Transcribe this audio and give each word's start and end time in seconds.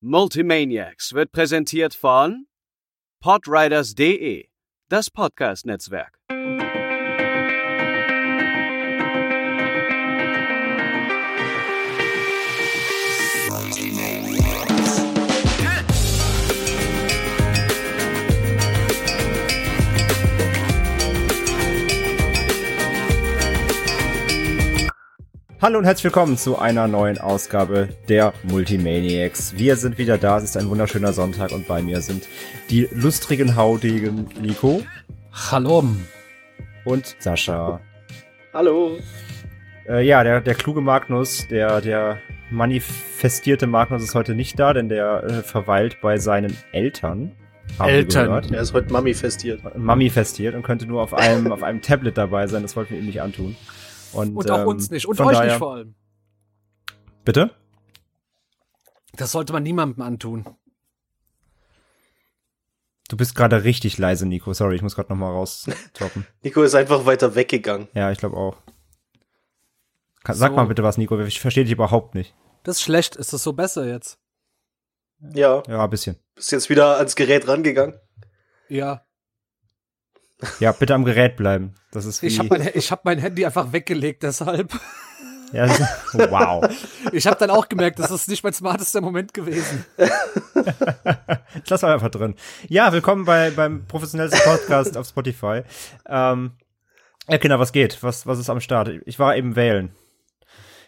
Multimaniacs 0.00 1.12
wird 1.12 1.32
präsentiert 1.32 1.92
von 1.92 2.46
podriders.de, 3.20 4.46
das 4.88 5.10
Podcast-Netzwerk. 5.10 6.20
Hallo 25.60 25.78
und 25.78 25.86
herzlich 25.86 26.04
willkommen 26.04 26.36
zu 26.36 26.56
einer 26.56 26.86
neuen 26.86 27.18
Ausgabe 27.18 27.88
der 28.08 28.32
Multimaniacs. 28.44 29.58
Wir 29.58 29.74
sind 29.74 29.98
wieder 29.98 30.16
da, 30.16 30.38
es 30.38 30.44
ist 30.44 30.56
ein 30.56 30.70
wunderschöner 30.70 31.12
Sonntag 31.12 31.50
und 31.50 31.66
bei 31.66 31.82
mir 31.82 32.00
sind 32.00 32.28
die 32.70 32.88
lustrigen, 32.92 33.56
haudigen 33.56 34.28
Nico. 34.40 34.82
Hallo. 35.50 35.82
Und 36.84 37.16
Sascha. 37.18 37.80
Hallo. 38.54 38.98
Äh, 39.88 40.06
ja, 40.06 40.22
der, 40.22 40.40
der 40.42 40.54
kluge 40.54 40.80
Magnus, 40.80 41.48
der, 41.48 41.80
der 41.80 42.18
manifestierte 42.50 43.66
Magnus 43.66 44.04
ist 44.04 44.14
heute 44.14 44.36
nicht 44.36 44.60
da, 44.60 44.72
denn 44.72 44.88
der 44.88 45.24
äh, 45.24 45.42
verweilt 45.42 45.96
bei 46.00 46.18
seinen 46.18 46.56
Eltern. 46.70 47.32
Eltern. 47.80 48.44
Er 48.52 48.60
ist 48.60 48.72
heute 48.74 48.92
Mami 48.92 49.12
festiert. 49.12 49.76
Mami 49.76 50.08
festiert 50.08 50.54
und 50.54 50.62
könnte 50.62 50.86
nur 50.86 51.02
auf 51.02 51.14
einem, 51.14 51.50
auf 51.50 51.64
einem 51.64 51.82
Tablet 51.82 52.16
dabei 52.16 52.46
sein, 52.46 52.62
das 52.62 52.76
wollten 52.76 52.92
wir 52.92 53.00
ihm 53.00 53.06
nicht 53.06 53.22
antun. 53.22 53.56
Und, 54.12 54.36
Und 54.36 54.50
auch 54.50 54.60
ähm, 54.60 54.66
uns 54.68 54.90
nicht. 54.90 55.06
Und 55.06 55.20
euch 55.20 55.32
daher- 55.36 55.44
nicht 55.52 55.58
vor 55.58 55.74
allem. 55.74 55.94
Bitte? 57.24 57.54
Das 59.14 59.32
sollte 59.32 59.52
man 59.52 59.62
niemandem 59.62 60.02
antun. 60.02 60.44
Du 63.08 63.16
bist 63.16 63.34
gerade 63.34 63.64
richtig 63.64 63.98
leise, 63.98 64.26
Nico. 64.26 64.52
Sorry, 64.52 64.76
ich 64.76 64.82
muss 64.82 64.94
gerade 64.94 65.08
noch 65.10 65.16
mal 65.18 65.30
raustoppen. 65.30 66.26
Nico 66.42 66.62
ist 66.62 66.74
einfach 66.74 67.06
weiter 67.06 67.34
weggegangen. 67.34 67.88
Ja, 67.94 68.10
ich 68.12 68.18
glaube 68.18 68.36
auch. 68.36 68.56
Sag 70.26 70.50
So. 70.50 70.56
mal 70.56 70.66
bitte 70.66 70.82
was, 70.82 70.98
Nico. 70.98 71.18
Ich 71.20 71.40
verstehe 71.40 71.64
dich 71.64 71.72
überhaupt 71.72 72.14
nicht. 72.14 72.34
Das 72.64 72.76
ist 72.76 72.82
schlecht. 72.82 73.16
Ist 73.16 73.32
das 73.32 73.42
so 73.42 73.54
besser 73.54 73.86
jetzt? 73.86 74.18
Ja, 75.20 75.62
Ja, 75.66 75.84
ein 75.84 75.90
bisschen. 75.90 76.16
bist 76.34 76.52
jetzt 76.52 76.68
wieder 76.68 76.98
ans 76.98 77.16
Gerät 77.16 77.48
rangegangen. 77.48 77.98
Ja. 78.68 79.04
Ja, 80.60 80.72
bitte 80.72 80.94
am 80.94 81.04
Gerät 81.04 81.36
bleiben. 81.36 81.74
Das 81.90 82.04
ist. 82.04 82.22
Ich 82.22 82.38
habe 82.38 82.48
mein, 82.50 82.70
ich 82.74 82.90
hab 82.92 83.04
mein 83.04 83.18
Handy 83.18 83.44
einfach 83.44 83.72
weggelegt, 83.72 84.22
deshalb. 84.22 84.72
ja, 85.52 85.64
ist, 85.64 85.80
wow. 86.12 86.64
Ich 87.12 87.26
habe 87.26 87.36
dann 87.38 87.50
auch 87.50 87.68
gemerkt, 87.68 87.98
das 87.98 88.10
ist 88.10 88.28
nicht 88.28 88.44
mein 88.44 88.52
smartester 88.52 89.00
Moment 89.00 89.34
gewesen. 89.34 89.84
Ich 89.96 91.70
lass 91.70 91.82
mal 91.82 91.92
einfach 91.94 92.10
drin. 92.10 92.34
Ja, 92.68 92.92
willkommen 92.92 93.24
bei, 93.24 93.50
beim 93.50 93.84
professionellsten 93.86 94.40
Podcast 94.44 94.96
auf 94.96 95.08
Spotify. 95.08 95.62
Ähm, 96.06 96.52
ja, 97.28 97.38
Kinder, 97.38 97.58
was 97.58 97.72
geht? 97.72 98.02
Was, 98.02 98.26
was 98.26 98.38
ist 98.38 98.48
am 98.48 98.60
Start? 98.60 98.90
Ich 99.06 99.18
war 99.18 99.36
eben 99.36 99.56
wählen. 99.56 99.90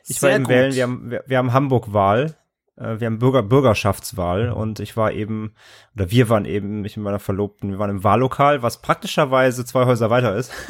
Ich 0.06 0.22
war 0.22 0.28
Sehr 0.28 0.36
eben 0.36 0.44
gut. 0.44 0.54
wählen. 0.54 0.74
Wir 0.74 0.82
haben, 0.84 1.10
wir, 1.10 1.24
wir 1.26 1.38
haben 1.38 1.52
Hamburg-Wahl. 1.52 2.36
Äh, 2.80 2.98
Wir 3.00 3.06
haben 3.06 3.18
Bürger, 3.18 3.42
Bürgerschaftswahl 3.42 4.50
und 4.50 4.80
ich 4.80 4.96
war 4.96 5.12
eben, 5.12 5.52
oder 5.94 6.10
wir 6.10 6.28
waren 6.28 6.44
eben, 6.46 6.84
ich 6.84 6.96
und 6.96 7.02
meiner 7.02 7.18
Verlobten, 7.20 7.70
wir 7.70 7.78
waren 7.78 7.90
im 7.90 8.02
Wahllokal, 8.04 8.62
was 8.62 8.80
praktischerweise 8.82 9.64
zwei 9.64 9.84
Häuser 9.86 10.10
weiter 10.10 10.34
ist. 10.36 10.52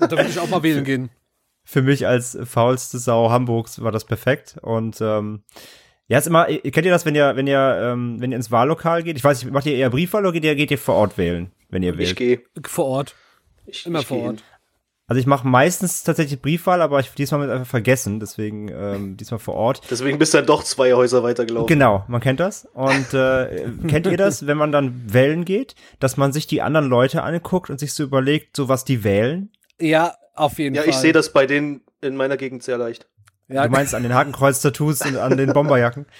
Da 0.00 0.10
will 0.10 0.26
ich 0.28 0.38
auch 0.38 0.48
mal 0.48 0.62
wählen 0.62 0.84
gehen. 0.84 1.10
für 1.64 1.80
mich 1.82 2.06
als 2.06 2.36
faulste 2.44 2.98
Sau 2.98 3.30
Hamburgs 3.30 3.82
war 3.82 3.92
das 3.92 4.04
perfekt. 4.04 4.56
Und 4.60 5.00
ähm, 5.00 5.42
ja, 6.06 6.18
ist 6.18 6.26
immer, 6.26 6.46
kennt 6.46 6.84
ihr 6.86 6.92
das, 6.92 7.06
wenn 7.06 7.14
ihr, 7.14 7.34
wenn 7.36 7.46
ihr, 7.46 7.78
ähm, 7.82 8.20
wenn 8.20 8.30
ihr 8.30 8.36
ins 8.36 8.50
Wahllokal 8.50 9.02
geht? 9.02 9.16
Ich 9.16 9.24
weiß 9.24 9.42
nicht, 9.42 9.52
macht 9.52 9.66
ihr 9.66 9.74
eher 9.76 9.90
Briefwahl 9.90 10.22
oder 10.24 10.32
geht 10.32 10.44
ihr, 10.44 10.54
geht 10.54 10.70
ihr 10.70 10.78
vor 10.78 10.96
Ort 10.96 11.16
wählen, 11.18 11.50
wenn 11.70 11.82
ihr 11.82 11.92
Ich 11.94 11.98
wählt? 11.98 12.16
gehe. 12.16 12.42
Vor 12.62 12.86
Ort. 12.86 13.14
Ich, 13.66 13.86
Immer 13.86 14.00
ich 14.00 14.06
vor 14.06 14.18
Ort. 14.18 14.44
Also 15.08 15.18
ich 15.20 15.26
mache 15.26 15.48
meistens 15.48 16.04
tatsächlich 16.04 16.40
Briefwahl, 16.42 16.82
aber 16.82 17.00
ich 17.00 17.10
diesmal 17.14 17.40
mit 17.40 17.50
einfach 17.50 17.66
vergessen, 17.66 18.20
deswegen 18.20 18.68
ähm, 18.68 19.16
diesmal 19.20 19.40
vor 19.40 19.54
Ort. 19.54 19.80
Deswegen 19.90 20.18
bist 20.18 20.34
du 20.34 20.38
dann 20.38 20.46
doch 20.46 20.62
zwei 20.62 20.92
Häuser 20.92 21.22
weitergelaufen. 21.22 21.66
Genau, 21.66 22.04
man 22.08 22.20
kennt 22.20 22.40
das. 22.40 22.66
Und 22.74 23.14
äh, 23.14 23.70
kennt 23.88 24.06
ihr 24.06 24.18
das, 24.18 24.46
wenn 24.46 24.58
man 24.58 24.70
dann 24.70 25.12
wählen 25.12 25.44
geht, 25.46 25.74
dass 25.98 26.16
man 26.18 26.32
sich 26.32 26.46
die 26.46 26.62
anderen 26.62 26.88
Leute 26.88 27.22
anguckt 27.22 27.70
und 27.70 27.80
sich 27.80 27.94
so 27.94 28.02
überlegt, 28.04 28.54
so 28.54 28.68
was 28.68 28.84
die 28.84 29.02
wählen? 29.02 29.50
Ja, 29.80 30.14
auf 30.34 30.58
jeden 30.58 30.74
Ja, 30.74 30.82
Fall. 30.82 30.90
ich 30.90 30.96
sehe 30.96 31.12
das 31.12 31.32
bei 31.32 31.46
denen 31.46 31.80
in 32.02 32.14
meiner 32.14 32.36
Gegend 32.36 32.62
sehr 32.62 32.76
leicht. 32.78 33.08
Ja, 33.48 33.64
Du 33.64 33.70
meinst 33.70 33.94
an 33.94 34.02
den 34.02 34.12
Hakenkreuz-Tattoos 34.14 35.00
und 35.06 35.16
an 35.16 35.36
den 35.36 35.52
Bomberjacken? 35.54 36.06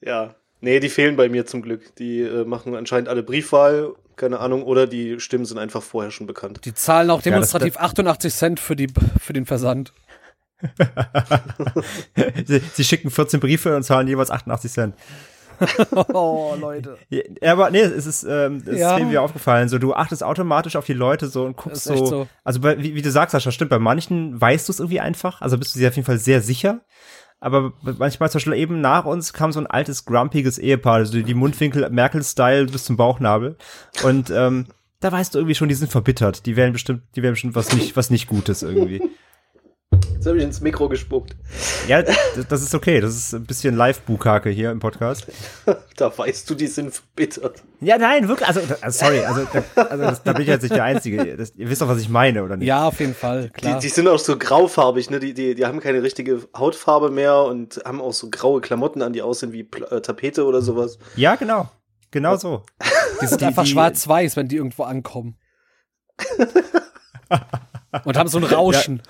Ja. 0.00 0.34
Nee, 0.60 0.80
die 0.80 0.88
fehlen 0.88 1.16
bei 1.16 1.28
mir 1.28 1.46
zum 1.46 1.62
Glück. 1.62 1.94
Die 1.96 2.20
äh, 2.20 2.44
machen 2.44 2.74
anscheinend 2.74 3.08
alle 3.08 3.22
Briefwahl, 3.22 3.94
keine 4.18 4.40
Ahnung, 4.40 4.62
oder 4.64 4.86
die 4.86 5.18
Stimmen 5.20 5.44
sind 5.46 5.56
einfach 5.58 5.82
vorher 5.82 6.10
schon 6.10 6.26
bekannt. 6.26 6.60
die 6.66 6.74
zahlen 6.74 7.08
auch 7.10 7.14
Ja, 7.14 7.16
das- 7.18 7.24
demonstrativ 7.24 7.76
88 7.78 8.34
Cent 8.34 8.60
für, 8.60 8.76
die, 8.76 8.88
für 9.20 9.32
den 9.32 9.46
Versand. 9.46 9.92
sie, 12.46 12.60
sie 12.74 12.84
schicken 12.84 13.10
14 13.10 13.40
Briefe 13.40 13.74
und 13.76 13.82
zahlen 13.82 14.08
jeweils 14.08 14.30
88 14.30 14.70
Cent. 14.72 14.94
Oh, 16.14 16.54
Leute. 16.60 16.98
Ja, 17.10 17.50
aber 17.52 17.70
nee, 17.70 17.80
es 17.80 18.06
ist, 18.06 18.22
ähm, 18.22 18.62
es 18.64 18.78
Ja. 18.78 18.96
ist 18.96 19.04
mir 19.04 19.20
aufgefallen. 19.20 19.68
So, 19.68 19.78
du 19.78 19.92
achtest 19.92 20.22
automatisch 20.22 20.76
auf 20.76 20.86
die 20.86 20.92
Leute 20.92 21.26
so 21.26 21.44
und 21.46 21.56
guckst 21.56 21.82
so, 21.82 22.06
so. 22.06 22.28
Also 22.44 22.60
bei, 22.60 22.78
wie, 22.80 22.94
wie 22.94 23.02
du 23.02 23.10
sagst, 23.10 23.32
Sascha, 23.32 23.50
stimmt, 23.50 23.70
bei 23.70 23.80
manchen 23.80 24.40
weißt 24.40 24.68
du 24.68 24.72
es 24.72 24.78
irgendwie 24.78 25.00
einfach, 25.00 25.40
also 25.40 25.58
bist 25.58 25.74
du 25.74 25.80
dir 25.80 25.88
auf 25.88 25.96
jeden 25.96 26.06
Fall 26.06 26.18
sehr 26.18 26.42
sicher. 26.42 26.82
Aber 27.40 27.72
manchmal 27.82 28.30
zum 28.30 28.38
Beispiel 28.38 28.54
eben 28.54 28.80
nach 28.80 29.04
uns 29.04 29.32
kam 29.32 29.52
so 29.52 29.60
ein 29.60 29.66
altes, 29.66 30.04
grumpiges 30.04 30.58
Ehepaar, 30.58 30.94
also 30.94 31.20
die 31.20 31.34
Mundwinkel 31.34 31.88
Merkel-Style 31.88 32.66
bis 32.66 32.84
zum 32.84 32.96
Bauchnabel. 32.96 33.56
Und 34.02 34.30
ähm, 34.30 34.66
da 35.00 35.12
weißt 35.12 35.34
du 35.34 35.38
irgendwie 35.38 35.54
schon, 35.54 35.68
die 35.68 35.76
sind 35.76 35.90
verbittert. 35.90 36.46
Die 36.46 36.56
wären 36.56 36.72
bestimmt, 36.72 37.02
die 37.14 37.22
wären 37.22 37.34
bestimmt 37.34 37.54
was 37.54 37.72
nicht, 37.72 37.96
was 37.96 38.10
nicht 38.10 38.26
Gutes 38.26 38.62
irgendwie. 38.62 39.02
Jetzt 39.92 40.26
habe 40.26 40.36
ich 40.38 40.42
ins 40.44 40.60
Mikro 40.60 40.88
gespuckt. 40.88 41.36
Ja, 41.86 42.02
das, 42.02 42.60
ist 42.62 42.74
okay. 42.74 43.00
Das 43.00 43.14
ist 43.16 43.32
ein 43.34 43.44
bisschen 43.44 43.76
Live-Bukake 43.76 44.50
hier 44.50 44.70
im 44.70 44.80
Podcast. 44.80 45.26
Da 45.96 46.16
weißt 46.16 46.48
du, 46.48 46.54
die 46.54 46.66
sind 46.68 46.94
verbittert. 46.94 47.62
Ja, 47.80 47.98
nein, 47.98 48.28
wirklich. 48.28 48.46
Also, 48.46 48.60
da- 48.60 48.90
sorry, 48.90 49.20
also, 49.24 49.46
da, 49.74 49.82
also 49.82 50.04
das, 50.04 50.22
da 50.22 50.32
bin 50.32 50.42
ich 50.42 50.48
jetzt 50.48 50.62
nicht 50.62 50.74
der 50.76 50.84
Einzige. 50.84 51.36
Das, 51.36 51.52
ihr 51.56 51.68
wisst 51.68 51.82
doch, 51.82 51.88
was 51.88 51.98
ich 52.00 52.08
meine, 52.08 52.44
oder 52.44 52.56
nicht? 52.56 52.68
Ja, 52.68 52.86
auf 52.86 53.00
jeden 53.00 53.14
Fall, 53.16 53.44
Die, 53.44 53.50
klar. 53.50 53.80
die 53.80 53.88
sind 53.88 54.06
auch 54.06 54.18
so 54.20 54.38
graufarbig, 54.38 55.10
ne? 55.10 55.18
Die, 55.18 55.34
die, 55.34 55.56
die 55.56 55.66
haben 55.66 55.80
keine 55.80 56.02
richtige 56.04 56.42
Hautfarbe 56.56 57.10
mehr 57.10 57.42
und 57.42 57.80
haben 57.84 58.00
auch 58.00 58.12
so 58.12 58.30
graue 58.30 58.60
Klamotten 58.60 59.02
an, 59.02 59.12
die 59.12 59.22
aussehen 59.22 59.50
wie 59.52 59.64
Pl 59.64 59.84
äh, 59.90 60.00
Tapete 60.00 60.44
oder 60.44 60.62
sowas. 60.62 60.98
Ja, 61.16 61.34
genau. 61.34 61.68
Genau 62.12 62.36
so. 62.36 62.62
Die 63.20 63.26
sind 63.26 63.40
Die- 63.40 63.46
einfach 63.46 63.64
die- 63.64 63.70
schwarz-weiß, 63.70 64.36
wenn 64.36 64.46
die 64.48 64.56
irgendwo 64.56 64.84
ankommen. 64.84 65.36
Und 68.04 68.16
haben 68.16 68.28
so 68.28 68.38
ein 68.38 68.44
Rauschen. 68.44 69.02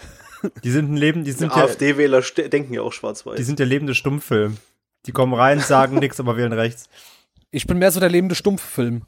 Die 0.63 0.71
sind 0.71 0.93
ein 0.93 0.97
Leben, 0.97 1.25
die 1.25 1.33
sind 1.33 1.55
ja, 1.55 1.65
AfD-Wähler 1.65 2.21
denken 2.21 2.75
ja 2.75 2.83
auch 2.83 2.93
die 2.93 2.99
schwarz-weiß. 2.99 3.45
sind 3.45 3.59
der 3.59 3.67
lebende 3.67 3.95
Stummfilm. 3.95 4.57
Die 5.07 5.13
kommen 5.13 5.35
rein, 5.35 5.61
sagen 5.61 5.99
nichts, 6.01 6.21
aber 6.21 6.37
wählen 6.37 6.53
rechts. 6.53 6.89
Ich 7.51 7.67
bin 7.67 7.79
mehr 7.79 7.91
so 7.91 7.99
der 8.01 8.11
lebende 8.11 8.35
Stumpffilm. 8.35 9.03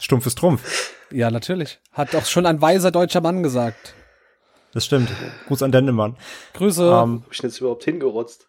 Stumpf 0.00 0.26
ist 0.26 0.38
Trumpf. 0.38 0.90
Ja, 1.12 1.30
natürlich. 1.30 1.78
Hat 1.92 2.12
doch 2.12 2.26
schon 2.26 2.44
ein 2.46 2.60
weiser 2.60 2.90
deutscher 2.90 3.20
Mann 3.20 3.42
gesagt. 3.42 3.94
Das 4.72 4.84
stimmt. 4.84 5.10
Gruß 5.46 5.62
an 5.62 5.70
Dendemann. 5.70 6.16
Grüße. 6.54 6.82
Ähm, 6.82 7.22
Hab 7.24 7.32
ich 7.32 7.38
denn 7.38 7.50
jetzt 7.50 7.60
überhaupt 7.60 7.84
hingerotzt? 7.84 8.48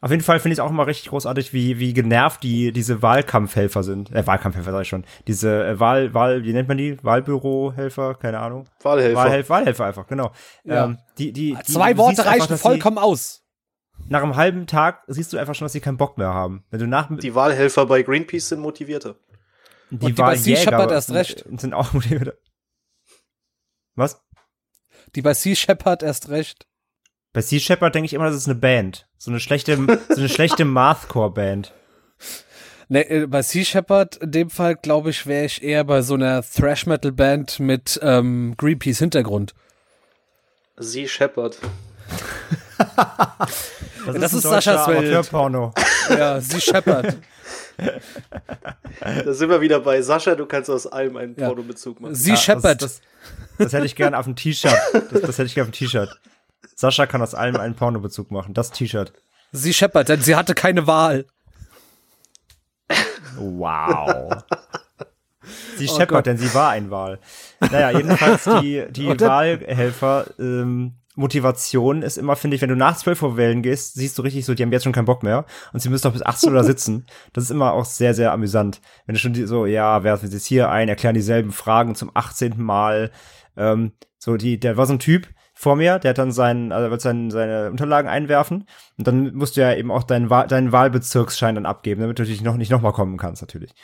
Auf 0.00 0.10
jeden 0.10 0.22
Fall 0.22 0.38
finde 0.40 0.52
ich 0.52 0.58
es 0.58 0.64
auch 0.64 0.70
immer 0.70 0.86
richtig 0.86 1.08
großartig, 1.08 1.52
wie, 1.52 1.78
wie 1.78 1.92
genervt 1.94 2.42
die, 2.42 2.70
diese 2.72 3.00
Wahlkampfhelfer 3.02 3.82
sind. 3.82 4.12
Äh, 4.14 4.26
Wahlkampfhelfer 4.26 4.70
sag 4.72 4.82
ich 4.82 4.88
schon. 4.88 5.04
Diese 5.26 5.66
äh, 5.66 5.80
Wahl, 5.80 6.12
Wahl, 6.14 6.44
wie 6.44 6.52
nennt 6.52 6.68
man 6.68 6.76
die? 6.76 7.02
Wahlbürohelfer? 7.02 8.14
Keine 8.16 8.38
Ahnung. 8.40 8.68
Wahlhelfer. 8.82 9.16
Wahlhelfer, 9.16 9.48
Wahlhelfer 9.54 9.84
einfach, 9.86 10.06
genau. 10.06 10.32
Ja. 10.64 10.84
Ähm, 10.86 10.98
die, 11.18 11.32
die, 11.32 11.54
die, 11.54 11.72
Zwei 11.72 11.92
du 11.92 11.98
Worte 11.98 12.22
einfach, 12.26 12.32
reichen 12.44 12.56
sie- 12.56 12.62
vollkommen 12.62 12.98
aus. 12.98 13.42
Nach 14.08 14.22
einem 14.22 14.36
halben 14.36 14.66
Tag 14.66 15.02
siehst 15.06 15.32
du 15.32 15.38
einfach 15.38 15.54
schon, 15.54 15.64
dass 15.64 15.72
sie 15.72 15.80
keinen 15.80 15.96
Bock 15.96 16.18
mehr 16.18 16.32
haben. 16.34 16.64
Wenn 16.70 16.80
du 16.80 16.86
nach 16.86 17.08
Die 17.18 17.34
Wahlhelfer 17.34 17.86
bei 17.86 18.02
Greenpeace 18.02 18.50
sind 18.50 18.60
motivierter. 18.60 19.16
die, 19.90 19.94
Und 19.94 20.06
die 20.08 20.12
bei 20.12 20.36
Sea 20.36 20.56
Shepherd 20.56 20.90
erst 20.92 21.10
recht. 21.12 21.44
sind- 21.44 21.60
sind 21.62 21.74
auch 21.74 21.92
motiviert. 21.94 22.36
Was? 23.94 24.22
Die 25.14 25.22
bei 25.22 25.32
Sea 25.32 25.56
Shepherd 25.56 26.02
erst 26.02 26.28
recht. 26.28 26.66
Bei 27.36 27.42
Sea 27.42 27.60
Shepherd 27.60 27.94
denke 27.94 28.06
ich 28.06 28.14
immer, 28.14 28.24
das 28.24 28.36
ist 28.36 28.46
eine 28.46 28.54
Band. 28.54 29.06
So 29.18 29.30
eine 29.30 29.40
schlechte, 29.40 29.76
so 30.08 30.16
eine 30.16 30.28
schlechte 30.30 30.64
Mathcore-Band. 30.64 31.74
Ne, 32.88 33.10
äh, 33.10 33.26
bei 33.26 33.42
Sea 33.42 33.62
Shepherd, 33.62 34.16
in 34.16 34.30
dem 34.32 34.48
Fall, 34.48 34.74
glaube 34.74 35.10
ich, 35.10 35.26
wäre 35.26 35.44
ich 35.44 35.62
eher 35.62 35.84
bei 35.84 36.00
so 36.00 36.14
einer 36.14 36.42
Thrash-Metal-Band 36.42 37.60
mit 37.60 38.00
ähm, 38.02 38.54
Greenpeace-Hintergrund. 38.56 39.52
Sie 40.78 41.06
Shepard. 41.06 41.58
Das 44.06 44.32
ist 44.32 44.34
ein 44.36 44.40
Saschas 44.40 44.86
deutscher 44.86 44.88
Welt. 44.88 44.98
Amateurporno. 45.14 45.74
Ja, 46.08 46.40
Sea 46.40 46.60
Shepherd. 46.60 47.18
Da 49.02 49.32
sind 49.34 49.50
wir 49.50 49.60
wieder 49.60 49.80
bei 49.80 50.00
Sascha, 50.00 50.36
du 50.36 50.46
kannst 50.46 50.70
aus 50.70 50.86
allem 50.86 51.18
einen 51.18 51.36
Ja. 51.38 51.48
Pornobezug 51.48 52.00
machen. 52.00 52.14
Sea 52.14 52.32
Ja, 52.32 52.40
Shepherd. 52.40 52.80
Das, 52.80 53.00
das, 53.00 53.02
das 53.58 53.72
hätte 53.74 53.84
ich 53.84 53.94
gern 53.94 54.14
auf 54.14 54.24
dem 54.24 54.36
T-Shirt. 54.36 54.72
Das, 55.10 55.20
das 55.20 55.36
hätte 55.36 55.48
ich 55.48 55.54
gern 55.54 55.66
auf 55.66 55.72
dem 55.72 55.74
T-Shirt. 55.78 56.18
Sascha 56.74 57.06
kann 57.06 57.22
aus 57.22 57.34
allem 57.34 57.56
einen 57.56 57.74
Pornobezug 57.74 58.30
machen. 58.30 58.54
Das 58.54 58.70
T-Shirt. 58.70 59.12
Sie 59.52 59.72
Shepard, 59.72 60.08
denn 60.08 60.20
sie 60.20 60.36
hatte 60.36 60.54
keine 60.54 60.86
Wahl. 60.86 61.26
Wow. 63.38 64.42
Sie 65.76 65.88
Oh 65.88 66.06
Gott. 66.06 66.26
denn 66.26 66.38
sie 66.38 66.52
war 66.54 66.70
ein 66.70 66.90
Wal. 66.90 67.20
Naja, 67.60 67.90
jedenfalls 67.90 68.44
die, 68.62 68.84
die 68.90 69.08
Wahlhelfer, 69.20 70.26
ähm, 70.38 70.94
Motivation 71.14 72.02
ist 72.02 72.18
immer, 72.18 72.36
finde 72.36 72.56
ich, 72.56 72.62
wenn 72.62 72.68
du 72.68 72.76
nach 72.76 72.96
12 72.96 73.22
Uhr 73.22 73.36
wählen 73.36 73.62
gehst, 73.62 73.94
siehst 73.94 74.18
du 74.18 74.22
richtig 74.22 74.44
so, 74.44 74.54
die 74.54 74.62
haben 74.62 74.72
jetzt 74.72 74.82
schon 74.84 74.92
keinen 74.92 75.06
Bock 75.06 75.22
mehr 75.22 75.46
und 75.72 75.80
sie 75.80 75.88
müssen 75.88 76.02
doch 76.02 76.12
bis 76.12 76.24
18 76.24 76.50
Uhr 76.50 76.56
da 76.56 76.64
sitzen. 76.64 77.06
Das 77.32 77.44
ist 77.44 77.50
immer 77.50 77.72
auch 77.72 77.84
sehr, 77.84 78.12
sehr 78.14 78.32
amüsant. 78.32 78.80
Wenn 79.06 79.14
du 79.14 79.18
schon 79.20 79.32
die, 79.32 79.46
so, 79.46 79.66
ja, 79.66 80.02
werfen 80.02 80.28
sie 80.28 80.36
jetzt 80.36 80.46
hier 80.46 80.68
ein, 80.70 80.88
erklären 80.88 81.14
dieselben 81.14 81.52
Fragen 81.52 81.94
zum 81.94 82.10
18. 82.12 82.60
Mal. 82.60 83.10
Ähm, 83.56 83.92
so, 84.18 84.36
die, 84.36 84.60
der 84.60 84.76
war 84.76 84.86
so 84.86 84.92
ein 84.92 84.98
Typ 84.98 85.28
vor 85.58 85.74
mir, 85.74 85.98
der 85.98 86.10
hat 86.10 86.18
dann 86.18 86.32
seinen, 86.32 86.70
also 86.70 86.90
wird 86.90 87.00
seinen, 87.00 87.30
seine 87.30 87.70
Unterlagen 87.70 88.08
einwerfen 88.08 88.66
und 88.98 89.06
dann 89.06 89.34
musst 89.34 89.56
du 89.56 89.62
ja 89.62 89.74
eben 89.74 89.90
auch 89.90 90.02
deinen, 90.02 90.28
deinen 90.28 90.70
Wahlbezirksschein 90.70 91.54
dann 91.54 91.66
abgeben, 91.66 92.02
damit 92.02 92.18
du 92.18 92.22
natürlich 92.22 92.42
noch 92.42 92.58
nicht 92.58 92.70
nochmal 92.70 92.92
kommen 92.92 93.16
kannst, 93.16 93.42
natürlich. 93.42 93.74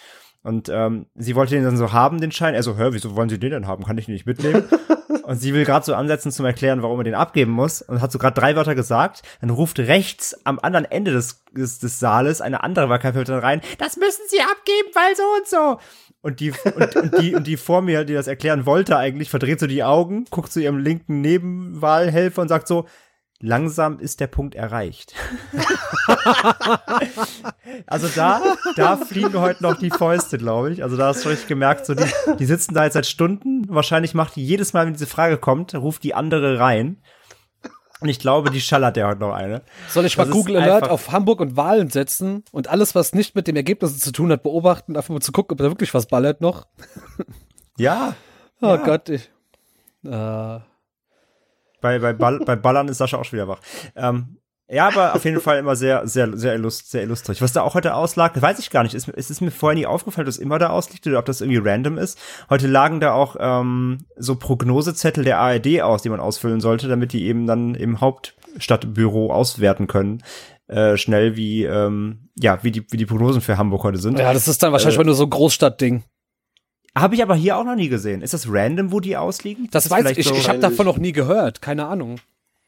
Und 0.43 0.69
ähm, 0.69 1.07
sie 1.15 1.35
wollte 1.35 1.55
den 1.55 1.65
dann 1.65 1.77
so 1.77 1.93
haben, 1.93 2.21
den 2.21 2.33
Schein. 2.33 2.55
Er 2.55 2.63
so, 2.63 2.77
hä, 2.77 2.89
wieso 2.91 3.15
wollen 3.15 3.29
Sie 3.29 3.39
den 3.39 3.53
denn 3.53 3.67
haben? 3.69 3.85
Kann 3.85 3.97
ich 3.97 4.07
den 4.07 4.15
nicht 4.15 4.27
mitnehmen? 4.27 4.65
und 5.23 5.37
sie 5.37 5.55
will 5.55 5.65
gerade 5.65 5.87
so 5.87 5.95
ansetzen 5.95 6.33
zum 6.33 6.45
Erklären, 6.45 6.83
warum 6.83 6.99
er 6.99 7.05
den 7.05 7.15
abgeben 7.15 7.53
muss. 7.53 7.81
Und 7.81 8.01
hat 8.01 8.11
so 8.11 8.19
gerade 8.19 8.39
drei 8.39 8.57
Wörter 8.57 8.75
gesagt. 8.75 9.23
Dann 9.41 9.51
ruft 9.51 9.79
rechts 9.79 10.35
am 10.45 10.59
anderen 10.59 10.85
Ende 10.85 11.13
des, 11.13 11.45
des, 11.53 11.79
des 11.79 12.01
Saales 12.01 12.41
eine 12.41 12.65
andere 12.65 12.89
Wahlkampfhilfe 12.89 13.41
rein. 13.41 13.61
Das 13.79 13.97
müssen 13.97 14.23
Sie 14.29 14.41
abgeben, 14.41 14.89
weil 14.95 15.15
so 15.15 15.23
und 15.39 15.47
so. 15.47 15.79
Und 16.23 16.39
die, 16.39 16.53
und, 16.53 16.97
und 16.97 17.19
die, 17.21 17.35
und 17.35 17.47
die 17.49 17.57
vor 17.57 17.83
mir, 17.83 18.05
die 18.05 18.15
das 18.15 18.29
erklären 18.29 18.65
wollte 18.65 18.97
eigentlich, 18.97 19.29
verdreht 19.29 19.59
so 19.59 19.67
die 19.67 19.83
Augen, 19.83 20.25
guckt 20.31 20.53
zu 20.53 20.61
ihrem 20.61 20.79
linken 20.79 21.21
Nebenwahlhelfer 21.21 22.43
und 22.43 22.49
sagt 22.49 22.69
so, 22.69 22.87
langsam 23.41 23.99
ist 23.99 24.21
der 24.21 24.29
Punkt 24.29 24.55
erreicht. 24.55 25.15
also 27.87 28.09
da, 28.15 28.41
da 28.77 28.97
fliegen 28.97 29.41
heute 29.41 29.65
noch 29.65 29.77
die 29.77 29.91
Fäuste, 29.91 30.39
glaube 30.39 30.73
ich. 30.73 30.85
Also 30.85 30.97
da 30.97 31.09
hast 31.09 31.25
du 31.25 31.29
richtig 31.29 31.49
gemerkt, 31.49 31.87
so 31.87 31.95
die, 31.95 32.05
die 32.39 32.47
sitzen 32.47 32.73
da 32.73 32.85
jetzt 32.85 32.95
seit 32.95 33.07
Stunden. 33.07 33.65
Wahrscheinlich 33.69 34.15
macht 34.15 34.37
die 34.37 34.47
jedes 34.47 34.73
Mal, 34.73 34.87
wenn 34.87 34.93
diese 34.93 35.09
Frage 35.09 35.39
kommt, 35.39 35.75
ruft 35.75 36.05
die 36.05 36.15
andere 36.15 36.61
rein. 36.61 37.03
Und 38.03 38.09
ich 38.09 38.19
glaube, 38.19 38.51
die 38.51 38.61
schallert 38.61 38.97
der 38.97 39.07
heute 39.09 39.21
noch 39.21 39.33
eine. 39.33 39.63
Soll 39.89 40.05
ich 40.05 40.17
mal 40.17 40.25
Das 40.25 40.31
ist 40.31 40.35
Google 40.35 40.57
Alert 40.57 40.89
auf 40.91 41.13
Hamburg 41.13 41.41
und 41.41 41.57
Wahlen 41.57 41.89
setzen 41.89 42.45
und 42.53 42.69
alles, 42.69 42.95
was 42.95 43.15
nicht 43.15 43.35
mit 43.35 43.47
dem 43.47 43.57
Ergebnis 43.57 43.99
zu 44.01 44.13
tun 44.13 44.31
hat, 44.33 44.43
beobachten, 44.43 44.97
einfach 44.97 45.11
mal 45.15 45.21
zu 45.21 45.33
gucken, 45.33 45.55
ob 45.55 45.59
da 45.59 45.65
wirklich 45.65 45.95
was 45.95 46.07
ballert 46.07 46.41
noch? 46.41 46.67
Ja. 47.79 48.15
Oh 48.61 48.67
Ja. 48.67 48.77
Gott, 48.77 49.09
ich. 49.09 49.31
Äh, 50.05 50.09
Bei, 51.81 51.99
bei, 51.99 52.13
Ball, 52.13 52.39
bei 52.41 52.55
Ballern 52.55 52.89
ist 52.89 52.99
Sascha 52.99 53.17
auch 53.17 53.25
schon 53.25 53.39
wieder 53.39 53.49
wach. 53.49 53.61
Ähm, 53.97 54.37
ja, 54.69 54.89
aber 54.89 55.15
auf 55.15 55.25
jeden 55.25 55.41
Fall 55.41 55.59
immer 55.59 55.77
sehr, 55.77 56.07
sehr, 56.07 56.37
sehr, 56.37 56.55
illust, 56.55 56.91
sehr 56.91 57.03
illustrig. 57.03 57.43
Was 57.43 57.53
da 57.53 57.63
auch 57.63 57.75
heute 57.75 57.95
auslag, 57.95 58.41
weiß 58.41 58.59
ich 58.59 58.71
gar 58.71 58.83
nicht. 58.85 58.95
Ist, 58.95 59.09
ist 59.09 59.31
es 59.31 59.41
mir 59.41 59.51
vorher 59.51 59.79
nie 59.79 59.87
aufgefallen, 59.87 60.25
dass 60.27 60.39
immer 60.39 60.59
da 60.59 60.71
ausliegt 60.71 61.07
oder 61.07 61.19
ob 61.19 61.27
das 61.27 61.41
irgendwie 61.41 61.61
random 61.63 61.99
ist. 61.99 62.19
Heute 62.49 62.67
lagen 62.69 63.01
da 63.01 63.13
auch 63.13 63.37
ähm, 63.39 63.99
so 64.17 64.37
Prognosezettel 64.37 65.25
der 65.25 65.39
ARD 65.41 65.83
aus, 65.83 66.03
die 66.03 66.09
man 66.09 66.21
ausfüllen 66.21 66.61
sollte, 66.61 66.89
damit 66.89 67.13
die 67.13 67.25
eben 67.27 67.47
dann 67.47 67.75
im 67.75 68.01
Hauptstadtbüro 68.01 69.33
auswerten 69.33 69.87
können. 69.87 70.23
Äh, 70.69 70.97
schnell 70.97 71.37
wie 71.37 71.65
ähm, 71.65 72.31
ja 72.39 72.59
wie 72.63 72.71
die 72.71 72.87
wie 72.91 72.97
die 72.97 73.05
Prognosen 73.05 73.43
für 73.43 73.59
Hamburg 73.59 73.83
heute 73.85 73.99
sind. 73.99 74.19
ja, 74.19 74.33
das 74.33 74.49
ist 74.49 74.63
dann 74.63 74.73
wahrscheinlich 74.73 74.99
Äh, 74.99 75.05
nur 75.05 75.15
so 75.15 75.25
ein 75.25 75.31
Großstadtding. 75.31 76.05
Habe 76.97 77.15
ich 77.15 77.23
aber 77.23 77.35
hier 77.35 77.57
auch 77.57 77.65
noch 77.65 77.75
nie 77.75 77.89
gesehen. 77.89 78.23
Ist 78.23 78.33
das 78.35 78.47
random, 78.51 78.93
wo 78.93 79.01
die 79.01 79.17
ausliegen? 79.17 79.69
Das 79.71 79.87
ist 79.87 79.91
weiß 79.91 80.17
ich. 80.17 80.27
so- 80.27 80.35
Ich 80.35 80.49
habe 80.49 80.61
davon 80.61 80.87
noch 80.87 80.99
nie 80.99 81.13
gehört. 81.13 81.61
Keine 81.63 81.87
Ahnung. 81.87 82.17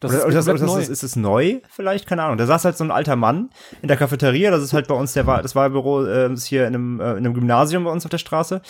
Das 0.00 0.10
oder, 0.10 0.20
ist 0.20 0.48
oder, 0.48 0.52
das, 0.52 0.60
neu. 0.62 0.78
das, 0.80 0.88
ist 0.88 1.02
es 1.02 1.16
neu 1.16 1.60
vielleicht? 1.70 2.06
Keine 2.06 2.24
Ahnung. 2.24 2.36
Da 2.36 2.46
saß 2.46 2.64
halt 2.64 2.76
so 2.76 2.84
ein 2.84 2.90
alter 2.90 3.16
Mann 3.16 3.50
in 3.80 3.88
der 3.88 3.96
Cafeteria. 3.96 4.50
Das 4.50 4.62
ist 4.62 4.72
halt 4.72 4.88
bei 4.88 4.94
uns 4.94 5.12
der 5.12 5.24
das 5.24 5.54
Wahlbüro 5.54 6.04
äh, 6.04 6.32
ist 6.32 6.46
hier 6.46 6.66
in 6.66 6.74
einem, 6.74 7.00
äh, 7.00 7.12
in 7.12 7.18
einem 7.18 7.34
Gymnasium 7.34 7.84
bei 7.84 7.90
uns 7.90 8.04
auf 8.04 8.10
der 8.10 8.18
Straße. 8.18 8.60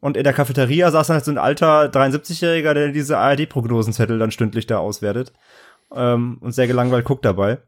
Und 0.00 0.16
in 0.16 0.24
der 0.24 0.32
Cafeteria 0.32 0.90
saß 0.90 1.08
dann 1.08 1.14
halt 1.14 1.24
so 1.24 1.30
ein 1.30 1.38
alter 1.38 1.86
73-Jähriger, 1.86 2.74
der 2.74 2.88
diese 2.92 3.18
ARD-Prognosenzettel 3.18 4.18
dann 4.18 4.30
stündlich 4.30 4.66
da 4.66 4.78
auswertet. 4.78 5.32
Ähm, 5.92 6.38
und 6.40 6.52
sehr 6.52 6.66
gelangweilt 6.66 7.04
guckt 7.04 7.24
dabei. 7.24 7.58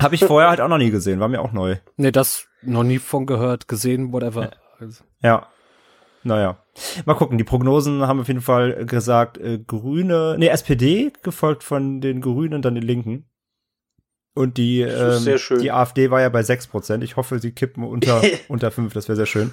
Habe 0.00 0.14
ich 0.14 0.24
vorher 0.24 0.48
halt 0.48 0.60
auch 0.60 0.68
noch 0.68 0.78
nie 0.78 0.90
gesehen. 0.90 1.20
War 1.20 1.28
mir 1.28 1.40
auch 1.40 1.52
neu. 1.52 1.76
nee, 1.96 2.10
das 2.10 2.46
noch 2.62 2.82
nie 2.82 2.98
von 2.98 3.26
gehört, 3.26 3.68
gesehen, 3.68 4.12
whatever. 4.12 4.50
Also, 4.80 5.04
Ja. 5.20 5.48
Naja. 6.24 6.61
Mal 7.04 7.14
gucken, 7.14 7.36
die 7.38 7.44
Prognosen 7.44 8.06
haben 8.06 8.20
auf 8.20 8.28
jeden 8.28 8.40
Fall 8.40 8.86
gesagt, 8.86 9.36
äh, 9.38 9.58
Grüne, 9.58 10.36
nee, 10.38 10.48
SPD, 10.48 11.12
gefolgt 11.22 11.64
von 11.64 12.00
den 12.00 12.20
Grünen, 12.20 12.62
dann 12.62 12.74
den 12.74 12.84
Linken. 12.84 13.28
Und 14.34 14.56
die, 14.56 14.80
Das 14.82 15.18
ähm, 15.18 15.22
sehr 15.24 15.38
schön. 15.38 15.60
die 15.60 15.70
AfD 15.72 16.10
war 16.10 16.22
ja 16.22 16.30
bei 16.30 16.40
6%. 16.40 17.02
Ich 17.02 17.16
hoffe, 17.16 17.38
sie 17.38 17.52
kippen 17.52 17.84
unter, 17.84 18.22
unter 18.48 18.70
5, 18.70 18.94
das 18.94 19.06
wäre 19.08 19.16
sehr 19.16 19.26
schön. 19.26 19.52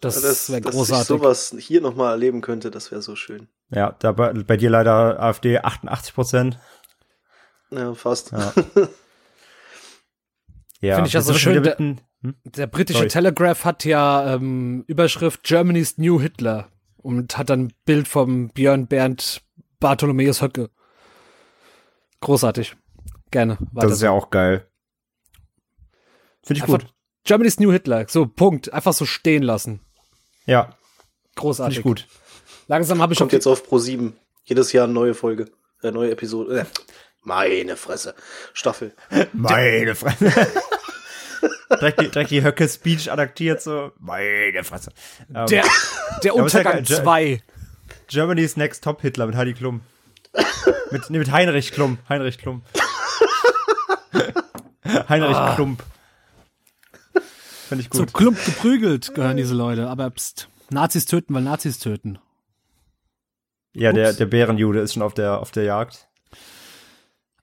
das 0.00 0.22
dass, 0.22 0.48
wäre 0.50 0.62
dass 0.62 0.72
ich 0.74 0.78
großartig. 0.78 1.06
sowas 1.06 1.54
hier 1.58 1.82
nochmal 1.82 2.12
erleben 2.12 2.40
könnte, 2.40 2.70
das 2.70 2.90
wäre 2.90 3.02
so 3.02 3.14
schön. 3.16 3.48
Ja, 3.68 3.94
da 3.98 4.12
bei, 4.12 4.32
bei 4.32 4.56
dir 4.56 4.70
leider 4.70 5.20
AfD 5.20 5.58
88%. 5.60 6.54
Ja, 7.70 7.92
fast. 7.94 8.32
Ja. 8.32 8.52
Ja, 10.82 10.94
Finde 10.94 11.08
ich 11.08 11.12
ja 11.12 11.20
so 11.20 11.34
schön, 11.34 11.60
mitten- 11.60 12.00
hm? 12.22 12.34
Der 12.44 12.66
britische 12.66 12.98
Sorry. 12.98 13.08
Telegraph 13.08 13.64
hat 13.64 13.84
ja 13.84 14.34
ähm, 14.34 14.84
Überschrift 14.86 15.42
Germany's 15.42 15.98
New 15.98 16.20
Hitler 16.20 16.68
und 16.98 17.38
hat 17.38 17.50
dann 17.50 17.64
ein 17.66 17.72
Bild 17.84 18.08
vom 18.08 18.48
Björn 18.50 18.86
Bernd 18.86 19.42
Bartholomäus 19.78 20.42
Höcke. 20.42 20.70
Großartig. 22.20 22.76
Gerne. 23.30 23.56
Weiter 23.72 23.86
Das 23.86 23.92
ist 23.92 23.98
so. 24.00 24.06
ja 24.06 24.10
auch 24.10 24.30
geil. 24.30 24.66
Finde 26.42 26.58
ich 26.58 26.62
Einfach 26.64 26.80
gut. 26.80 26.94
Germany's 27.24 27.58
New 27.58 27.72
Hitler. 27.72 28.06
So, 28.08 28.26
Punkt. 28.26 28.72
Einfach 28.72 28.92
so 28.92 29.06
stehen 29.06 29.42
lassen. 29.42 29.80
Ja, 30.46 30.64
finde 30.64 30.76
Großartig. 31.36 31.78
ich 31.78 31.82
gut. 31.84 32.06
Langsam 32.66 33.00
habe 33.00 33.12
ich 33.12 33.18
Kommt 33.18 33.32
jetzt 33.32 33.46
auf 33.46 33.66
Pro 33.66 33.78
7. 33.78 34.16
Jedes 34.44 34.72
Jahr 34.72 34.84
eine 34.84 34.92
neue 34.92 35.14
Folge. 35.14 35.50
Äh, 35.82 35.90
neue 35.90 36.10
Episode. 36.10 36.60
Äh, 36.60 36.64
meine 37.22 37.76
Fresse. 37.76 38.14
Staffel. 38.52 38.94
Meine 39.32 39.94
Fresse. 39.94 40.32
direkt, 41.70 42.00
die, 42.00 42.08
direkt 42.08 42.30
die 42.30 42.42
Höcke-Speech 42.42 43.10
adaptiert, 43.12 43.62
so, 43.62 43.92
meine 43.98 44.62
Fresse. 44.64 44.92
Ähm, 45.34 45.46
der, 45.46 45.64
der 46.24 46.34
Untergang 46.34 46.72
geil. 46.74 46.82
Ge- 46.84 46.96
2. 47.02 47.42
Germany's 48.08 48.56
Next 48.56 48.82
Top 48.84 49.00
Hitler 49.02 49.26
mit 49.26 49.36
Heidi 49.36 49.54
Klum. 49.54 49.80
mit, 50.90 51.10
nee, 51.10 51.18
mit 51.18 51.30
Heinrich 51.32 51.72
Klum. 51.72 51.98
Heinrich 52.08 52.38
Klum. 52.38 52.62
Heinrich 55.08 55.36
Ah. 55.36 55.54
Klump. 55.54 55.82
Finde 57.68 57.82
ich 57.82 57.90
gut. 57.90 58.12
Klump 58.12 58.44
geprügelt 58.44 59.14
gehören 59.14 59.36
diese 59.36 59.54
Leute. 59.54 59.88
Aber 59.88 60.10
pst, 60.10 60.48
Nazis 60.70 61.06
töten, 61.06 61.34
weil 61.34 61.42
Nazis 61.42 61.78
töten. 61.78 62.18
ja, 63.72 63.92
der, 63.92 64.12
der 64.12 64.26
Bärenjude 64.26 64.80
ist 64.80 64.94
schon 64.94 65.02
auf 65.02 65.14
der, 65.14 65.38
auf 65.40 65.52
der 65.52 65.62
Jagd. 65.64 66.08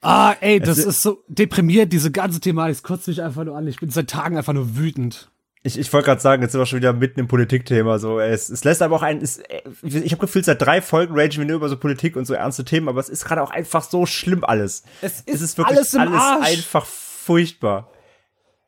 Ah, 0.07 0.35
ey, 0.39 0.59
das 0.59 0.77
Es- 0.77 0.85
ist 0.85 1.01
so 1.01 1.23
deprimiert, 1.27 1.91
diese 1.91 2.11
ganze 2.11 2.39
Thematik. 2.39 2.75
Es 2.77 2.83
kotzt 2.83 3.07
mich 3.07 3.21
einfach 3.21 3.43
nur 3.43 3.57
an. 3.57 3.67
Ich 3.67 3.79
bin 3.79 3.89
seit 3.89 4.09
Tagen 4.09 4.37
einfach 4.37 4.53
nur 4.53 4.77
wütend. 4.77 5.29
Ich, 5.63 5.77
ich 5.77 5.91
wollte 5.91 6.05
gerade 6.05 6.21
sagen, 6.21 6.41
jetzt 6.43 6.53
sind 6.53 6.61
wir 6.61 6.65
schon 6.65 6.79
wieder 6.79 6.93
mitten 6.93 7.19
im 7.19 7.27
Politikthema. 7.27 7.99
So, 7.99 8.19
es, 8.21 8.47
es 8.49 8.63
lässt 8.63 8.81
aber 8.81 8.95
auch 8.95 9.01
ein. 9.01 9.21
Es, 9.21 9.41
ich 9.83 10.11
habe 10.13 10.21
gefühlt, 10.21 10.45
seit 10.45 10.61
drei 10.61 10.81
Folgen 10.81 11.19
ragen 11.19 11.35
wir 11.37 11.45
nur 11.45 11.57
über 11.57 11.67
so 11.67 11.75
Politik 11.77 12.15
und 12.15 12.25
so 12.25 12.33
ernste 12.35 12.63
Themen, 12.63 12.87
aber 12.87 13.01
es 13.01 13.09
ist 13.09 13.25
gerade 13.25 13.41
auch 13.41 13.51
einfach 13.51 13.83
so 13.83 14.05
schlimm 14.05 14.45
alles. 14.45 14.83
Es 15.01 15.23
Es 15.25 15.35
ist 15.35 15.41
ist 15.41 15.57
wirklich 15.57 15.77
alles 15.77 15.93
im 15.93 16.13
Arsch. 16.13 16.47
einfach 16.47 16.85
furchtbar. 16.85 17.91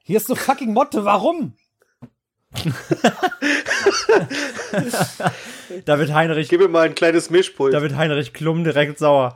Hier 0.04 0.18
ist 0.18 0.30
eine 0.30 0.36
fucking 0.38 0.74
Motte, 0.74 1.06
warum? 1.06 1.54
Da 5.86 6.00
wird 6.00 6.14
Heinrich, 6.14 6.50
Gib 6.50 6.60
mir 6.62 6.68
mal 6.68 6.88
ein 6.88 6.96
kleines 6.96 7.30
Mischpult. 7.30 7.74
da 7.74 7.82
wird 7.82 7.96
Heinrich 7.96 8.34
Klum 8.34 8.64
direkt 8.64 8.98
sauer. 8.98 9.36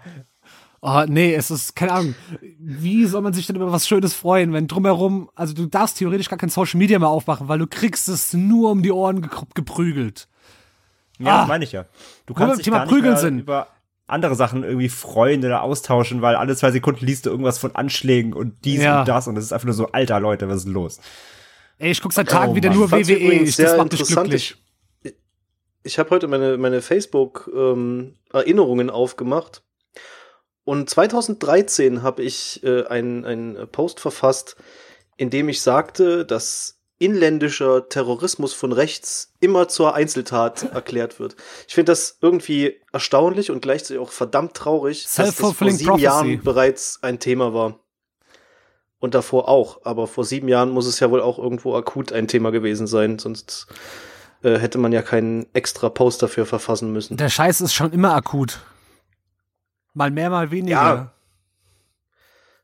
Oh, 0.85 1.05
nee, 1.07 1.33
es 1.33 1.49
ist, 1.49 1.77
keine 1.77 1.93
Ahnung. 1.93 2.13
Wie 2.59 3.05
soll 3.05 3.21
man 3.21 3.31
sich 3.31 3.47
denn 3.47 3.55
über 3.55 3.71
was 3.71 3.87
Schönes 3.87 4.13
freuen, 4.13 4.51
wenn 4.51 4.67
drumherum, 4.67 5.29
also 5.33 5.53
du 5.53 5.65
darfst 5.65 5.97
theoretisch 5.97 6.27
gar 6.27 6.37
kein 6.37 6.49
Social 6.49 6.77
Media 6.77 6.99
mehr 6.99 7.07
aufmachen, 7.07 7.47
weil 7.47 7.57
du 7.59 7.67
kriegst 7.67 8.09
es 8.09 8.33
nur 8.33 8.69
um 8.71 8.83
die 8.83 8.91
Ohren 8.91 9.21
ge 9.21 9.29
geprügelt. 9.55 10.27
Ja, 11.19 11.35
Ah. 11.35 11.39
das 11.39 11.47
meine 11.47 11.63
ich 11.63 11.71
ja. 11.71 11.85
Du 12.25 12.33
kannst 12.33 12.57
dich 12.57 12.65
Thema 12.65 12.79
gar 12.79 12.83
nicht 12.85 12.91
Prügeln 12.93 13.13
mehr 13.13 13.21
sind. 13.21 13.39
über 13.39 13.67
andere 14.07 14.35
Sachen 14.35 14.65
irgendwie 14.65 14.89
freuen 14.89 15.39
oder 15.45 15.63
austauschen, 15.63 16.21
weil 16.21 16.35
alle 16.35 16.53
zwei 16.57 16.71
Sekunden 16.71 17.05
liest 17.05 17.25
du 17.25 17.29
irgendwas 17.29 17.59
von 17.59 17.73
Anschlägen 17.75 18.33
und 18.33 18.65
dies 18.65 18.81
Ja. 18.81 18.99
und 18.99 19.07
das 19.07 19.29
und 19.29 19.37
es 19.37 19.45
ist 19.45 19.53
einfach 19.53 19.67
nur 19.67 19.75
so, 19.75 19.87
alter 19.93 20.19
Leute, 20.19 20.49
was 20.49 20.57
ist 20.57 20.67
los? 20.67 20.99
Ey, 21.77 21.91
ich 21.91 22.01
guck 22.01 22.11
seit 22.11 22.27
Tagen 22.27 22.51
Oh 22.51 22.55
wieder 22.55 22.67
Mann. 22.71 22.79
nur 22.79 22.89
fand's 22.89 23.07
WWE. 23.07 23.19
übrigens 23.23 23.51
Ich, 23.51 23.55
das 23.55 23.77
macht 23.77 23.93
interessant. 23.93 24.19
glücklich. 24.29 24.57
Ich, 25.03 25.13
ich 25.83 25.97
habe 25.97 26.09
heute 26.09 26.27
meine, 26.27 26.57
meine 26.57 26.81
Facebook-Erinnerungen 26.81 28.89
aufgemacht. 28.89 29.63
Und 30.65 30.89
2013 30.89 32.03
habe 32.03 32.24
ich 32.24 32.63
äh, 32.63 32.86
einen 32.86 33.67
Post 33.72 34.00
verfasst, 34.00 34.55
in 35.17 35.29
dem 35.29 35.50
ich 35.50 35.62
sagte, 35.62 36.25
dass 36.25 36.79
inländischer 37.00 37.89
Terrorismus 37.89 38.53
von 38.53 38.72
rechts 38.72 39.34
immer 39.41 39.67
zur 39.67 39.93
Einzeltat 39.93 40.63
erklärt 40.74 41.20
wird. 41.20 41.36
Ich 41.67 41.74
finde 41.74 41.91
das 41.91 42.17
irgendwie 42.22 42.79
erstaunlich 42.93 43.51
und 43.51 43.62
gleichzeitig 43.62 44.01
auch 44.01 44.12
verdammt 44.12 44.53
traurig, 44.53 45.03
dass 45.03 45.15
das 45.15 45.36
vor 45.36 45.53
sieben 45.53 45.86
prophecy. 45.86 46.03
Jahren 46.03 46.41
bereits 46.43 47.00
ein 47.01 47.20
Thema 47.20 47.53
war. 47.53 47.79
Und 49.00 49.15
davor 49.15 49.50
auch. 49.50 49.82
Aber 49.84 50.08
vor 50.08 50.24
sieben 50.24 50.48
Jahren 50.48 50.70
muss 50.70 50.88
es 50.88 51.01
ja 51.01 51.12
wohl 51.12 51.20
auch 51.20 51.38
irgendwo 51.38 51.75
akut 51.75 52.13
ein 52.13 52.29
Thema 52.29 52.51
gewesen 52.51 52.88
sein, 52.88 53.20
sonst 53.20 53.67
äh, 54.43 54.58
hätte 54.58 54.77
man 54.77 54.93
ja 54.93 55.01
keinen 55.01 55.46
extra 55.53 55.89
Post 55.89 56.24
dafür 56.24 56.46
verfassen 56.46 56.93
müssen. 56.93 57.17
Der 57.17 57.27
Scheiß 57.27 57.60
ist 57.60 57.74
schon 57.74 57.91
immer 57.91 58.13
akut. 58.15 58.62
Mal 59.93 60.12
mehr, 60.12 60.29
mal 60.29 60.51
weniger. 60.51 60.75
Ja. 60.75 61.12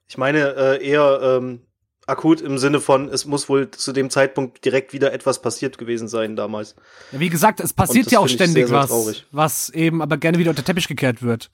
Ich 0.07 0.17
meine 0.17 0.55
äh, 0.55 0.83
eher 0.87 1.19
ähm, 1.21 1.61
akut 2.07 2.41
im 2.41 2.57
Sinne 2.57 2.79
von, 2.79 3.09
es 3.09 3.25
muss 3.25 3.47
wohl 3.49 3.69
zu 3.69 3.91
dem 3.93 4.09
Zeitpunkt 4.09 4.65
direkt 4.65 4.93
wieder 4.93 5.13
etwas 5.13 5.41
passiert 5.41 5.77
gewesen 5.77 6.07
sein 6.07 6.35
damals. 6.35 6.75
Ja, 7.11 7.19
wie 7.19 7.29
gesagt, 7.29 7.59
es 7.59 7.73
passiert 7.73 8.11
ja 8.11 8.19
auch 8.19 8.27
ständig 8.27 8.65
sehr, 8.65 8.67
sehr 8.67 8.77
was, 8.77 8.89
traurig. 8.89 9.25
was 9.31 9.69
eben 9.69 10.01
aber 10.01 10.17
gerne 10.17 10.39
wieder 10.39 10.49
unter 10.49 10.63
den 10.63 10.65
Teppich 10.65 10.87
gekehrt 10.87 11.21
wird. 11.21 11.51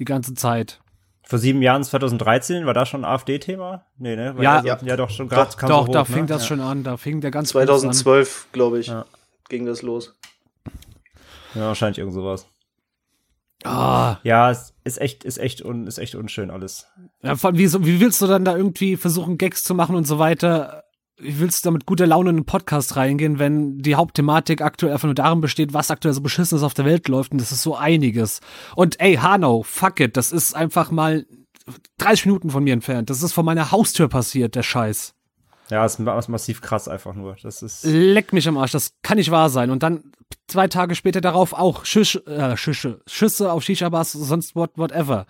Die 0.00 0.04
ganze 0.04 0.34
Zeit. 0.34 0.80
Vor 1.22 1.38
sieben 1.38 1.62
Jahren, 1.62 1.84
2013, 1.84 2.66
war 2.66 2.74
da 2.74 2.84
schon 2.86 3.04
ein 3.04 3.10
AfD-Thema? 3.12 3.86
Nee, 3.98 4.16
ne? 4.16 4.36
Weil 4.36 4.42
Ja. 4.42 4.56
also, 4.56 4.84
ja, 4.86 4.96
doch, 4.96 5.10
schon 5.10 5.28
gerade 5.28 5.56
kam 5.56 5.68
Doch, 5.68 5.86
so 5.86 5.92
da 5.92 6.00
hoch, 6.00 6.06
fing 6.06 6.22
ne? 6.22 6.26
das 6.26 6.42
ja. 6.42 6.48
schon 6.48 6.60
an, 6.60 6.82
da 6.82 6.96
fing 6.96 7.20
der 7.20 7.30
ganz 7.30 7.52
groß 7.52 7.60
an. 7.60 7.66
2012, 7.68 8.48
glaube 8.50 8.80
ich, 8.80 8.88
Ja. 8.88 9.04
ging 9.48 9.64
das 9.66 9.82
los. 9.82 10.16
Ja, 11.54 11.66
wahrscheinlich 11.68 11.98
irgend 11.98 12.14
sowas. 12.14 12.46
Ah, 13.64 14.16
Ja, 14.24 14.50
es 14.50 14.74
ist 14.84 15.00
echt, 15.00 15.24
ist 15.24 15.38
echt, 15.38 15.62
un, 15.64 15.86
ist 15.86 15.98
echt 15.98 16.14
unschön 16.14 16.50
alles. 16.50 16.86
ja, 17.22 17.36
vor 17.36 17.48
allem, 17.50 17.58
wie, 17.58 17.66
so- 17.66 17.84
wie 17.84 18.00
willst 18.00 18.20
du 18.22 18.26
dann 18.26 18.44
da 18.44 18.56
irgendwie 18.56 18.96
versuchen, 18.96 19.36
Gags 19.38 19.62
zu 19.62 19.74
machen 19.74 19.96
und 19.96 20.06
so 20.06 20.18
weiter? 20.18 20.84
Wie 21.18 21.38
willst 21.38 21.62
du 21.64 21.68
da 21.68 21.70
mit 21.72 21.84
guter 21.84 22.06
Laune 22.06 22.30
in 22.30 22.36
einen 22.36 22.44
Podcast 22.46 22.96
reingehen, 22.96 23.38
wenn 23.38 23.78
die 23.78 23.94
Hauptthematik 23.96 24.62
aktuell 24.62 24.92
einfach 24.94 25.04
nur 25.06 25.14
darin 25.14 25.42
besteht, 25.42 25.74
was 25.74 25.90
aktuell 25.90 26.14
so 26.14 26.22
beschissenes 26.22 26.62
auf 26.62 26.72
der 26.72 26.86
Welt 26.86 27.08
läuft 27.08 27.32
und 27.32 27.40
das 27.42 27.52
ist 27.52 27.60
so 27.62 27.76
einiges. 27.76 28.40
Und 28.74 28.98
ey, 29.00 29.16
Hanau, 29.16 29.62
fuck 29.62 30.00
it, 30.00 30.16
das 30.16 30.32
ist 30.32 30.56
einfach 30.56 30.90
mal 30.90 31.26
30 31.98 32.24
Minuten 32.26 32.48
von 32.50 32.64
mir 32.64 32.72
entfernt. 32.72 33.10
Das 33.10 33.22
ist 33.22 33.34
vor 33.34 33.44
meiner 33.44 33.70
Haustür 33.70 34.08
passiert, 34.08 34.54
der 34.54 34.62
Scheiß. 34.62 35.14
Ja, 35.70 35.84
es 35.84 35.94
ist 35.94 35.98
ma- 36.00 36.20
massiv 36.28 36.60
krass 36.60 36.88
einfach 36.88 37.14
nur. 37.14 37.36
Das 37.42 37.62
ist. 37.62 37.84
Leck 37.84 38.32
mich 38.32 38.46
am 38.48 38.58
Arsch, 38.58 38.72
das 38.72 38.92
kann 39.02 39.16
nicht 39.18 39.30
wahr 39.30 39.50
sein. 39.50 39.70
Und 39.70 39.82
dann 39.82 40.12
zwei 40.48 40.68
Tage 40.68 40.94
später 40.94 41.20
darauf 41.20 41.52
auch 41.52 41.84
Schüsch, 41.84 42.16
äh, 42.26 42.56
Schüsse, 42.56 43.00
Schüsse 43.06 43.52
auf 43.52 43.62
Shisha-Bars, 43.62 44.12
sonst 44.12 44.54
what, 44.56 44.70
whatever. 44.76 45.26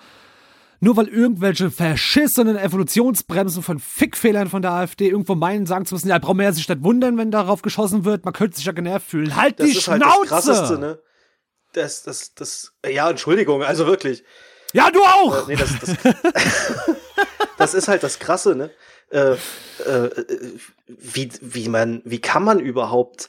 Nur 0.82 0.96
weil 0.96 1.08
irgendwelche 1.08 1.70
verschissenen 1.70 2.56
Evolutionsbremsen 2.56 3.62
von 3.62 3.78
Fickfehlern 3.78 4.48
von 4.48 4.62
der 4.62 4.72
AfD 4.72 5.08
irgendwo 5.10 5.34
meinen, 5.34 5.66
sagen 5.66 5.84
zu 5.84 5.94
müssen, 5.94 6.08
ja, 6.08 6.18
braucht 6.18 6.36
man 6.36 6.44
ja 6.44 6.52
sich 6.52 6.66
nicht 6.68 6.82
wundern, 6.82 7.18
wenn 7.18 7.30
darauf 7.30 7.60
geschossen 7.60 8.06
wird, 8.06 8.24
man 8.24 8.32
könnte 8.32 8.56
sich 8.56 8.64
ja 8.64 8.72
genervt 8.72 9.06
fühlen. 9.06 9.36
Halt 9.36 9.60
Das 9.60 9.68
die 9.70 9.76
ist 9.76 9.86
halt 9.88 10.02
Schnauze! 10.02 10.20
das 10.20 10.28
Krasseste, 10.30 10.78
ne? 10.78 10.98
Das, 11.74 12.02
das, 12.02 12.34
das, 12.34 12.72
ja, 12.90 13.10
Entschuldigung, 13.10 13.62
also 13.62 13.86
wirklich. 13.86 14.24
Ja, 14.72 14.90
du 14.90 15.00
auch! 15.02 15.46
Äh, 15.48 15.52
nee, 15.54 15.56
das, 15.56 15.70
das, 15.80 15.96
das 17.60 17.74
ist 17.74 17.88
halt 17.88 18.02
das 18.02 18.18
Krasse, 18.18 18.54
ne? 18.54 18.70
Äh, 19.10 19.32
äh, 19.32 20.10
wie, 20.86 21.30
wie 21.40 21.68
man, 21.68 22.02
wie 22.04 22.20
kann 22.20 22.44
man 22.44 22.58
überhaupt 22.58 23.28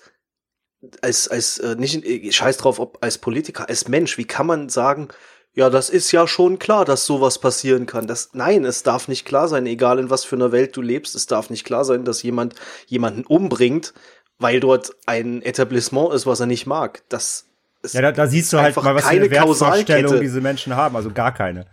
als, 1.02 1.28
als, 1.28 1.58
äh, 1.60 1.76
nicht, 1.76 2.04
äh, 2.06 2.32
scheiß 2.32 2.58
drauf, 2.58 2.80
ob 2.80 2.98
als 3.04 3.18
Politiker, 3.18 3.68
als 3.70 3.88
Mensch, 3.88 4.18
wie 4.18 4.26
kann 4.26 4.48
man 4.48 4.70
sagen, 4.70 5.10
ja, 5.54 5.70
das 5.70 5.90
ist 5.90 6.12
ja 6.12 6.28
schon 6.28 6.60
klar, 6.60 6.86
dass 6.86 7.06
sowas 7.06 7.40
passieren 7.40 7.86
kann. 7.86 8.08
Das, 8.08 8.30
nein, 8.34 8.64
es 8.64 8.84
darf 8.84 9.08
nicht 9.08 9.26
klar 9.26 9.48
sein, 9.48 9.66
egal 9.66 10.00
in 10.00 10.10
was 10.10 10.24
für 10.24 10.38
einer 10.38 10.52
Welt 10.52 10.76
du 10.78 10.82
lebst, 10.82 11.14
es 11.14 11.26
darf 11.26 11.50
nicht 11.50 11.66
klar 11.66 11.84
sein, 11.84 12.06
dass 12.06 12.24
jemand 12.24 12.56
jemanden 12.88 13.26
umbringt, 13.26 13.94
weil 14.40 14.60
dort 14.60 14.92
ein 15.06 15.42
Etablissement 15.42 16.14
ist, 16.14 16.26
was 16.26 16.40
er 16.40 16.46
nicht 16.46 16.68
mag. 16.68 17.04
Das 17.10 17.46
ist 17.84 17.94
Ja, 17.94 18.02
da, 18.02 18.12
da 18.12 18.28
siehst 18.28 18.54
du 18.54 18.60
halt 18.60 18.76
mal, 18.78 18.96
was 18.96 19.04
für 19.04 19.10
eine 19.10 19.30
Wertvorstellung 19.30 20.22
diese 20.22 20.40
Menschen 20.40 20.76
haben. 20.76 20.96
Also 20.96 21.12
gar 21.12 21.34
keine. 21.34 21.66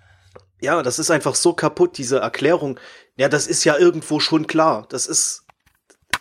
Ja, 0.60 0.82
das 0.82 0.98
ist 0.98 1.10
einfach 1.10 1.34
so 1.34 1.52
kaputt, 1.52 1.98
diese 1.98 2.18
Erklärung. 2.18 2.78
Ja, 3.16 3.28
das 3.28 3.46
ist 3.46 3.64
ja 3.64 3.76
irgendwo 3.76 4.20
schon 4.20 4.46
klar. 4.46 4.86
Das 4.88 5.06
ist. 5.06 5.44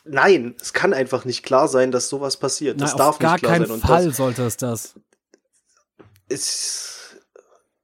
Nein, 0.03 0.55
es 0.61 0.73
kann 0.73 0.93
einfach 0.93 1.25
nicht 1.25 1.43
klar 1.43 1.67
sein, 1.67 1.91
dass 1.91 2.07
sowas 2.07 2.37
passiert. 2.37 2.79
Das 2.79 2.91
Nein, 2.91 2.97
darf 2.97 3.09
auf 3.15 3.19
gar 3.19 3.33
nicht 3.33 3.43
klar 3.43 3.53
keinen 3.53 3.65
sein. 3.65 3.75
Und 3.75 3.81
Fall 3.81 4.13
sollte 4.13 4.43
es 4.43 4.57
das. 4.57 4.93
das 4.93 5.01
ist. 6.29 7.17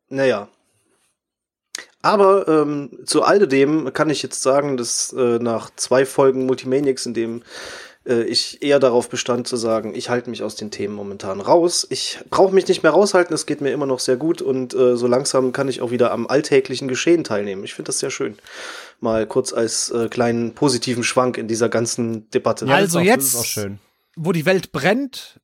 Naja. 0.09 0.47
Aber 2.01 2.47
ähm, 2.49 2.99
zu 3.05 3.23
alledem 3.23 3.93
kann 3.93 4.09
ich 4.09 4.21
jetzt 4.21 4.41
sagen, 4.41 4.75
dass 4.75 5.13
äh, 5.13 5.39
nach 5.39 5.69
zwei 5.75 6.05
Folgen 6.05 6.45
Multimaniacs, 6.45 7.05
in 7.05 7.13
dem 7.13 7.43
äh, 8.07 8.23
ich 8.23 8.61
eher 8.61 8.79
darauf 8.79 9.09
bestand 9.09 9.47
zu 9.47 9.55
sagen, 9.55 9.93
ich 9.95 10.09
halte 10.09 10.29
mich 10.29 10.43
aus 10.43 10.55
den 10.55 10.71
Themen 10.71 10.93
momentan 10.93 11.41
raus. 11.41 11.87
Ich 11.89 12.19
brauche 12.29 12.53
mich 12.53 12.67
nicht 12.67 12.83
mehr 12.83 12.91
raushalten, 12.91 13.33
es 13.33 13.45
geht 13.45 13.61
mir 13.61 13.71
immer 13.71 13.85
noch 13.85 13.99
sehr 13.99 14.17
gut 14.17 14.41
und 14.41 14.73
äh, 14.73 14.95
so 14.95 15.07
langsam 15.07 15.51
kann 15.51 15.67
ich 15.67 15.81
auch 15.81 15.91
wieder 15.91 16.11
am 16.11 16.27
alltäglichen 16.27 16.87
Geschehen 16.87 17.23
teilnehmen. 17.23 17.63
Ich 17.63 17.73
finde 17.73 17.87
das 17.87 17.99
sehr 17.99 18.11
schön. 18.11 18.37
Mal 18.99 19.25
kurz 19.27 19.53
als 19.53 19.89
äh, 19.91 20.09
kleinen 20.09 20.53
positiven 20.53 21.03
Schwank 21.03 21.37
in 21.37 21.47
dieser 21.47 21.69
ganzen 21.69 22.29
Debatte. 22.31 22.65
Ja, 22.65 22.75
also 22.75 22.99
auch, 22.99 23.03
jetzt-. 23.03 23.59
Wo 24.15 24.31
die 24.31 24.45
Welt 24.45 24.71
brennt, 24.71 25.39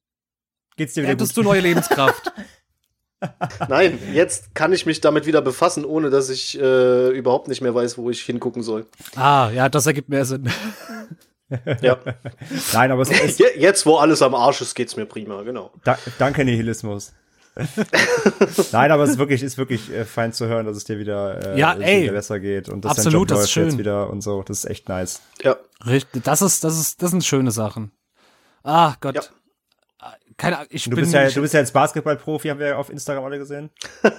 Geht's 0.77 0.93
dir 0.93 1.03
wieder 1.03 1.15
gut? 1.15 1.35
du 1.35 1.43
neue 1.43 1.59
Lebenskraft. 1.59 2.31
Nein, 3.67 3.99
jetzt 4.13 4.55
kann 4.55 4.71
ich 4.71 4.85
mich 4.85 5.01
damit 5.01 5.25
wieder 5.25 5.41
befassen, 5.41 5.83
ohne 5.83 6.09
dass 6.09 6.29
ich 6.29 6.57
äh, 6.57 7.09
überhaupt 7.09 7.49
nicht 7.49 7.59
mehr 7.59 7.75
weiß, 7.75 7.97
wo 7.97 8.09
ich 8.09 8.21
hingucken 8.21 8.63
soll. 8.63 8.85
ah, 9.15 9.49
ja, 9.53 9.67
das 9.67 9.87
ergibt 9.87 10.07
mehr 10.07 10.23
Sinn. 10.23 10.49
Ja. 11.81 11.97
Nein, 12.73 12.91
aber 12.91 13.01
es 13.01 13.09
ist, 13.11 13.39
Je- 13.39 13.57
Jetzt, 13.57 13.85
wo 13.85 13.97
alles 13.97 14.21
am 14.21 14.35
Arsch 14.35 14.61
ist, 14.61 14.75
geht's 14.75 14.95
mir 14.95 15.05
prima, 15.05 15.41
genau. 15.43 15.71
da, 15.83 15.97
danke 16.17 16.45
Nihilismus. 16.45 17.13
Nein, 18.71 18.91
aber 18.91 19.03
es 19.03 19.11
ist 19.11 19.17
wirklich, 19.17 19.43
ist 19.43 19.57
wirklich 19.57 19.91
äh, 19.91 20.05
fein 20.05 20.31
zu 20.31 20.47
hören, 20.47 20.65
dass 20.65 20.77
es 20.77 20.83
dir 20.85 20.97
wieder, 20.99 21.55
äh, 21.55 21.59
Ja, 21.59 21.73
ey. 21.73 22.03
wieder 22.03 22.13
besser 22.13 22.39
geht 22.39 22.69
und 22.69 22.85
dass 22.85 22.91
Absolut, 22.99 23.29
dein 23.31 23.35
Job 23.35 23.41
das 23.41 23.49
ist 23.49 23.55
läuft 23.55 23.65
jetzt 23.65 23.71
schön. 23.73 23.79
wieder 23.79 24.09
und 24.09 24.21
so. 24.21 24.43
Das 24.43 24.59
ist 24.59 24.65
echt 24.69 24.87
nice. 24.87 25.21
Ja. 25.41 25.57
Richtig, 25.85 26.23
das 26.23 26.41
ist, 26.41 26.63
das 26.63 26.79
ist, 26.79 27.01
das 27.01 27.11
sind 27.11 27.25
schöne 27.25 27.51
Sachen. 27.51 27.91
Ach 28.63 28.97
Gott. 29.01 29.15
Ja. 29.15 29.21
Keine 30.37 30.55
Ahnung, 30.57 30.69
ich 30.71 30.85
Du 30.85 30.91
bin 30.91 30.99
bist 31.01 31.13
ja, 31.13 31.27
ich, 31.27 31.33
du 31.33 31.41
bist 31.41 31.53
ja 31.53 31.59
jetzt 31.59 31.73
Basketballprofi, 31.73 32.47
haben 32.47 32.59
wir 32.59 32.67
ja 32.67 32.77
auf 32.77 32.89
Instagram 32.89 33.25
alle 33.25 33.39
gesehen. 33.39 33.71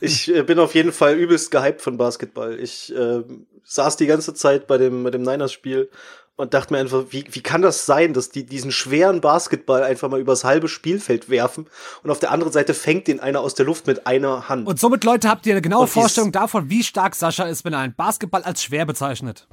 Ich 0.00 0.34
äh, 0.34 0.42
bin 0.42 0.58
auf 0.58 0.74
jeden 0.74 0.92
Fall 0.92 1.14
übelst 1.16 1.50
gehypt 1.50 1.80
von 1.80 1.96
Basketball. 1.96 2.58
Ich 2.60 2.94
äh, 2.94 3.22
saß 3.64 3.96
die 3.96 4.06
ganze 4.06 4.34
Zeit 4.34 4.66
bei 4.66 4.78
dem, 4.78 5.04
bei 5.04 5.10
dem 5.10 5.22
Niners-Spiel 5.22 5.90
und 6.36 6.54
dachte 6.54 6.72
mir 6.72 6.80
einfach, 6.80 7.04
wie, 7.10 7.24
wie 7.30 7.42
kann 7.42 7.62
das 7.62 7.86
sein, 7.86 8.14
dass 8.14 8.30
die 8.30 8.46
diesen 8.46 8.72
schweren 8.72 9.20
Basketball 9.20 9.82
einfach 9.82 10.08
mal 10.08 10.20
übers 10.20 10.44
halbe 10.44 10.68
Spielfeld 10.68 11.28
werfen 11.28 11.66
und 12.02 12.10
auf 12.10 12.18
der 12.18 12.30
anderen 12.30 12.52
Seite 12.52 12.74
fängt 12.74 13.06
den 13.08 13.20
einer 13.20 13.40
aus 13.40 13.54
der 13.54 13.66
Luft 13.66 13.86
mit 13.86 14.06
einer 14.06 14.48
Hand. 14.48 14.66
und 14.66 14.80
somit, 14.80 15.04
Leute, 15.04 15.28
habt 15.28 15.46
ihr 15.46 15.52
eine 15.52 15.62
genaue 15.62 15.86
Vorstellung 15.86 16.32
davon, 16.32 16.70
wie 16.70 16.82
stark 16.82 17.14
Sascha 17.14 17.44
ist, 17.44 17.64
wenn 17.64 17.74
er 17.74 17.80
einen 17.80 17.94
Basketball 17.94 18.42
als 18.42 18.62
schwer 18.62 18.86
bezeichnet. 18.86 19.46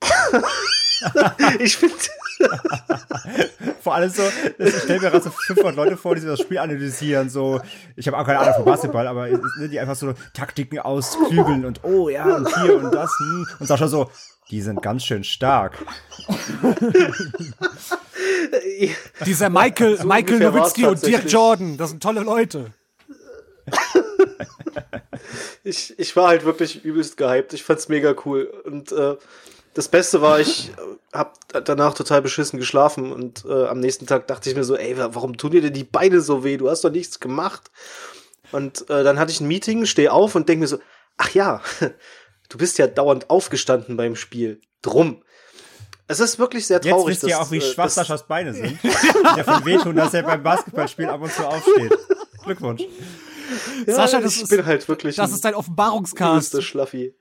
ich 1.58 1.76
finde, 1.76 1.94
Vor 3.82 3.94
allem 3.94 4.10
so, 4.10 4.22
ich 4.58 4.76
stelle 4.76 5.00
mir 5.00 5.10
gerade 5.10 5.22
so 5.22 5.30
500 5.30 5.76
Leute 5.76 5.96
vor, 5.96 6.14
die 6.14 6.20
sich 6.20 6.30
das 6.30 6.40
Spiel 6.40 6.58
analysieren, 6.58 7.30
so, 7.30 7.60
ich 7.96 8.06
habe 8.06 8.18
auch 8.18 8.24
keine 8.24 8.38
Ahnung 8.40 8.54
von 8.54 8.64
Basketball, 8.64 9.06
aber 9.06 9.26
ne, 9.28 9.68
die 9.68 9.80
einfach 9.80 9.96
so 9.96 10.14
Taktiken 10.34 10.78
ausklügeln 10.78 11.64
und 11.64 11.84
oh 11.84 12.08
ja, 12.08 12.36
und 12.36 12.48
hier 12.62 12.76
und 12.76 12.94
das, 12.94 13.10
hm, 13.18 13.46
und 13.58 13.66
Sascha 13.66 13.88
so, 13.88 14.10
die 14.50 14.60
sind 14.60 14.82
ganz 14.82 15.04
schön 15.04 15.24
stark. 15.24 15.78
Dieser 19.24 19.48
Michael, 19.48 19.98
So 19.98 20.06
Michael 20.06 20.40
Nowitzki 20.40 20.86
und 20.86 21.04
Dirk. 21.06 21.30
Jordan, 21.30 21.76
das 21.76 21.90
sind 21.90 22.02
tolle 22.02 22.20
Leute. 22.20 22.72
ich, 25.64 25.98
ich 25.98 26.16
war 26.16 26.28
halt 26.28 26.44
wirklich 26.44 26.84
übelst 26.84 27.16
gehypt. 27.16 27.54
Ich 27.54 27.62
fand's 27.62 27.88
mega 27.88 28.14
cool. 28.26 28.44
Und 28.64 28.92
äh, 28.92 29.16
das 29.74 29.88
Beste 29.88 30.20
war, 30.22 30.38
ich 30.40 30.70
äh, 30.70 30.72
hab 31.16 31.38
danach 31.64 31.94
total 31.94 32.22
beschissen 32.22 32.58
geschlafen 32.58 33.12
und 33.12 33.44
äh, 33.46 33.66
am 33.66 33.80
nächsten 33.80 34.06
Tag 34.06 34.26
dachte 34.26 34.50
ich 34.50 34.56
mir 34.56 34.64
so, 34.64 34.76
ey, 34.76 34.96
wa- 34.98 35.10
warum 35.12 35.36
tun 35.36 35.52
dir 35.52 35.62
denn 35.62 35.72
die 35.72 35.84
Beine 35.84 36.20
so 36.20 36.44
weh? 36.44 36.56
Du 36.56 36.68
hast 36.70 36.84
doch 36.84 36.90
nichts 36.90 37.20
gemacht. 37.20 37.70
Und 38.52 38.88
äh, 38.90 39.02
dann 39.02 39.18
hatte 39.18 39.32
ich 39.32 39.40
ein 39.40 39.48
Meeting, 39.48 39.86
stehe 39.86 40.12
auf 40.12 40.34
und 40.34 40.48
denke 40.48 40.60
mir 40.60 40.66
so, 40.68 40.78
ach 41.16 41.30
ja, 41.30 41.62
du 42.50 42.58
bist 42.58 42.76
ja 42.78 42.86
dauernd 42.86 43.30
aufgestanden 43.30 43.96
beim 43.96 44.14
Spiel. 44.16 44.60
Drum. 44.82 45.22
Es 46.08 46.20
ist 46.20 46.38
wirklich 46.38 46.66
sehr 46.66 46.78
Jetzt 46.78 46.88
traurig. 46.90 47.14
wisst 47.14 47.22
ihr 47.22 47.28
dass, 47.30 47.38
auch, 47.46 47.50
wie 47.50 47.58
äh, 47.58 47.60
schwach 47.62 47.88
Saschas 47.88 48.26
Beine 48.26 48.52
sind. 48.52 48.78
Davon 49.24 49.64
wehtun, 49.64 49.96
dass 49.96 50.12
er 50.12 50.22
beim 50.24 50.42
Basketballspiel 50.42 51.06
ab 51.08 51.22
und 51.22 51.32
zu 51.32 51.46
aufsteht. 51.46 51.96
Glückwunsch. 52.44 52.82
Ja, 53.86 53.94
Sascha, 53.94 54.20
das 54.20 54.36
ich 54.36 54.42
ist- 54.42 54.48
bin 54.50 54.66
halt 54.66 54.86
wirklich 54.88 55.16
Das 55.16 55.30
ein 55.30 55.34
ist 55.36 55.44
dein 55.44 55.54
Offenbarungscast. 55.54 56.30
übelster 56.32 56.60
Schlaffi. 56.62 57.14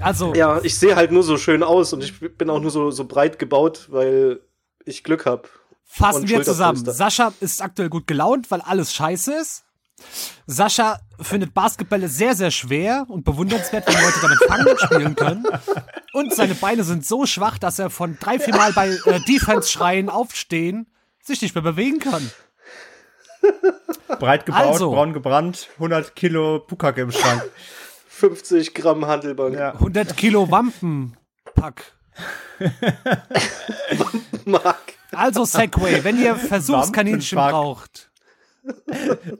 Also, 0.00 0.34
Ja, 0.34 0.60
ich 0.62 0.78
sehe 0.78 0.96
halt 0.96 1.12
nur 1.12 1.22
so 1.22 1.36
schön 1.36 1.62
aus 1.62 1.92
und 1.92 2.02
ich 2.02 2.18
bin 2.36 2.50
auch 2.50 2.60
nur 2.60 2.70
so, 2.70 2.90
so 2.90 3.04
breit 3.04 3.38
gebaut, 3.38 3.88
weil 3.90 4.40
ich 4.84 5.04
Glück 5.04 5.26
habe. 5.26 5.48
fassen 5.84 6.28
wir 6.28 6.42
zusammen. 6.42 6.84
Sascha 6.84 7.32
ist 7.40 7.62
aktuell 7.62 7.88
gut 7.88 8.06
gelaunt, 8.06 8.50
weil 8.50 8.60
alles 8.60 8.92
scheiße 8.94 9.34
ist. 9.34 9.64
Sascha 10.46 10.98
findet 11.20 11.54
Basketbälle 11.54 12.08
sehr, 12.08 12.34
sehr 12.34 12.50
schwer 12.50 13.04
und 13.08 13.24
bewundernswert, 13.24 13.86
wenn 13.86 14.02
Leute 14.02 14.18
damit 14.20 14.38
fangen 14.48 14.66
und 14.66 14.80
spielen 14.80 15.14
können. 15.14 15.46
Und 16.12 16.34
seine 16.34 16.54
Beine 16.54 16.82
sind 16.82 17.06
so 17.06 17.26
schwach, 17.26 17.58
dass 17.58 17.78
er 17.78 17.90
von 17.90 18.16
drei, 18.18 18.38
vier 18.40 18.56
Mal 18.56 18.72
bei 18.72 18.88
äh, 18.88 19.20
Defense-Schreien 19.20 20.08
aufstehen 20.08 20.86
sich 21.22 21.40
nicht 21.42 21.54
mehr 21.54 21.62
bewegen 21.62 21.98
kann. 21.98 22.30
Breit 24.18 24.46
gebaut, 24.46 24.60
Also. 24.60 24.90
braun 24.90 25.12
gebrannt, 25.12 25.68
100 25.74 26.14
Kilo 26.14 26.60
Bukake 26.60 27.02
im 27.02 27.12
Schrank. 27.12 27.42
50 28.22 28.72
Gramm 28.74 29.04
Handelbank. 29.06 29.56
Ja. 29.56 29.72
100 29.72 30.16
Kilo 30.16 30.48
Wampenpack. 30.48 31.82
Mark. 34.44 34.94
Also 35.10 35.44
Segway, 35.44 36.04
wenn 36.04 36.22
ihr 36.22 36.36
Versuchskaninchen 36.36 37.36
braucht. 37.36 38.12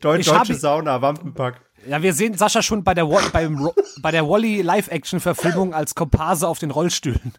Deu 0.01 0.17
Ich 0.17 0.27
deutsche 0.27 0.35
hab- 0.37 0.47
Sauna, 0.49 1.01
Wampenpack. 1.01 1.61
Ja, 1.87 2.03
wir 2.03 2.13
sehen 2.13 2.37
Sascha 2.37 2.61
schon 2.61 2.83
bei 2.83 2.93
der, 2.95 3.05
beim 3.33 3.71
bei 4.01 4.11
der 4.11 4.29
Wally 4.29 4.63
Live-Action-Verfilmung 4.63 5.75
als 5.75 5.95
Komparse 5.95 6.49
auf 6.49 6.59
den 6.59 6.73
Rollstühlen. 6.73 7.35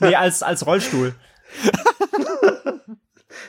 Nee, 0.00 0.16
als, 0.16 0.42
als 0.42 0.66
Rollstuhl. 0.66 1.14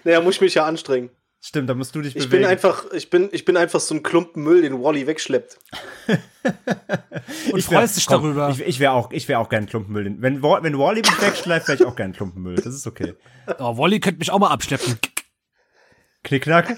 Naja, 0.04 0.22
muss 0.22 0.36
ich 0.36 0.42
mich 0.42 0.54
ja 0.56 0.66
anstrengen. 0.66 1.10
Stimmt, 1.44 1.68
da 1.70 1.74
musst 1.74 1.96
du 1.96 2.02
dich 2.04 2.16
Ich 2.16 2.26
bewegen. 2.26 2.44
bin 2.44 2.52
einfach, 2.52 2.86
ich 2.94 3.10
bin, 3.10 3.30
ich 3.32 3.46
bin 3.46 3.58
einfach 3.58 3.80
so 3.80 3.96
ein 3.96 4.04
Klumpen 4.04 4.44
Müll, 4.44 4.62
den 4.62 4.82
Wally 4.82 5.08
wegschleppt. 5.08 5.58
Und 7.52 7.58
Ich 7.58 7.66
freust 7.66 7.98
dich 7.98 8.06
darüber. 8.06 8.50
Ich, 8.50 8.62
ich 8.62 8.80
wäre 8.80 8.92
auch, 8.92 9.12
ich 9.12 9.28
wär 9.28 9.40
auch 9.40 9.50
gern 9.50 9.66
Klumpenmüll. 9.66 10.18
Wenn, 10.20 10.44
Wa- 10.44 10.62
wenn 10.62 10.78
Wally 10.78 11.02
mich 11.02 11.20
wegschleift, 11.22 11.68
wäre 11.68 11.80
ich 11.82 11.86
auch 11.86 11.96
gern 11.96 12.14
Klumpenmüll. 12.14 12.56
Das 12.56 12.68
ist 12.76 12.86
okay. 12.86 13.16
Oh, 13.58 13.76
Wally 13.78 14.00
könnte 14.00 14.20
mich 14.20 14.30
auch 14.32 14.38
mal 14.38 14.50
abschleppen. 14.52 15.00
Knickknack. 16.24 16.78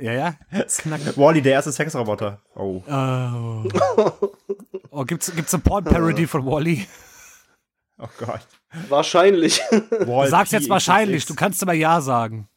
Ja, 0.00 0.12
ja. 0.12 0.34
Knack. 0.78 1.00
Wally, 1.18 1.42
der 1.42 1.52
erste 1.52 1.72
Sexroboter. 1.72 2.40
Oh. 2.54 2.82
Oh. 2.88 3.64
oh, 4.90 5.04
gibt's, 5.04 5.30
gibt's 5.36 5.52
eine 5.52 5.62
Porn-Parody 5.62 6.26
von 6.26 6.46
Wally? 6.46 6.86
Oh 7.98 8.08
Gott. 8.18 8.40
Wahrscheinlich. 8.88 9.60
Wall 9.90 10.24
Du 10.24 10.30
sagst 10.30 10.54
jetzt 10.54 10.70
wahrscheinlich, 10.70 11.26
du 11.26 11.34
kannst 11.34 11.62
aber 11.62 11.74
Ja 11.74 12.00
sagen. 12.00 12.48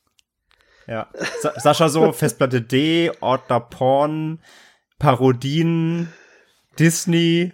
Ja. 0.87 1.09
Sa 1.41 1.59
Sascha 1.59 1.89
so, 1.89 2.11
Festplatte 2.11 2.61
D, 2.61 3.11
Ordner 3.21 3.59
Porn, 3.59 4.39
Parodien, 4.99 6.13
Disney. 6.77 7.53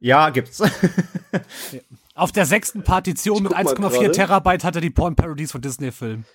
Ja, 0.00 0.30
gibt's. 0.30 0.62
Auf 2.14 2.32
der 2.32 2.46
sechsten 2.46 2.82
Partition 2.82 3.42
mit 3.42 3.52
guck 3.52 3.78
mal 3.78 3.88
1,4 3.90 3.98
gerade. 3.98 4.12
Terabyte 4.12 4.64
hat 4.64 4.74
er 4.74 4.80
die 4.80 4.90
Porn-Parodies 4.90 5.52
von 5.52 5.60
Disney-Filmen. 5.60 6.26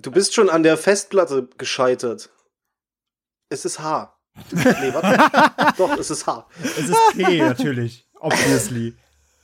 Du 0.00 0.10
bist 0.10 0.34
schon 0.34 0.50
an 0.50 0.62
der 0.62 0.76
Festplatte 0.76 1.48
gescheitert. 1.56 2.30
Es 3.48 3.64
ist 3.64 3.78
H. 3.78 4.16
Nee, 4.50 4.92
warte. 4.92 5.74
Doch, 5.78 5.96
es 5.96 6.10
ist 6.10 6.26
H. 6.26 6.48
es 6.60 6.88
ist 6.88 6.98
P, 7.14 7.38
natürlich. 7.38 8.08
Obviously. 8.18 8.96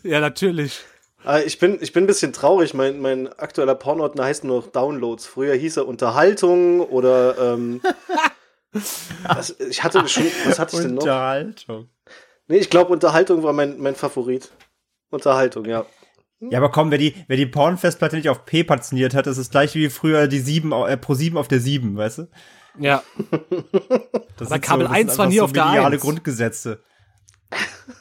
Ja, 0.02 0.18
natürlich. 0.20 0.80
Äh, 1.26 1.44
Ich 1.44 1.58
bin, 1.58 1.78
ich 1.80 1.92
bin 1.92 2.04
ein 2.04 2.06
bisschen 2.06 2.32
traurig. 2.32 2.74
Mein, 2.74 3.00
mein 3.00 3.28
aktueller 3.32 3.74
Pornordner 3.74 4.24
heißt 4.24 4.44
nur 4.44 4.58
noch 4.60 4.66
Downloads. 4.68 5.26
Früher 5.26 5.54
hieß 5.54 5.78
er 5.78 5.86
Unterhaltung 5.88 6.80
oder 6.80 7.54
ähm, 7.54 7.80
was, 9.24 9.58
ich 9.60 9.82
hatte 9.82 10.06
schon, 10.08 10.24
was 10.46 10.58
hatte 10.58 10.76
ich 10.76 10.82
denn 10.82 10.94
noch? 10.94 11.02
Unterhaltung. 11.02 11.88
Nee, 12.48 12.58
ich 12.58 12.70
glaube, 12.70 12.92
Unterhaltung 12.92 13.42
war 13.42 13.52
mein, 13.52 13.78
mein 13.78 13.94
Favorit. 13.94 14.50
Unterhaltung, 15.10 15.64
ja. 15.64 15.86
Ja, 16.40 16.58
aber 16.58 16.70
komm, 16.70 16.90
wer 16.90 16.98
die, 16.98 17.14
wer 17.28 17.36
die 17.36 17.46
Porn-Festplatte 17.46 18.16
nicht 18.16 18.28
auf 18.30 18.44
P 18.46 18.64
partitioniert 18.64 19.12
hat, 19.14 19.26
das 19.26 19.36
ist 19.36 19.50
gleich 19.50 19.74
wie 19.74 19.90
früher 19.90 20.26
die 20.26 20.38
7, 20.38 20.72
au- 20.72 20.86
äh, 20.86 20.96
Pro 20.96 21.12
7 21.14 21.36
auf 21.36 21.48
der 21.48 21.60
7, 21.60 21.96
weißt 21.96 22.18
du? 22.18 22.28
Ja. 22.78 23.02
Das 24.38 24.46
Aber 24.50 24.54
sind 24.56 24.60
Kabel 24.62 24.86
das 24.86 24.92
1 24.96 25.10
sind 25.10 25.18
war 25.18 25.26
nie 25.26 25.40
auf 25.42 25.52
der 25.52 25.66
mediale 25.66 25.94
1. 25.96 26.02
Grundgesetze. 26.02 26.82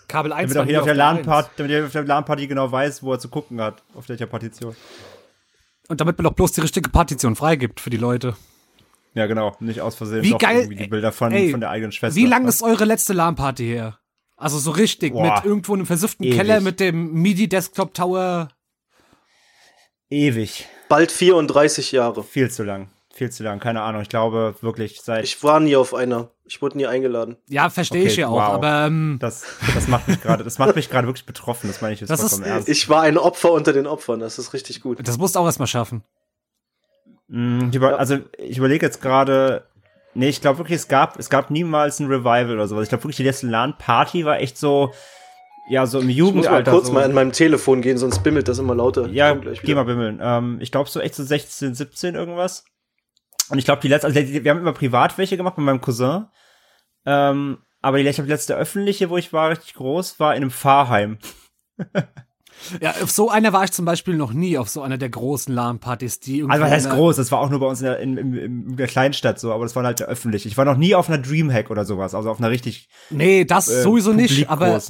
Kabel 0.07 0.33
1 0.33 0.53
Damit 0.53 0.55
war 0.55 0.63
auch 0.63 0.67
jeder 0.67 0.79
auf 0.79 0.85
der 0.85 0.95
LAN-Party, 0.95 1.49
damit 1.57 1.71
jeder 1.71 1.85
auf 1.85 1.91
der 1.91 2.03
LAN-Party 2.03 2.47
genau 2.47 2.71
weiß, 2.71 3.03
wo 3.03 3.13
er 3.13 3.19
zu 3.19 3.29
gucken 3.29 3.61
hat, 3.61 3.83
auf 3.95 4.09
welcher 4.09 4.25
Partition. 4.27 4.75
Und 5.87 6.01
damit 6.01 6.17
man 6.17 6.25
doch 6.25 6.33
bloß 6.33 6.51
die 6.53 6.61
richtige 6.61 6.89
Partition 6.89 7.35
freigibt 7.35 7.79
für 7.79 7.89
die 7.89 7.97
Leute. 7.97 8.35
Ja, 9.15 9.25
genau, 9.25 9.55
nicht 9.59 9.81
aus 9.81 9.95
Versehen 9.95 10.23
Wie 10.23 10.37
geil- 10.37 10.57
irgendwie 10.61 10.75
die 10.83 10.87
Bilder 10.87 11.11
von, 11.11 11.31
ey, 11.31 11.49
von 11.51 11.59
der 11.59 11.71
eigenen 11.71 11.91
Schwester. 11.91 12.15
Wie 12.15 12.27
lang 12.27 12.47
ist 12.47 12.61
eure 12.61 12.85
letzte 12.85 13.13
LAN-Party 13.13 13.65
her? 13.65 13.97
Also 14.37 14.57
so 14.59 14.71
richtig, 14.71 15.13
Boah. 15.13 15.33
mit 15.35 15.45
irgendwo 15.45 15.73
einem 15.73 15.85
versifften 15.85 16.25
Ewig. 16.25 16.37
Keller 16.37 16.61
mit 16.61 16.79
dem 16.79 17.11
MIDI-Desktop-Tower. 17.13 18.49
Ewig. 20.09 20.67
Bald 20.87 21.11
34 21.11 21.91
Jahre. 21.91 22.23
Viel 22.23 22.49
zu 22.49 22.63
lang. 22.63 22.89
Viel 23.19 23.29
zu 23.29 23.43
lang. 23.43 23.59
Keine 23.59 23.81
Ahnung. 23.81 24.01
Ich 24.01 24.09
glaube 24.09 24.55
wirklich 24.61 25.01
seit. 25.01 25.23
Ich 25.25 25.43
war 25.43 25.59
nie 25.59 25.75
auf 25.75 25.93
einer. 25.93 26.29
Ich 26.45 26.61
wurde 26.61 26.77
nie 26.77 26.87
eingeladen. 26.87 27.35
Ja, 27.49 27.69
verstehe 27.69 28.03
ich 28.05 28.13
Okay, 28.13 28.21
ja 28.21 28.27
auch, 28.29 28.33
wow. 28.35 28.53
aber 28.55 28.85
ähm, 28.87 29.17
das, 29.19 29.43
das 29.75 29.87
macht 29.87 30.07
mich 30.07 30.19
gerade, 30.21 30.43
das 30.43 30.57
macht 30.57 30.75
mich 30.75 30.89
gerade 30.89 31.05
wirklich 31.07 31.25
betroffen. 31.25 31.67
Das 31.67 31.81
meine 31.81 31.93
ich 31.93 31.99
jetzt 31.99 32.09
Das 32.09 32.21
vollkommen 32.21 32.43
ist- 32.43 32.47
ernst. 32.49 32.69
Ich 32.69 32.89
war 32.89 33.01
ein 33.03 33.17
Opfer 33.17 33.51
unter 33.51 33.73
den 33.73 33.85
Opfern. 33.87 34.19
Das 34.21 34.39
ist 34.39 34.53
richtig 34.53 34.81
gut. 34.81 35.05
das 35.07 35.17
musst 35.17 35.35
du 35.35 35.39
auch 35.39 35.45
erstmal 35.45 35.67
schaffen. 35.67 36.03
Ich 37.27 37.75
über, 37.75 37.91
Ja. 37.91 37.95
Also 37.97 38.17
ich 38.37 38.57
überlege 38.57 38.85
jetzt 38.85 39.01
gerade. 39.01 39.65
Nee, 40.15 40.29
ich 40.29 40.41
glaube 40.41 40.57
wirklich, 40.57 40.77
es 40.77 40.87
gab, 40.87 41.19
es 41.19 41.29
gab 41.29 41.51
niemals 41.51 41.99
ein 41.99 42.07
Revival 42.07 42.51
oder 42.53 42.67
sowas. 42.67 42.83
Ich 42.83 42.89
glaube 42.89 43.03
wirklich, 43.03 43.17
die 43.17 43.23
letzte 43.23 43.45
LAN-Party 43.47 44.25
war 44.25 44.39
echt 44.39 44.57
so, 44.57 44.91
ja, 45.69 45.85
so 45.85 45.99
im 45.99 46.09
Ich 46.09 46.17
muss 46.19 46.31
mal 46.33 46.35
Jugendalter. 46.39 46.71
kurz 46.71 46.87
so. 46.87 46.93
mal 46.93 47.03
an 47.03 47.13
meinem 47.13 47.31
Telefon 47.31 47.81
gehen, 47.81 47.99
sonst 47.99 48.23
bimmelt 48.23 48.47
das 48.47 48.57
immer 48.57 48.73
lauter. 48.73 49.05
Ich 49.05 49.13
Ja, 49.13 49.33
geh 49.35 49.75
mal 49.75 49.83
bimmeln. 49.85 50.19
Ähm, 50.23 50.57
ich 50.61 50.71
glaube 50.71 50.89
so 50.89 50.99
echt 50.99 51.13
so 51.13 51.23
16, 51.23 51.75
17 51.75 52.15
irgendwas. 52.15 52.63
Und 53.49 53.57
ich 53.57 53.65
glaube 53.65 53.81
die 53.81 53.87
letzte, 53.87 54.07
also 54.07 54.19
wir 54.19 54.51
haben 54.51 54.59
immer 54.59 54.73
privat 54.73 55.17
welche 55.17 55.37
gemacht 55.37 55.57
mit 55.57 55.65
meinem 55.65 55.81
Cousin. 55.81 56.27
Ähm, 57.05 57.59
aber 57.81 57.97
die, 57.97 58.07
ich 58.07 58.15
glaub, 58.15 58.27
die 58.27 58.31
letzte 58.31 58.55
öffentliche, 58.55 59.09
wo 59.09 59.17
ich 59.17 59.31
war, 59.33 59.49
richtig 59.49 59.73
groß, 59.73 60.19
war 60.19 60.35
in 60.35 60.43
einem 60.43 60.51
Pfarrheim. 60.51 61.17
Ja, 62.81 62.91
auf 63.01 63.09
so 63.09 63.29
einer 63.29 63.53
war 63.53 63.63
ich 63.63 63.71
zum 63.71 63.85
Beispiel 63.85 64.15
noch 64.15 64.33
nie, 64.33 64.57
auf 64.57 64.69
so 64.69 64.81
einer 64.81 64.97
der 64.97 65.09
großen 65.09 65.53
LAN-Partys, 65.53 66.19
die 66.19 66.39
irgendwie. 66.39 66.53
Also 66.53 66.65
was 66.65 66.71
heißt 66.71 66.89
groß? 66.89 67.15
Das 67.15 67.31
war 67.31 67.39
auch 67.39 67.49
nur 67.49 67.59
bei 67.59 67.67
uns 67.67 67.79
in 67.79 67.85
der, 67.85 67.99
in, 67.99 68.17
in, 68.17 68.33
in 68.33 68.75
der 68.75 68.87
Kleinstadt 68.87 69.39
so, 69.39 69.53
aber 69.53 69.63
das 69.63 69.75
war 69.75 69.83
halt 69.83 69.99
der 69.99 70.07
öffentlich. 70.07 70.45
Ich 70.45 70.57
war 70.57 70.65
noch 70.65 70.77
nie 70.77 70.95
auf 70.95 71.09
einer 71.09 71.19
Dreamhack 71.19 71.69
oder 71.69 71.85
sowas, 71.85 72.13
also 72.13 72.29
auf 72.29 72.39
einer 72.39 72.49
richtig 72.49 72.89
Nee, 73.09 73.45
das 73.45 73.69
äh, 73.69 73.81
sowieso 73.81 74.13
nicht, 74.13 74.49
aber 74.49 74.81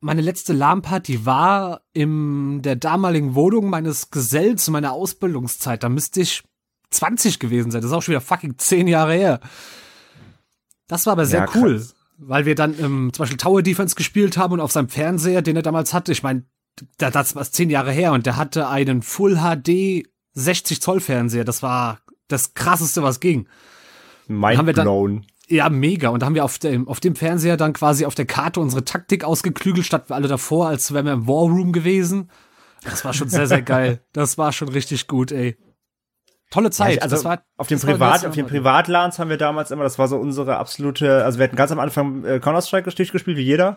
meine 0.00 0.20
letzte 0.20 0.52
LAN-Party 0.52 1.24
war 1.24 1.80
in 1.94 2.60
der 2.60 2.76
damaligen 2.76 3.34
Wohnung 3.34 3.70
meines 3.70 4.10
Gesellen 4.10 4.58
zu 4.58 4.70
meiner 4.70 4.92
Ausbildungszeit. 4.92 5.82
Da 5.82 5.88
müsste 5.88 6.20
ich 6.20 6.42
20 6.94 7.38
gewesen 7.38 7.70
sein. 7.70 7.80
Das 7.82 7.90
ist 7.90 7.96
auch 7.96 8.02
schon 8.02 8.12
wieder 8.12 8.20
fucking 8.20 8.58
10 8.58 8.88
Jahre 8.88 9.14
her. 9.14 9.40
Das 10.88 11.06
war 11.06 11.12
aber 11.12 11.26
sehr 11.26 11.40
Ja, 11.40 11.48
cool, 11.54 11.76
krass. 11.78 11.94
weil 12.18 12.46
wir 12.46 12.54
dann 12.54 12.74
ähm, 12.78 13.10
zum 13.12 13.22
Beispiel 13.22 13.38
Tower 13.38 13.62
Defense 13.62 13.94
gespielt 13.94 14.36
haben 14.36 14.52
und 14.52 14.60
auf 14.60 14.72
seinem 14.72 14.88
Fernseher, 14.88 15.42
den 15.42 15.56
er 15.56 15.62
damals 15.62 15.92
hatte, 15.94 16.12
ich 16.12 16.22
meine, 16.22 16.44
da, 16.98 17.10
das 17.10 17.34
war 17.36 17.44
10 17.44 17.70
Jahre 17.70 17.92
her 17.92 18.12
und 18.12 18.26
der 18.26 18.36
hatte 18.36 18.68
einen 18.68 19.02
Full 19.02 19.36
HD 19.38 20.06
60 20.34 20.80
Zoll 20.82 21.00
Fernseher. 21.00 21.44
Das 21.44 21.62
war 21.62 22.00
das 22.28 22.54
krasseste, 22.54 23.02
was 23.02 23.20
ging. 23.20 23.48
Mind 24.26 24.58
haben 24.58 24.66
wir 24.66 24.74
dann- 24.74 24.84
blown. 24.84 25.26
Ja, 25.46 25.68
mega. 25.68 26.08
Und 26.08 26.20
da 26.20 26.26
haben 26.26 26.34
wir 26.34 26.44
auf 26.44 26.58
dem, 26.58 26.88
auf 26.88 27.00
dem 27.00 27.16
Fernseher 27.16 27.58
dann 27.58 27.74
quasi 27.74 28.06
auf 28.06 28.14
der 28.14 28.24
Karte 28.24 28.60
unsere 28.60 28.82
Taktik 28.82 29.24
ausgeklügelt, 29.24 29.84
statt 29.84 30.08
wir 30.08 30.16
alle 30.16 30.26
davor, 30.26 30.68
als 30.68 30.94
wären 30.94 31.04
wir 31.04 31.12
im 31.12 31.26
War 31.28 31.42
Room 31.50 31.70
gewesen. 31.72 32.30
Das 32.82 33.04
war 33.04 33.12
schon 33.12 33.28
sehr, 33.28 33.46
sehr 33.46 33.60
geil. 33.62 34.02
Das 34.14 34.38
war 34.38 34.52
schon 34.52 34.68
richtig 34.70 35.06
gut, 35.06 35.32
ey. 35.32 35.58
Tolle 36.54 36.70
Zeit. 36.70 36.96
Ja, 36.96 37.02
also 37.02 37.16
das 37.16 37.24
war, 37.24 37.42
auf 37.56 37.66
dem 37.66 37.80
Privat, 37.80 38.24
auf 38.24 38.34
den. 38.34 38.46
Privatlans 38.46 39.18
haben 39.18 39.28
wir 39.28 39.38
damals 39.38 39.72
immer, 39.72 39.82
das 39.82 39.98
war 39.98 40.06
so 40.06 40.16
unsere 40.16 40.56
absolute, 40.56 41.24
also 41.24 41.38
wir 41.40 41.44
hatten 41.44 41.56
ganz 41.56 41.72
am 41.72 41.80
Anfang 41.80 42.24
äh, 42.24 42.38
Counter-Strike 42.38 42.88
durchgespielt, 42.92 43.36
wie 43.36 43.42
jeder 43.42 43.76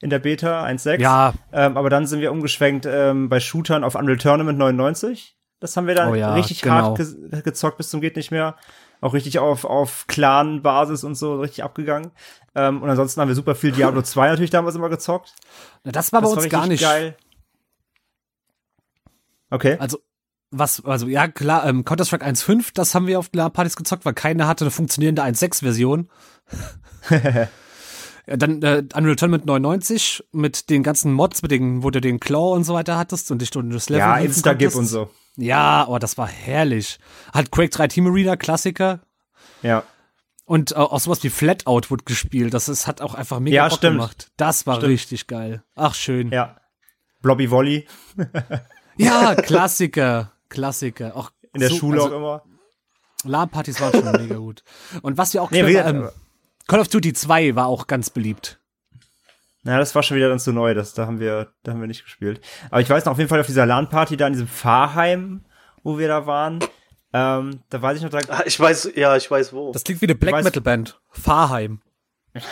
in 0.00 0.10
der 0.10 0.18
Beta 0.18 0.64
1.6. 0.64 1.00
Ja, 1.00 1.34
Ähm, 1.52 1.76
aber 1.76 1.88
dann 1.88 2.06
sind 2.06 2.20
wir 2.20 2.32
umgeschwenkt 2.32 2.84
ähm, 2.84 3.28
bei 3.28 3.38
Shootern 3.38 3.84
auf 3.84 3.94
Unreal 3.94 4.18
Tournament 4.18 4.58
99. 4.58 5.36
Das 5.60 5.76
haben 5.76 5.86
wir 5.86 5.94
dann 5.94 6.10
Oh 6.10 6.14
ja, 6.14 6.34
richtig 6.34 6.62
genau. 6.62 6.74
hart 6.74 6.98
ge 6.98 7.42
gezockt 7.42 7.78
bis 7.78 7.90
zum 7.90 8.00
geht 8.00 8.16
nicht 8.16 8.32
mehr. 8.32 8.56
Auch 9.00 9.14
richtig 9.14 9.38
auf, 9.38 9.64
auf 9.64 10.06
Clan-Basis 10.08 11.04
und 11.04 11.14
so 11.14 11.40
richtig 11.40 11.62
abgegangen. 11.62 12.10
Ähm, 12.56 12.82
und 12.82 12.90
ansonsten 12.90 13.20
haben 13.20 13.28
wir 13.28 13.34
super 13.36 13.54
viel 13.54 13.70
Diablo 13.70 14.02
2 14.02 14.28
natürlich 14.30 14.50
damals 14.50 14.74
immer 14.74 14.88
gezockt. 14.88 15.32
Na, 15.84 15.92
das 15.92 16.12
war 16.12 16.20
bei 16.22 16.26
das 16.28 16.36
uns 16.36 16.44
war 16.44 16.50
gar 16.50 16.66
nicht. 16.66 16.82
geil. 16.82 17.16
Okay. 19.50 19.76
Also, 19.78 19.98
was, 20.50 20.84
also, 20.84 21.06
ja, 21.08 21.28
klar, 21.28 21.66
ähm, 21.66 21.84
Counter-Strike 21.84 22.24
1.5, 22.24 22.70
das 22.74 22.94
haben 22.94 23.06
wir 23.06 23.18
auf 23.18 23.30
LAN-Partys 23.32 23.76
gezockt, 23.76 24.04
weil 24.04 24.14
keiner 24.14 24.46
hatte 24.46 24.64
eine 24.64 24.70
funktionierende 24.70 25.22
1.6-Version. 25.22 26.08
Ja, 28.28 28.36
dann 28.36 28.60
äh, 28.62 28.82
Unreal 28.94 29.14
Tournament 29.14 29.46
99 29.46 30.24
mit 30.32 30.68
den 30.68 30.82
ganzen 30.82 31.12
Mods, 31.12 31.42
mit 31.42 31.52
denen, 31.52 31.84
wo 31.84 31.90
du 31.90 32.00
den 32.00 32.18
Claw 32.18 32.54
und 32.56 32.64
so 32.64 32.74
weiter 32.74 32.98
hattest 32.98 33.30
und 33.30 33.40
dich 33.40 33.50
durch 33.50 33.64
das 33.72 33.88
Level 33.88 34.00
ja, 34.00 34.16
Instagib 34.18 34.74
und 34.74 34.86
so. 34.86 35.10
Ja, 35.36 35.86
oh, 35.88 35.98
das 35.98 36.18
war 36.18 36.26
herrlich. 36.26 36.98
Hat 37.32 37.52
Quake 37.52 37.70
3 37.70 37.86
Team 37.86 38.06
Arena, 38.08 38.34
Klassiker. 38.36 39.00
Ja. 39.62 39.84
Und 40.44 40.72
äh, 40.72 40.74
auch 40.74 40.98
sowas 40.98 41.22
wie 41.22 41.30
Flatout 41.30 41.82
wurde 41.90 42.02
gespielt. 42.04 42.52
Das 42.52 42.68
ist, 42.68 42.88
hat 42.88 43.00
auch 43.00 43.14
einfach 43.14 43.38
mega 43.38 43.54
Ja, 43.56 43.68
Bock 43.68 43.78
stimmt. 43.78 43.98
gemacht. 43.98 44.32
Das 44.36 44.66
war 44.66 44.76
Stimmt. 44.76 44.92
richtig 44.92 45.28
geil. 45.28 45.62
Ach, 45.76 45.94
schön. 45.94 46.30
Ja, 46.30 46.36
Ja. 46.36 46.56
Blobby 47.22 47.48
Volley 47.50 47.86
Klassiker. 49.42 50.32
Klassiker. 50.48 51.16
Auch 51.16 51.30
in 51.54 51.60
der 51.60 51.70
so, 51.70 51.76
Schule 51.76 52.02
also, 52.02 52.14
auch 52.14 52.18
immer. 52.18 52.42
LAN-Partys 53.24 53.80
waren 53.80 53.92
schon 53.92 54.12
mega 54.22 54.36
gut. 54.36 54.62
Und 55.02 55.18
was 55.18 55.32
wir 55.34 55.42
auch 55.42 55.50
Nee, 55.52 55.66
wie- 55.66 55.74
ähm, 55.76 56.08
Call 56.68 56.80
of 56.80 56.88
Duty 56.88 57.12
2 57.12 57.54
war 57.54 57.66
auch 57.66 57.86
ganz 57.86 58.10
beliebt. 58.10 58.60
Na, 59.62 59.78
das 59.78 59.94
war 59.94 60.02
schon 60.02 60.16
wieder 60.16 60.28
dann 60.28 60.38
zu 60.38 60.52
neu, 60.52 60.74
das, 60.74 60.94
da 60.94 61.06
haben 61.06 61.18
wir, 61.18 61.52
da 61.64 61.72
haben 61.72 61.80
wir 61.80 61.88
nicht 61.88 62.04
gespielt. 62.04 62.40
Aber 62.70 62.80
ich 62.80 62.88
weiß 62.90 63.04
noch 63.04 63.12
auf 63.12 63.18
jeden 63.18 63.28
Fall 63.28 63.40
auf 63.40 63.46
dieser 63.46 63.66
LAN-Party 63.66 64.16
da 64.16 64.26
in 64.28 64.32
diesem 64.32 64.46
Pfarrheim, 64.48 65.44
wo 65.82 65.98
wir 65.98 66.06
da 66.08 66.26
waren, 66.26 66.60
ähm, 67.12 67.62
da 67.70 67.82
weiß 67.82 67.96
ich 67.98 68.02
noch, 68.04 68.10
da, 68.10 68.18
Ah, 68.28 68.42
Ich 68.46 68.58
weiß, 68.60 68.90
ja, 68.94 69.16
ich 69.16 69.28
weiß 69.30 69.52
wo. 69.52 69.72
Das 69.72 69.82
klingt 69.84 70.00
wie 70.02 70.06
eine 70.06 70.14
Black 70.14 70.44
Metal 70.44 70.60
Band. 70.62 71.00
Fahrheim. 71.10 71.80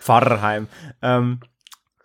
Pfarrheim. 0.00 0.68
Ähm, 1.02 1.40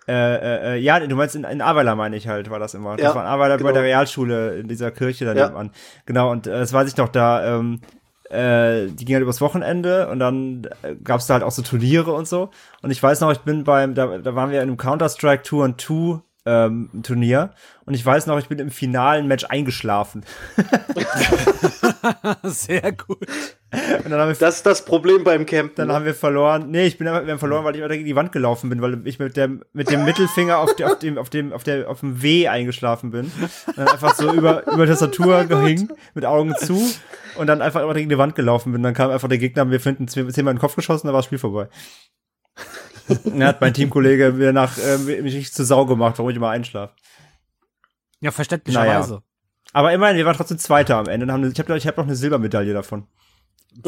äh, 0.09 0.35
äh, 0.35 0.73
äh, 0.73 0.77
ja, 0.79 0.99
du 0.99 1.15
meinst 1.15 1.35
in, 1.35 1.43
in 1.43 1.61
Aweiler 1.61 1.95
meine 1.95 2.15
ich 2.15 2.27
halt, 2.27 2.49
war 2.49 2.59
das 2.59 2.73
immer. 2.73 2.97
Das 2.97 3.03
Ja, 3.05 3.15
war 3.15 3.23
in 3.23 3.29
Aweiler 3.29 3.57
genau. 3.57 3.69
bei 3.69 3.73
der 3.73 3.83
Realschule 3.83 4.55
in 4.55 4.67
dieser 4.67 4.91
Kirche 4.91 5.25
da 5.25 5.33
Ja. 5.33 5.45
nebenan. 5.47 5.71
Genau, 6.05 6.31
und 6.31 6.47
äh, 6.47 6.51
das 6.51 6.73
weiß 6.73 6.87
ich 6.89 6.97
noch, 6.97 7.09
da, 7.09 7.57
ähm, 7.57 7.81
äh, 8.29 8.87
die 8.87 9.05
ging 9.05 9.15
halt 9.15 9.23
übers 9.23 9.41
Wochenende 9.41 10.07
und 10.09 10.19
dann 10.19 10.67
äh, 10.83 10.95
gab's 11.03 11.27
da 11.27 11.35
halt 11.35 11.43
auch 11.43 11.51
so 11.51 11.61
Turniere 11.61 12.11
und 12.13 12.27
so. 12.27 12.49
Und 12.81 12.91
ich 12.91 13.01
weiß 13.01 13.21
noch, 13.21 13.31
ich 13.31 13.39
bin 13.39 13.63
beim, 13.63 13.95
da, 13.95 14.17
da 14.19 14.35
waren 14.35 14.51
wir 14.51 14.61
in 14.61 14.69
einem 14.69 14.77
Counter-Strike 14.77 15.43
2 15.43 15.55
und 15.63 15.81
2 15.81 16.21
ähm, 16.45 16.89
Turnier 17.03 17.51
und 17.85 17.95
ich 17.95 18.05
weiß 18.05 18.27
noch, 18.27 18.37
ich 18.37 18.47
bin 18.47 18.59
im 18.59 18.69
finalen 18.69 19.27
Match 19.27 19.45
eingeschlafen. 19.45 20.23
Sehr 22.43 22.91
gut. 22.91 23.25
Und 23.71 24.09
dann 24.09 24.19
haben 24.19 24.29
wir 24.29 24.35
Das 24.35 24.57
ist 24.57 24.65
das 24.65 24.85
Problem 24.85 25.23
beim 25.23 25.45
Campen. 25.45 25.75
Dann 25.75 25.87
ne? 25.87 25.93
haben 25.93 26.05
wir 26.05 26.13
verloren. 26.13 26.69
Nee, 26.69 26.85
ich 26.85 26.97
bin 26.97 27.07
aber, 27.07 27.25
wir 27.25 27.31
haben 27.31 27.39
verloren, 27.39 27.65
weil 27.65 27.75
ich 27.75 27.81
gegen 27.81 28.05
die 28.05 28.15
Wand 28.15 28.31
gelaufen 28.31 28.69
bin, 28.69 28.81
weil 28.81 29.05
ich 29.07 29.17
mit 29.17 29.35
dem, 29.37 29.63
mit 29.73 29.89
dem 29.89 30.05
Mittelfinger 30.05 30.59
auf, 30.59 30.75
der, 30.75 30.91
auf 30.91 30.99
dem, 30.99 31.17
auf 31.17 31.29
dem, 31.29 31.51
auf 31.51 31.63
der, 31.63 31.89
auf 31.89 32.01
dem 32.01 32.21
W 32.21 32.47
eingeschlafen 32.47 33.11
bin. 33.11 33.31
Und 33.65 33.77
dann 33.77 33.87
einfach 33.87 34.15
so 34.15 34.31
über, 34.33 34.67
über 34.71 34.85
Tastatur 34.85 35.45
gehing, 35.45 35.89
mit 36.13 36.25
Augen 36.25 36.55
zu. 36.55 36.79
Und 37.37 37.47
dann 37.47 37.61
einfach 37.61 37.81
immer 37.81 37.93
gegen 37.95 38.09
die 38.09 38.17
Wand 38.17 38.35
gelaufen 38.35 38.71
bin. 38.71 38.83
Dann 38.83 38.93
kam 38.93 39.09
einfach 39.11 39.29
der 39.29 39.39
Gegner, 39.39 39.65
mir 39.65 39.79
finden 39.79 40.07
zehnmal 40.07 40.35
in 40.35 40.45
den 40.45 40.59
Kopf 40.59 40.75
geschossen, 40.75 41.07
dann 41.07 41.13
war 41.13 41.19
das 41.19 41.25
Spiel 41.25 41.39
vorbei. 41.39 41.69
Dann 43.23 43.43
hat 43.43 43.61
mein 43.61 43.73
Teamkollege 43.73 44.31
mir 44.33 44.53
nach, 44.53 44.77
äh, 44.77 45.21
mich 45.21 45.53
zur 45.53 45.65
Sau 45.65 45.85
gemacht, 45.85 46.17
warum 46.17 46.29
ich 46.29 46.37
immer 46.37 46.49
einschlafe. 46.49 46.93
Ja, 48.21 48.31
verständlicherweise. 48.31 49.21
Aber 49.73 49.93
immerhin, 49.93 50.17
wir 50.17 50.25
waren 50.25 50.35
trotzdem 50.35 50.57
Zweiter 50.57 50.97
am 50.97 51.07
Ende. 51.07 51.31
Haben, 51.31 51.51
ich 51.51 51.59
habe 51.59 51.77
ich 51.77 51.87
hab 51.87 51.97
noch 51.97 52.05
eine 52.05 52.15
Silbermedaille 52.15 52.73
davon. 52.73 53.07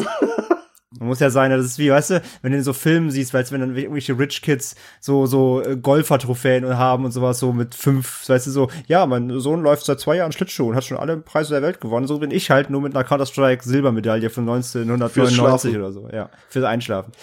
Man 1.00 1.08
muss 1.08 1.22
ja 1.22 1.30
sein, 1.30 1.52
das 1.52 1.66
ist 1.66 1.80
wie, 1.80 1.90
weißt 1.90 2.10
du, 2.10 2.22
wenn 2.42 2.52
du 2.52 2.58
in 2.58 2.66
so 2.66 2.74
Filmen 2.74 3.12
siehst, 3.12 3.34
weißt 3.34 3.50
du, 3.50 3.54
wenn 3.54 3.62
dann 3.62 3.76
irgendwelche 3.78 4.20
Rich 4.20 4.42
Kids 4.42 4.76
so, 5.00 5.26
so 5.26 5.64
äh, 5.64 5.78
Golfer-Trophäen 5.78 6.78
haben 6.78 7.06
und 7.06 7.12
sowas, 7.12 7.40
so 7.40 7.54
mit 7.54 7.76
fünf, 7.76 8.28
weißt 8.28 8.48
du, 8.48 8.52
so, 8.52 8.70
ja, 8.88 9.06
mein 9.06 9.40
Sohn 9.40 9.64
läuft 9.64 9.86
seit 9.86 10.02
zwei 10.02 10.18
Jahren 10.18 10.34
Schlittschuh 10.34 10.68
und 10.68 10.76
hat 10.76 10.84
schon 10.84 10.98
alle 10.98 11.16
Preise 11.16 11.54
der 11.54 11.62
Welt 11.62 11.80
gewonnen. 11.80 12.08
So 12.08 12.20
bin 12.20 12.30
ich 12.30 12.52
halt 12.52 12.70
nur 12.70 12.82
mit 12.82 12.94
einer 12.94 13.06
Counter-Strike 13.06 13.64
Silbermedaille 13.64 14.30
von 14.30 14.44
1999 14.44 15.34
Schlafen. 15.34 15.76
oder 15.78 15.94
so, 15.94 16.10
ja, 16.12 16.30
fürs 16.50 16.66
Einschlafen. 16.66 17.14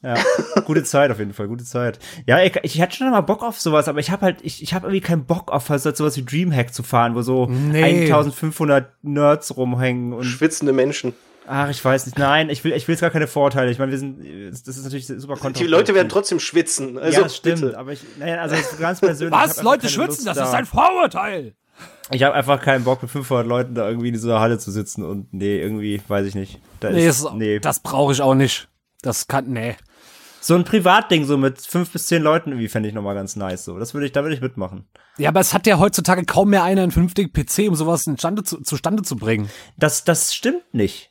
Ja, 0.00 0.14
gute 0.64 0.84
Zeit 0.84 1.10
auf 1.10 1.18
jeden 1.18 1.32
Fall, 1.32 1.48
gute 1.48 1.64
Zeit. 1.64 1.98
Ja, 2.26 2.40
ich, 2.40 2.54
ich 2.62 2.80
hatte 2.80 2.94
schon 2.96 3.10
mal 3.10 3.20
Bock 3.20 3.42
auf 3.42 3.60
sowas, 3.60 3.88
aber 3.88 3.98
ich 3.98 4.10
habe 4.12 4.22
halt, 4.26 4.38
ich, 4.42 4.62
ich 4.62 4.72
habe 4.72 4.86
irgendwie 4.86 5.00
keinen 5.00 5.24
Bock 5.24 5.50
auf 5.50 5.68
halt 5.70 5.82
sowas 5.96 6.16
wie 6.16 6.24
Dreamhack 6.24 6.72
zu 6.72 6.84
fahren, 6.84 7.16
wo 7.16 7.22
so 7.22 7.46
Nee. 7.46 8.04
1500 8.04 8.92
Nerds 9.02 9.56
rumhängen 9.56 10.12
und 10.12 10.22
Schwitzende 10.22 10.72
Menschen. 10.72 11.14
ach, 11.48 11.68
ich 11.70 11.84
weiß 11.84 12.06
nicht. 12.06 12.16
Nein, 12.18 12.48
ich 12.48 12.62
will, 12.62 12.72
ich 12.74 12.86
will 12.86 12.92
jetzt 12.92 13.00
gar 13.00 13.10
keine 13.10 13.26
Vorteile. 13.26 13.70
Ich 13.72 13.80
meine, 13.80 13.90
wir 13.90 13.98
sind, 13.98 14.20
das 14.50 14.68
ist 14.76 14.84
natürlich 14.84 15.06
super 15.08 15.34
Die 15.50 15.64
Leute 15.66 15.94
werden 15.96 16.08
trotzdem 16.08 16.38
schwitzen. 16.38 16.96
Also 16.96 17.16
ja, 17.18 17.22
das 17.24 17.36
stimmt, 17.36 17.62
bitte. 17.62 17.78
aber 17.78 17.92
ich, 17.92 18.02
naja, 18.20 18.36
also 18.42 18.54
ganz 18.78 19.00
persönlich. 19.00 19.36
ich 19.36 19.48
Was? 19.50 19.62
Leute 19.62 19.88
schwitzen, 19.88 20.26
Lust 20.26 20.26
das 20.28 20.36
da. 20.36 20.44
ist 20.44 20.54
ein 20.54 20.66
Vorurteil. 20.66 21.54
Ich 22.12 22.22
habe 22.22 22.34
einfach 22.36 22.62
keinen 22.62 22.84
Bock, 22.84 23.02
mit 23.02 23.10
500 23.10 23.46
Leuten 23.46 23.74
da 23.74 23.88
irgendwie 23.88 24.08
in 24.08 24.14
dieser 24.14 24.38
Halle 24.40 24.58
zu 24.58 24.70
sitzen 24.70 25.02
und 25.04 25.32
nee, 25.34 25.60
irgendwie, 25.60 26.00
weiß 26.06 26.26
ich 26.26 26.34
nicht. 26.36 26.60
Da 26.80 26.90
Nee, 26.90 27.06
ist, 27.08 27.24
das, 27.24 27.32
nee. 27.34 27.58
das 27.58 27.80
brauche 27.80 28.12
ich 28.12 28.22
auch 28.22 28.34
nicht. 28.34 28.68
Das 29.02 29.28
kann, 29.28 29.48
nee. 29.48 29.76
So 30.40 30.54
ein 30.54 30.64
Privatding 30.64 31.24
so 31.24 31.36
mit 31.36 31.60
fünf 31.60 31.90
bis 31.90 32.06
zehn 32.06 32.22
Leuten 32.22 32.50
irgendwie 32.50 32.68
fände 32.68 32.88
ich 32.88 32.94
nochmal 32.94 33.14
ganz 33.14 33.36
nice. 33.36 33.64
So, 33.64 33.78
das 33.78 33.94
würde 33.94 34.06
ich, 34.06 34.12
da 34.12 34.22
würde 34.22 34.34
ich 34.34 34.40
mitmachen. 34.40 34.88
Ja, 35.18 35.30
aber 35.30 35.40
es 35.40 35.52
hat 35.54 35.66
ja 35.66 35.78
heutzutage 35.78 36.24
kaum 36.24 36.50
mehr 36.50 36.62
einer 36.62 36.82
einen 36.82 36.92
vernünftigen 36.92 37.32
PC, 37.32 37.68
um 37.68 37.74
sowas 37.74 38.06
instande 38.06 38.42
zu, 38.44 38.60
zustande 38.62 39.02
zu 39.02 39.16
bringen. 39.16 39.50
Das, 39.76 40.04
das 40.04 40.34
stimmt 40.34 40.72
nicht. 40.72 41.10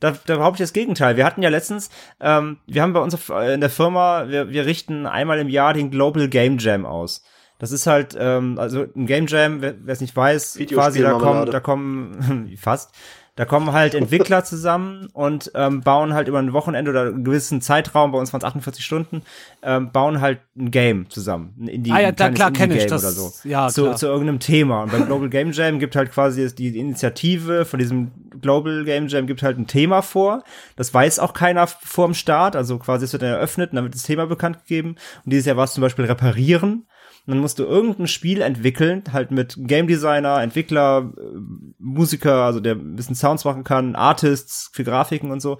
Da, 0.00 0.12
da 0.26 0.36
behaupte 0.36 0.62
ich 0.62 0.68
das 0.68 0.72
Gegenteil. 0.74 1.16
Wir 1.16 1.24
hatten 1.24 1.42
ja 1.42 1.48
letztens, 1.48 1.90
ähm, 2.20 2.58
wir 2.66 2.82
haben 2.82 2.92
bei 2.92 3.00
uns 3.00 3.14
auf- 3.14 3.30
in 3.30 3.60
der 3.60 3.70
Firma, 3.70 4.28
wir, 4.28 4.48
wir 4.50 4.64
richten 4.66 5.06
einmal 5.06 5.38
im 5.40 5.48
Jahr 5.48 5.74
den 5.74 5.90
Global 5.90 6.28
Game 6.28 6.58
Jam 6.58 6.86
aus. 6.86 7.24
Das 7.58 7.72
ist 7.72 7.88
halt, 7.88 8.16
ähm, 8.16 8.56
also 8.60 8.86
ein 8.94 9.06
Game 9.06 9.26
Jam, 9.26 9.60
wer 9.60 9.74
es 9.88 10.00
nicht 10.00 10.14
weiß, 10.14 10.58
quasi 10.68 11.00
da 11.00 11.14
kommen, 11.14 11.50
da 11.50 11.58
kommen, 11.58 12.54
fast, 12.60 12.92
da 13.38 13.44
kommen 13.44 13.70
halt 13.72 13.94
Entwickler 13.94 14.42
zusammen 14.42 15.08
und 15.12 15.52
ähm, 15.54 15.80
bauen 15.80 16.12
halt 16.12 16.26
über 16.26 16.40
ein 16.40 16.52
Wochenende 16.52 16.90
oder 16.90 17.02
einen 17.02 17.22
gewissen 17.22 17.60
Zeitraum, 17.60 18.10
bei 18.10 18.18
uns 18.18 18.32
waren 18.32 18.40
es 18.40 18.44
48 18.44 18.84
Stunden, 18.84 19.22
ähm, 19.62 19.92
bauen 19.92 20.20
halt 20.20 20.40
ein 20.56 20.72
Game 20.72 21.08
zusammen. 21.08 21.54
Ein 21.60 21.68
Indie, 21.68 21.92
Ah 21.92 22.00
ja, 22.00 22.10
da- 22.10 22.30
klar, 22.30 22.50
kenn 22.50 22.72
ich 22.72 22.86
das. 22.86 23.04
Oder 23.04 23.12
so. 23.12 23.48
Ja, 23.48 23.68
zu, 23.68 23.84
klar. 23.84 23.94
zu 23.96 24.06
irgendeinem 24.06 24.40
Thema. 24.40 24.82
Und 24.82 24.90
beim 24.90 25.06
Global 25.06 25.28
Game 25.28 25.52
Jam 25.52 25.78
gibt 25.78 25.94
halt 25.94 26.10
quasi 26.10 26.52
die 26.52 26.76
Initiative 26.76 27.64
von 27.64 27.78
diesem 27.78 28.10
Global 28.40 28.82
Game 28.84 29.06
Jam 29.06 29.28
gibt 29.28 29.44
halt 29.44 29.56
ein 29.56 29.68
Thema 29.68 30.02
vor. 30.02 30.42
Das 30.74 30.92
weiß 30.92 31.20
auch 31.20 31.32
keiner 31.32 31.68
vor 31.68 32.06
dem 32.08 32.14
Start. 32.14 32.56
Also 32.56 32.78
quasi 32.78 33.04
es 33.04 33.12
wird 33.12 33.22
dann 33.22 33.30
eröffnet 33.30 33.70
und 33.70 33.76
dann 33.76 33.84
wird 33.84 33.94
das 33.94 34.02
Thema 34.02 34.26
bekannt 34.26 34.58
gegeben. 34.66 34.96
Und 35.24 35.32
dieses 35.32 35.46
Jahr 35.46 35.56
war 35.56 35.64
es 35.64 35.74
zum 35.74 35.82
Beispiel 35.82 36.06
reparieren. 36.06 36.86
Und 37.28 37.34
dann 37.34 37.40
musst 37.42 37.58
du 37.58 37.64
irgendein 37.64 38.06
Spiel 38.06 38.40
entwickeln, 38.40 39.04
halt 39.12 39.30
mit 39.30 39.54
Game 39.58 39.86
Designer, 39.86 40.40
Entwickler, 40.40 41.12
äh, 41.14 41.38
Musiker, 41.78 42.44
also 42.44 42.58
der 42.58 42.74
ein 42.74 42.96
bisschen 42.96 43.16
Sounds 43.16 43.44
machen 43.44 43.64
kann, 43.64 43.96
Artists 43.96 44.70
für 44.72 44.82
Grafiken 44.82 45.30
und 45.30 45.40
so. 45.40 45.56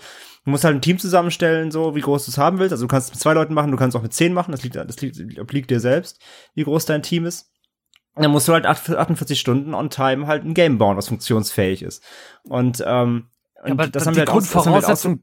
Du 0.47 0.51
musst 0.51 0.65
halt 0.65 0.77
ein 0.77 0.81
Team 0.81 0.99
zusammenstellen, 0.99 1.71
so 1.71 1.95
wie 1.95 2.01
groß 2.01 2.25
du 2.25 2.31
es 2.31 2.39
haben 2.39 2.59
willst. 2.59 2.73
Also 2.73 2.87
du 2.87 2.89
kannst 2.89 3.09
es 3.09 3.15
mit 3.15 3.21
zwei 3.21 3.35
Leuten 3.35 3.53
machen, 3.53 3.71
du 3.71 3.77
kannst 3.77 3.95
es 3.95 3.99
auch 3.99 4.03
mit 4.03 4.15
zehn 4.15 4.33
machen. 4.33 4.53
Das 4.53 4.63
liegt, 4.63 4.77
das 4.77 4.99
liegt, 5.03 5.39
obliegt 5.39 5.71
dir 5.71 5.79
selbst, 5.79 6.23
wie 6.55 6.65
groß 6.65 6.87
dein 6.87 7.03
Team 7.03 7.27
ist. 7.27 7.53
Und 8.15 8.23
dann 8.23 8.33
musst 8.33 8.49
du 8.49 8.55
halt 8.55 8.65
48 8.65 9.39
Stunden 9.39 9.75
on 9.75 9.91
time 9.91 10.27
halt 10.27 10.47
ein 10.47 10.55
Game 10.55 10.79
bauen, 10.79 10.97
was 10.97 11.09
funktionsfähig 11.09 11.83
ist. 11.83 12.03
Und, 12.45 12.83
ähm, 12.87 13.29
und 13.63 13.73
aber 13.73 13.89
das 13.89 14.05
die 14.05 14.09
haben 14.09 14.17
wir 14.17 14.21
halt 14.21 14.29
wir 14.29 14.33
halt 14.33 14.51
Grundvoraussetzung, 14.53 15.23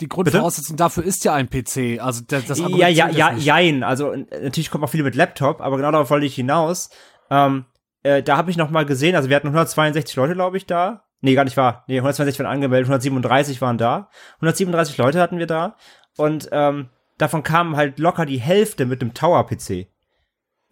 die 0.00 0.08
Grundvoraussetzung 0.08 0.76
dafür 0.76 1.04
ist 1.04 1.24
ja 1.24 1.34
ein 1.34 1.48
PC. 1.48 2.00
Also 2.00 2.22
das, 2.26 2.46
das 2.46 2.58
ja, 2.58 2.88
ja, 2.88 3.08
ja, 3.08 3.32
nicht. 3.32 3.44
jein. 3.44 3.82
Also 3.82 4.14
natürlich 4.14 4.70
kommen 4.70 4.84
auch 4.84 4.90
viele 4.90 5.04
mit 5.04 5.14
Laptop, 5.14 5.60
aber 5.60 5.76
genau 5.76 5.92
darauf 5.92 6.10
wollte 6.10 6.26
ich 6.26 6.34
hinaus. 6.34 6.90
Ähm, 7.30 7.66
äh, 8.02 8.22
da 8.22 8.36
habe 8.36 8.50
ich 8.50 8.56
noch 8.56 8.70
mal 8.70 8.84
gesehen, 8.84 9.14
also 9.14 9.28
wir 9.28 9.36
hatten 9.36 9.48
162 9.48 10.16
Leute, 10.16 10.34
glaube 10.34 10.56
ich, 10.56 10.66
da. 10.66 11.04
Nee, 11.20 11.34
gar 11.34 11.44
nicht 11.44 11.56
wahr. 11.56 11.84
Nee, 11.86 11.98
162 11.98 12.38
waren 12.38 12.52
angemeldet, 12.52 12.86
137 12.86 13.60
waren 13.62 13.78
da. 13.78 14.10
137 14.36 14.98
Leute 14.98 15.20
hatten 15.20 15.38
wir 15.38 15.46
da. 15.46 15.76
Und 16.16 16.48
ähm, 16.52 16.90
davon 17.16 17.42
kamen 17.42 17.76
halt 17.76 17.98
locker 17.98 18.26
die 18.26 18.40
Hälfte 18.40 18.84
mit 18.84 19.00
einem 19.00 19.14
Tower-PC. 19.14 19.88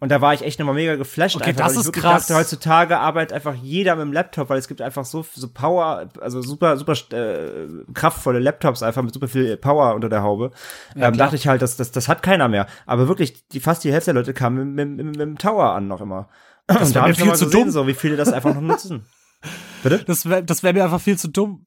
Und 0.03 0.09
da 0.09 0.19
war 0.19 0.33
ich 0.33 0.41
echt 0.41 0.59
nochmal 0.59 0.75
mega 0.75 0.97
geflasht. 0.97 1.37
Okay, 1.37 1.51
einfach, 1.51 1.63
das 1.63 1.77
ist 1.77 1.93
krass. 1.93 2.27
Dachte, 2.27 2.37
heutzutage 2.37 2.99
arbeitet 2.99 3.31
einfach 3.31 3.55
jeder 3.55 3.95
mit 3.95 4.03
dem 4.03 4.11
Laptop, 4.11 4.49
weil 4.49 4.57
es 4.57 4.67
gibt 4.67 4.81
einfach 4.81 5.05
so, 5.05 5.25
so 5.33 5.47
Power, 5.47 6.09
also 6.19 6.41
super, 6.41 6.75
super 6.75 6.91
äh, 7.13 7.69
kraftvolle 7.93 8.39
Laptops 8.39 8.83
einfach 8.83 9.01
mit 9.01 9.13
super 9.13 9.29
viel 9.29 9.55
Power 9.55 9.95
unter 9.95 10.09
der 10.09 10.21
Haube. 10.21 10.51
Ja, 10.93 11.07
ähm, 11.07 11.15
dachte 11.15 11.37
ich 11.37 11.47
halt, 11.47 11.61
das, 11.61 11.77
das, 11.77 11.91
das 11.91 12.09
hat 12.09 12.21
keiner 12.21 12.49
mehr. 12.49 12.67
Aber 12.85 13.07
wirklich, 13.07 13.47
die, 13.47 13.61
fast 13.61 13.85
die 13.85 13.93
Hälfte 13.93 14.11
der 14.11 14.19
Leute 14.19 14.33
kamen 14.33 14.75
mit, 14.75 14.89
mit, 14.89 14.97
mit, 14.97 15.05
mit 15.05 15.21
dem 15.21 15.37
Tower 15.37 15.71
an 15.71 15.87
noch 15.87 16.01
immer. 16.01 16.27
Das 16.67 16.89
Und 16.89 16.97
da 16.97 17.03
hab 17.03 17.07
mir 17.07 17.13
ich 17.13 17.19
viel 17.19 17.27
mal 17.27 17.37
zu 17.37 17.45
gesehen, 17.45 17.61
dumm. 17.61 17.71
so 17.71 17.87
wie 17.87 17.93
viele 17.93 18.17
das 18.17 18.33
einfach 18.33 18.53
noch 18.53 18.59
nutzen. 18.59 19.05
Bitte? 19.83 20.03
Das 20.03 20.25
wäre 20.27 20.43
das 20.43 20.63
wär 20.63 20.73
mir 20.73 20.83
einfach 20.83 20.99
viel 20.99 21.17
zu 21.17 21.29
dumm. 21.29 21.65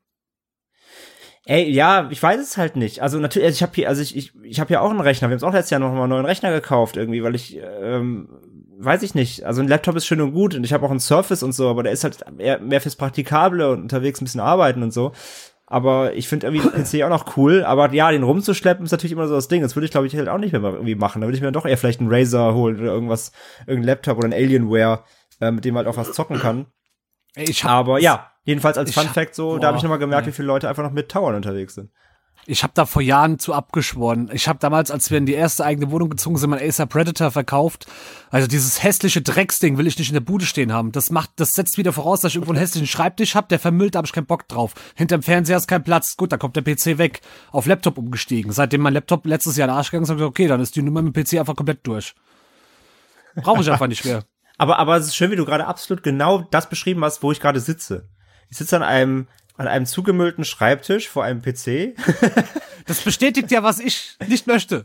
Ey, 1.48 1.70
ja, 1.70 2.08
ich 2.10 2.20
weiß 2.20 2.40
es 2.40 2.56
halt 2.56 2.74
nicht. 2.74 3.02
Also 3.02 3.20
natürlich, 3.20 3.46
also 3.46 3.54
ich 3.54 3.62
habe 3.62 3.72
hier, 3.76 3.88
also 3.88 4.02
ich, 4.02 4.16
ich, 4.16 4.32
ich 4.42 4.58
habe 4.58 4.72
ja 4.72 4.80
auch 4.80 4.90
einen 4.90 5.00
Rechner. 5.00 5.28
Wir 5.28 5.30
haben 5.30 5.34
uns 5.34 5.44
auch 5.44 5.52
letztes 5.52 5.70
Jahr 5.70 5.80
noch 5.80 5.92
mal 5.92 6.02
einen 6.02 6.10
neuen 6.10 6.24
Rechner 6.26 6.50
gekauft 6.50 6.96
irgendwie, 6.96 7.22
weil 7.22 7.36
ich, 7.36 7.60
ähm, 7.80 8.28
weiß 8.78 9.04
ich 9.04 9.14
nicht. 9.14 9.44
Also 9.44 9.62
ein 9.62 9.68
Laptop 9.68 9.94
ist 9.94 10.06
schön 10.06 10.20
und 10.20 10.32
gut 10.32 10.56
und 10.56 10.64
ich 10.64 10.72
habe 10.72 10.84
auch 10.84 10.90
einen 10.90 10.98
Surface 10.98 11.44
und 11.44 11.52
so, 11.52 11.68
aber 11.68 11.84
der 11.84 11.92
ist 11.92 12.02
halt 12.02 12.18
eher 12.38 12.58
mehr 12.58 12.80
fürs 12.80 12.96
Praktikable 12.96 13.70
und 13.70 13.82
unterwegs 13.82 14.20
ein 14.20 14.24
bisschen 14.24 14.40
arbeiten 14.40 14.82
und 14.82 14.92
so. 14.92 15.12
Aber 15.66 16.14
ich 16.14 16.26
finde 16.26 16.48
irgendwie 16.48 16.68
den 16.68 16.84
PC 16.84 17.04
auch 17.04 17.10
noch 17.10 17.36
cool. 17.36 17.64
Aber 17.64 17.92
ja, 17.92 18.10
den 18.10 18.24
rumzuschleppen 18.24 18.84
ist 18.84 18.92
natürlich 18.92 19.12
immer 19.12 19.28
so 19.28 19.34
das 19.34 19.46
Ding. 19.46 19.62
Das 19.62 19.76
würde 19.76 19.84
ich, 19.84 19.92
glaube 19.92 20.08
ich, 20.08 20.16
halt 20.16 20.28
auch 20.28 20.38
nicht 20.38 20.50
mehr 20.50 20.60
mal 20.60 20.72
irgendwie 20.72 20.96
machen. 20.96 21.20
Da 21.20 21.28
würde 21.28 21.36
ich 21.36 21.40
mir 21.40 21.46
dann 21.46 21.54
doch 21.54 21.66
eher 21.66 21.78
vielleicht 21.78 22.00
einen 22.00 22.12
Razer 22.12 22.54
holen 22.54 22.80
oder 22.80 22.92
irgendwas, 22.92 23.30
irgendein 23.68 23.86
Laptop 23.86 24.18
oder 24.18 24.28
ein 24.28 24.32
Alienware, 24.32 25.04
äh, 25.40 25.52
mit 25.52 25.64
dem 25.64 25.74
man 25.74 25.86
halt 25.86 25.94
auch 25.94 26.00
was 26.00 26.12
zocken 26.12 26.38
kann. 26.38 26.66
Ich 27.36 27.64
hab, 27.64 27.70
Aber 27.70 28.00
ja, 28.00 28.32
jedenfalls 28.46 28.78
als 28.78 28.88
Ich 28.88 28.96
Fun 28.96 29.08
Fact 29.08 29.34
so, 29.34 29.50
boah, 29.50 29.60
da 29.60 29.66
habe 29.68 29.76
ich 29.76 29.82
noch 29.82 29.90
mal 29.90 29.98
gemerkt, 29.98 30.26
nee. 30.26 30.32
wie 30.32 30.36
viele 30.36 30.48
Leute 30.48 30.68
einfach 30.68 30.82
noch 30.82 30.92
mit 30.92 31.10
Towern 31.10 31.34
unterwegs 31.34 31.74
sind. 31.74 31.90
Ich 32.48 32.62
habe 32.62 32.72
da 32.76 32.86
vor 32.86 33.02
Jahren 33.02 33.40
zu 33.40 33.54
abgeschworen. 33.54 34.30
Ich 34.32 34.46
habe 34.46 34.60
damals, 34.60 34.92
als 34.92 35.10
wir 35.10 35.18
in 35.18 35.26
die 35.26 35.34
erste 35.34 35.64
eigene 35.64 35.90
Wohnung 35.90 36.10
gezogen 36.10 36.36
sind, 36.36 36.50
mein 36.50 36.62
Acer 36.62 36.86
Predator 36.86 37.32
verkauft. 37.32 37.86
Also 38.30 38.46
dieses 38.46 38.84
hässliche 38.84 39.20
Drecksding 39.20 39.78
will 39.78 39.86
ich 39.88 39.98
nicht 39.98 40.10
in 40.10 40.14
der 40.14 40.20
Bude 40.20 40.46
stehen 40.46 40.72
haben. 40.72 40.92
Das 40.92 41.10
macht, 41.10 41.30
das 41.36 41.50
setzt 41.50 41.76
wieder 41.76 41.92
voraus, 41.92 42.20
dass 42.20 42.30
ich 42.30 42.36
irgendwo 42.36 42.52
einen 42.52 42.60
hässlichen 42.60 42.86
Schreibtisch 42.86 43.34
habe, 43.34 43.48
der 43.48 43.58
vermüllt, 43.58 43.96
da 43.96 43.98
habe 43.98 44.06
ich 44.06 44.12
keinen 44.12 44.26
Bock 44.26 44.46
drauf. 44.46 44.74
Hinterm 44.94 45.22
Fernseher 45.22 45.56
ist 45.56 45.66
kein 45.66 45.82
Platz. 45.82 46.16
Gut, 46.16 46.30
da 46.30 46.36
kommt 46.36 46.54
der 46.54 46.62
PC 46.62 46.98
weg. 46.98 47.20
Auf 47.50 47.66
Laptop 47.66 47.98
umgestiegen. 47.98 48.52
Seitdem 48.52 48.80
mein 48.80 48.94
Laptop 48.94 49.26
letztes 49.26 49.56
Jahr 49.56 49.66
in 49.66 49.72
den 49.72 49.78
Arsch 49.78 49.90
gegangen 49.90 50.04
ist, 50.04 50.10
habe 50.10 50.18
ich 50.18 50.22
gesagt, 50.22 50.30
okay, 50.30 50.46
dann 50.46 50.60
ist 50.60 50.76
die 50.76 50.82
Nummer 50.82 51.02
mit 51.02 51.16
dem 51.16 51.24
PC 51.24 51.40
einfach 51.40 51.56
komplett 51.56 51.84
durch. 51.84 52.14
Brauche 53.34 53.60
ich 53.60 53.70
einfach 53.70 53.88
nicht 53.88 54.04
mehr. 54.04 54.22
Aber, 54.58 54.78
aber 54.78 54.96
es 54.96 55.04
ist 55.04 55.16
schön, 55.16 55.30
wie 55.30 55.36
du 55.36 55.44
gerade 55.44 55.66
absolut 55.66 56.02
genau 56.02 56.40
das 56.50 56.70
beschrieben 56.70 57.04
hast, 57.04 57.22
wo 57.22 57.30
ich 57.30 57.40
gerade 57.40 57.60
sitze. 57.60 58.08
Ich 58.50 58.58
sitze 58.58 58.76
an 58.76 58.82
einem, 58.82 59.28
an 59.56 59.68
einem 59.68 59.86
zugemüllten 59.86 60.44
Schreibtisch 60.44 61.08
vor 61.08 61.24
einem 61.24 61.42
PC. 61.42 61.94
Das 62.86 63.00
bestätigt 63.00 63.50
ja, 63.50 63.64
was 63.64 63.80
ich 63.80 64.16
nicht 64.28 64.46
möchte. 64.46 64.84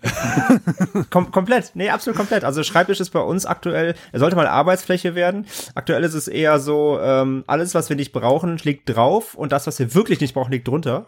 Kom 1.11 1.31
komplett. 1.31 1.71
Nee, 1.75 1.91
absolut 1.91 2.17
komplett. 2.17 2.43
Also 2.43 2.63
Schreibtisch 2.63 2.99
ist 2.99 3.11
bei 3.11 3.19
uns 3.19 3.45
aktuell, 3.45 3.93
er 4.11 4.19
sollte 4.19 4.35
mal 4.35 4.47
Arbeitsfläche 4.47 5.13
werden. 5.13 5.45
Aktuell 5.75 6.03
ist 6.03 6.15
es 6.15 6.27
eher 6.27 6.59
so, 6.59 6.99
ähm, 6.99 7.43
alles, 7.45 7.75
was 7.75 7.89
wir 7.89 7.95
nicht 7.95 8.11
brauchen, 8.11 8.57
liegt 8.57 8.89
drauf 8.89 9.35
und 9.35 9.51
das, 9.51 9.67
was 9.67 9.77
wir 9.77 9.93
wirklich 9.93 10.19
nicht 10.19 10.33
brauchen, 10.33 10.51
liegt 10.51 10.67
drunter. 10.67 11.05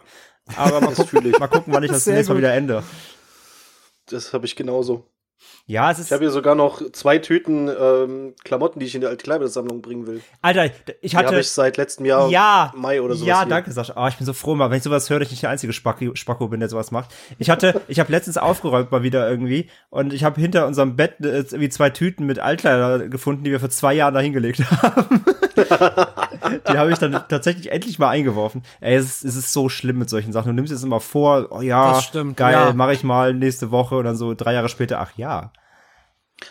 Aber 0.56 0.80
mal, 0.80 0.94
gucken, 0.94 1.32
mal 1.32 1.48
gucken, 1.48 1.72
wann 1.72 1.82
ich 1.82 1.90
das 1.90 2.06
nächste 2.06 2.32
Mal 2.32 2.38
wieder 2.38 2.54
ende. 2.54 2.84
Das 4.06 4.32
habe 4.32 4.46
ich 4.46 4.54
genauso. 4.54 5.10
Ja, 5.66 5.90
es 5.90 5.98
ist. 5.98 6.06
Ich 6.06 6.12
habe 6.12 6.24
hier 6.24 6.30
sogar 6.30 6.54
noch 6.54 6.82
zwei 6.92 7.16
Tüten 7.18 7.68
ähm, 7.68 8.34
Klamotten, 8.44 8.80
die 8.80 8.86
ich 8.86 8.94
in 8.94 9.00
die 9.00 9.06
Altkleidersammlung 9.06 9.80
bringen 9.80 10.06
will. 10.06 10.20
Alter, 10.42 10.66
ich 11.00 11.12
Die 11.12 11.16
habe 11.16 11.28
hatte. 11.28 11.40
ich 11.40 11.50
seit 11.50 11.78
letztem 11.78 12.04
Jahr 12.04 12.28
ja, 12.28 12.70
Mai 12.76 13.00
oder 13.00 13.14
sowas. 13.14 13.26
Ja, 13.26 13.40
hier. 13.40 13.48
danke, 13.48 13.72
Sascha. 13.72 13.94
Oh, 13.96 14.06
ich 14.06 14.16
bin 14.16 14.26
so 14.26 14.34
froh, 14.34 14.54
mal, 14.54 14.68
wenn 14.68 14.76
ich 14.76 14.82
sowas 14.82 15.08
höre, 15.08 15.20
dass 15.20 15.28
ich 15.28 15.32
nicht 15.32 15.42
der 15.42 15.48
einzige 15.50 15.72
Spacko, 15.72 16.14
Spacko 16.14 16.48
bin, 16.48 16.60
der 16.60 16.68
sowas 16.68 16.90
macht. 16.90 17.14
Ich 17.38 17.48
hatte, 17.48 17.80
ich 17.88 17.98
habe 17.98 18.12
letztens 18.12 18.36
aufgeräumt 18.36 18.92
mal 18.92 19.02
wieder 19.02 19.28
irgendwie 19.28 19.70
und 19.88 20.12
ich 20.12 20.22
habe 20.22 20.38
hinter 20.38 20.66
unserem 20.66 20.96
Bett 20.96 21.14
äh, 21.20 21.38
irgendwie 21.38 21.70
zwei 21.70 21.88
Tüten 21.88 22.26
mit 22.26 22.38
Altkleider 22.40 23.08
gefunden, 23.08 23.44
die 23.44 23.50
wir 23.50 23.60
vor 23.60 23.70
zwei 23.70 23.94
Jahren 23.94 24.12
da 24.12 24.20
hingelegt 24.20 24.60
haben. 24.82 25.24
die 26.68 26.76
habe 26.76 26.92
ich 26.92 26.98
dann 26.98 27.12
tatsächlich 27.28 27.72
endlich 27.72 27.98
mal 27.98 28.10
eingeworfen. 28.10 28.62
Ey, 28.82 28.96
es 28.96 29.06
ist, 29.06 29.24
es 29.24 29.36
ist 29.36 29.52
so 29.54 29.70
schlimm 29.70 29.98
mit 29.98 30.10
solchen 30.10 30.32
Sachen. 30.32 30.48
Du 30.48 30.52
nimmst 30.52 30.72
es 30.72 30.82
immer 30.82 31.00
vor, 31.00 31.46
oh 31.50 31.62
ja, 31.62 31.92
Das 31.92 32.04
stimmt, 32.04 32.36
geil, 32.36 32.52
ja. 32.52 32.72
mache 32.74 32.92
ich 32.92 33.02
mal 33.02 33.32
nächste 33.32 33.70
Woche 33.70 33.96
und 33.96 34.04
dann 34.04 34.16
so 34.16 34.34
drei 34.34 34.52
Jahre 34.52 34.68
später, 34.68 35.00
ach 35.00 35.12
ja. 35.16 35.52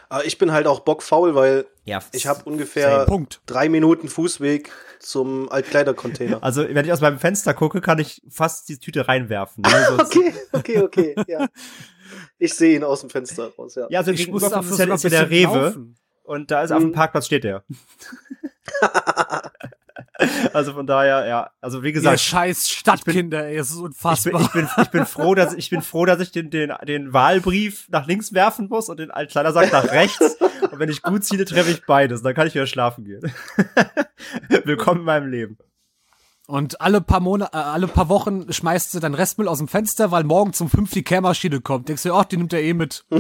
Aber 0.10 0.26
ich 0.26 0.38
bin 0.38 0.52
halt 0.52 0.66
auch 0.66 0.80
bockfaul, 0.82 1.36
weil 1.36 1.66
Ja, 1.86 2.02
ich 2.14 2.26
habe 2.26 2.44
ungefähr 2.46 3.06
Punkt. 3.06 3.42
drei 3.46 3.70
Minuten 3.70 4.08
Fußweg 4.08 4.72
zum 5.00 5.50
Altkleidercontainer. 5.52 6.40
Also, 6.42 6.64
wenn 6.68 6.86
ich 6.86 6.92
aus 6.92 7.02
meinem 7.02 7.20
Fenster 7.20 7.54
gucke, 7.54 7.82
kann 7.82 8.00
ich 8.00 8.22
fast 8.30 8.70
die 8.70 8.80
Tüte 8.80 9.08
reinwerfen. 9.08 9.62
Ne? 9.64 9.98
Okay, 10.00 10.34
okay, 10.54 10.80
okay, 10.82 11.16
ja. 11.28 11.48
Ich 12.38 12.54
sehe 12.54 12.76
ihn 12.76 12.84
aus 12.84 13.02
dem 13.02 13.10
Fenster 13.10 13.52
raus, 13.58 13.76
ja. 13.76 13.88
Ja, 13.90 14.00
also 14.00 14.12
Ich 14.12 14.28
muss 14.30 14.44
sogar 14.44 14.64
ist 14.64 15.04
ja 15.04 15.10
der 15.10 15.30
Rewe. 15.30 15.66
laufen. 15.66 15.96
Und 16.24 16.52
da 16.52 16.62
ist 16.64 16.72
auf 16.72 16.80
dem 16.80 16.90
Mhm. 16.90 16.94
Parkplatz 16.94 17.26
steht 17.26 17.44
der. 17.44 17.64
also 20.54 20.74
von 20.74 20.86
daher, 20.86 21.26
ja, 21.26 21.52
also 21.62 21.82
wie 21.82 21.88
Ihr 21.88 21.94
gesagt, 21.94 22.20
scheiß 22.20 22.70
Stadtkinder, 22.70 23.48
ey, 23.48 23.58
es 23.58 23.72
ist 23.72 23.76
ich 23.76 23.82
bin, 23.82 23.86
unfassbar. 23.88 24.42
ich 24.42 24.52
bin, 24.52 24.68
ich 24.82 24.90
bin 24.90 25.06
froh, 25.06 25.34
dass 25.34 25.54
ich 25.58 25.70
bin 25.70 25.82
froh, 25.82 26.06
dass 26.06 26.20
ich 26.20 26.32
den, 26.32 26.50
den, 26.50 26.72
den 26.88 27.14
Wahlbrief 27.14 27.88
nach 27.90 28.06
links 28.06 28.34
werfen 28.34 28.68
muss 28.70 28.90
und 28.90 29.00
den 29.00 29.12
Altkleidersack 29.12 29.72
nach 29.72 29.86
rechts. 29.92 30.38
Und 30.72 30.80
wenn 30.80 30.90
ich 30.90 31.02
gut 31.02 31.24
ziele, 31.24 31.46
treffe 31.46 31.72
ich 31.72 31.86
beides. 31.86 32.22
Dann 32.22 32.34
kann 32.34 32.48
ich 32.48 32.54
wieder 32.54 32.68
schlafen 32.68 33.06
gehen. 33.06 33.22
Willkommen 34.66 35.02
in 35.02 35.06
meinem 35.06 35.30
Leben. 35.30 35.58
Und 36.54 36.80
alle 36.82 37.02
paar 37.02 37.20
Monate, 37.20 37.58
äh, 37.58 37.62
alle 37.62 37.88
paar 37.88 38.10
Wochen 38.10 38.54
schmeißt 38.54 38.94
du 38.94 39.00
dein 39.00 39.16
Restmüll 39.16 39.48
aus 39.48 39.58
dem 39.58 39.68
Fenster, 39.68 40.12
weil 40.12 40.24
morgen 40.24 40.54
zum 40.54 40.70
fünf 40.70 40.92
die 40.92 41.02
Kehrmaschine 41.02 41.62
kommt. 41.62 41.90
Denkst 41.90 42.04
du, 42.04 42.14
ach, 42.14 42.26
die 42.26 42.38
nimmt 42.38 42.54
er 42.54 42.62
eh 42.62 42.76
mit. 42.76 43.06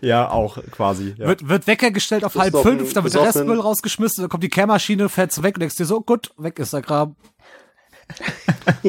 Ja, 0.00 0.30
auch 0.30 0.58
quasi. 0.70 1.16
Ja. 1.18 1.26
Wird, 1.26 1.48
wird 1.48 1.66
Wecker 1.66 1.90
gestellt 1.90 2.24
auf 2.24 2.36
halb 2.36 2.52
doch 2.52 2.62
fünf, 2.62 2.92
dann 2.92 3.02
wird 3.02 3.14
der 3.14 3.22
Restmüll 3.22 3.58
rausgeschmissen, 3.58 4.22
dann 4.22 4.28
kommt 4.28 4.44
die 4.44 4.48
Kehrmaschine, 4.48 5.08
fährt 5.08 5.36
weg 5.42 5.56
und 5.56 5.60
denkst 5.62 5.74
dir 5.74 5.84
so, 5.84 6.00
gut, 6.00 6.30
weg 6.36 6.60
ist 6.60 6.72
der 6.72 6.82
Kram. 6.82 7.16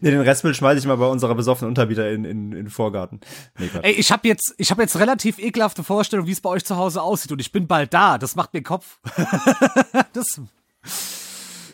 Nee, 0.00 0.10
den 0.10 0.20
Restmüll 0.20 0.54
schmeiße 0.54 0.78
ich 0.80 0.86
mal 0.86 0.96
bei 0.96 1.06
unserer 1.06 1.34
besoffenen 1.36 1.68
Unterbieter 1.68 2.10
in, 2.10 2.24
in, 2.24 2.50
in 2.50 2.64
den 2.64 2.70
Vorgarten. 2.70 3.20
Nee. 3.58 3.70
Ey, 3.82 3.92
ich 3.92 4.10
habe 4.10 4.26
jetzt, 4.26 4.54
ich 4.56 4.72
habe 4.72 4.82
jetzt 4.82 4.98
relativ 4.98 5.38
ekelhafte 5.38 5.84
Vorstellung, 5.84 6.26
wie 6.26 6.32
es 6.32 6.40
bei 6.40 6.50
euch 6.50 6.64
zu 6.64 6.76
Hause 6.76 7.02
aussieht 7.02 7.30
und 7.30 7.40
ich 7.40 7.52
bin 7.52 7.68
bald 7.68 7.94
da. 7.94 8.18
Das 8.18 8.34
macht 8.34 8.52
mir 8.54 8.62
Kopf. 8.62 8.98
das, 10.14 10.40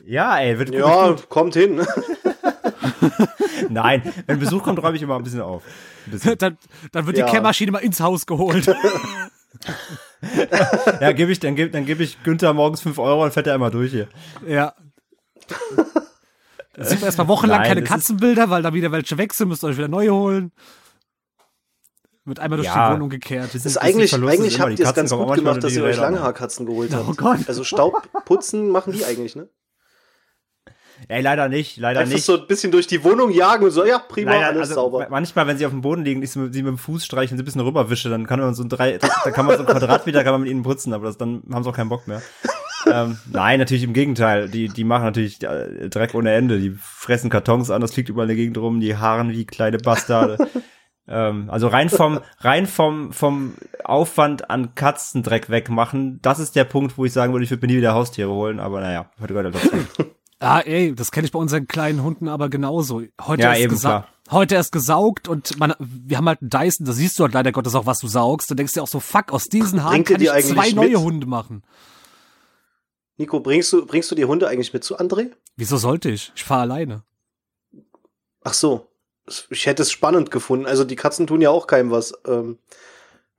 Ja, 0.06 0.38
ey, 0.38 0.58
wird 0.58 0.74
Ja, 0.74 1.08
gut. 1.08 1.28
kommt 1.28 1.54
hin. 1.54 1.86
Nein, 3.68 4.02
wenn 4.26 4.38
Besuch 4.38 4.62
kommt, 4.62 4.82
räume 4.82 4.96
ich 4.96 5.02
immer 5.02 5.16
ein 5.16 5.22
bisschen 5.22 5.40
auf. 5.42 5.62
Ein 6.06 6.10
bisschen. 6.12 6.38
dann, 6.38 6.56
dann 6.92 7.06
wird 7.06 7.18
Ja. 7.18 7.26
die 7.26 7.32
Kehrmaschine 7.32 7.72
mal 7.72 7.78
ins 7.78 8.00
Haus 8.00 8.26
geholt. 8.26 8.66
Ja, 11.00 11.12
gebe 11.12 11.30
ich, 11.30 11.38
dann 11.38 11.54
gebe 11.54 11.70
dann 11.70 11.86
geb 11.86 12.00
ich 12.00 12.22
Günther 12.24 12.52
morgens 12.52 12.80
5 12.80 12.98
Euro 12.98 13.22
und 13.24 13.32
fährt 13.32 13.46
er 13.46 13.54
einmal 13.54 13.70
durch 13.70 13.92
hier. 13.92 14.08
ja. 14.46 14.74
Dann 16.74 16.84
sieht 16.86 17.00
man 17.00 17.06
erstmal 17.06 17.28
wochenlang 17.28 17.60
Nein, 17.60 17.68
keine 17.68 17.82
Katzenbilder, 17.84 18.50
weil 18.50 18.62
da 18.62 18.74
wieder 18.74 18.90
welche 18.92 19.16
wechseln, 19.16 19.48
müsst 19.48 19.62
ihr 19.64 19.68
euch 19.68 19.76
wieder 19.78 19.88
neue 19.88 20.12
holen. 20.12 20.52
Wird 22.28 22.40
einmal 22.40 22.58
durch 22.58 22.66
Ja. 22.68 22.90
die 22.90 22.94
Wohnung 22.96 23.08
gekehrt. 23.08 23.46
Das 23.46 23.54
ist 23.54 23.66
ist 23.66 23.76
eigentlich, 23.78 24.14
eigentlich 24.14 24.60
habt 24.60 24.70
die 24.72 24.82
ihr 24.82 24.86
es 24.86 24.94
Katzen 24.94 25.08
ganz 25.18 25.28
gut 25.28 25.34
gemacht, 25.34 25.64
dass 25.64 25.74
ihr 25.74 25.82
euch. 25.82 25.96
Langhaarkatzen 25.96 26.66
geholt 26.66 26.94
habt. 26.94 27.08
Oh 27.08 27.14
Gott. 27.14 27.40
Also 27.48 27.64
Staubputzen 27.64 28.68
machen 28.68 28.92
die 28.92 29.04
eigentlich, 29.04 29.34
ne? 29.34 29.48
Ey, 31.06 31.22
leider 31.22 31.48
nicht, 31.48 31.76
leider 31.76 32.00
Einfach 32.00 32.14
nicht. 32.14 32.24
so 32.24 32.40
ein 32.40 32.46
bisschen 32.48 32.72
durch 32.72 32.88
die 32.88 33.04
Wohnung 33.04 33.30
jagen 33.30 33.64
und 33.64 33.70
so, 33.70 33.84
ja, 33.84 34.00
prima, 34.00 34.32
Leider, 34.32 34.48
alles 34.48 34.60
also, 34.62 34.74
sauber. 34.74 35.06
Manchmal, 35.08 35.46
wenn 35.46 35.56
sie 35.56 35.64
auf 35.64 35.70
dem 35.70 35.80
Boden 35.80 36.04
liegen, 36.04 36.22
ich 36.22 36.32
sie 36.32 36.40
mit, 36.40 36.54
dem 36.54 36.76
Fuß 36.76 37.04
streichen, 37.04 37.36
sie 37.36 37.42
ein 37.42 37.44
bisschen 37.44 37.60
rüberwische, 37.60 38.10
dann 38.10 38.26
kann 38.26 38.40
man 38.40 38.52
so 38.54 38.64
ein 38.64 38.68
drei, 38.68 38.98
da 38.98 39.30
kann 39.30 39.46
man 39.46 39.56
so 39.56 39.62
ein 39.62 39.68
Quadratmeter 39.68 40.24
kann 40.24 40.32
man 40.32 40.40
mit 40.42 40.50
ihnen 40.50 40.64
putzen, 40.64 40.92
aber 40.92 41.06
das, 41.06 41.16
dann 41.16 41.44
haben 41.52 41.62
sie 41.62 41.70
auch 41.70 41.76
keinen 41.76 41.88
Bock 41.88 42.08
mehr. 42.08 42.20
ähm, 42.92 43.16
nein, 43.30 43.60
natürlich 43.60 43.84
im 43.84 43.92
Gegenteil. 43.92 44.48
Die, 44.48 44.68
die 44.68 44.84
machen 44.84 45.04
natürlich 45.04 45.40
äh, 45.44 45.88
Dreck 45.88 46.14
ohne 46.14 46.32
Ende. 46.32 46.58
Die 46.58 46.76
fressen 46.82 47.30
Kartons 47.30 47.70
an, 47.70 47.80
das 47.80 47.94
fliegt 47.94 48.08
überall 48.08 48.24
in 48.28 48.36
der 48.36 48.36
Gegend 48.36 48.58
rum, 48.58 48.80
die 48.80 48.96
haaren 48.96 49.30
wie 49.30 49.44
kleine 49.46 49.78
Bastarde. 49.78 50.48
Ähm, 51.08 51.48
also 51.50 51.66
rein 51.68 51.88
vom, 51.90 52.20
rein 52.40 52.66
vom, 52.66 53.12
vom 53.12 53.54
Aufwand 53.84 54.50
an 54.50 54.74
Katzendreck 54.74 55.50
wegmachen, 55.50 56.20
das 56.22 56.38
ist 56.38 56.54
der 56.56 56.64
Punkt, 56.64 56.96
wo 56.98 57.04
ich 57.04 57.12
sagen 57.12 57.32
würde, 57.32 57.44
ich 57.44 57.50
würde 57.50 57.66
mir 57.66 57.72
nie 57.72 57.78
wieder 57.78 57.94
Haustiere 57.94 58.30
holen, 58.30 58.60
aber 58.60 58.80
naja, 58.80 59.10
heute 59.20 59.34
gehört 59.34 59.54
halt 59.54 59.64
dazu. 59.64 60.04
Ah, 60.40 60.60
ey, 60.60 60.94
das 60.94 61.10
kenne 61.10 61.24
ich 61.26 61.32
bei 61.32 61.38
unseren 61.40 61.66
kleinen 61.66 62.00
Hunden 62.04 62.28
aber 62.28 62.48
genauso. 62.48 63.02
Heute 63.20 63.42
Ja, 63.42 63.50
erst 63.54 63.60
eben, 63.60 63.74
gesa- 63.74 63.80
klar. 63.80 64.08
Heute 64.30 64.54
erst 64.54 64.70
gesaugt 64.70 65.26
und 65.26 65.58
man, 65.58 65.74
wir 65.80 66.16
haben 66.16 66.28
halt 66.28 66.42
einen 66.42 66.50
Dyson, 66.50 66.86
da 66.86 66.92
siehst 66.92 67.18
du 67.18 67.24
halt 67.24 67.34
leider 67.34 67.50
Gottes 67.50 67.74
auch, 67.74 67.86
was 67.86 67.98
du 67.98 68.06
saugst. 68.06 68.48
Du 68.48 68.54
denkst 68.54 68.72
dir 68.74 68.84
auch 68.84 68.86
so, 68.88 69.00
fuck, 69.00 69.32
aus 69.32 69.46
diesen 69.46 69.82
Haaren 69.82 70.04
Bringt 70.04 70.20
kann 70.28 70.38
ich 70.38 70.46
zwei 70.46 70.70
neue 70.70 70.90
mit? 70.90 70.98
Hunde 70.98 71.26
machen. 71.26 71.64
Nico, 73.16 73.40
bringst 73.40 73.72
du, 73.72 73.84
bringst 73.84 74.12
du 74.12 74.14
die 74.14 74.26
Hunde 74.26 74.46
eigentlich 74.46 74.72
mit 74.72 74.84
zu 74.84 74.96
André? 74.96 75.32
Wieso 75.56 75.76
sollte 75.76 76.08
ich? 76.08 76.30
Ich 76.36 76.44
fahre 76.44 76.60
alleine. 76.62 77.02
Ach 78.44 78.54
so. 78.54 78.87
Ich 79.50 79.66
hätte 79.66 79.82
es 79.82 79.90
spannend 79.90 80.30
gefunden. 80.30 80.66
Also 80.66 80.84
die 80.84 80.96
Katzen 80.96 81.26
tun 81.26 81.40
ja 81.40 81.50
auch 81.50 81.66
keinem 81.66 81.90
was. 81.90 82.12
Ähm, 82.26 82.58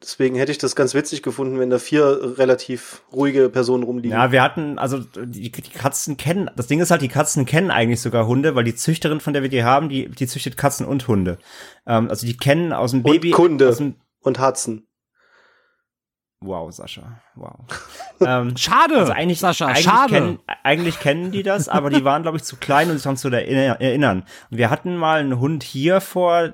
deswegen 0.01 0.35
hätte 0.35 0.51
ich 0.51 0.57
das 0.57 0.75
ganz 0.75 0.93
witzig 0.93 1.23
gefunden, 1.23 1.59
wenn 1.59 1.69
da 1.69 1.79
vier 1.79 2.37
relativ 2.37 3.03
ruhige 3.11 3.49
Personen 3.49 3.83
rumliegen. 3.83 4.17
Ja, 4.17 4.31
wir 4.31 4.41
hatten, 4.41 4.79
also 4.79 4.99
die, 4.99 5.51
die 5.51 5.61
Katzen 5.61 6.17
kennen, 6.17 6.49
das 6.55 6.67
Ding 6.67 6.79
ist 6.79 6.91
halt, 6.91 7.01
die 7.01 7.07
Katzen 7.07 7.45
kennen 7.45 7.71
eigentlich 7.71 8.01
sogar 8.01 8.27
Hunde, 8.27 8.55
weil 8.55 8.63
die 8.63 8.75
Züchterin, 8.75 9.19
von 9.19 9.33
der 9.33 9.41
wir 9.41 9.49
die 9.49 9.63
haben, 9.63 9.89
die, 9.89 10.09
die 10.09 10.27
züchtet 10.27 10.57
Katzen 10.57 10.85
und 10.85 11.07
Hunde. 11.07 11.37
Ähm, 11.85 12.09
also 12.09 12.25
die 12.25 12.37
kennen 12.37 12.73
aus 12.73 12.91
dem 12.91 13.01
Und 13.01 13.11
Baby. 13.11 13.31
Kunde. 13.31 13.69
Aus 13.69 13.77
dem, 13.77 13.95
Und 14.21 14.39
Hudson. 14.39 14.83
Wow, 16.41 16.71
Sascha, 16.71 17.19
wow. 17.35 17.55
ähm, 18.21 18.55
Schade, 18.57 18.97
also 18.97 19.11
eigentlich, 19.11 19.39
Sascha, 19.39 19.67
eigentlich 19.67 19.83
schade. 19.83 20.13
Kennen, 20.13 20.39
eigentlich 20.63 20.99
kennen 20.99 21.31
die 21.31 21.43
das, 21.43 21.67
aber 21.69 21.89
die 21.89 22.03
waren, 22.03 22.21
glaube 22.23 22.37
ich, 22.37 22.43
zu 22.43 22.55
klein, 22.57 22.87
um 22.89 22.93
sich 22.95 23.03
daran 23.03 23.17
zu 23.17 23.29
erinner- 23.29 23.79
erinnern. 23.81 24.23
Und 24.49 24.57
wir 24.57 24.69
hatten 24.69 24.95
mal 24.95 25.19
einen 25.19 25.39
Hund 25.39 25.63
hier 25.63 25.99
vor, 26.01 26.53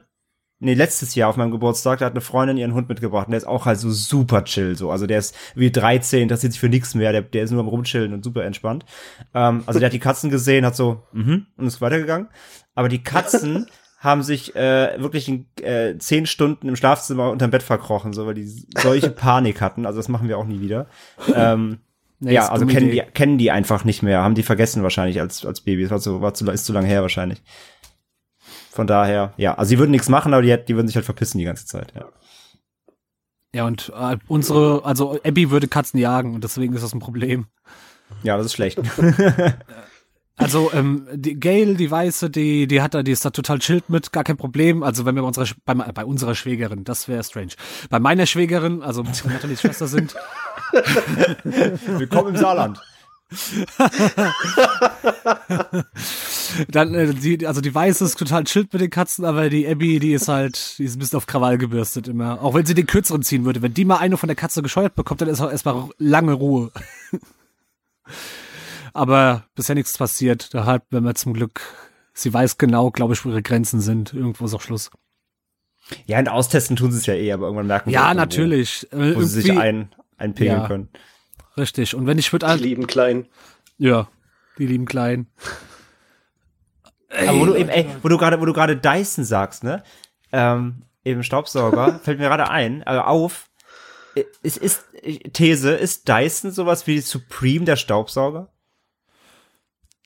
nee, 0.59 0.73
letztes 0.73 1.13
Jahr 1.15 1.29
auf 1.29 1.37
meinem 1.37 1.51
Geburtstag, 1.51 1.99
da 1.99 2.05
hat 2.05 2.13
eine 2.13 2.21
Freundin 2.21 2.57
ihren 2.57 2.73
Hund 2.73 2.89
mitgebracht 2.89 3.27
und 3.27 3.31
der 3.31 3.37
ist 3.37 3.45
auch 3.47 3.65
halt 3.65 3.77
so 3.77 3.91
super 3.91 4.43
chill, 4.45 4.75
so. 4.75 4.89
Also 4.89 5.05
der 5.05 5.19
ist 5.19 5.35
wie 5.53 5.71
13, 5.71 6.23
interessiert 6.23 6.53
sich 6.53 6.59
für 6.59 6.69
nichts 6.69 6.95
mehr, 6.95 7.11
der, 7.11 7.21
der 7.21 7.43
ist 7.43 7.51
nur 7.51 7.59
am 7.61 7.67
Rumchillen 7.67 8.13
und 8.13 8.23
super 8.23 8.43
entspannt. 8.43 8.85
Ähm, 9.33 9.63
also 9.67 9.79
der 9.79 9.87
hat 9.87 9.93
die 9.93 9.99
Katzen 9.99 10.29
gesehen, 10.31 10.65
hat 10.65 10.75
so, 10.75 11.03
mhm, 11.11 11.45
und 11.57 11.67
ist 11.67 11.81
weitergegangen. 11.81 12.29
Aber 12.73 12.89
die 12.89 13.03
Katzen 13.03 13.67
haben 14.05 14.23
sich 14.23 14.55
äh, 14.55 14.95
wirklich 15.01 15.27
in, 15.27 15.47
äh, 15.61 15.97
zehn 15.97 16.25
Stunden 16.25 16.69
im 16.69 16.77
Schlafzimmer 16.77 17.31
unterm 17.31 17.51
Bett 17.51 17.63
verkrochen, 17.63 18.13
so, 18.13 18.25
weil 18.25 18.35
die 18.35 18.47
solche 18.77 19.09
Panik 19.11 19.59
hatten. 19.59 19.85
Also 19.85 19.99
das 19.99 20.07
machen 20.07 20.29
wir 20.29 20.37
auch 20.37 20.45
nie 20.45 20.61
wieder. 20.61 20.87
Ähm, 21.33 21.79
Nee, 22.19 22.33
ja, 22.33 22.47
also 22.47 22.65
kennen 22.65 22.91
die, 22.91 22.97
Idee. 22.99 23.11
kennen 23.13 23.37
die 23.37 23.51
einfach 23.51 23.83
nicht 23.83 24.01
mehr, 24.01 24.21
haben 24.23 24.35
die 24.35 24.43
vergessen 24.43 24.83
wahrscheinlich 24.83 25.19
als, 25.19 25.45
als 25.45 25.59
Babys, 25.59 25.89
war 25.89 25.99
zu, 25.99 26.21
war 26.21 26.33
zu, 26.33 26.49
ist 26.49 26.65
zu 26.65 26.71
lange 26.71 26.87
her 26.87 27.01
wahrscheinlich. 27.01 27.43
Von 28.71 28.87
daher, 28.87 29.33
ja, 29.35 29.55
also 29.55 29.69
sie 29.69 29.79
würden 29.79 29.91
nichts 29.91 30.07
machen, 30.07 30.33
aber 30.33 30.41
die, 30.41 30.57
die 30.65 30.75
würden 30.75 30.87
sich 30.87 30.95
halt 30.95 31.05
verpissen 31.05 31.39
die 31.39 31.43
ganze 31.43 31.65
Zeit, 31.65 31.93
ja. 31.93 32.05
Ja, 33.53 33.65
und 33.65 33.91
äh, 33.95 34.17
unsere, 34.27 34.83
also 34.85 35.19
Abby 35.23 35.51
würde 35.51 35.67
Katzen 35.67 35.99
jagen 35.99 36.33
und 36.35 36.43
deswegen 36.43 36.73
ist 36.73 36.83
das 36.83 36.93
ein 36.93 36.99
Problem. 36.99 37.47
Ja, 38.23 38.37
das 38.37 38.47
ist 38.47 38.53
schlecht. 38.53 38.79
Also, 40.37 40.71
ähm, 40.73 41.07
die 41.13 41.39
Gail, 41.39 41.75
die 41.75 41.89
Weiße, 41.89 42.29
die, 42.29 42.67
die 42.67 42.81
hat 42.81 42.93
da, 42.93 43.03
die 43.03 43.11
ist 43.11 43.23
da 43.23 43.29
total 43.29 43.59
chillt 43.59 43.89
mit, 43.89 44.11
gar 44.11 44.23
kein 44.23 44.37
Problem. 44.37 44.83
Also, 44.83 45.05
wenn 45.05 45.15
wir 45.15 45.21
bei 45.21 45.27
unserer, 45.27 45.47
bei, 45.63 45.73
bei 45.73 46.05
unserer 46.05 46.35
Schwägerin, 46.35 46.83
das 46.83 47.07
wäre 47.07 47.23
strange. 47.23 47.53
Bei 47.89 47.99
meiner 47.99 48.25
Schwägerin, 48.25 48.81
also 48.81 49.05
wenn 49.05 49.31
Nathalies 49.31 49.61
Schwester 49.61 49.87
sind, 49.87 50.15
Willkommen 51.43 52.35
im 52.35 52.41
Saarland. 52.41 52.81
dann, 56.69 56.93
äh, 56.93 57.13
die, 57.13 57.47
also 57.47 57.61
die 57.61 57.73
Weiße 57.73 58.05
ist 58.05 58.19
total 58.19 58.43
chillt 58.43 58.71
mit 58.73 58.81
den 58.81 58.89
Katzen, 58.89 59.25
aber 59.25 59.49
die 59.49 59.67
Abby, 59.67 59.99
die 59.99 60.13
ist 60.13 60.27
halt, 60.27 60.77
die 60.77 60.83
ist 60.83 60.95
ein 60.95 60.99
bisschen 60.99 61.17
auf 61.17 61.25
Krawall 61.25 61.57
gebürstet 61.57 62.07
immer. 62.07 62.41
Auch 62.41 62.53
wenn 62.53 62.65
sie 62.65 62.75
den 62.75 62.87
kürzeren 62.87 63.23
ziehen 63.23 63.45
würde. 63.45 63.61
Wenn 63.61 63.73
die 63.73 63.85
mal 63.85 63.97
eine 63.97 64.17
von 64.17 64.27
der 64.27 64.35
Katze 64.35 64.61
gescheuert 64.61 64.95
bekommt, 64.95 65.21
dann 65.21 65.29
ist 65.29 65.41
auch 65.41 65.51
erstmal 65.51 65.89
lange 65.97 66.33
Ruhe. 66.33 66.71
Aber 68.95 69.45
bisher 69.55 69.75
nichts 69.75 69.97
passiert. 69.97 70.53
Deshalb, 70.53 70.83
wenn 70.89 71.03
wir 71.03 71.15
zum 71.15 71.33
Glück, 71.33 71.61
sie 72.13 72.33
weiß 72.33 72.57
genau, 72.57 72.91
glaube 72.91 73.13
ich, 73.13 73.23
wo 73.25 73.29
ihre 73.29 73.41
Grenzen 73.43 73.81
sind. 73.81 74.13
Irgendwo 74.13 74.45
ist 74.45 74.53
auch 74.53 74.61
Schluss. 74.61 74.89
Ja, 76.07 76.17
und 76.19 76.29
austesten 76.29 76.75
tun 76.75 76.91
sie 76.91 76.97
es 76.97 77.05
ja 77.05 77.13
eh, 77.13 77.31
aber 77.31 77.45
irgendwann 77.45 77.67
merken 77.67 77.89
sie 77.89 77.93
Ja, 77.93 78.13
natürlich. 78.13 78.91
Äh, 78.91 79.15
Wo, 79.15 79.19
wo 79.19 79.21
sie 79.21 79.41
sich 79.41 79.51
ein, 79.57 79.93
einpegeln 80.17 80.61
Ja. 80.61 80.67
können. 80.67 80.89
Richtig. 81.57 81.93
Und 81.93 82.07
wenn 82.07 82.17
ich 82.17 82.31
würde 82.33 82.47
Die 82.57 82.63
lieben 82.63 82.87
Kleinen. 82.87 83.27
ja, 83.77 84.07
die 84.57 84.65
lieben 84.65 84.85
Kleinen. 84.85 85.27
Aber 87.09 87.39
wo 87.39 87.45
du 87.45 87.55
eben, 87.55 87.69
ey, 87.69 87.87
wo 88.01 88.07
du 88.09 88.17
gerade, 88.17 88.41
wo 88.41 88.45
du 88.45 88.53
gerade 88.53 88.75
Dyson 88.75 89.23
sagst, 89.23 89.63
ne? 89.63 89.83
Ähm, 90.31 90.83
eben 91.03 91.23
Staubsauger, 91.23 91.99
fällt 92.03 92.19
mir 92.19 92.25
gerade 92.27 92.49
ein, 92.49 92.83
also 92.83 93.01
auf. 93.01 93.49
Es 94.41 94.57
ist, 94.57 94.85
These, 95.33 95.71
ist 95.71 96.07
Dyson 96.07 96.51
sowas 96.51 96.87
wie 96.87 96.99
Supreme 96.99 97.65
der 97.65 97.75
Staubsauger? 97.75 98.51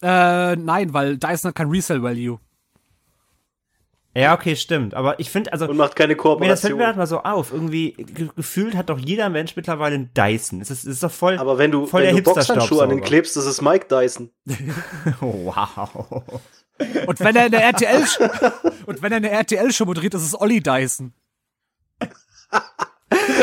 Äh, 0.01 0.55
nein, 0.55 0.93
weil 0.93 1.17
Dyson 1.17 1.49
hat 1.49 1.55
kein 1.55 1.69
Resale-Value. 1.69 2.39
Ja, 4.15 4.33
okay, 4.33 4.55
stimmt. 4.55 4.95
Aber 4.95 5.19
ich 5.19 5.29
finde, 5.29 5.53
also. 5.53 5.67
Und 5.67 5.77
macht 5.77 5.95
keine 5.95 6.13
Mir 6.13 6.15
das 6.15 6.25
fällt 6.25 6.73
Kooperation. 6.73 6.77
mir 6.77 6.87
halt 6.87 6.97
mal 6.97 7.07
so 7.07 7.21
auf. 7.21 7.53
Irgendwie, 7.53 7.91
ge 7.91 8.29
gefühlt 8.35 8.75
hat 8.75 8.89
doch 8.89 8.97
jeder 8.97 9.29
Mensch 9.29 9.55
mittlerweile 9.55 9.95
einen 9.95 10.13
Dyson. 10.13 10.61
Es 10.61 10.71
ist, 10.71 10.83
es 10.83 10.95
ist 10.95 11.03
doch 11.03 11.11
voll. 11.11 11.37
Aber 11.37 11.57
wenn 11.57 11.71
du, 11.71 11.85
voll 11.85 12.03
wenn 12.03 12.15
der 12.15 12.23
du 12.23 12.33
Boxhandschuhe 12.33 12.83
an 12.83 12.89
den 12.89 13.01
klebst, 13.01 13.35
das 13.37 13.45
ist 13.45 13.61
Mike 13.61 13.87
Dyson. 13.87 14.31
Wow. 15.21 16.23
Und 17.07 17.19
wenn 17.19 17.35
er 17.35 17.43
eine 17.43 17.61
RTL 17.61 18.05
und 18.85 19.01
wenn 19.01 19.11
er 19.11 19.17
eine 19.17 19.29
RTL-Show 19.31 19.83
moderiert, 19.85 20.13
ist 20.13 20.23
es 20.23 20.39
Olli 20.39 20.61
Dyson. 20.61 21.13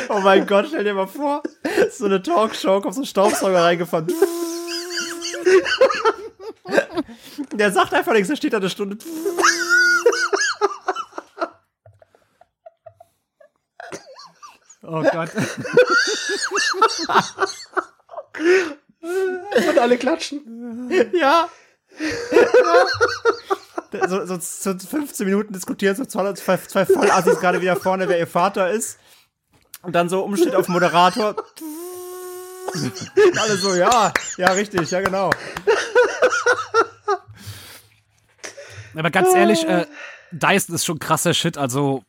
Oh 0.09 0.21
mein 0.21 0.47
Gott, 0.47 0.66
stell 0.69 0.85
dir 0.85 0.95
mal 0.95 1.09
vor, 1.09 1.42
so 1.90 2.05
eine 2.05 2.23
Talkshow, 2.23 2.81
kommt 2.81 2.95
so 2.95 3.03
ein 3.03 3.07
Staubsauger 3.07 3.64
reingefahren. 3.64 4.07
Der 7.52 7.72
sagt 7.72 7.94
einfach 7.94 8.12
nichts, 8.12 8.29
der 8.29 8.37
steht 8.37 8.52
da 8.52 8.59
eine 8.59 8.70
Stunde. 8.70 8.98
Oh 14.83 15.02
Gott. 15.02 15.31
Und 19.00 19.79
alle 19.79 19.98
klatschen. 19.98 20.90
Ja. 21.12 21.48
So, 24.09 24.26
so, 24.26 24.38
so 24.40 24.79
15 24.79 25.26
Minuten 25.26 25.52
diskutieren 25.52 25.96
so 25.96 26.05
zwei, 26.05 26.33
zwei, 26.35 26.57
zwei 26.59 26.87
Vollassis 26.87 27.40
gerade 27.40 27.61
wieder 27.61 27.76
vorne, 27.76 28.09
wer 28.09 28.18
ihr 28.18 28.26
Vater 28.26 28.70
ist. 28.70 28.98
Und 29.83 29.94
dann 29.94 30.09
so 30.09 30.22
Umschnitt 30.22 30.55
auf 30.55 30.68
Moderator. 30.68 31.37
Alle 33.40 33.57
so, 33.57 33.74
ja, 33.74 34.12
ja, 34.37 34.50
richtig, 34.52 34.90
ja, 34.90 35.00
genau. 35.00 35.31
Aber 38.96 39.11
ganz 39.11 39.35
ehrlich, 39.35 39.66
äh, 39.66 39.87
Dyson 40.33 40.74
ist 40.74 40.85
schon 40.85 40.98
krasser 40.98 41.35
Shit. 41.35 41.59
Also, 41.59 42.02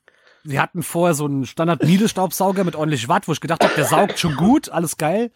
wir 0.43 0.61
hatten 0.61 0.83
vorher 0.83 1.13
so 1.13 1.25
einen 1.25 1.45
Standard-Niedelstaubsauger 1.45 2.63
mit 2.63 2.75
ordentlich 2.75 3.09
Watt, 3.09 3.27
wo 3.27 3.33
ich 3.33 3.41
gedacht 3.41 3.63
habe, 3.63 3.73
der 3.75 3.85
saugt 3.85 4.19
schon 4.19 4.35
gut, 4.35 4.69
alles 4.69 4.97
geil. 4.97 5.31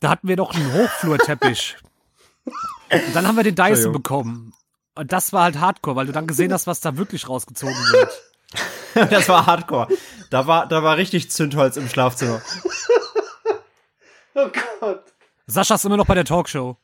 Da 0.00 0.10
hatten 0.10 0.28
wir 0.28 0.36
doch 0.36 0.54
einen 0.54 0.72
Hochflurteppich. 0.72 1.76
Und 2.44 3.14
dann 3.14 3.26
haben 3.26 3.36
wir 3.36 3.42
den 3.42 3.56
Dyson 3.56 3.92
bekommen. 3.92 4.52
Und 4.94 5.12
das 5.12 5.32
war 5.32 5.44
halt 5.44 5.58
Hardcore, 5.58 5.96
weil 5.96 6.06
du 6.06 6.12
dann 6.12 6.26
gesehen 6.26 6.52
hast, 6.52 6.66
was 6.66 6.80
da 6.80 6.96
wirklich 6.96 7.28
rausgezogen 7.28 7.76
wird. 7.92 8.10
Das 9.10 9.28
war 9.28 9.44
Hardcore. 9.44 9.88
Da 10.30 10.46
war, 10.46 10.66
da 10.66 10.82
war 10.82 10.96
richtig 10.96 11.30
Zündholz 11.30 11.76
im 11.76 11.86
Schlafzimmer. 11.86 12.40
Oh 14.38 14.50
Gott. 14.80 15.02
Sascha 15.46 15.76
ist 15.76 15.84
immer 15.86 15.96
noch 15.96 16.06
bei 16.06 16.14
der 16.14 16.24
Talkshow. 16.24 16.76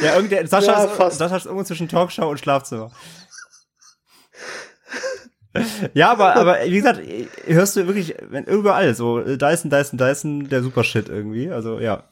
Ja, 0.00 0.16
irgendwie, 0.16 0.46
Sascha, 0.46 0.72
Ja, 0.72 0.84
ist, 0.84 0.92
fast. 0.92 1.18
Sascha 1.18 1.36
ist 1.36 1.46
irgendwo 1.46 1.64
zwischen 1.64 1.88
Talkshow 1.88 2.28
und 2.30 2.38
Schlafzimmer. 2.38 2.92
ja, 5.94 6.12
aber, 6.12 6.36
aber 6.36 6.58
wie 6.64 6.76
gesagt, 6.76 7.00
hörst 7.46 7.74
du 7.74 7.86
wirklich 7.86 8.14
wenn 8.28 8.44
überall 8.44 8.94
so 8.94 9.20
Dyson, 9.20 9.70
Dyson, 9.70 9.98
Dyson, 9.98 10.48
der 10.48 10.62
Supershit 10.62 11.08
irgendwie. 11.08 11.50
Also 11.50 11.80
ja. 11.80 12.04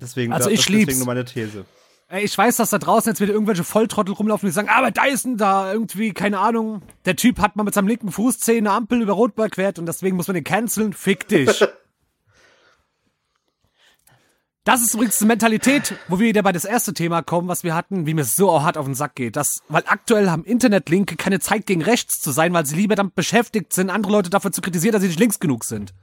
Deswegen, 0.00 0.32
Also 0.32 0.50
ich 0.50 0.60
das 0.60 0.68
lieb's. 0.68 0.86
deswegen 0.86 0.98
nur 0.98 1.06
meine 1.06 1.24
These. 1.24 1.64
Ey, 2.08 2.24
ich 2.24 2.36
weiß, 2.36 2.56
dass 2.56 2.70
da 2.70 2.78
draußen 2.78 3.10
jetzt 3.10 3.20
wieder 3.20 3.32
irgendwelche 3.32 3.64
Volltrottel 3.64 4.14
rumlaufen, 4.14 4.48
die 4.48 4.52
sagen, 4.52 4.68
aber 4.68 4.90
Dyson 4.90 5.36
da 5.36 5.72
irgendwie, 5.72 6.12
keine 6.12 6.38
Ahnung, 6.38 6.82
der 7.04 7.16
Typ 7.16 7.38
hat 7.40 7.56
mal 7.56 7.64
mit 7.64 7.74
seinem 7.74 7.88
linken 7.88 8.12
Fußzeh 8.12 8.58
eine 8.58 8.70
Ampel 8.72 9.00
über 9.02 9.12
Rot 9.14 9.32
überquert 9.32 9.78
und 9.78 9.86
deswegen 9.86 10.16
muss 10.16 10.28
man 10.28 10.34
den 10.34 10.44
canceln. 10.44 10.92
Fick 10.92 11.28
dich. 11.28 11.64
Das 14.66 14.82
ist 14.82 14.94
übrigens 14.94 15.20
eine 15.20 15.28
Mentalität, 15.28 15.94
wo 16.08 16.18
wir 16.18 16.26
wieder 16.26 16.42
bei 16.42 16.50
das 16.50 16.64
erste 16.64 16.92
Thema 16.92 17.22
kommen, 17.22 17.46
was 17.46 17.62
wir 17.62 17.76
hatten, 17.76 18.04
wie 18.04 18.14
mir 18.14 18.22
es 18.22 18.32
so 18.34 18.50
auch 18.50 18.64
hart 18.64 18.76
auf 18.76 18.84
den 18.84 18.96
Sack 18.96 19.14
geht. 19.14 19.36
Das, 19.36 19.60
weil 19.68 19.84
aktuell 19.86 20.28
haben 20.28 20.44
Internetlinke 20.44 21.14
keine 21.14 21.38
Zeit 21.38 21.66
gegen 21.66 21.82
rechts 21.82 22.20
zu 22.20 22.32
sein, 22.32 22.52
weil 22.52 22.66
sie 22.66 22.74
lieber 22.74 22.96
damit 22.96 23.14
beschäftigt 23.14 23.72
sind, 23.72 23.90
andere 23.90 24.10
Leute 24.10 24.28
dafür 24.28 24.50
zu 24.50 24.62
kritisieren, 24.62 24.92
dass 24.92 25.02
sie 25.02 25.06
nicht 25.06 25.20
links 25.20 25.38
genug 25.38 25.64
sind. 25.64 25.94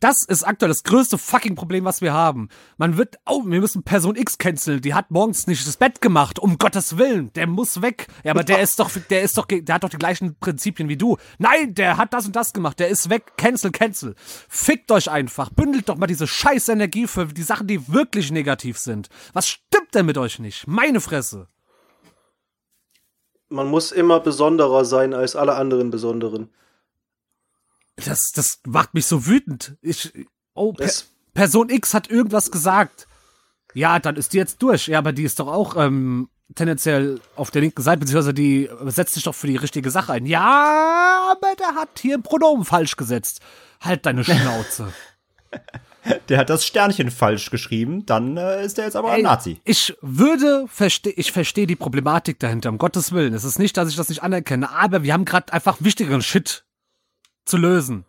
Das 0.00 0.24
ist 0.24 0.44
aktuell 0.44 0.68
das 0.68 0.84
größte 0.84 1.18
fucking 1.18 1.56
Problem, 1.56 1.84
was 1.84 2.00
wir 2.00 2.12
haben. 2.12 2.48
Man 2.76 2.96
wird, 2.96 3.16
oh, 3.26 3.42
wir 3.44 3.60
müssen 3.60 3.82
Person 3.82 4.14
X 4.14 4.38
canceln. 4.38 4.80
Die 4.80 4.94
hat 4.94 5.10
morgens 5.10 5.46
nicht 5.48 5.66
das 5.66 5.76
Bett 5.76 6.00
gemacht. 6.00 6.38
Um 6.38 6.56
Gottes 6.56 6.98
Willen, 6.98 7.32
der 7.32 7.48
muss 7.48 7.82
weg. 7.82 8.06
Ja, 8.22 8.30
aber 8.30 8.44
der 8.44 8.60
ist 8.62 8.78
doch, 8.78 8.90
der 9.10 9.22
ist 9.22 9.36
doch, 9.36 9.46
der 9.46 9.74
hat 9.74 9.82
doch 9.82 9.88
die 9.88 9.98
gleichen 9.98 10.36
Prinzipien 10.36 10.88
wie 10.88 10.96
du. 10.96 11.16
Nein, 11.38 11.74
der 11.74 11.96
hat 11.96 12.14
das 12.14 12.26
und 12.26 12.36
das 12.36 12.52
gemacht. 12.52 12.78
Der 12.78 12.88
ist 12.88 13.10
weg. 13.10 13.32
Cancel, 13.36 13.72
cancel. 13.72 14.14
Fickt 14.48 14.92
euch 14.92 15.10
einfach. 15.10 15.50
Bündelt 15.50 15.88
doch 15.88 15.96
mal 15.96 16.06
diese 16.06 16.28
scheiß 16.28 16.68
Energie 16.68 17.06
für 17.08 17.26
die 17.26 17.42
Sachen, 17.42 17.66
die 17.66 17.92
wirklich 17.92 18.30
negativ 18.30 18.78
sind. 18.78 19.08
Was 19.32 19.48
stimmt 19.48 19.94
denn 19.94 20.06
mit 20.06 20.18
euch 20.18 20.38
nicht? 20.38 20.68
Meine 20.68 21.00
Fresse. 21.00 21.48
Man 23.48 23.66
muss 23.66 23.92
immer 23.92 24.20
besonderer 24.20 24.84
sein 24.84 25.14
als 25.14 25.34
alle 25.34 25.54
anderen 25.54 25.90
Besonderen. 25.90 26.50
Das, 28.04 28.30
das 28.34 28.60
macht 28.66 28.94
mich 28.94 29.06
so 29.06 29.26
wütend. 29.26 29.76
Ich, 29.82 30.12
oh, 30.54 30.72
per, 30.72 30.90
Person 31.34 31.68
X 31.70 31.94
hat 31.94 32.10
irgendwas 32.10 32.50
gesagt. 32.50 33.06
Ja, 33.74 33.98
dann 33.98 34.16
ist 34.16 34.32
die 34.32 34.38
jetzt 34.38 34.62
durch. 34.62 34.88
Ja, 34.88 34.98
aber 34.98 35.12
die 35.12 35.24
ist 35.24 35.40
doch 35.40 35.48
auch 35.48 35.76
ähm, 35.76 36.28
tendenziell 36.54 37.20
auf 37.36 37.50
der 37.50 37.62
linken 37.62 37.82
Seite, 37.82 38.00
beziehungsweise 38.00 38.34
die 38.34 38.68
setzt 38.86 39.14
sich 39.14 39.24
doch 39.24 39.34
für 39.34 39.46
die 39.46 39.56
richtige 39.56 39.90
Sache 39.90 40.12
ein. 40.12 40.26
Ja, 40.26 41.28
aber 41.30 41.54
der 41.56 41.74
hat 41.74 41.98
hier 42.00 42.16
ein 42.16 42.22
Pronomen 42.22 42.64
falsch 42.64 42.96
gesetzt. 42.96 43.40
Halt 43.80 44.06
deine 44.06 44.24
Schnauze. 44.24 44.92
Der 46.28 46.38
hat 46.38 46.48
das 46.48 46.64
Sternchen 46.64 47.10
falsch 47.10 47.50
geschrieben, 47.50 48.06
dann 48.06 48.36
äh, 48.36 48.64
ist 48.64 48.78
der 48.78 48.86
jetzt 48.86 48.96
aber 48.96 49.10
ein 49.10 49.22
Nazi. 49.22 49.60
Ich 49.64 49.94
würde 50.00 50.64
verstehen, 50.66 51.12
ich 51.16 51.32
verstehe 51.32 51.66
die 51.66 51.76
Problematik 51.76 52.38
dahinter, 52.38 52.70
um 52.70 52.78
Gottes 52.78 53.12
Willen. 53.12 53.34
Es 53.34 53.44
ist 53.44 53.58
nicht, 53.58 53.76
dass 53.76 53.90
ich 53.90 53.96
das 53.96 54.08
nicht 54.08 54.22
anerkenne, 54.22 54.70
aber 54.70 55.02
wir 55.02 55.12
haben 55.12 55.26
gerade 55.26 55.52
einfach 55.52 55.78
wichtigeren 55.80 56.22
Shit 56.22 56.64
zu 57.48 57.56
lösen. 57.56 58.04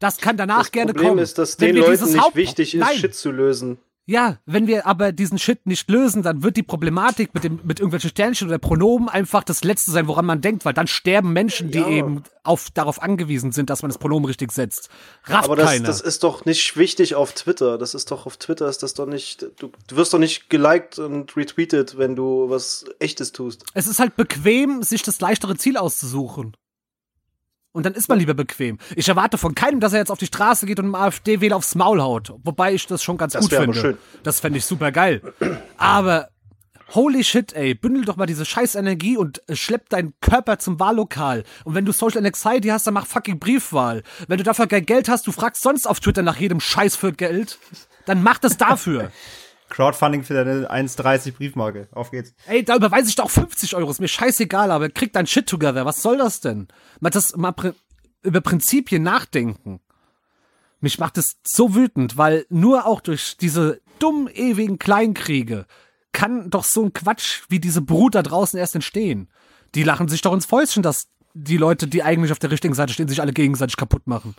Das 0.00 0.16
kann 0.18 0.36
danach 0.36 0.60
Das 0.62 0.72
gerne 0.72 0.92
Problem 0.92 1.10
kommen. 1.10 1.22
ist, 1.22 1.36
dass 1.38 1.56
den 1.56 1.76
Leuten 1.76 2.04
nicht 2.06 2.18
Haupt- 2.20 2.36
wichtig 2.36 2.74
ist, 2.74 2.80
Nein. 2.80 2.96
Shit 2.96 3.14
zu 3.14 3.30
lösen. 3.30 3.78
Ja, 4.06 4.38
wenn 4.44 4.66
wir 4.66 4.86
aber 4.86 5.12
diesen 5.12 5.38
Shit 5.38 5.66
nicht 5.66 5.88
lösen, 5.88 6.22
dann 6.22 6.42
wird 6.42 6.56
die 6.56 6.64
Problematik 6.64 7.32
mit, 7.32 7.44
dem, 7.44 7.60
mit 7.62 7.78
irgendwelchen 7.78 8.10
Sternchen 8.10 8.48
oder 8.48 8.58
Pronomen 8.58 9.08
einfach 9.08 9.44
das 9.44 9.62
Letzte 9.62 9.92
sein, 9.92 10.08
woran 10.08 10.24
man 10.26 10.40
denkt, 10.40 10.64
weil 10.64 10.72
dann 10.72 10.88
sterben 10.88 11.32
Menschen, 11.32 11.70
die 11.70 11.78
Ja. 11.78 11.86
eben 11.88 12.24
auf, 12.42 12.70
darauf 12.70 13.00
angewiesen 13.02 13.52
sind, 13.52 13.70
dass 13.70 13.82
man 13.82 13.90
das 13.90 13.98
Pronomen 13.98 14.24
richtig 14.24 14.50
setzt. 14.50 14.88
Rafft 15.24 15.44
Aber 15.44 15.54
das, 15.54 15.70
keiner. 15.70 15.86
das 15.86 16.00
ist 16.00 16.24
doch 16.24 16.44
nicht 16.44 16.76
wichtig 16.76 17.14
auf 17.14 17.34
Twitter. 17.34 17.78
Das 17.78 17.94
ist 17.94 18.10
doch 18.10 18.26
auf 18.26 18.36
Twitter 18.38 18.68
ist 18.68 18.82
das 18.82 18.94
doch 18.94 19.06
nicht. 19.06 19.42
Du, 19.60 19.70
du 19.86 19.96
wirst 19.96 20.12
doch 20.12 20.18
nicht 20.18 20.50
geliked 20.50 20.98
und 20.98 21.36
retweetet, 21.36 21.96
wenn 21.96 22.16
du 22.16 22.48
was 22.50 22.86
Echtes 22.98 23.30
tust. 23.30 23.64
es 23.74 23.86
ist 23.86 24.00
halt 24.00 24.16
bequem, 24.16 24.82
sich 24.82 25.02
das 25.02 25.20
leichtere 25.20 25.56
Ziel 25.56 25.76
auszusuchen. 25.76 26.56
Und 27.72 27.86
dann 27.86 27.94
ist 27.94 28.08
man 28.08 28.18
lieber 28.18 28.34
bequem. 28.34 28.78
Ich 28.96 29.08
erwarte 29.08 29.38
von 29.38 29.54
keinem, 29.54 29.78
dass 29.80 29.92
er 29.92 30.00
jetzt 30.00 30.10
auf 30.10 30.18
die 30.18 30.26
Straße 30.26 30.66
geht 30.66 30.78
und 30.80 30.86
einem 30.86 30.94
AfD-Wähler 30.96 31.56
aufs 31.56 31.74
Maul 31.76 32.00
haut. 32.02 32.32
Wobei 32.42 32.74
ich 32.74 32.86
das 32.86 33.02
schon 33.02 33.16
ganz 33.16 33.34
Das 33.34 33.42
gut 33.48 33.58
finde. 33.58 33.78
schön. 33.80 33.98
Das 34.24 34.40
fände 34.40 34.58
ich 34.58 34.64
super 34.64 34.90
geil. 34.90 35.22
Aber 35.76 36.30
holy 36.92 37.22
shit, 37.22 37.52
ey, 37.52 37.74
bündel 37.74 38.04
doch 38.04 38.16
mal 38.16 38.26
diese 38.26 38.44
scheiß 38.44 38.74
Energie 38.74 39.16
und 39.16 39.40
äh, 39.48 39.54
schlepp 39.54 39.88
deinen 39.90 40.14
Körper 40.20 40.58
zum 40.58 40.80
Wahllokal. 40.80 41.44
Und 41.62 41.74
wenn 41.76 41.84
du 41.84 41.92
Social 41.92 42.26
Anxiety 42.26 42.68
hast, 42.68 42.88
dann 42.88 42.94
mach 42.94 43.06
fucking 43.06 43.38
Briefwahl. 43.38 44.02
Wenn 44.26 44.38
du 44.38 44.42
dafür 44.44 44.66
kein 44.66 44.84
Geld 44.84 45.08
hast, 45.08 45.28
du 45.28 45.32
fragst 45.32 45.62
sonst 45.62 45.86
auf 45.86 46.00
Twitter 46.00 46.22
nach 46.22 46.36
jedem 46.38 46.58
Scheiß 46.58 46.96
für 46.96 47.12
Geld, 47.12 47.58
dann 48.06 48.24
mach 48.24 48.38
das 48.38 48.56
dafür. 48.56 49.12
Crowdfunding 49.70 50.24
für 50.24 50.34
deine 50.34 50.70
1,30 50.70 51.32
Briefmarke. 51.32 51.88
Auf 51.92 52.10
geht's. 52.10 52.34
Ey, 52.46 52.64
da 52.64 52.76
überweise 52.76 53.08
ich 53.08 53.16
doch 53.16 53.30
50 53.30 53.74
Euro, 53.76 53.90
ist 53.90 54.00
mir 54.00 54.08
scheißegal, 54.08 54.70
aber 54.70 54.90
krieg 54.90 55.12
dein 55.12 55.26
Shit 55.26 55.46
together. 55.46 55.86
Was 55.86 56.02
soll 56.02 56.18
das 56.18 56.40
denn? 56.40 56.68
Mal 57.00 57.10
das 57.10 57.36
mal 57.36 57.52
pr 57.52 57.72
über 58.22 58.42
Prinzipien 58.42 59.02
nachdenken. 59.02 59.80
Mich 60.80 60.98
macht 60.98 61.16
es 61.16 61.36
so 61.42 61.74
wütend, 61.74 62.18
weil 62.18 62.44
nur 62.50 62.86
auch 62.86 63.00
durch 63.00 63.38
diese 63.38 63.80
dummen, 63.98 64.28
ewigen 64.28 64.78
Kleinkriege 64.78 65.64
kann 66.12 66.50
doch 66.50 66.64
so 66.64 66.84
ein 66.84 66.92
Quatsch 66.92 67.42
wie 67.48 67.60
diese 67.60 67.80
Brut 67.80 68.14
da 68.14 68.22
draußen 68.22 68.58
erst 68.58 68.74
entstehen. 68.74 69.28
Die 69.74 69.84
lachen 69.84 70.08
sich 70.08 70.20
doch 70.20 70.34
ins 70.34 70.46
Fäustchen, 70.46 70.82
dass 70.82 71.08
die 71.32 71.56
Leute, 71.56 71.86
die 71.86 72.02
eigentlich 72.02 72.32
auf 72.32 72.38
der 72.38 72.50
richtigen 72.50 72.74
Seite 72.74 72.92
stehen, 72.92 73.08
sich 73.08 73.20
alle 73.20 73.32
gegenseitig 73.32 73.76
kaputt 73.76 74.06
machen. 74.06 74.34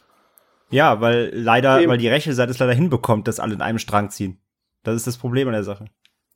Ja, 0.69 1.01
weil 1.01 1.31
leider, 1.33 1.81
Eben. 1.81 1.89
weil 1.91 1.97
die 1.97 2.07
rechte 2.07 2.33
Seite 2.33 2.51
es 2.51 2.59
leider 2.59 2.73
hinbekommt, 2.73 3.27
dass 3.27 3.39
alle 3.39 3.53
in 3.53 3.61
einem 3.61 3.79
Strang 3.79 4.09
ziehen. 4.09 4.37
Das 4.83 4.95
ist 4.95 5.07
das 5.07 5.17
Problem 5.17 5.47
an 5.47 5.53
der 5.53 5.63
Sache. 5.63 5.85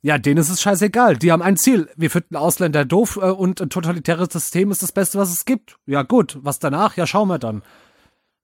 Ja, 0.02 0.18
denen 0.18 0.38
ist 0.38 0.50
es 0.50 0.60
scheißegal. 0.62 1.16
Die 1.16 1.32
haben 1.32 1.42
ein 1.42 1.56
Ziel. 1.56 1.90
Wir 1.96 2.10
finden 2.10 2.36
Ausländer 2.36 2.84
doof 2.84 3.16
äh, 3.16 3.30
und 3.30 3.60
ein 3.60 3.70
totalitäres 3.70 4.28
System 4.32 4.70
ist 4.70 4.82
das 4.82 4.92
Beste, 4.92 5.18
was 5.18 5.32
es 5.32 5.44
gibt. 5.44 5.78
Ja, 5.86 6.02
gut. 6.02 6.38
Was 6.42 6.58
danach? 6.58 6.96
Ja, 6.96 7.06
schauen 7.06 7.28
wir 7.28 7.38
dann. 7.38 7.62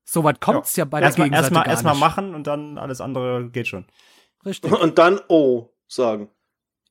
Soweit 0.05 0.41
kommt's 0.41 0.75
ja, 0.77 0.85
bei 0.85 0.99
der 0.99 1.09
Erstmal 1.09 1.31
Gegenseite 1.31 1.71
erstmal 1.71 1.95
nicht. 1.95 2.01
machen 2.01 2.35
und 2.35 2.47
dann 2.47 2.79
alles 2.79 3.01
andere 3.01 3.49
geht 3.51 3.69
schon. 3.69 3.87
Richtig. 4.45 4.73
Und 4.81 4.99
dann 4.99 5.21
oh 5.29 5.69
sagen. 5.87 6.29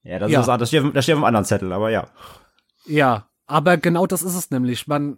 Ja, 0.03 0.19
das, 0.19 0.31
Ja. 0.31 0.39
Ist, 0.39 0.47
das, 0.47 0.69
steht, 0.69 0.95
das 0.95 1.03
steht 1.03 1.15
auf 1.15 1.19
einem 1.19 1.25
anderen 1.25 1.45
Zettel, 1.45 1.73
aber 1.73 1.89
ja. 1.89 2.07
Ja, 2.85 3.29
aber 3.45 3.75
genau 3.77 4.07
das 4.07 4.23
ist 4.23 4.35
es 4.35 4.51
nämlich. 4.51 4.87
Man, 4.87 5.17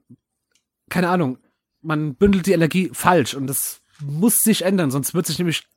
keine 0.90 1.10
Ahnung, 1.10 1.38
man 1.82 2.16
bündelt 2.16 2.48
die 2.48 2.54
Energie 2.54 2.90
falsch 2.92 3.36
und 3.36 3.46
das 3.46 3.82
muss 4.02 4.40
sich 4.40 4.64
ändern, 4.64 4.90
sonst 4.90 5.14
wird 5.14 5.28
sich 5.28 5.38
nämlich 5.38 5.68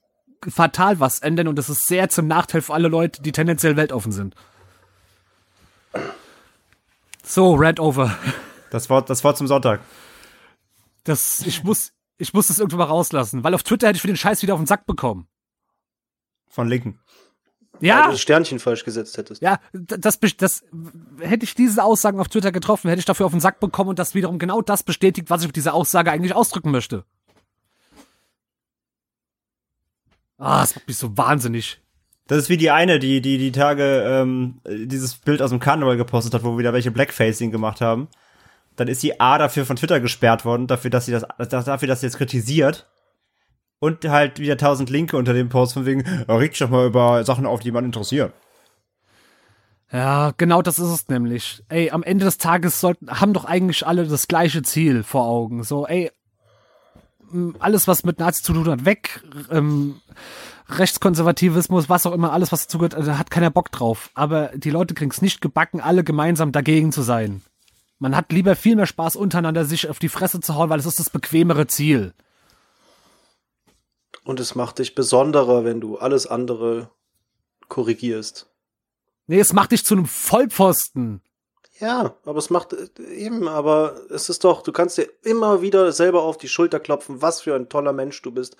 fatal 0.48 1.00
was 1.00 1.20
ändern 1.20 1.48
und 1.48 1.56
das 1.56 1.68
ist 1.68 1.86
sehr 1.86 2.08
zum 2.08 2.26
Nachteil 2.26 2.62
für 2.62 2.74
alle 2.74 2.88
Leute, 2.88 3.22
die 3.22 3.32
tendenziell 3.32 3.76
weltoffen 3.76 4.12
sind. 4.12 4.34
So, 7.24 7.54
Rant 7.54 7.80
over. 7.80 8.16
Das 8.70 8.88
Wort, 8.90 9.10
das 9.10 9.24
Wort 9.24 9.36
zum 9.36 9.46
Sonntag. 9.46 9.80
Das, 11.04 11.40
ich 11.40 11.64
muss, 11.64 11.92
ich 12.18 12.32
muss 12.34 12.48
das 12.48 12.58
irgendwo 12.58 12.76
mal 12.76 12.84
rauslassen, 12.84 13.44
weil 13.44 13.54
auf 13.54 13.62
Twitter 13.62 13.88
hätte 13.88 13.96
ich 13.96 14.02
für 14.02 14.06
den 14.08 14.16
Scheiß 14.16 14.42
wieder 14.42 14.54
auf 14.54 14.60
den 14.60 14.66
Sack 14.66 14.86
bekommen. 14.86 15.28
Von 16.48 16.68
Linken. 16.68 17.00
Weil 17.72 17.88
Ja, 17.88 18.04
du 18.06 18.12
das 18.12 18.20
Sternchen 18.20 18.58
falsch 18.58 18.84
gesetzt 18.84 19.18
hättest. 19.18 19.42
ja, 19.42 19.60
das, 19.72 20.16
best- 20.16 20.40
das, 20.40 20.64
hätte 21.20 21.44
ich 21.44 21.54
diese 21.54 21.82
Aussagen 21.84 22.18
auf 22.20 22.28
Twitter 22.28 22.50
getroffen, 22.52 22.88
hätte 22.88 23.00
ich 23.00 23.04
dafür 23.04 23.26
auf 23.26 23.32
den 23.32 23.40
Sack 23.40 23.60
bekommen 23.60 23.90
und 23.90 23.98
das 23.98 24.14
wiederum 24.14 24.38
genau 24.38 24.62
das 24.62 24.82
bestätigt, 24.82 25.28
was 25.30 25.42
ich 25.42 25.48
mit 25.48 25.56
dieser 25.56 25.74
Aussage 25.74 26.10
eigentlich 26.10 26.34
ausdrücken 26.34 26.70
möchte. 26.70 27.04
Ah, 30.38 30.60
das 30.60 30.74
macht 30.74 30.88
mich 30.88 30.96
so 30.96 31.16
wahnsinnig. 31.16 31.80
Das 32.26 32.38
ist 32.38 32.48
wie 32.48 32.56
die 32.56 32.70
eine, 32.70 32.98
die 32.98 33.20
die 33.20 33.38
die 33.38 33.52
Tage 33.52 34.02
ähm, 34.04 34.60
dieses 34.66 35.16
Bild 35.16 35.40
aus 35.40 35.50
dem 35.50 35.60
Karneval 35.60 35.96
gepostet 35.96 36.34
hat, 36.34 36.44
wo 36.44 36.58
wieder 36.58 36.72
welche 36.72 36.90
Blackfacing 36.90 37.50
gemacht 37.50 37.80
haben. 37.80 38.08
Dann 38.74 38.88
ist 38.88 39.02
die 39.02 39.20
A 39.20 39.38
dafür 39.38 39.64
von 39.64 39.76
Twitter 39.76 40.00
gesperrt 40.00 40.44
worden, 40.44 40.66
dafür, 40.66 40.90
dass 40.90 41.06
sie 41.06 41.12
das, 41.12 41.24
das 41.38 41.64
dafür, 41.64 41.88
dass 41.88 42.00
sie 42.00 42.06
jetzt 42.06 42.18
kritisiert. 42.18 42.86
Und 43.78 44.06
halt 44.06 44.38
wieder 44.38 44.56
tausend 44.56 44.88
Linke 44.88 45.16
unter 45.18 45.34
dem 45.34 45.50
Post 45.50 45.74
von 45.74 45.86
wegen, 45.86 46.04
"Ja, 46.26 46.36
reg 46.36 46.58
doch 46.58 46.70
mal 46.70 46.86
über 46.86 47.24
Sachen 47.24 47.46
auf, 47.46 47.60
die 47.60 47.70
man 47.72 47.84
interessieren. 47.84 48.32
Ja, 49.92 50.32
genau 50.36 50.62
das 50.62 50.78
ist 50.78 50.88
es 50.88 51.08
nämlich. 51.08 51.62
Ey, 51.68 51.90
am 51.90 52.02
Ende 52.02 52.24
des 52.24 52.38
Tages 52.38 52.80
sollten, 52.80 53.08
haben 53.08 53.32
doch 53.32 53.44
eigentlich 53.44 53.86
alle 53.86 54.06
das 54.06 54.26
gleiche 54.28 54.62
Ziel 54.62 55.02
vor 55.04 55.26
Augen. 55.26 55.62
So, 55.62 55.86
ey, 55.86 56.10
alles, 57.58 57.88
was 57.88 58.04
mit 58.04 58.18
Nazis 58.18 58.42
zu 58.42 58.52
tun 58.52 58.68
hat, 58.68 58.84
weg. 58.84 59.22
Ähm, 59.50 60.00
Rechtskonservativismus, 60.68 61.88
was 61.88 62.06
auch 62.06 62.12
immer, 62.12 62.32
alles, 62.32 62.50
was 62.52 62.62
dazu 62.62 62.78
gehört, 62.78 62.94
also, 62.94 63.12
da 63.12 63.18
hat 63.18 63.30
keiner 63.30 63.50
Bock 63.50 63.70
drauf. 63.70 64.10
Aber 64.14 64.48
die 64.54 64.70
Leute 64.70 64.94
kriegen 64.94 65.10
es 65.10 65.22
nicht 65.22 65.40
gebacken, 65.40 65.80
alle 65.80 66.04
gemeinsam 66.04 66.52
dagegen 66.52 66.92
zu 66.92 67.02
sein. 67.02 67.42
Man 67.98 68.16
hat 68.16 68.32
lieber 68.32 68.56
viel 68.56 68.76
mehr 68.76 68.86
Spaß 68.86 69.16
untereinander, 69.16 69.64
sich 69.64 69.88
auf 69.88 69.98
die 69.98 70.08
Fresse 70.08 70.40
zu 70.40 70.54
hauen, 70.54 70.68
weil 70.68 70.80
es 70.80 70.86
ist 70.86 70.98
das 70.98 71.10
bequemere 71.10 71.66
Ziel. 71.66 72.14
Und 74.24 74.40
es 74.40 74.54
macht 74.54 74.80
dich 74.80 74.94
besonderer, 74.94 75.64
wenn 75.64 75.80
du 75.80 75.98
alles 75.98 76.26
andere 76.26 76.90
korrigierst. 77.68 78.50
Nee, 79.28 79.38
es 79.40 79.52
macht 79.52 79.72
dich 79.72 79.84
zu 79.84 79.94
einem 79.94 80.06
Vollpfosten. 80.06 81.22
Ja, 81.78 82.14
aber 82.24 82.38
es 82.38 82.48
macht 82.50 82.72
äh, 82.72 82.88
eben, 83.14 83.48
aber 83.48 83.96
es 84.10 84.28
ist 84.28 84.44
doch, 84.44 84.62
du 84.62 84.72
kannst 84.72 84.96
dir 84.98 85.08
immer 85.22 85.60
wieder 85.62 85.92
selber 85.92 86.22
auf 86.22 86.38
die 86.38 86.48
Schulter 86.48 86.80
klopfen, 86.80 87.20
was 87.22 87.42
für 87.42 87.54
ein 87.54 87.68
toller 87.68 87.92
Mensch 87.92 88.22
du 88.22 88.30
bist, 88.30 88.56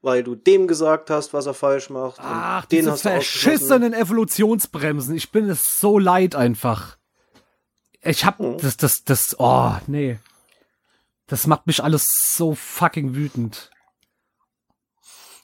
weil 0.00 0.22
du 0.22 0.34
dem 0.34 0.66
gesagt 0.66 1.10
hast, 1.10 1.34
was 1.34 1.46
er 1.46 1.54
falsch 1.54 1.90
macht. 1.90 2.20
Ach, 2.22 2.64
den 2.66 2.78
diese 2.80 2.92
hast 2.92 3.04
du 3.04 3.10
ausgeschlossen. 3.10 3.50
verschissenen 3.58 3.92
Evolutionsbremsen. 3.94 5.14
Ich 5.14 5.30
bin 5.30 5.48
es 5.50 5.78
so 5.78 5.98
leid 5.98 6.34
einfach. 6.34 6.96
Ich 8.00 8.24
hab 8.24 8.40
Mhm. 8.40 8.58
das, 8.58 8.76
das, 8.76 9.04
das, 9.04 9.36
oh, 9.38 9.72
nee. 9.86 10.18
Das 11.26 11.46
macht 11.46 11.66
mich 11.66 11.82
alles 11.82 12.04
so 12.36 12.54
fucking 12.54 13.14
wütend. 13.14 13.70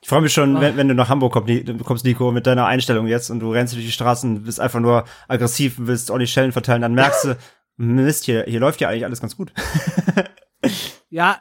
Ich 0.03 0.09
freue 0.09 0.23
mich 0.23 0.33
schon, 0.33 0.61
wenn, 0.61 0.77
wenn 0.77 0.89
du 0.89 0.95
nach 0.95 1.09
Hamburg 1.11 1.33
kommst, 1.33 1.49
Ni- 1.49 1.79
kommst, 1.85 2.05
Nico, 2.05 2.33
mit 2.33 2.47
deiner 2.47 2.67
Einstellung 2.67 3.07
jetzt 3.07 3.31
und 3.31 3.41
du 3.41 3.53
rennst 3.53 3.75
durch 3.75 3.85
die 3.85 3.93
Straßen, 3.93 4.45
bist 4.45 4.59
einfach 4.59 4.81
nur 4.81 5.05
aggressiv, 5.29 5.75
willst 5.79 6.11
auch 6.11 6.19
die 6.19 6.27
Schellen 6.27 6.53
verteilen, 6.53 6.81
dann 6.83 6.95
merkst 6.95 7.25
du, 7.25 7.37
Mist, 7.77 8.25
hier, 8.25 8.45
hier 8.47 8.61
läuft 8.61 8.81
ja 8.81 8.89
eigentlich 8.89 9.05
alles 9.05 9.21
ganz 9.21 9.37
gut. 9.37 9.53
Ja, 11.09 11.41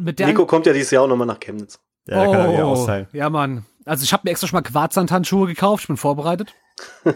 mit 0.00 0.18
der. 0.18 0.28
Nico 0.28 0.46
kommt 0.46 0.64
ja 0.66 0.72
dieses 0.72 0.90
Jahr 0.90 1.02
auch 1.02 1.08
nochmal 1.08 1.26
nach 1.26 1.40
Chemnitz. 1.40 1.80
Ja, 2.06 2.24
da 2.24 2.32
kann 2.32 2.50
er 2.50 2.66
oh, 2.66 2.70
austeilen. 2.70 3.08
ja, 3.12 3.28
Mann. 3.28 3.66
Also 3.84 4.04
ich 4.04 4.12
habe 4.12 4.22
mir 4.24 4.30
extra 4.30 4.46
schon 4.46 4.56
mal 4.56 4.62
Quarzsandhandschuhe 4.62 5.46
gekauft. 5.46 5.82
Ich 5.84 5.88
bin 5.88 5.96
vorbereitet. 5.96 6.54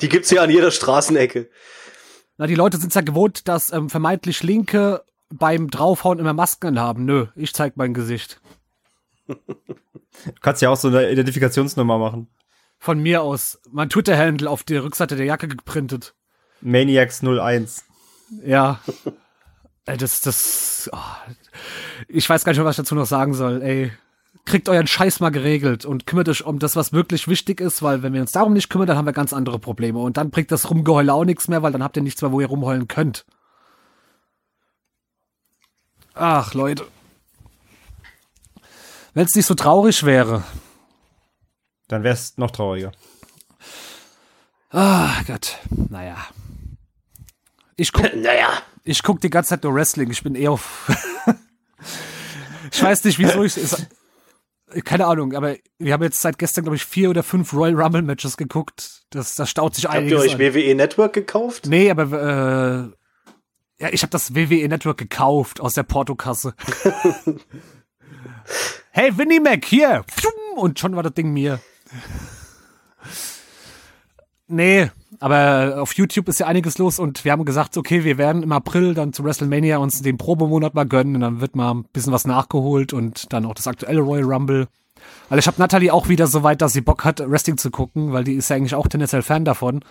Die 0.00 0.08
gibt's 0.08 0.30
ja 0.30 0.42
an 0.42 0.50
jeder 0.50 0.70
Straßenecke. 0.70 1.48
Na, 2.36 2.46
die 2.46 2.54
Leute 2.54 2.76
sind 2.76 2.94
ja 2.94 3.00
gewohnt, 3.00 3.48
dass 3.48 3.72
ähm, 3.72 3.88
vermeintlich 3.88 4.42
Linke 4.42 5.02
beim 5.30 5.70
Draufhauen 5.70 6.18
immer 6.18 6.34
Masken 6.34 6.78
haben. 6.78 7.06
Nö, 7.06 7.26
ich 7.34 7.54
zeig 7.54 7.76
mein 7.76 7.94
Gesicht. 7.94 8.40
Du 9.26 10.40
kannst 10.40 10.62
ja 10.62 10.70
auch 10.70 10.76
so 10.76 10.88
eine 10.88 11.10
Identifikationsnummer 11.10 11.98
machen. 11.98 12.28
Von 12.78 13.00
mir 13.00 13.22
aus. 13.22 13.60
Mein 13.70 13.88
Twitter-Handle 13.88 14.48
auf 14.48 14.62
der 14.62 14.84
Rückseite 14.84 15.16
der 15.16 15.26
Jacke 15.26 15.48
geprintet. 15.48 16.14
Maniacs 16.60 17.22
01. 17.22 17.84
Ja. 18.44 18.80
Ey, 19.86 19.96
das, 19.96 20.20
das, 20.20 20.90
oh, 20.92 20.98
ich 22.08 22.28
weiß 22.28 22.44
gar 22.44 22.52
nicht 22.52 22.58
mehr, 22.58 22.66
was 22.66 22.74
ich 22.76 22.84
dazu 22.84 22.94
noch 22.94 23.06
sagen 23.06 23.34
soll, 23.34 23.62
ey. 23.62 23.92
Kriegt 24.44 24.68
euren 24.68 24.86
Scheiß 24.86 25.18
mal 25.18 25.30
geregelt 25.30 25.84
und 25.84 26.06
kümmert 26.06 26.28
euch 26.28 26.44
um 26.44 26.60
das, 26.60 26.76
was 26.76 26.92
wirklich 26.92 27.26
wichtig 27.26 27.60
ist, 27.60 27.82
weil 27.82 28.04
wenn 28.04 28.12
wir 28.12 28.20
uns 28.20 28.30
darum 28.30 28.52
nicht 28.52 28.68
kümmern, 28.68 28.86
dann 28.86 28.96
haben 28.96 29.06
wir 29.06 29.12
ganz 29.12 29.32
andere 29.32 29.58
Probleme. 29.58 29.98
Und 29.98 30.16
dann 30.16 30.30
bringt 30.30 30.52
das 30.52 30.70
Rumgeheule 30.70 31.12
auch 31.12 31.24
nichts 31.24 31.48
mehr, 31.48 31.62
weil 31.62 31.72
dann 31.72 31.82
habt 31.82 31.96
ihr 31.96 32.02
nichts 32.02 32.22
mehr, 32.22 32.30
wo 32.30 32.40
ihr 32.40 32.46
rumheulen 32.46 32.86
könnt. 32.86 33.26
Ach, 36.14 36.54
Leute. 36.54 36.86
Wenn 39.16 39.24
es 39.24 39.34
nicht 39.34 39.46
so 39.46 39.54
traurig 39.54 40.04
wäre. 40.04 40.44
Dann 41.88 42.02
wär's 42.02 42.36
noch 42.36 42.50
trauriger. 42.50 42.92
Ah, 44.68 45.22
Gott. 45.26 45.58
Naja. 45.70 46.18
Ich 47.76 47.94
guck, 47.94 48.14
Naja. 48.14 48.50
Ich 48.84 49.02
guck 49.02 49.22
die 49.22 49.30
ganze 49.30 49.48
Zeit 49.48 49.64
nur 49.64 49.74
Wrestling. 49.74 50.10
Ich 50.10 50.22
bin 50.22 50.34
eher 50.34 50.52
auf. 50.52 50.92
ich 52.70 52.82
weiß 52.82 53.04
nicht, 53.04 53.18
wieso 53.18 53.42
ich. 53.42 53.56
Ist, 53.56 53.86
keine 54.84 55.06
Ahnung, 55.06 55.32
aber 55.32 55.56
wir 55.78 55.94
haben 55.94 56.02
jetzt 56.02 56.20
seit 56.20 56.38
gestern, 56.38 56.64
glaube 56.64 56.76
ich, 56.76 56.84
vier 56.84 57.08
oder 57.08 57.22
fünf 57.22 57.54
Royal 57.54 57.80
Rumble 57.80 58.02
Matches 58.02 58.36
geguckt. 58.36 59.06
Das, 59.08 59.34
das 59.34 59.48
staut 59.48 59.76
sich 59.76 59.86
Habt 59.86 59.94
ihr 59.94 60.00
einiges 60.00 60.24
euch. 60.24 60.38
WWE 60.38 60.74
Network 60.74 61.14
gekauft? 61.14 61.64
Nee, 61.64 61.90
aber 61.90 62.92
äh, 63.80 63.82
ja, 63.82 63.88
ich 63.92 64.02
habe 64.02 64.10
das 64.10 64.34
WWE 64.34 64.68
Network 64.68 64.98
gekauft 64.98 65.58
aus 65.58 65.72
der 65.72 65.84
Portokasse. 65.84 66.54
hey, 68.96 69.16
Winnie 69.18 69.40
Mac, 69.40 69.62
hier! 69.66 70.04
Und 70.56 70.78
schon 70.78 70.96
war 70.96 71.02
das 71.02 71.12
Ding 71.12 71.30
mir. 71.30 71.60
Nee, 74.48 74.90
aber 75.20 75.82
auf 75.82 75.92
YouTube 75.94 76.28
ist 76.28 76.40
ja 76.40 76.46
einiges 76.46 76.78
los 76.78 76.98
und 76.98 77.22
wir 77.24 77.32
haben 77.32 77.44
gesagt, 77.44 77.76
okay, 77.76 78.04
wir 78.04 78.16
werden 78.16 78.42
im 78.42 78.52
April 78.52 78.94
dann 78.94 79.12
zu 79.12 79.22
WrestleMania 79.22 79.76
uns 79.76 80.00
den 80.00 80.16
Probemonat 80.16 80.72
mal 80.72 80.86
gönnen 80.86 81.16
und 81.16 81.20
dann 81.20 81.40
wird 81.42 81.56
mal 81.56 81.74
ein 81.74 81.84
bisschen 81.92 82.12
was 82.12 82.26
nachgeholt 82.26 82.94
und 82.94 83.32
dann 83.34 83.44
auch 83.44 83.54
das 83.54 83.66
aktuelle 83.66 84.00
Royal 84.00 84.24
Rumble. 84.24 84.66
Weil 85.28 85.40
ich 85.40 85.46
habe 85.46 85.60
Natalie 85.60 85.92
auch 85.92 86.08
wieder 86.08 86.26
so 86.26 86.42
weit, 86.42 86.62
dass 86.62 86.72
sie 86.72 86.80
Bock 86.80 87.04
hat, 87.04 87.20
Wrestling 87.20 87.58
zu 87.58 87.70
gucken, 87.70 88.14
weil 88.14 88.24
die 88.24 88.34
ist 88.34 88.48
ja 88.48 88.56
eigentlich 88.56 88.74
auch 88.74 88.88
tendenziell 88.88 89.22
Fan 89.22 89.44
davon. 89.44 89.84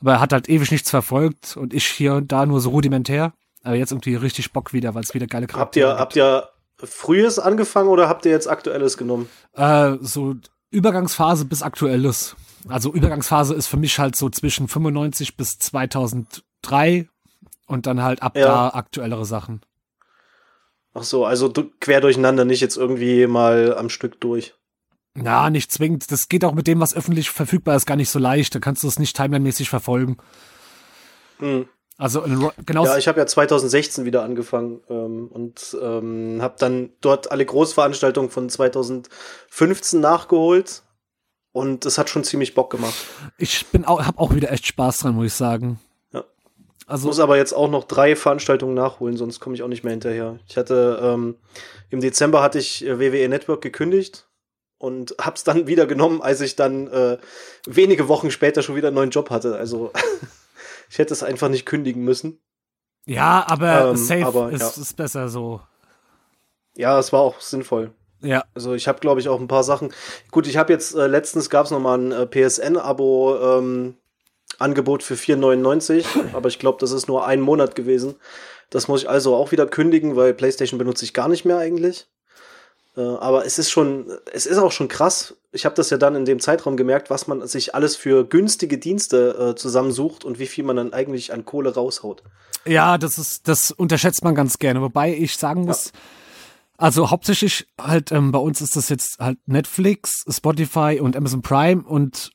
Aber 0.00 0.12
er 0.12 0.20
hat 0.20 0.32
halt 0.32 0.48
ewig 0.48 0.70
nichts 0.70 0.88
verfolgt 0.88 1.56
und 1.56 1.74
ich 1.74 1.86
hier 1.86 2.14
und 2.14 2.32
da 2.32 2.46
nur 2.46 2.62
so 2.62 2.70
rudimentär. 2.70 3.34
Aber 3.62 3.74
jetzt 3.74 3.92
irgendwie 3.92 4.14
richtig 4.14 4.52
Bock 4.52 4.72
wieder, 4.72 4.94
weil 4.94 5.02
es 5.02 5.12
wieder 5.12 5.26
geile 5.26 5.48
Habt 5.52 5.76
ihr, 5.76 5.98
habt 5.98 6.16
ihr 6.16 6.48
frühes 6.82 7.38
angefangen 7.38 7.88
oder 7.88 8.08
habt 8.08 8.24
ihr 8.24 8.30
jetzt 8.32 8.48
aktuelles 8.48 8.96
genommen? 8.96 9.28
Äh, 9.54 9.96
so 10.00 10.34
Übergangsphase 10.70 11.44
bis 11.44 11.62
aktuelles. 11.62 12.36
Also 12.68 12.92
Übergangsphase 12.92 13.54
ist 13.54 13.66
für 13.66 13.76
mich 13.76 13.98
halt 13.98 14.16
so 14.16 14.28
zwischen 14.30 14.68
95 14.68 15.36
bis 15.36 15.58
2003 15.58 17.08
und 17.66 17.86
dann 17.86 18.02
halt 18.02 18.22
ab 18.22 18.36
Ja. 18.36 18.44
da 18.46 18.68
aktuellere 18.70 19.24
Sachen. 19.24 19.62
Ach 20.94 21.02
so, 21.04 21.24
also 21.24 21.48
du- 21.48 21.70
quer 21.80 22.00
durcheinander, 22.00 22.44
nicht 22.44 22.60
jetzt 22.60 22.76
irgendwie 22.76 23.26
mal 23.26 23.76
am 23.76 23.88
Stück 23.88 24.20
durch. 24.20 24.54
Na, 25.14 25.50
nicht 25.50 25.72
zwingend. 25.72 26.10
Das 26.12 26.28
geht 26.28 26.44
auch 26.44 26.54
mit 26.54 26.66
dem, 26.66 26.80
was 26.80 26.94
öffentlich 26.94 27.30
verfügbar 27.30 27.76
ist, 27.76 27.86
gar 27.86 27.96
nicht 27.96 28.10
so 28.10 28.18
leicht. 28.18 28.54
Da 28.54 28.58
kannst 28.60 28.82
du 28.84 28.88
es 28.88 28.98
nicht 28.98 29.16
timeline-mäßig 29.16 29.68
verfolgen. 29.68 30.16
Hm. 31.38 31.68
Also 31.98 32.22
genau. 32.64 32.84
Ja, 32.84 32.96
ich 32.96 33.08
habe 33.08 33.18
ja 33.18 33.26
2016 33.26 34.04
wieder 34.04 34.22
angefangen 34.22 34.80
ähm, 34.88 35.26
und 35.26 35.76
ähm, 35.82 36.38
habe 36.40 36.54
dann 36.56 36.90
dort 37.00 37.32
alle 37.32 37.44
Großveranstaltungen 37.44 38.30
von 38.30 38.48
2015 38.48 40.00
nachgeholt 40.00 40.84
und 41.50 41.84
es 41.86 41.98
hat 41.98 42.08
schon 42.08 42.22
ziemlich 42.22 42.54
Bock 42.54 42.70
gemacht. 42.70 42.94
ich 43.36 43.66
bin 43.66 43.84
auch, 43.84 44.00
hab 44.06 44.20
auch 44.20 44.32
wieder 44.32 44.52
echt 44.52 44.68
Spaß 44.68 44.98
dran, 44.98 45.16
muss 45.16 45.26
ich 45.26 45.34
sagen. 45.34 45.80
Ja. 46.12 46.22
Also 46.86 47.08
Muss 47.08 47.18
aber 47.18 47.36
jetzt 47.36 47.52
auch 47.52 47.68
noch 47.68 47.82
drei 47.82 48.14
Veranstaltungen 48.14 48.74
nachholen, 48.74 49.16
sonst 49.16 49.40
komme 49.40 49.56
ich 49.56 49.64
auch 49.64 49.68
nicht 49.68 49.82
mehr 49.82 49.90
hinterher. 49.90 50.38
Ich 50.46 50.56
hatte 50.56 51.00
ähm, 51.02 51.34
im 51.90 52.00
Dezember 52.00 52.42
hatte 52.42 52.60
ich 52.60 52.86
äh, 52.86 53.00
WWE 53.00 53.28
Network 53.28 53.60
gekündigt 53.60 54.28
und 54.78 55.16
hab's 55.20 55.42
dann 55.42 55.66
wieder 55.66 55.86
genommen, 55.86 56.22
als 56.22 56.40
ich 56.42 56.54
dann 56.54 56.86
äh, 56.86 57.18
wenige 57.66 58.06
Wochen 58.06 58.30
später 58.30 58.62
schon 58.62 58.76
wieder 58.76 58.88
einen 58.88 58.94
neuen 58.94 59.10
Job 59.10 59.30
hatte. 59.30 59.56
Also 59.56 59.90
ich 60.90 60.98
hätte 60.98 61.12
es 61.12 61.22
einfach 61.22 61.48
nicht 61.48 61.66
kündigen 61.66 62.04
müssen. 62.04 62.40
ja, 63.06 63.44
aber 63.46 63.90
Ähm, 63.90 63.96
safe 63.96 64.26
aber, 64.26 64.52
ist, 64.52 64.76
ja. 64.76 64.82
ist 64.82 64.96
besser 64.96 65.28
so. 65.28 65.60
Ja, 66.76 66.98
es 66.98 67.12
war 67.12 67.20
auch 67.20 67.40
sinnvoll. 67.40 67.92
Ja. 68.20 68.44
Also 68.54 68.74
ich 68.74 68.88
habe, 68.88 69.00
glaube 69.00 69.20
ich, 69.20 69.28
auch 69.28 69.40
ein 69.40 69.48
paar 69.48 69.64
Sachen. 69.64 69.92
Gut, 70.30 70.46
ich 70.46 70.56
habe 70.56 70.72
jetzt, 70.72 70.94
äh, 70.94 71.06
letztens 71.06 71.50
gab 71.50 71.66
es 71.66 71.70
nochmal 71.70 71.98
ein 71.98 72.12
äh, 72.12 72.26
PSN-Abo 72.26 73.36
ähm, 73.58 73.96
Angebot 74.58 75.02
für 75.02 75.14
4,99, 75.14 76.04
aber 76.32 76.48
ich 76.48 76.58
glaube, 76.58 76.78
das 76.80 76.92
ist 76.92 77.08
nur 77.08 77.26
ein 77.26 77.40
Monat 77.40 77.74
gewesen. 77.74 78.16
Das 78.70 78.88
muss 78.88 79.02
ich 79.02 79.08
also 79.08 79.34
auch 79.34 79.52
wieder 79.52 79.66
kündigen, 79.66 80.16
weil 80.16 80.34
PlayStation 80.34 80.78
benutze 80.78 81.04
ich 81.04 81.14
gar 81.14 81.28
nicht 81.28 81.44
mehr 81.44 81.58
eigentlich. 81.58 82.08
Äh, 82.98 83.00
aber 83.00 83.46
es 83.46 83.58
ist 83.58 83.70
schon, 83.70 84.06
es 84.32 84.44
ist 84.44 84.58
auch 84.58 84.72
schon 84.72 84.88
krass. 84.88 85.36
Ich 85.52 85.64
habe 85.64 85.76
das 85.76 85.90
ja 85.90 85.96
dann 85.96 86.16
in 86.16 86.24
dem 86.24 86.40
Zeitraum 86.40 86.76
gemerkt, 86.76 87.10
was 87.10 87.28
man 87.28 87.46
sich 87.46 87.74
alles 87.74 87.94
für 87.94 88.24
günstige 88.24 88.76
Dienste 88.76 89.52
äh, 89.52 89.54
zusammensucht 89.54 90.24
und 90.24 90.40
wie 90.40 90.46
viel 90.46 90.64
man 90.64 90.76
dann 90.76 90.92
eigentlich 90.92 91.32
an 91.32 91.44
Kohle 91.44 91.72
raushaut. 91.72 92.24
Ja, 92.66 92.98
das 92.98 93.16
ist, 93.18 93.46
das 93.46 93.70
unterschätzt 93.70 94.24
man 94.24 94.34
ganz 94.34 94.58
gerne. 94.58 94.82
Wobei 94.82 95.14
ich 95.14 95.36
sagen 95.36 95.64
muss, 95.64 95.92
also 96.76 97.10
hauptsächlich 97.10 97.68
halt 97.80 98.10
ähm, 98.10 98.32
bei 98.32 98.40
uns 98.40 98.60
ist 98.60 98.74
das 98.74 98.88
jetzt 98.88 99.18
halt 99.20 99.38
Netflix, 99.46 100.24
Spotify 100.28 100.98
und 101.00 101.16
Amazon 101.16 101.40
Prime 101.40 101.84
und 101.84 102.32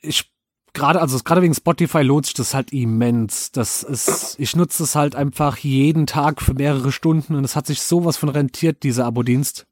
ich 0.00 0.32
gerade 0.72 1.00
also 1.00 1.18
gerade 1.24 1.42
wegen 1.42 1.54
Spotify 1.54 2.02
lohnt 2.02 2.26
sich 2.26 2.34
das 2.34 2.54
halt 2.54 2.72
immens. 2.72 3.52
Das 3.52 3.82
ist 3.84 4.36
ich 4.38 4.56
nutze 4.56 4.82
es 4.82 4.96
halt 4.96 5.14
einfach 5.14 5.58
jeden 5.58 6.06
Tag 6.06 6.42
für 6.42 6.54
mehrere 6.54 6.90
Stunden 6.90 7.36
und 7.36 7.44
es 7.44 7.54
hat 7.54 7.66
sich 7.66 7.82
sowas 7.82 8.16
von 8.16 8.28
rentiert 8.28 8.82
dieser 8.82 9.06
Abo-Dienst. 9.06 9.66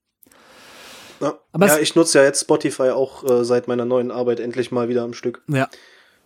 Ja, 1.21 1.39
Aber 1.53 1.67
ja 1.67 1.79
ich 1.79 1.95
nutze 1.95 2.19
ja 2.19 2.25
jetzt 2.25 2.41
Spotify 2.41 2.91
auch 2.91 3.25
äh, 3.25 3.45
seit 3.45 3.69
meiner 3.69 3.85
neuen 3.85 4.11
Arbeit 4.11 4.41
endlich 4.41 4.73
mal 4.73 4.89
wieder 4.89 5.03
am 5.03 5.13
Stück. 5.15 5.43
Ja. 5.49 5.69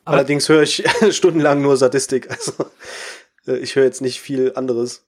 Aber- 0.04 0.18
Allerdings 0.18 0.48
höre 0.48 0.62
ich 0.62 0.84
stundenlang 1.10 1.62
nur 1.62 1.76
Sadistik. 1.76 2.30
Also 2.30 2.52
äh, 3.46 3.56
ich 3.58 3.74
höre 3.76 3.84
jetzt 3.84 4.00
nicht 4.02 4.20
viel 4.20 4.52
anderes. 4.54 5.04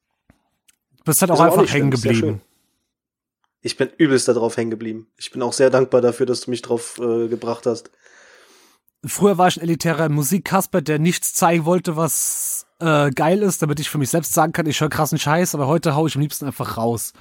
Du 0.99 1.05
bist 1.05 1.20
halt 1.20 1.30
auch 1.30 1.41
einfach 1.41 1.66
schlimm, 1.68 1.68
hängen 1.68 1.91
geblieben. 1.91 2.41
Ich 3.61 3.76
bin 3.76 3.91
übelst 3.97 4.28
darauf 4.28 4.57
hängen 4.57 4.70
geblieben. 4.70 5.09
Ich 5.16 5.30
bin 5.30 5.43
auch 5.43 5.53
sehr 5.53 5.70
dankbar 5.70 6.01
dafür, 6.01 6.26
dass 6.26 6.43
du 6.43 6.51
mich 6.51 6.62
drauf 6.62 6.99
äh, 6.99 7.28
gebracht 7.28 7.66
hast. 7.66 7.91
Früher 9.05 9.39
war 9.39 9.49
ich 9.49 9.57
ein 9.57 9.62
elitärer 9.62 10.09
Musikkasper, 10.09 10.82
der 10.82 10.99
nichts 10.99 11.32
zeigen 11.34 11.64
wollte, 11.64 11.97
was 11.97 12.66
äh, 12.80 13.11
geil 13.11 13.43
ist, 13.43 13.62
damit 13.62 13.78
ich 13.80 13.89
für 13.91 13.99
mich 13.99 14.11
selbst 14.11 14.32
sagen 14.32 14.53
kann, 14.53 14.66
ich 14.66 14.80
höre 14.80 14.89
krassen 14.89 15.18
Scheiß, 15.18 15.55
aber 15.55 15.66
heute 15.66 15.95
hau 15.95 16.07
ich 16.07 16.14
am 16.16 16.22
liebsten 16.22 16.47
einfach 16.47 16.76
raus. 16.76 17.12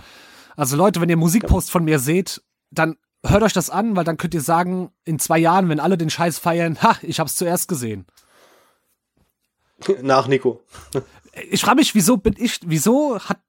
Also 0.56 0.78
Leute, 0.78 1.02
wenn 1.02 1.10
ihr 1.10 1.18
Musikpost 1.18 1.70
von 1.70 1.84
mir 1.84 2.00
seht, 2.00 2.42
dann 2.80 2.98
hört 3.24 3.44
euch 3.44 3.54
das 3.54 3.70
an, 3.70 3.96
weil 3.96 4.04
dann 4.04 4.18
könnt 4.18 4.34
ihr 4.34 4.42
sagen, 4.42 4.92
in 5.04 5.20
zwei 5.20 5.40
Jahren, 5.40 5.70
wenn 5.70 5.80
alle 5.80 5.98
den 5.98 6.10
Scheiß 6.10 6.40
feiern, 6.40 6.82
ha, 6.82 6.98
ich 7.02 7.20
hab's 7.20 7.36
zuerst 7.36 7.68
gesehen. 7.68 8.06
Nach 10.02 10.28
Nico. 10.28 10.62
Ich 11.50 11.62
frage 11.62 11.78
mich, 11.78 11.96
wieso 11.96 12.18
bin 12.18 12.36
ich, 12.38 12.60
wieso 12.66 13.20
hat 13.20 13.40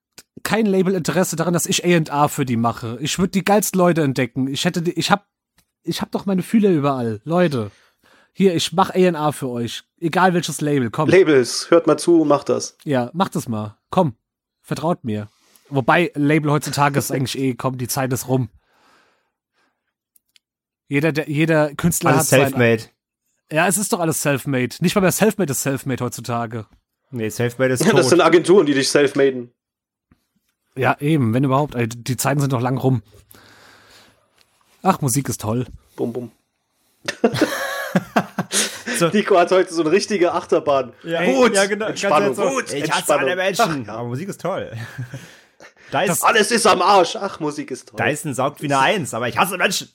kein 0.42 0.66
Label 0.66 0.94
Interesse 0.94 1.36
daran, 1.36 1.54
dass 1.54 1.66
ich 1.66 1.84
A&R 1.84 2.28
für 2.28 2.44
die 2.44 2.56
mache? 2.56 2.98
Ich 3.00 3.18
würde 3.18 3.30
die 3.30 3.44
geilsten 3.44 3.78
Leute 3.78 4.02
entdecken. 4.02 4.48
Ich 4.48 4.64
hätte, 4.64 4.82
die, 4.82 4.92
ich 4.92 5.10
hab, 5.10 5.26
ich 5.82 6.02
hab 6.02 6.10
doch 6.10 6.26
meine 6.26 6.42
Fühler 6.42 6.70
überall. 6.70 7.20
Leute, 7.24 7.70
hier, 8.32 8.54
ich 8.54 8.72
mach 8.72 8.90
A&R 8.90 9.32
für 9.32 9.48
euch. 9.48 9.84
Egal 9.98 10.34
welches 10.34 10.60
Label, 10.60 10.90
komm. 10.90 11.08
Labels, 11.08 11.70
hört 11.70 11.86
mal 11.86 11.96
zu, 11.96 12.24
macht 12.24 12.48
das. 12.48 12.76
Ja, 12.84 13.10
macht 13.12 13.36
es 13.36 13.48
mal. 13.48 13.78
Komm, 13.90 14.14
vertraut 14.60 15.04
mir. 15.04 15.28
Wobei 15.68 16.12
Label 16.14 16.50
heutzutage 16.50 16.98
ist 16.98 17.10
eigentlich 17.12 17.38
eh, 17.38 17.54
komm, 17.54 17.78
die 17.78 17.88
Zeit 17.88 18.12
ist 18.12 18.28
rum. 18.28 18.50
Jeder, 20.88 21.12
der, 21.12 21.28
jeder 21.28 21.74
Künstler 21.74 22.10
Alles 22.10 22.22
hat 22.22 22.28
sein, 22.28 22.40
self-made. 22.48 22.84
Ja, 23.50 23.66
es 23.68 23.76
ist 23.76 23.92
doch 23.92 24.00
alles 24.00 24.22
self-made. 24.22 24.76
Nicht 24.80 24.94
mal 24.94 25.00
mehr 25.00 25.12
self-made 25.12 25.50
ist 25.52 25.62
self-made 25.62 26.04
heutzutage. 26.04 26.66
Nee, 27.10 27.30
self-made 27.30 27.74
ist 27.74 27.84
Das 27.92 28.08
sind. 28.08 28.20
Agenturen, 28.20 28.66
die 28.66 28.74
dich 28.74 28.88
self-maden. 28.88 29.52
Ja, 30.76 30.96
eben, 31.00 31.32
wenn 31.32 31.44
überhaupt. 31.44 31.74
Die 31.76 32.16
Zeiten 32.16 32.40
sind 32.40 32.52
doch 32.52 32.60
lang 32.60 32.76
rum. 32.76 33.02
Ach, 34.82 35.00
Musik 35.00 35.28
ist 35.28 35.40
toll. 35.40 35.66
Bum, 35.96 36.12
bum. 36.12 36.32
So. 38.98 39.08
Nico 39.08 39.38
hat 39.38 39.50
heute 39.50 39.72
so 39.72 39.82
eine 39.82 39.90
richtige 39.90 40.32
Achterbahn. 40.32 40.92
Ja, 41.02 41.26
Wut, 41.26 41.54
ja, 41.54 41.66
genau. 41.66 41.86
Entspannung, 41.86 42.34
so, 42.34 42.44
Wut, 42.44 42.72
ich 42.72 42.84
hasse 42.84 42.98
Entspannung. 42.98 43.24
alle 43.24 43.36
Menschen. 43.36 43.64
Ach, 43.68 43.76
ja. 43.86 43.94
Aber 43.94 44.08
Musik 44.08 44.28
ist 44.28 44.40
toll. 44.40 44.72
Dyson, 45.92 46.16
Alles 46.22 46.50
ist 46.50 46.66
am 46.66 46.82
Arsch. 46.82 47.14
Ach, 47.16 47.38
Musik 47.38 47.70
ist 47.70 47.88
toll. 47.88 48.00
Dyson 48.04 48.34
saugt 48.34 48.60
wie 48.62 48.66
eine 48.66 48.78
Eins, 48.78 49.14
aber 49.14 49.28
ich 49.28 49.36
hasse 49.38 49.56
Menschen. 49.56 49.88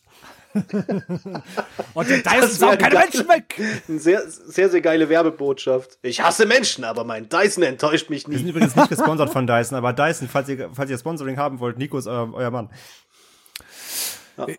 Und 1.94 2.10
der 2.10 2.18
Dyson 2.20 2.50
saugt 2.50 2.80
keine. 2.80 3.00
Menschen 3.00 3.28
weg. 3.28 3.60
Eine 3.88 4.00
sehr, 4.00 4.24
sehr, 4.28 4.70
sehr 4.70 4.82
geile 4.82 5.10
Werbebotschaft. 5.10 5.98
Ich 6.02 6.22
hasse 6.22 6.46
Menschen, 6.46 6.84
aber 6.84 7.04
mein 7.04 7.30
Dyson 7.30 7.64
enttäuscht 7.64 8.10
mich 8.10 8.28
Wir 8.28 8.38
sind 8.38 8.48
übrigens 8.48 8.76
nicht 8.76 8.90
gesponsert 8.90 9.32
von 9.32 9.48
Dyson, 9.48 9.78
aber 9.78 9.94
Dyson, 9.94 10.28
falls 10.28 10.50
ihr, 10.50 10.70
falls 10.74 10.90
ihr 10.90 10.98
Sponsoring 10.98 11.38
haben 11.38 11.60
wollt, 11.60 11.78
Nico 11.78 11.98
ist 11.98 12.08
euer, 12.08 12.34
euer 12.34 12.52
Mann. 12.52 12.70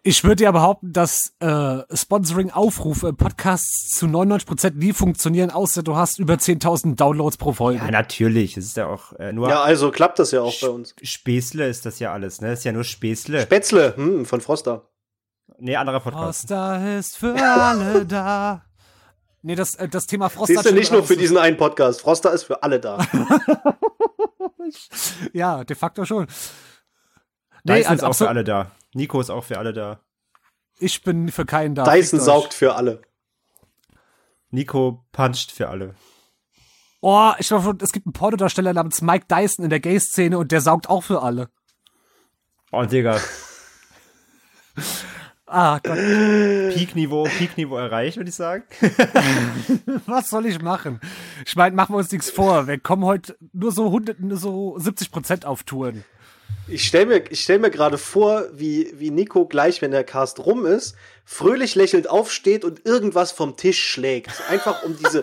Ich 0.02 0.24
würde 0.24 0.44
ja 0.44 0.52
behaupten, 0.52 0.92
dass 0.92 1.32
äh, 1.40 1.78
Sponsoring-Aufrufe 1.92 3.08
im 3.08 3.16
Podcasts 3.16 3.88
zu 3.96 4.06
99% 4.06 4.74
nie 4.74 4.92
funktionieren, 4.92 5.50
außer 5.50 5.82
du 5.82 5.96
hast 5.96 6.18
über 6.18 6.34
10.000 6.34 6.96
Downloads 6.96 7.36
pro 7.36 7.52
Folge. 7.52 7.78
Ja, 7.78 7.90
natürlich. 7.90 8.56
Es 8.56 8.66
ist 8.66 8.76
ja 8.76 8.86
auch 8.86 9.12
äh, 9.14 9.32
nur 9.32 9.48
Ja, 9.48 9.62
also 9.62 9.90
klappt 9.90 10.18
das 10.18 10.30
ja 10.30 10.42
auch 10.42 10.54
bei 10.60 10.68
uns. 10.68 10.94
Späßle 11.02 11.66
ist 11.66 11.86
das 11.86 11.98
ja 11.98 12.12
alles, 12.12 12.40
ne? 12.40 12.50
Das 12.50 12.60
ist 12.60 12.64
ja 12.64 12.72
nur 12.72 12.84
Späßle. 12.84 13.42
Spätzle, 13.42 13.96
hm, 13.96 14.24
von 14.24 14.40
Froster. 14.40 14.88
Nee, 15.58 15.76
anderer 15.76 16.00
Podcast. 16.00 16.48
Froster 16.48 16.98
ist 16.98 17.16
für 17.16 17.34
alle 17.34 18.04
da. 18.06 18.64
Nee, 19.42 19.54
das, 19.56 19.74
äh, 19.74 19.88
das 19.88 20.06
Thema 20.06 20.28
Froster. 20.28 20.54
Siehst 20.54 20.66
du, 20.66 20.72
nicht 20.74 20.92
nur 20.92 21.04
für 21.04 21.16
diesen 21.16 21.36
einen 21.38 21.56
Podcast. 21.56 22.00
Froster 22.00 22.32
ist 22.32 22.44
für 22.44 22.62
alle 22.62 22.80
da. 22.80 22.98
Ja, 25.32 25.64
de 25.64 25.76
facto 25.76 26.04
schon. 26.04 26.26
Dyson 26.26 26.44
Nee, 27.64 27.80
ist 27.80 27.88
also, 27.88 28.06
auch 28.06 28.14
für 28.14 28.28
alle 28.28 28.44
da. 28.44 28.70
Nico 28.94 29.20
ist 29.20 29.30
auch 29.30 29.44
für 29.44 29.58
alle 29.58 29.72
da. 29.72 30.00
ich 30.78 31.02
bin 31.02 31.30
für 31.30 31.44
keinen 31.44 31.74
da. 31.74 31.84
Dyson 31.84 32.20
saugt 32.20 32.54
für 32.54 32.74
alle. 32.74 33.02
Nico 34.50 35.04
puncht 35.12 35.50
für 35.52 35.68
alle. 35.68 35.94
Oh, 37.00 37.32
ich 37.38 37.48
glaube, 37.48 37.76
es 37.82 37.90
gibt 37.90 38.06
einen 38.06 38.12
Pornodarsteller 38.12 38.72
namens 38.72 39.02
Mike 39.02 39.26
Dyson 39.28 39.64
in 39.64 39.70
der 39.70 39.80
Gay-Szene 39.80 40.38
und 40.38 40.52
der 40.52 40.60
saugt 40.60 40.88
auch 40.88 41.02
für 41.02 41.22
alle. 41.22 41.48
Oh, 42.70 42.84
Digga. 42.84 43.20
Ah 45.54 45.80
Gott, 45.82 45.98
Peak-Niveau, 45.98 47.24
Peak-Niveau 47.24 47.76
erreicht, 47.76 48.16
würde 48.16 48.30
ich 48.30 48.34
sagen. 48.34 48.64
was 50.06 50.30
soll 50.30 50.46
ich 50.46 50.62
machen? 50.62 50.98
Ich 51.44 51.56
meine, 51.56 51.76
machen 51.76 51.92
wir 51.92 51.98
uns 51.98 52.10
nichts 52.10 52.30
vor. 52.30 52.66
Wir 52.66 52.78
kommen 52.78 53.04
heute 53.04 53.36
nur 53.52 53.70
so 53.70 53.84
100, 53.84 54.18
nur 54.18 54.38
so 54.38 54.78
70% 54.78 55.44
auf 55.44 55.62
Touren. 55.64 56.04
Ich 56.68 56.86
stelle 56.86 57.04
mir, 57.04 57.24
ich 57.30 57.42
stell 57.42 57.58
mir 57.58 57.68
gerade 57.68 57.98
vor, 57.98 58.44
wie, 58.54 58.94
wie 58.94 59.10
Nico 59.10 59.44
gleich, 59.44 59.82
wenn 59.82 59.90
der 59.90 60.04
Cast 60.04 60.38
rum 60.46 60.64
ist, 60.64 60.96
fröhlich 61.26 61.74
lächelnd 61.74 62.08
aufsteht 62.08 62.64
und 62.64 62.86
irgendwas 62.86 63.30
vom 63.30 63.58
Tisch 63.58 63.84
schlägt. 63.84 64.30
Einfach 64.48 64.82
um 64.84 64.96
diese, 64.96 65.20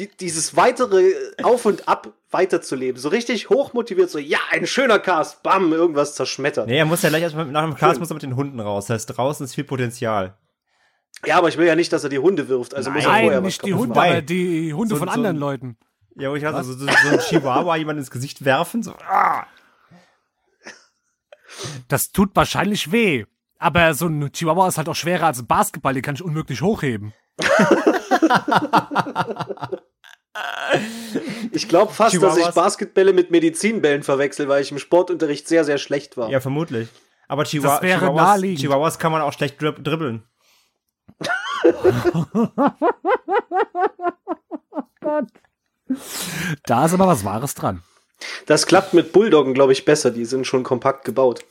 die, 0.00 0.08
dieses 0.18 0.56
weitere 0.56 1.12
Auf 1.42 1.66
und 1.66 1.88
Ab 1.88 2.08
weiterzuleben. 2.30 3.00
So 3.00 3.08
richtig 3.08 3.50
hochmotiviert, 3.50 4.10
so, 4.10 4.18
ja, 4.18 4.38
ein 4.50 4.66
schöner 4.66 4.98
Cast, 4.98 5.42
bam, 5.42 5.72
irgendwas 5.72 6.14
zerschmettert. 6.14 6.66
Nee, 6.68 6.78
er 6.78 6.84
muss 6.86 7.02
ja 7.02 7.08
gleich 7.10 7.22
erstmal 7.22 7.46
nach 7.46 7.64
dem 7.64 7.74
Cast 7.76 8.00
muss 8.00 8.10
er 8.10 8.14
mit 8.14 8.22
den 8.22 8.36
Hunden 8.36 8.60
raus. 8.60 8.86
Das 8.86 8.94
heißt, 8.94 9.16
draußen 9.16 9.44
ist 9.44 9.54
viel 9.54 9.64
Potenzial. 9.64 10.36
Ja, 11.26 11.36
aber 11.38 11.48
ich 11.48 11.58
will 11.58 11.66
ja 11.66 11.76
nicht, 11.76 11.92
dass 11.92 12.02
er 12.04 12.10
die 12.10 12.18
Hunde 12.18 12.48
wirft. 12.48 12.74
Also 12.74 12.90
muss 12.90 13.04
er 13.04 13.10
vorher 13.10 13.26
Nein, 13.26 13.36
was 13.38 13.42
nicht 13.44 13.64
die 13.66 13.74
Hunde, 13.74 13.94
machen. 13.94 14.10
Aber 14.10 14.22
die 14.22 14.72
Hunde 14.72 14.94
so- 14.94 14.98
von 14.98 15.08
so 15.08 15.14
anderen 15.14 15.36
ein- 15.36 15.40
Leuten. 15.40 15.76
Ja, 16.16 16.30
wo 16.30 16.34
ich 16.34 16.44
hatte, 16.44 16.62
so, 16.64 16.72
so, 16.72 16.86
so 16.86 17.08
ein 17.08 17.18
Chihuahua 17.20 17.76
jemand 17.76 17.98
ins 17.98 18.10
Gesicht 18.10 18.44
werfen, 18.44 18.82
so, 18.82 18.94
ah. 19.08 19.44
Das 21.88 22.10
tut 22.10 22.30
wahrscheinlich 22.34 22.90
weh. 22.92 23.24
Aber 23.58 23.94
so 23.94 24.06
ein 24.06 24.30
Chihuahua 24.32 24.68
ist 24.68 24.78
halt 24.78 24.88
auch 24.88 24.94
schwerer 24.94 25.26
als 25.26 25.40
ein 25.40 25.46
Basketball, 25.46 25.92
den 25.94 26.02
kann 26.02 26.14
ich 26.14 26.22
unmöglich 26.22 26.62
hochheben. 26.62 27.12
Ich 31.52 31.68
glaube 31.68 31.92
fast, 31.92 32.14
dass 32.22 32.36
ich 32.36 32.44
Chihuahuas- 32.44 32.54
Basketbälle 32.54 33.12
mit 33.12 33.30
Medizinbällen 33.32 34.04
verwechsel, 34.04 34.46
weil 34.48 34.62
ich 34.62 34.70
im 34.70 34.78
Sportunterricht 34.78 35.48
sehr, 35.48 35.64
sehr 35.64 35.78
schlecht 35.78 36.16
war. 36.16 36.30
Ja, 36.30 36.38
vermutlich. 36.40 36.88
Aber 37.26 37.42
wäre 37.42 37.98
Chihuahuas. 37.98 38.40
Chihuahuas 38.40 38.98
kann 39.00 39.10
man 39.12 39.20
auch 39.22 39.32
schlecht 39.32 39.60
drib 39.60 39.82
dribbeln. 39.82 40.22
Da 46.66 46.86
ist 46.86 46.94
aber 46.94 47.06
was 47.06 47.24
Wahres 47.24 47.54
dran. 47.54 47.82
Das 48.46 48.66
klappt 48.66 48.94
mit 48.94 49.12
Bulldoggen, 49.12 49.54
glaube 49.54 49.72
ich, 49.72 49.84
besser. 49.84 50.10
Die 50.10 50.24
sind 50.24 50.46
schon 50.46 50.62
kompakt 50.62 51.04
gebaut. 51.04 51.44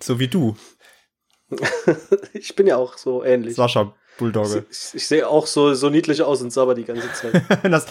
So 0.00 0.18
wie 0.20 0.28
du, 0.28 0.56
Ich 2.32 2.54
bin 2.54 2.66
ja 2.66 2.76
auch 2.76 2.98
so 2.98 3.24
ähnlich. 3.24 3.54
Sascha 3.56 3.94
Bulldogge. 4.18 4.66
Ich, 4.70 4.94
ich 4.94 5.06
sehe 5.06 5.26
auch 5.26 5.46
so, 5.46 5.72
so 5.74 5.88
niedlich 5.88 6.22
aus 6.22 6.42
und 6.42 6.52
sabber 6.52 6.74
die 6.74 6.84
ganze 6.84 7.10
Zeit. 7.12 7.42
das, 7.62 7.86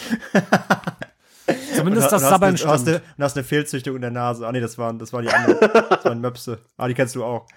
Zumindest 1.75 2.11
das 2.11 2.21
und 2.21 2.25
hast, 2.25 2.29
Sabbern 2.29 2.55
eine, 2.55 2.65
hast, 2.65 2.87
eine, 2.87 3.01
und 3.17 3.23
hast 3.23 3.37
eine 3.37 3.43
Fehlzüchtung 3.43 3.95
in 3.95 4.01
der 4.01 4.11
Nase. 4.11 4.45
Ah 4.45 4.51
nee, 4.51 4.59
das 4.59 4.77
waren, 4.77 4.99
das 4.99 5.13
waren 5.13 5.23
die 5.23 5.31
anderen. 5.31 5.57
Das 5.89 6.05
waren 6.05 6.21
Möpse. 6.21 6.59
Ah, 6.77 6.87
die 6.87 6.93
kennst 6.93 7.15
du 7.15 7.23
auch. 7.23 7.47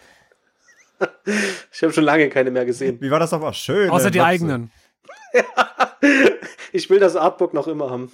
Ich 1.72 1.82
habe 1.82 1.94
schon 1.94 2.04
lange 2.04 2.28
keine 2.28 2.50
mehr 2.50 2.66
gesehen. 2.66 3.00
Wie 3.00 3.10
war 3.10 3.18
das 3.18 3.30
nochmal? 3.30 3.54
Schön. 3.54 3.88
Außer 3.88 4.10
die 4.10 4.18
Möpse. 4.18 4.28
eigenen. 4.28 4.70
Ich 6.72 6.90
will 6.90 6.98
das 6.98 7.16
Artbook 7.16 7.54
noch 7.54 7.68
immer 7.68 7.88
haben. 7.88 8.12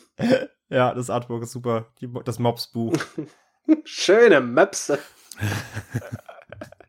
Ja, 0.69 0.95
das 0.95 1.11
Artwork 1.11 1.43
ist 1.43 1.51
super. 1.51 1.87
Die, 2.01 2.09
das 2.25 2.39
Mobs-Buch. 2.39 2.93
Schöne 3.85 4.41
Möpse. 4.41 5.01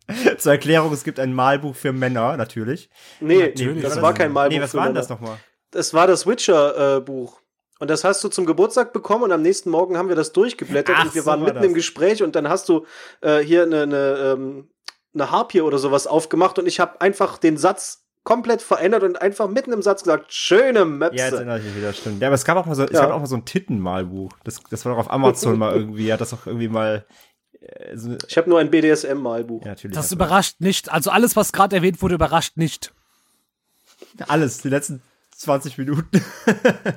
Zur 0.37 0.51
Erklärung, 0.53 0.93
es 0.93 1.03
gibt 1.03 1.19
ein 1.19 1.33
Malbuch 1.33 1.75
für 1.75 1.91
Männer, 1.93 2.37
natürlich. 2.37 2.89
Nee, 3.19 3.47
Natürlich. 3.47 3.83
das 3.83 4.01
war 4.01 4.13
kein 4.13 4.31
Malbuch. 4.31 4.55
Nee, 4.55 4.61
was 4.61 4.71
für 4.71 4.77
war 4.77 4.83
denn 4.85 4.93
Männer. 4.93 5.01
das 5.01 5.09
nochmal? 5.09 5.37
Das 5.71 5.93
war 5.93 6.07
das 6.07 6.25
Witcher-Buch. 6.25 7.41
und 7.79 7.89
das 7.89 8.03
hast 8.03 8.23
du 8.23 8.29
zum 8.29 8.45
Geburtstag 8.45 8.93
bekommen 8.93 9.23
und 9.23 9.31
am 9.31 9.41
nächsten 9.41 9.69
Morgen 9.69 9.97
haben 9.97 10.09
wir 10.09 10.15
das 10.15 10.31
durchgeblättert 10.33 10.95
Ach, 10.97 11.05
und 11.05 11.15
wir 11.15 11.21
so 11.23 11.27
waren 11.27 11.39
war 11.41 11.47
mitten 11.47 11.59
das. 11.59 11.65
im 11.67 11.73
Gespräch 11.73 12.23
und 12.23 12.35
dann 12.35 12.47
hast 12.49 12.69
du 12.69 12.85
äh, 13.21 13.39
hier 13.39 13.63
eine, 13.63 13.83
eine, 13.83 14.33
ähm, 14.37 14.69
eine 15.13 15.31
Harpie 15.31 15.61
oder 15.61 15.77
sowas 15.77 16.07
aufgemacht 16.07 16.57
und 16.57 16.67
ich 16.67 16.79
habe 16.79 17.01
einfach 17.01 17.37
den 17.37 17.57
Satz 17.57 18.03
komplett 18.23 18.61
verändert 18.61 19.03
und 19.03 19.21
einfach 19.21 19.47
mitten 19.47 19.71
im 19.71 19.81
Satz 19.81 20.03
gesagt, 20.03 20.33
schöne 20.33 20.79
Ja, 20.79 20.85
jetzt 20.85 20.89
Möpse. 20.89 21.35
erinnere 21.37 21.59
ich 21.59 21.63
mich 21.65 21.75
wieder, 21.77 21.93
stimmt. 21.93 22.21
Ja, 22.21 22.27
aber 22.27 22.35
es 22.35 22.43
gab 22.43 22.57
auch 22.57 22.65
mal 22.65 22.75
so, 22.75 22.83
es 22.83 22.91
Ja. 22.91 23.01
gab 23.05 23.11
auch 23.11 23.19
mal 23.19 23.25
so 23.25 23.35
ein 23.37 23.45
Tittenmalbuch. 23.45 24.31
Das, 24.43 24.61
das 24.69 24.83
war 24.85 24.93
doch 24.93 24.99
auf 24.99 25.11
Amazon 25.11 25.57
mal 25.59 25.73
irgendwie, 25.75 26.11
hat 26.11 26.19
das 26.21 26.33
auch 26.33 26.45
irgendwie 26.45 26.67
mal, 26.67 27.05
äh, 27.67 27.97
so, 27.97 28.17
ich 28.27 28.37
habe 28.37 28.49
nur 28.49 28.59
ein 28.59 28.71
BDSM-Malbuch. 28.71 29.63
ja, 29.63 29.69
natürlich. 29.69 29.95
Das 29.95 30.11
überrascht 30.11 30.59
nicht. 30.59 30.91
Also 30.91 31.11
alles, 31.11 31.35
was 31.35 31.51
gerade 31.51 31.75
erwähnt 31.75 32.01
wurde, 32.01 32.15
überrascht 32.15 32.57
nicht. 32.57 32.93
Alles, 34.27 34.59
die 34.59 34.69
letzten 34.69 35.01
20 35.35 35.77
Minuten. 35.77 36.23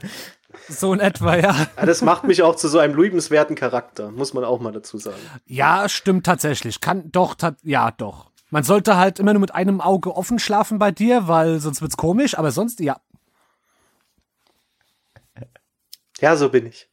So 0.69 0.93
in 0.93 1.01
etwa, 1.01 1.37
ja. 1.37 1.69
Ja, 1.77 1.87
das 1.87 2.03
macht 2.03 2.25
mich 2.25 2.43
auch 2.43 2.55
zu 2.57 2.69
so 2.69 2.79
einem 2.79 3.01
liebenswerten 3.01 3.57
Charakter, 3.57 4.11
muss 4.11 4.35
man 4.35 4.45
auch 4.45 4.61
mal 4.61 4.73
dazu 4.73 4.99
sagen. 4.99 5.17
Ja, 5.47 5.89
stimmt 5.89 6.27
tatsächlich. 6.27 6.81
Kann 6.81 7.11
doch, 7.11 7.35
ta 7.35 7.57
ja, 7.63 7.91
doch. 7.91 8.31
Man 8.51 8.65
sollte 8.65 8.97
halt 8.97 9.19
immer 9.19 9.33
nur 9.33 9.41
mit 9.41 9.55
einem 9.55 9.81
Auge 9.81 10.15
offen 10.15 10.39
schlafen 10.39 10.79
bei 10.79 10.91
dir, 10.91 11.29
weil 11.29 11.61
sonst 11.61 11.83
wird's 11.83 11.97
komisch, 11.97 12.37
aber 12.37 12.51
sonst, 12.51 12.81
ja. 12.81 13.01
Ja, 16.21 16.37
so 16.37 16.49
bin 16.49 16.67
ich. 16.67 16.89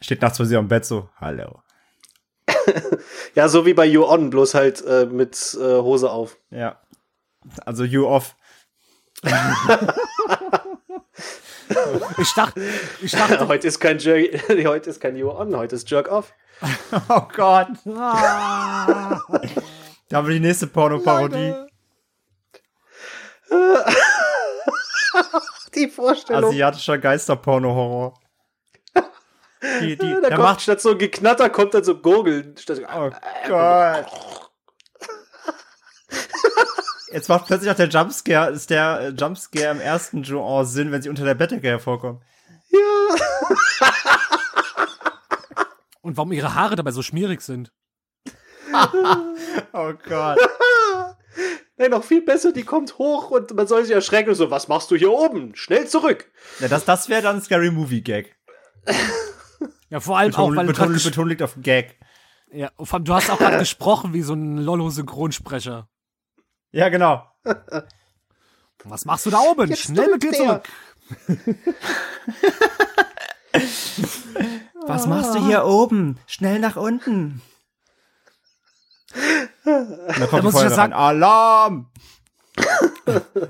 Steht 0.00 0.20
nachts 0.20 0.36
vor 0.36 0.46
sie 0.46 0.56
am 0.56 0.68
Bett 0.68 0.84
so, 0.84 1.08
hallo. 1.16 1.62
Ja, 3.34 3.48
so 3.48 3.64
wie 3.66 3.74
bei 3.74 3.86
You 3.86 4.04
On, 4.04 4.30
bloß 4.30 4.54
halt 4.54 4.84
äh, 4.84 5.06
mit 5.06 5.56
äh, 5.60 5.80
Hose 5.80 6.10
auf. 6.10 6.36
Ja. 6.50 6.80
Also 7.64 7.84
you 7.84 8.06
off. 8.06 8.36
Ich 12.18 12.32
dachte, 12.34 12.60
ich 13.00 13.12
dachte, 13.12 13.48
heute 13.48 13.66
ist 13.68 13.78
kein 13.80 13.98
Jerk, 13.98 14.48
heute 14.66 14.90
ist 14.90 15.00
kein 15.00 15.16
You 15.16 15.30
On, 15.30 15.56
heute 15.56 15.76
ist 15.76 15.90
Jerk 15.90 16.10
Off. 16.10 16.34
Oh 17.08 17.22
Gott. 17.34 17.68
ah, 17.96 19.18
Da 20.08 20.16
haben 20.18 20.26
wir 20.28 20.34
die 20.34 20.40
nächste 20.40 20.66
Porno-Parodie. 20.66 21.54
Die 25.74 25.88
Vorstellung. 25.88 26.50
Asiatischer 26.50 26.98
Geister-Porno-Horror. 26.98 28.14
Die, 29.80 29.96
die, 29.96 30.16
da 30.20 30.28
kommt 30.28 30.38
macht. 30.38 30.60
statt 30.62 30.80
so 30.80 30.96
Geknatter 30.96 31.48
kommt 31.48 31.74
dann 31.74 31.84
so 31.84 31.96
Gurgeln. 31.96 32.56
Statt, 32.56 32.80
Oh 32.94 33.10
Gott. 33.46 34.06
Jetzt 37.12 37.28
macht 37.28 37.46
plötzlich 37.46 37.70
auch 37.70 37.76
der 37.76 37.88
Jumpscare, 37.88 38.50
ist 38.52 38.70
der 38.70 39.00
äh, 39.00 39.08
Jumpscare 39.10 39.70
im 39.70 39.80
ersten 39.80 40.22
Joan 40.22 40.64
Sinn, 40.66 40.90
wenn 40.90 41.02
sie 41.02 41.10
unter 41.10 41.24
der 41.24 41.34
Bettdecke 41.34 41.68
hervorkommen. 41.68 42.22
und 46.00 46.16
warum 46.16 46.32
ihre 46.32 46.54
Haare 46.54 46.74
dabei 46.74 46.90
so 46.90 47.02
schmierig 47.02 47.42
sind. 47.42 47.70
Oh 49.74 49.92
Gott. 50.08 50.38
Nein, 51.76 51.90
noch 51.90 52.04
viel 52.04 52.22
besser, 52.22 52.52
die 52.52 52.62
kommt 52.62 52.98
hoch 52.98 53.30
und 53.30 53.54
man 53.54 53.66
soll 53.66 53.84
sich 53.84 53.94
erschrecken 53.94 54.30
und 54.30 54.34
so, 54.34 54.50
was 54.50 54.68
machst 54.68 54.90
du 54.90 54.96
hier 54.96 55.10
oben? 55.10 55.54
Schnell 55.54 55.86
zurück. 55.88 56.30
Ja, 56.60 56.68
das, 56.68 56.84
das 56.84 57.08
wäre 57.08 57.22
dann 57.22 57.36
ein 57.36 57.42
Scary 57.42 57.70
Movie 57.70 58.02
Gag. 58.02 58.36
Ja, 59.92 60.00
vor 60.00 60.16
allem 60.16 60.32
auch, 60.34 60.48
Betonung, 60.48 60.56
weil 60.56 60.66
du, 60.66 60.72
Betonung, 60.72 60.94
ges- 60.96 61.04
Betonung 61.04 61.28
liegt 61.28 61.42
auf 61.42 61.54
Gag. 61.60 61.98
ja, 62.50 62.70
vor 62.80 62.94
allem, 62.94 63.04
du 63.04 63.12
hast 63.12 63.28
auch 63.30 63.36
gerade 63.38 63.58
gesprochen 63.66 64.14
wie 64.14 64.22
so 64.22 64.32
ein 64.32 64.56
Lollo-Synchronsprecher. 64.56 65.86
Ja, 66.70 66.88
genau. 66.88 67.26
Was 68.84 69.04
machst 69.04 69.26
du 69.26 69.30
da 69.30 69.40
oben? 69.40 69.68
Jetzt 69.68 69.82
Schnell 69.82 70.08
mit 70.10 70.22
dir 70.22 70.32
zurück. 70.32 70.62
Was 74.86 75.06
machst 75.06 75.34
du 75.34 75.46
hier 75.46 75.64
oben? 75.66 76.18
Schnell 76.26 76.58
nach 76.58 76.76
unten. 76.76 77.42
Da 79.64 80.26
kommt 80.26 80.44
muss 80.44 80.54
die 80.54 80.58
ich 80.60 80.64
ja 80.64 80.70
sagen-. 80.70 80.92
Alarm! 80.94 81.90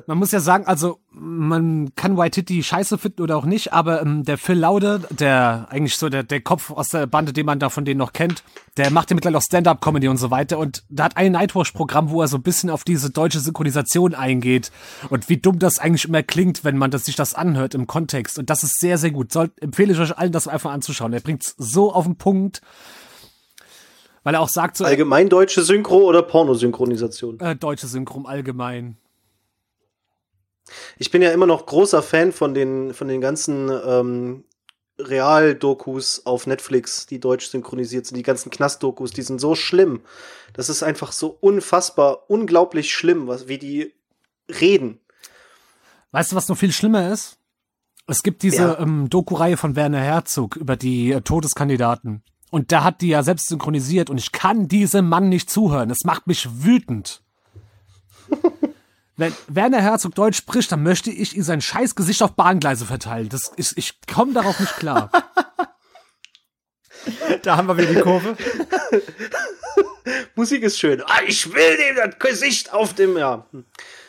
Man 0.07 0.19
muss 0.19 0.31
ja 0.31 0.41
sagen, 0.41 0.67
also 0.67 1.01
man 1.11 1.95
kann 1.97 2.17
Waititi 2.17 2.63
scheiße 2.63 2.99
finden 2.99 3.23
oder 3.23 3.37
auch 3.37 3.45
nicht, 3.45 3.73
aber 3.73 4.01
ähm, 4.01 4.23
der 4.23 4.39
Phil 4.39 4.59
Laude, 4.59 5.03
der 5.11 5.67
eigentlich 5.71 5.97
so 5.97 6.09
der, 6.09 6.23
der 6.23 6.41
Kopf 6.41 6.71
aus 6.71 6.89
der 6.89 7.07
Bande, 7.07 7.33
den 7.33 7.47
man 7.47 7.59
da 7.59 7.69
von 7.69 7.85
denen 7.85 7.99
noch 7.99 8.13
kennt, 8.13 8.45
der 8.77 8.91
macht 8.91 9.11
ja 9.11 9.15
mittlerweile 9.15 9.39
auch 9.39 9.43
Stand-Up-Comedy 9.43 10.09
und 10.09 10.19
so 10.19 10.31
weiter 10.31 10.59
und 10.59 10.85
da 10.89 11.05
hat 11.05 11.17
ein 11.17 11.33
Nightwatch-Programm, 11.33 12.11
wo 12.11 12.23
er 12.23 12.29
so 12.29 12.39
ein 12.39 12.43
bisschen 12.43 12.71
auf 12.71 12.85
diese 12.85 13.11
deutsche 13.11 13.41
Synchronisation 13.41 14.15
eingeht 14.15 14.71
und 15.11 15.29
wie 15.29 15.37
dumm 15.37 15.59
das 15.59 15.79
eigentlich 15.79 16.07
immer 16.07 16.23
klingt, 16.23 16.65
wenn 16.65 16.79
man 16.79 16.91
das, 16.91 17.05
sich 17.05 17.17
das 17.17 17.35
anhört 17.35 17.75
im 17.75 17.87
Kontext 17.87 18.39
und 18.39 18.51
das 18.51 18.63
ist 18.63 18.79
sehr, 18.79 18.99
sehr 18.99 19.11
gut. 19.11 19.33
Soll, 19.33 19.51
empfehle 19.61 19.93
ich 19.93 19.99
euch 19.99 20.17
allen, 20.17 20.33
das 20.33 20.49
einfach 20.49 20.71
anzuschauen. 20.71 21.13
Er 21.13 21.21
bringt's 21.21 21.55
so 21.59 21.93
auf 21.93 22.05
den 22.05 22.17
Punkt, 22.17 22.63
weil 24.23 24.35
er 24.35 24.41
auch 24.41 24.49
sagt 24.49 24.77
so, 24.77 24.85
Allgemein 24.85 25.29
deutsche 25.29 25.63
Synchro 25.63 25.99
oder 25.99 26.23
Pornosynchronisation? 26.23 27.41
äh, 27.41 27.57
deutsche 27.57 27.87
Synchron 27.87 28.27
allgemein. 28.27 28.97
Ich 30.99 31.11
bin 31.11 31.23
ja 31.23 31.33
immer 31.33 31.47
noch 31.47 31.67
großer 31.67 32.03
Fan 32.03 32.33
von 32.33 32.55
den, 32.55 32.95
von 32.95 33.09
den 33.09 33.21
ganzen 33.21 33.69
ähm, 33.85 34.45
Real-Dokus 34.99 36.25
auf 36.27 36.47
Netflix, 36.47 37.07
die 37.07 37.19
deutsch 37.21 37.49
synchronisiert 37.49 38.07
sind, 38.07 38.17
die 38.17 38.23
ganzen 38.23 38.51
Knast-Dokus, 38.51 39.11
die 39.11 39.23
sind 39.23 39.41
so 39.41 39.55
schlimm. 39.55 40.01
Das 40.53 40.69
ist 40.69 40.83
einfach 40.83 41.13
so 41.13 41.37
unfassbar, 41.41 42.31
unglaublich 42.31 42.93
schlimm, 42.95 43.27
was, 43.27 43.49
wie 43.49 43.59
die 43.59 43.93
reden. 44.61 45.01
Weißt 46.13 46.33
du, 46.33 46.37
was 46.37 46.49
noch 46.49 46.57
viel 46.59 46.73
schlimmer 46.73 47.11
ist? 47.13 47.39
Es 48.07 48.23
gibt 48.23 48.43
diese 48.43 48.63
Ja. 48.63 48.79
ähm, 48.79 49.09
Doku-Reihe 49.09 49.57
von 49.57 49.77
Werner 49.77 50.01
Herzog 50.01 50.57
über 50.57 50.77
die 50.77 51.13
äh, 51.13 51.21
Todeskandidaten. 51.23 52.23
Und 52.53 52.71
der 52.71 52.85
hat 52.85 53.01
die 53.01 53.09
ja 53.09 53.23
selbst 53.23 53.49
synchronisiert 53.49 54.11
und 54.11 54.19
ich 54.19 54.31
kann 54.31 54.69
diesem 54.69 55.09
Mann 55.09 55.31
nicht 55.31 55.49
zuhören. 55.49 55.89
Es 55.91 56.05
macht 56.05 56.27
mich 56.27 56.47
wütend. 56.63 57.23
Wenn 59.17 59.33
Werner 59.49 59.81
Herzog 59.81 60.15
Deutsch 60.15 60.37
spricht, 60.37 60.71
dann 60.71 60.83
möchte 60.83 61.11
ich 61.11 61.35
ihm 61.35 61.43
sein 61.45 61.63
scheiß 61.63 61.95
Gesicht 61.95 62.23
auf 62.23 62.33
Bahngleise 62.33 62.85
verteilen. 62.85 63.31
Das 63.31 63.49
ist, 63.49 63.79
ich 63.79 63.95
komme 64.07 64.35
darauf 64.35 64.61
nicht 64.61 64.77
klar. 64.77 65.11
Da 67.43 67.57
haben 67.57 67.69
wir 67.69 67.79
wieder 67.79 67.95
die 67.95 68.01
Kurve. 68.01 68.37
Musik 70.35 70.63
ist 70.63 70.79
schön. 70.79 71.03
Ah, 71.07 71.21
ich 71.27 71.51
will 71.55 71.77
dem 71.79 71.97
das 71.97 72.19
Gesicht 72.19 72.71
auf 72.73 72.93
dem, 72.93 73.17
ja. 73.17 73.47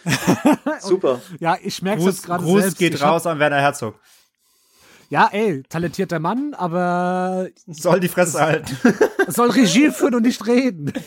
Super. 0.82 1.22
Ja, 1.40 1.58
ich 1.62 1.82
merke 1.82 2.00
es 2.00 2.06
Gruß, 2.06 2.16
jetzt 2.16 2.26
gerade 2.26 2.44
Gruß 2.44 2.62
selbst. 2.62 2.78
geht 2.78 2.94
Ich 2.96 3.02
hab- 3.02 3.12
raus 3.12 3.26
an 3.26 3.40
Werner 3.40 3.62
Herzog. 3.62 4.00
Ja, 5.14 5.30
ey, 5.32 5.62
talentierter 5.70 6.18
Mann, 6.18 6.56
aber 6.56 7.48
Soll 7.68 8.00
die 8.00 8.08
Fresse 8.08 8.42
halten. 8.42 8.76
soll 9.28 9.52
Regie 9.52 9.92
führen 9.92 10.16
und 10.16 10.24
nicht 10.24 10.46
reden. 10.48 10.92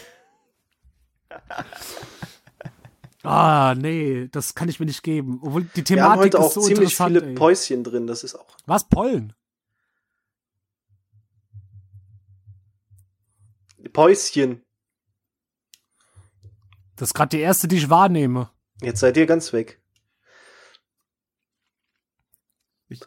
Ah, 3.29 3.75
nee, 3.77 4.29
das 4.31 4.55
kann 4.55 4.69
ich 4.69 4.79
mir 4.79 4.87
nicht 4.87 5.03
geben. 5.03 5.41
Obwohl 5.43 5.65
die 5.65 5.79
Wir 5.89 6.01
haben 6.05 6.13
Thematik 6.13 6.23
heute 6.23 6.39
auch 6.39 6.47
ist 6.47 6.55
so 6.55 6.61
ziemlich 6.61 6.95
viele 6.95 7.21
ey. 7.21 7.35
Päuschen 7.35 7.83
drin, 7.83 8.07
das 8.07 8.23
ist 8.23 8.37
auch. 8.37 8.57
Was, 8.67 8.89
Pollen? 8.89 9.33
Päuschen. 13.93 14.63
Das 16.95 17.09
ist 17.09 17.15
gerade 17.15 17.31
die 17.31 17.41
erste, 17.41 17.67
die 17.67 17.79
ich 17.79 17.91
wahrnehme. 17.91 18.51
Jetzt 18.81 19.01
seid 19.01 19.17
ihr 19.17 19.27
ganz 19.27 19.53
weg. 19.53 19.81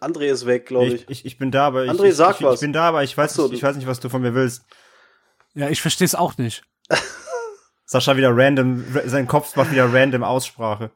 André 0.01 0.25
ist 0.25 0.45
weg, 0.45 0.65
glaube 0.65 0.87
ich. 0.87 1.03
Ich, 1.03 1.09
ich, 1.09 1.25
ich 1.25 1.37
bin 1.37 1.51
da, 1.51 1.67
aber 1.67 1.85
ich, 1.85 1.91
André, 1.91 2.09
ich, 2.09 2.15
sag 2.15 2.35
ich, 2.35 2.45
was. 2.45 2.55
ich 2.55 2.61
bin 2.61 2.73
da, 2.73 2.89
aber 2.89 3.03
ich 3.03 3.17
weiß, 3.17 3.33
so, 3.33 3.43
nicht, 3.43 3.53
ich 3.53 3.63
weiß 3.63 3.77
nicht, 3.77 3.87
was 3.87 3.99
du 3.99 4.09
von 4.09 4.21
mir 4.21 4.33
willst. 4.33 4.65
Ja, 5.53 5.69
ich 5.69 5.81
verstehe 5.81 6.05
es 6.05 6.15
auch 6.15 6.37
nicht. 6.37 6.63
Sascha 7.85 8.17
wieder 8.17 8.35
random, 8.35 8.85
sein 9.05 9.27
Kopf 9.27 9.55
macht 9.55 9.71
wieder 9.71 9.91
random 9.91 10.23
Aussprache. 10.23 10.91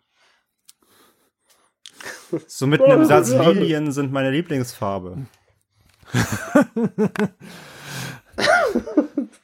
So 2.47 2.67
mitten 2.67 2.91
im 2.91 3.05
Satz, 3.09 3.29
Lilien 3.29 3.91
sind 3.91 4.11
meine 4.11 4.31
Lieblingsfarbe. 4.31 5.25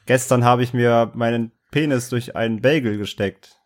Gestern 0.06 0.44
habe 0.44 0.62
ich 0.62 0.72
mir 0.74 1.10
meinen 1.14 1.52
Penis 1.70 2.08
durch 2.08 2.36
einen 2.36 2.60
Bagel 2.60 2.98
gesteckt. 2.98 3.56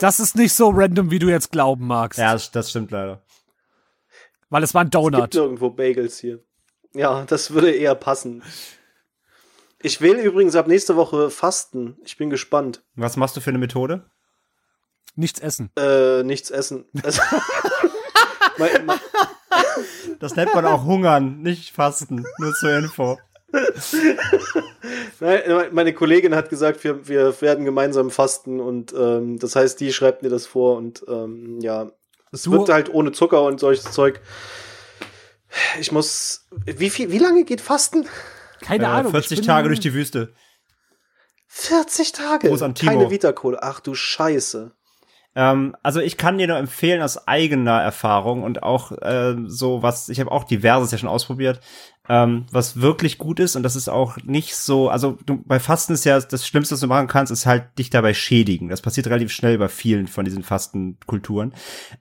Das 0.00 0.20
ist 0.20 0.36
nicht 0.36 0.54
so 0.54 0.70
random, 0.70 1.10
wie 1.10 1.18
du 1.18 1.28
jetzt 1.28 1.50
glauben 1.50 1.86
magst. 1.86 2.18
Ja, 2.18 2.32
das, 2.32 2.50
das 2.50 2.70
stimmt 2.70 2.90
leider. 2.90 3.25
Weil 4.50 4.62
es 4.62 4.74
war 4.74 4.82
ein 4.82 4.86
Es 4.86 4.90
gibt 4.92 4.94
Donut. 4.94 5.34
nirgendwo 5.34 5.70
Bagels 5.70 6.18
hier. 6.18 6.40
Ja, 6.94 7.24
das 7.24 7.50
würde 7.52 7.72
eher 7.72 7.94
passen. 7.94 8.42
Ich 9.82 10.00
will 10.00 10.16
übrigens 10.16 10.56
ab 10.56 10.66
nächste 10.66 10.96
Woche 10.96 11.30
fasten. 11.30 11.96
Ich 12.04 12.16
bin 12.16 12.30
gespannt. 12.30 12.82
Was 12.94 13.16
machst 13.16 13.36
du 13.36 13.40
für 13.40 13.50
eine 13.50 13.58
Methode? 13.58 14.08
Nichts 15.14 15.40
essen. 15.40 15.70
Äh, 15.78 16.22
nichts 16.22 16.50
essen. 16.50 16.86
Also, 17.02 17.20
Das 20.18 20.34
nennt 20.36 20.54
man 20.54 20.64
auch 20.64 20.84
Hungern, 20.84 21.42
nicht 21.42 21.74
Fasten. 21.74 22.24
Nur 22.38 22.54
zur 22.54 22.76
Info. 22.78 23.18
Nein, 25.20 25.68
meine 25.72 25.92
Kollegin 25.92 26.34
hat 26.34 26.48
gesagt, 26.50 26.82
wir, 26.84 27.06
wir 27.08 27.40
werden 27.40 27.64
gemeinsam 27.64 28.10
fasten 28.10 28.60
und 28.60 28.92
ähm, 28.98 29.38
das 29.38 29.56
heißt, 29.56 29.80
die 29.80 29.92
schreibt 29.92 30.22
mir 30.22 30.28
das 30.30 30.46
vor 30.46 30.76
und 30.76 31.04
ähm, 31.08 31.60
ja, 31.60 31.90
es 32.32 32.42
Du- 32.42 32.52
wird 32.52 32.68
halt 32.68 32.88
ohne 32.92 33.12
Zucker 33.12 33.42
und 33.42 33.60
solches 33.60 33.90
Zeug. 33.92 34.20
Ich 35.80 35.92
muss. 35.92 36.46
Wie 36.64 36.90
viel, 36.90 37.10
wie 37.10 37.18
lange 37.18 37.44
geht 37.44 37.60
Fasten? 37.60 38.06
Keine 38.60 38.84
Äh, 38.84 38.88
Ahnung. 38.88 39.12
40 39.12 39.32
ich 39.32 39.38
bin- 39.38 39.46
Tage 39.46 39.68
durch 39.68 39.80
die 39.80 39.94
Wüste. 39.94 40.32
40 41.48 42.12
Tage. 42.12 42.48
Gruß 42.48 42.62
an 42.62 42.74
Timo. 42.74 42.92
Keine 42.92 43.10
Vita-Cola. 43.10 43.58
Ach 43.62 43.80
du 43.80 43.94
Scheiße. 43.94 44.72
Ähm, 45.34 45.76
also 45.82 46.00
ich 46.00 46.16
kann 46.16 46.38
dir 46.38 46.46
nur 46.48 46.56
empfehlen 46.56 47.02
aus 47.02 47.28
eigener 47.28 47.80
Erfahrung 47.82 48.42
und 48.42 48.62
auch 48.62 48.92
äh, 48.92 49.36
so 49.46 49.82
was, 49.82 50.08
ich 50.08 50.18
habe 50.20 50.32
auch 50.32 50.44
diverses 50.44 50.90
ja 50.92 50.98
schon 50.98 51.08
ausprobiert, 51.10 51.60
ähm, 52.08 52.46
was 52.52 52.80
wirklich 52.80 53.18
gut 53.18 53.40
ist 53.40 53.56
und 53.56 53.62
das 53.62 53.76
ist 53.76 53.88
auch 53.88 54.16
nicht 54.24 54.54
so, 54.56 54.88
also 54.88 55.18
du, 55.26 55.42
bei 55.44 55.58
Fasten 55.58 55.92
ist 55.94 56.04
ja 56.04 56.20
das 56.20 56.46
Schlimmste, 56.46 56.74
was 56.74 56.80
du 56.80 56.86
machen 56.86 57.06
kannst, 57.08 57.32
ist 57.32 57.46
halt 57.46 57.64
dich 57.78 57.90
dabei 57.90 58.14
schädigen. 58.14 58.68
Das 58.68 58.80
passiert 58.80 59.06
relativ 59.08 59.32
schnell 59.32 59.58
bei 59.58 59.68
vielen 59.68 60.06
von 60.06 60.24
diesen 60.24 60.42
Fastenkulturen. 60.42 61.52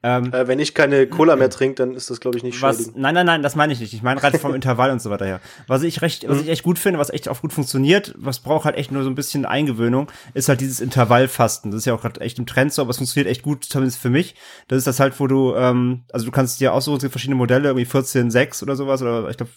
Ähm, 0.03 0.31
Äh, 0.33 0.47
wenn 0.47 0.59
ich 0.59 0.73
keine 0.73 1.07
Cola 1.07 1.35
mehr 1.35 1.49
trinke, 1.49 1.75
dann 1.75 1.93
ist 1.95 2.09
das, 2.09 2.19
glaube 2.19 2.37
ich, 2.37 2.43
nicht 2.43 2.61
was, 2.61 2.77
schädigend. 2.77 2.97
nein, 2.97 3.13
nein, 3.15 3.25
nein, 3.25 3.41
das 3.43 3.55
meine 3.55 3.73
ich 3.73 3.79
nicht. 3.79 3.93
Ich 3.93 4.03
meine 4.03 4.19
gerade 4.19 4.39
vom 4.39 4.53
Intervall 4.55 4.91
und 4.91 5.01
so 5.01 5.09
weiter 5.09 5.25
her. 5.25 5.39
Was 5.67 5.83
ich 5.83 6.01
recht, 6.01 6.27
was 6.27 6.41
ich 6.41 6.49
echt 6.49 6.63
gut 6.63 6.79
finde, 6.79 6.99
was 6.99 7.09
echt 7.09 7.29
auch 7.29 7.41
gut 7.41 7.53
funktioniert, 7.53 8.13
was 8.17 8.39
braucht 8.39 8.65
halt 8.65 8.75
echt 8.75 8.91
nur 8.91 9.03
so 9.03 9.09
ein 9.09 9.15
bisschen 9.15 9.45
Eingewöhnung, 9.45 10.11
ist 10.33 10.49
halt 10.49 10.61
dieses 10.61 10.79
Intervallfasten. 10.79 11.71
Das 11.71 11.79
ist 11.79 11.85
ja 11.85 11.93
auch 11.93 12.01
gerade 12.01 12.21
echt 12.21 12.39
im 12.39 12.45
Trend 12.45 12.73
so, 12.73 12.81
aber 12.81 12.91
es 12.91 12.97
funktioniert 12.97 13.29
echt 13.31 13.43
gut, 13.43 13.63
zumindest 13.65 13.99
für 13.99 14.09
mich. 14.09 14.35
Das 14.67 14.77
ist 14.77 14.87
das 14.87 14.99
halt, 14.99 15.19
wo 15.19 15.27
du, 15.27 15.55
ähm, 15.55 16.03
also 16.11 16.25
du 16.25 16.31
kannst 16.31 16.59
dir 16.59 16.73
aussuchen, 16.73 16.97
es 16.97 17.01
gibt 17.03 17.11
verschiedene 17.13 17.35
Modelle, 17.37 17.69
irgendwie 17.69 17.85
14,6 17.89 18.63
oder 18.63 18.75
sowas, 18.75 19.01
oder 19.01 19.29
ich 19.29 19.37
glaube 19.37 19.51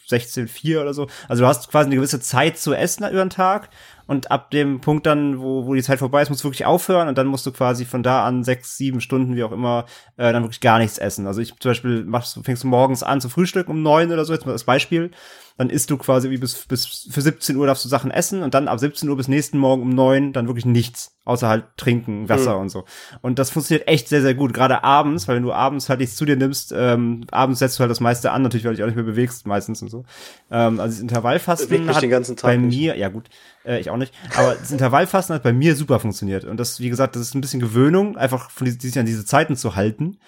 16,4 0.47 0.81
oder 0.81 0.95
so. 0.95 1.09
Also 1.29 1.43
du 1.43 1.49
hast 1.49 1.71
quasi 1.71 1.87
eine 1.87 1.97
gewisse 1.97 2.21
Zeit 2.21 2.59
zu 2.59 2.75
essen 2.75 3.09
über 3.09 3.25
den 3.25 3.31
Tag. 3.31 3.69
Und 4.07 4.31
ab 4.31 4.51
dem 4.51 4.81
Punkt 4.81 5.05
dann, 5.05 5.39
wo, 5.39 5.67
wo 5.67 5.75
die 5.75 5.83
Zeit 5.83 5.99
vorbei 5.99 6.23
ist, 6.23 6.31
musst 6.31 6.43
du 6.43 6.49
wirklich 6.49 6.65
aufhören 6.65 7.09
und 7.09 7.19
dann 7.19 7.27
musst 7.27 7.45
du 7.45 7.53
quasi 7.53 7.85
von 7.85 8.03
da 8.03 8.25
an 8.25 8.43
sechs, 8.43 8.79
sieben 8.79 9.03
Stunden, 9.03 9.37
wie 9.37 9.45
auch 9.45 9.53
immer, 9.53 9.85
äh, 10.17 10.33
dann 10.33 10.45
wirklich 10.45 10.63
gar 10.63 10.79
nichts 10.79 10.97
essen. 10.97 11.27
Also 11.27 11.43
ich 11.43 11.55
zum 11.59 11.71
Beispiel 11.71 12.05
machst, 12.05 12.41
fängst 12.43 12.65
du 12.65 12.69
morgens 12.69 13.03
an 13.03 13.21
zu 13.21 13.29
frühstücken 13.29 13.71
um 13.71 13.83
neun 13.83 14.11
oder 14.11 14.25
so, 14.25 14.33
jetzt 14.33 14.47
mal 14.47 14.53
das 14.53 14.65
Beispiel. 14.65 15.11
Dann 15.59 15.71
isst 15.71 15.91
du 15.91 15.99
quasi 15.99 16.31
wie 16.31 16.39
bis, 16.39 16.55
bis 16.67 17.09
für 17.11 17.21
17 17.21 17.57
Uhr 17.57 17.67
darfst 17.67 17.85
du 17.85 17.89
Sachen 17.89 18.11
essen 18.13 18.43
und 18.43 18.55
dann 18.55 18.69
ab 18.69 18.79
17 18.79 19.09
Uhr 19.09 19.17
bis 19.17 19.29
nächsten 19.29 19.59
Morgen 19.59 19.83
um 19.83 19.91
neun 19.91 20.33
dann 20.33 20.47
wirklich 20.47 20.65
nichts. 20.65 21.17
Außer 21.25 21.47
halt 21.49 21.65
trinken, 21.77 22.29
Wasser 22.31 22.57
und 22.59 22.71
so. 22.71 22.85
Und 23.21 23.39
das 23.39 23.51
funktioniert 23.51 23.87
echt 23.87 24.09
sehr, 24.09 24.23
sehr 24.23 24.35
gut. 24.35 24.55
Gerade 24.55 24.83
abends, 24.83 25.29
weil 25.29 25.37
wenn 25.37 25.43
du 25.43 25.53
abends 25.53 25.89
halt 25.91 26.01
nichts 26.01 26.17
zu 26.17 26.25
dir 26.25 26.37
nimmst, 26.37 26.73
ähm, 26.75 27.25
abends 27.33 27.59
setzt 27.59 27.77
du 27.79 27.81
halt 27.81 27.91
das 27.91 28.01
meiste 28.01 28.31
an, 28.31 28.41
natürlich, 28.43 28.65
weil 28.65 28.71
du 28.73 28.77
dich 28.77 28.83
auch 28.85 28.87
nicht 28.87 28.97
mehr 28.97 29.05
bewegst 29.05 29.47
meistens 29.47 29.83
und 29.83 29.89
so. 29.91 30.05
Ähm, 30.51 30.81
also 30.81 30.95
das 30.95 31.01
Intervallfasten 31.01 31.89
hat 31.95 32.03
den 32.03 32.11
ganzen 32.11 32.37
Tag 32.37 32.53
bei 32.53 32.57
nicht. 32.57 32.79
mir, 32.79 32.97
ja 32.97 33.09
gut, 33.09 33.29
äh, 33.67 33.79
ich 33.79 33.91
auch 33.91 33.97
nicht, 33.99 34.15
aber 34.37 34.55
das 34.55 34.71
Intervallfasten 34.71 35.35
hat 35.35 35.43
bei 35.43 35.53
mir 35.53 35.75
super 35.77 36.01
funktioniert. 36.01 36.45
Und 36.45 36.59
das, 36.59 36.81
wie 36.81 36.89
gesagt, 36.89 37.15
das 37.17 37.23
ist 37.23 37.35
ein 37.35 37.41
bisschen 37.43 37.61
Gewöhnung, 37.61 38.17
einfach 38.17 38.51
von 38.51 38.65
diese, 38.65 38.81
sich 38.81 38.99
an 38.99 39.05
diese 39.07 39.27
Zeiten 39.27 39.57
zu 39.57 39.75
halten. 39.75 40.19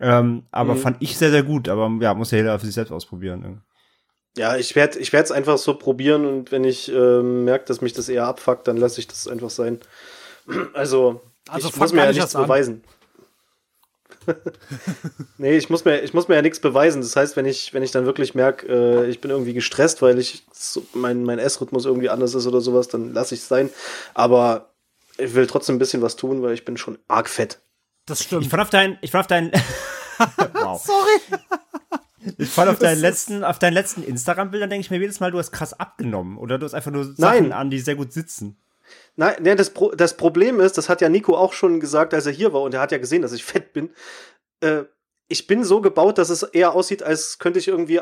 Ähm, 0.00 0.42
aber 0.50 0.74
Mhm. 0.74 0.78
fand 0.78 0.96
ich 1.00 1.16
sehr, 1.16 1.30
sehr 1.30 1.44
gut. 1.44 1.68
Aber 1.68 1.90
ja, 2.00 2.12
muss 2.14 2.30
ja 2.32 2.38
jeder 2.38 2.58
für 2.58 2.66
sich 2.66 2.74
selbst 2.74 2.90
ausprobieren. 2.90 3.62
Ja, 4.36 4.56
ich 4.56 4.74
werde 4.74 4.98
ich 4.98 5.12
werde 5.12 5.24
es 5.24 5.32
einfach 5.32 5.58
so 5.58 5.74
probieren 5.74 6.24
und 6.26 6.52
wenn 6.52 6.64
ich 6.64 6.90
ähm, 6.90 7.44
merke, 7.44 7.66
dass 7.66 7.80
mich 7.80 7.92
das 7.92 8.08
eher 8.08 8.26
abfuckt, 8.26 8.66
dann 8.66 8.78
lasse 8.78 9.00
ich 9.00 9.06
das 9.06 9.28
einfach 9.28 9.50
sein. 9.50 9.80
Also, 10.74 11.20
Also 11.48 11.68
ich 11.68 11.76
muss 11.76 11.92
mir 11.92 12.00
ja 12.00 12.08
nicht 12.08 12.16
nichts 12.16 12.32
beweisen. 12.34 12.82
nee, 15.38 15.56
ich 15.56 15.70
muss 15.70 15.84
mir 15.84 16.00
ich 16.00 16.14
muss 16.14 16.28
mir 16.28 16.34
ja 16.34 16.42
nichts 16.42 16.58
beweisen. 16.60 17.00
Das 17.02 17.14
heißt, 17.14 17.36
wenn 17.36 17.46
ich 17.46 17.74
wenn 17.74 17.82
ich 17.82 17.92
dann 17.92 18.06
wirklich 18.06 18.34
merke, 18.34 18.66
äh, 18.66 19.08
ich 19.08 19.20
bin 19.20 19.30
irgendwie 19.30 19.52
gestresst, 19.52 20.02
weil 20.02 20.18
ich 20.18 20.44
so, 20.52 20.84
mein 20.94 21.22
mein 21.22 21.38
Essrhythmus 21.38 21.84
irgendwie 21.84 22.08
anders 22.08 22.34
ist 22.34 22.46
oder 22.46 22.60
sowas, 22.60 22.88
dann 22.88 23.12
lasse 23.12 23.34
ich 23.34 23.42
es 23.42 23.48
sein, 23.48 23.70
aber 24.14 24.72
ich 25.18 25.34
will 25.34 25.46
trotzdem 25.46 25.76
ein 25.76 25.78
bisschen 25.78 26.02
was 26.02 26.16
tun, 26.16 26.42
weil 26.42 26.54
ich 26.54 26.64
bin 26.64 26.76
schon 26.76 26.98
arg 27.06 27.28
fett. 27.28 27.60
Das 28.06 28.22
stimmt. 28.22 28.46
Ich 28.46 28.52
auf 28.52 28.70
deinen, 28.70 28.98
ich 29.00 29.14
auf 29.14 29.26
deinen, 29.26 29.52
wow. 30.54 30.82
Sorry. 30.82 31.40
Ich 32.38 32.48
fand 32.48 32.70
auf 32.70 32.78
deinen 32.78 33.00
letzten, 33.00 33.44
auf 33.44 33.58
deinen 33.58 33.74
letzten 33.74 34.02
Instagram-Bildern 34.02 34.70
denke 34.70 34.82
ich 34.82 34.90
mir 34.90 34.98
jedes 34.98 35.20
Mal, 35.20 35.30
du 35.30 35.38
hast 35.38 35.52
krass 35.52 35.78
abgenommen 35.78 36.38
oder 36.38 36.58
du 36.58 36.64
hast 36.64 36.74
einfach 36.74 36.90
nur 36.90 37.04
Sachen 37.04 37.18
Nein. 37.18 37.52
an, 37.52 37.70
die 37.70 37.78
sehr 37.78 37.96
gut 37.96 38.12
sitzen. 38.12 38.56
Nein, 39.16 39.36
nee, 39.40 39.54
das, 39.54 39.70
Pro 39.70 39.90
das 39.92 40.16
Problem 40.16 40.60
ist, 40.60 40.78
das 40.78 40.88
hat 40.88 41.00
ja 41.00 41.08
Nico 41.08 41.36
auch 41.36 41.52
schon 41.52 41.80
gesagt, 41.80 42.14
als 42.14 42.26
er 42.26 42.32
hier 42.32 42.52
war 42.52 42.62
und 42.62 42.74
er 42.74 42.80
hat 42.80 42.92
ja 42.92 42.98
gesehen, 42.98 43.22
dass 43.22 43.32
ich 43.32 43.44
fett 43.44 43.72
bin. 43.72 43.90
Äh, 44.60 44.84
ich 45.28 45.46
bin 45.46 45.64
so 45.64 45.80
gebaut, 45.80 46.18
dass 46.18 46.30
es 46.30 46.42
eher 46.42 46.74
aussieht, 46.74 47.02
als 47.02 47.38
könnte 47.38 47.58
ich 47.58 47.68
irgendwie 47.68 48.00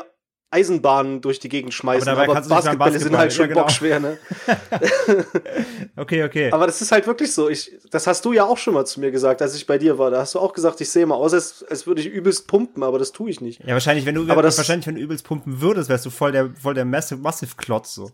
Eisenbahnen 0.51 1.21
durch 1.21 1.39
die 1.39 1.49
Gegend 1.49 1.73
schmeißen. 1.73 2.07
Aber 2.09 2.23
Aber, 2.23 2.33
Basketbälle 2.41 2.99
sind 2.99 3.17
halt 3.17 3.29
Basketball, 3.29 3.31
schon 3.31 3.41
ja, 3.41 3.47
genau. 3.47 3.61
bockschwer, 3.61 3.99
ne? 3.99 4.17
Okay, 5.95 6.23
okay. 6.23 6.51
Aber 6.51 6.65
das 6.65 6.81
ist 6.81 6.91
halt 6.91 7.07
wirklich 7.07 7.33
so. 7.33 7.49
Ich, 7.49 7.71
das 7.89 8.07
hast 8.07 8.23
du 8.25 8.33
ja 8.33 8.45
auch 8.45 8.57
schon 8.57 8.73
mal 8.73 8.85
zu 8.85 8.99
mir 8.99 9.11
gesagt, 9.11 9.41
als 9.41 9.55
ich 9.55 9.65
bei 9.67 9.77
dir 9.77 9.97
war. 9.97 10.11
Da 10.11 10.19
hast 10.19 10.35
du 10.35 10.39
auch 10.39 10.53
gesagt, 10.53 10.81
ich 10.81 10.89
sehe 10.89 11.05
mal 11.05 11.15
aus, 11.15 11.33
als, 11.33 11.63
als 11.69 11.87
würde 11.87 12.01
ich 12.01 12.07
übelst 12.07 12.47
pumpen, 12.47 12.83
aber 12.83 12.99
das 12.99 13.11
tue 13.11 13.29
ich 13.29 13.41
nicht. 13.41 13.61
ja, 13.61 13.73
wahrscheinlich, 13.73 14.05
wenn 14.05 14.15
du, 14.15 14.29
Aber 14.29 14.41
das- 14.41 14.57
wahrscheinlich, 14.57 14.87
wenn 14.87 14.95
du 14.95 15.01
übelst 15.01 15.25
pumpen 15.25 15.61
würdest, 15.61 15.89
wärst 15.89 16.05
du 16.05 16.09
voll 16.09 16.31
der, 16.31 16.49
voll 16.61 16.73
der 16.73 16.85
Massive, 16.85 17.19
Massive 17.21 17.53
Klotz, 17.57 17.93
so. 17.95 18.11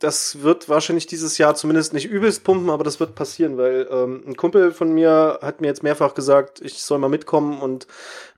Das 0.00 0.42
wird 0.42 0.68
wahrscheinlich 0.68 1.06
dieses 1.06 1.38
Jahr 1.38 1.54
zumindest 1.54 1.92
nicht 1.92 2.06
übelst 2.06 2.44
pumpen, 2.44 2.70
aber 2.70 2.84
das 2.84 3.00
wird 3.00 3.14
passieren, 3.14 3.56
weil 3.56 3.88
ähm, 3.90 4.24
ein 4.26 4.36
Kumpel 4.36 4.72
von 4.72 4.92
mir 4.92 5.38
hat 5.40 5.60
mir 5.60 5.68
jetzt 5.68 5.82
mehrfach 5.82 6.14
gesagt, 6.14 6.60
ich 6.60 6.82
soll 6.82 6.98
mal 6.98 7.08
mitkommen 7.08 7.60
und 7.60 7.86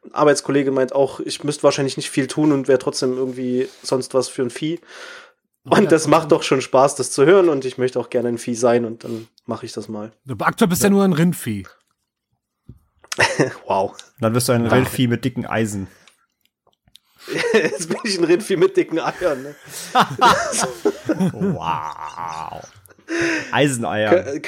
ein 0.04 0.14
Arbeitskollege 0.14 0.70
meint 0.70 0.94
auch, 0.94 1.18
ich 1.20 1.42
müsste 1.44 1.62
wahrscheinlich 1.62 1.96
nicht 1.96 2.10
viel 2.10 2.26
tun 2.26 2.52
und 2.52 2.68
wäre 2.68 2.78
trotzdem 2.78 3.16
irgendwie 3.16 3.68
sonst 3.82 4.14
was 4.14 4.28
für 4.28 4.42
ein 4.42 4.50
Vieh. 4.50 4.80
Und 5.68 5.90
das 5.90 6.06
macht 6.06 6.30
doch 6.30 6.44
schon 6.44 6.60
Spaß, 6.60 6.94
das 6.94 7.10
zu 7.10 7.26
hören 7.26 7.48
und 7.48 7.64
ich 7.64 7.76
möchte 7.76 7.98
auch 7.98 8.10
gerne 8.10 8.28
ein 8.28 8.38
Vieh 8.38 8.54
sein 8.54 8.84
und 8.84 9.02
dann 9.02 9.26
mache 9.46 9.66
ich 9.66 9.72
das 9.72 9.88
mal. 9.88 10.12
Du, 10.24 10.36
aktuell 10.38 10.68
bist 10.68 10.82
ja 10.82 10.90
nur 10.90 11.04
ein 11.04 11.12
Rindvieh. 11.12 11.66
Wow. 13.66 13.96
Dann 14.20 14.34
wirst 14.34 14.48
du 14.48 14.52
ein 14.52 14.66
Rindvieh 14.66 15.08
mit 15.08 15.24
dicken 15.24 15.46
Eisen. 15.46 15.88
Jetzt 17.52 17.88
bin 17.88 17.98
ich 18.04 18.18
ein 18.18 18.24
Rindvieh 18.24 18.56
mit 18.56 18.76
dicken 18.76 18.98
Eiern. 18.98 19.42
Ne? 19.42 19.54
Wow. 21.32 22.64
Eiseneier. 23.52 24.40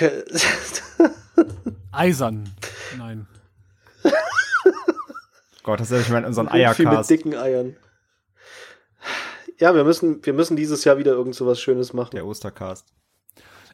Eisern. 1.92 2.50
Nein. 2.96 3.26
Gott, 5.62 5.80
das 5.80 5.88
ist 5.88 5.92
ja 5.92 5.98
nicht 5.98 6.10
mal 6.10 6.18
in 6.18 6.24
unseren 6.24 6.48
Rindvieh 6.48 6.82
mit 6.82 6.88
Eiercast. 6.88 7.10
dicken 7.10 7.34
Eiern. 7.34 7.76
Ja, 9.58 9.74
wir 9.74 9.84
müssen, 9.84 10.24
wir 10.24 10.32
müssen 10.32 10.56
dieses 10.56 10.84
Jahr 10.84 10.98
wieder 10.98 11.12
irgend 11.12 11.34
so 11.34 11.46
was 11.46 11.60
Schönes 11.60 11.92
machen. 11.92 12.10
Der 12.12 12.24
Ostercast. 12.26 12.86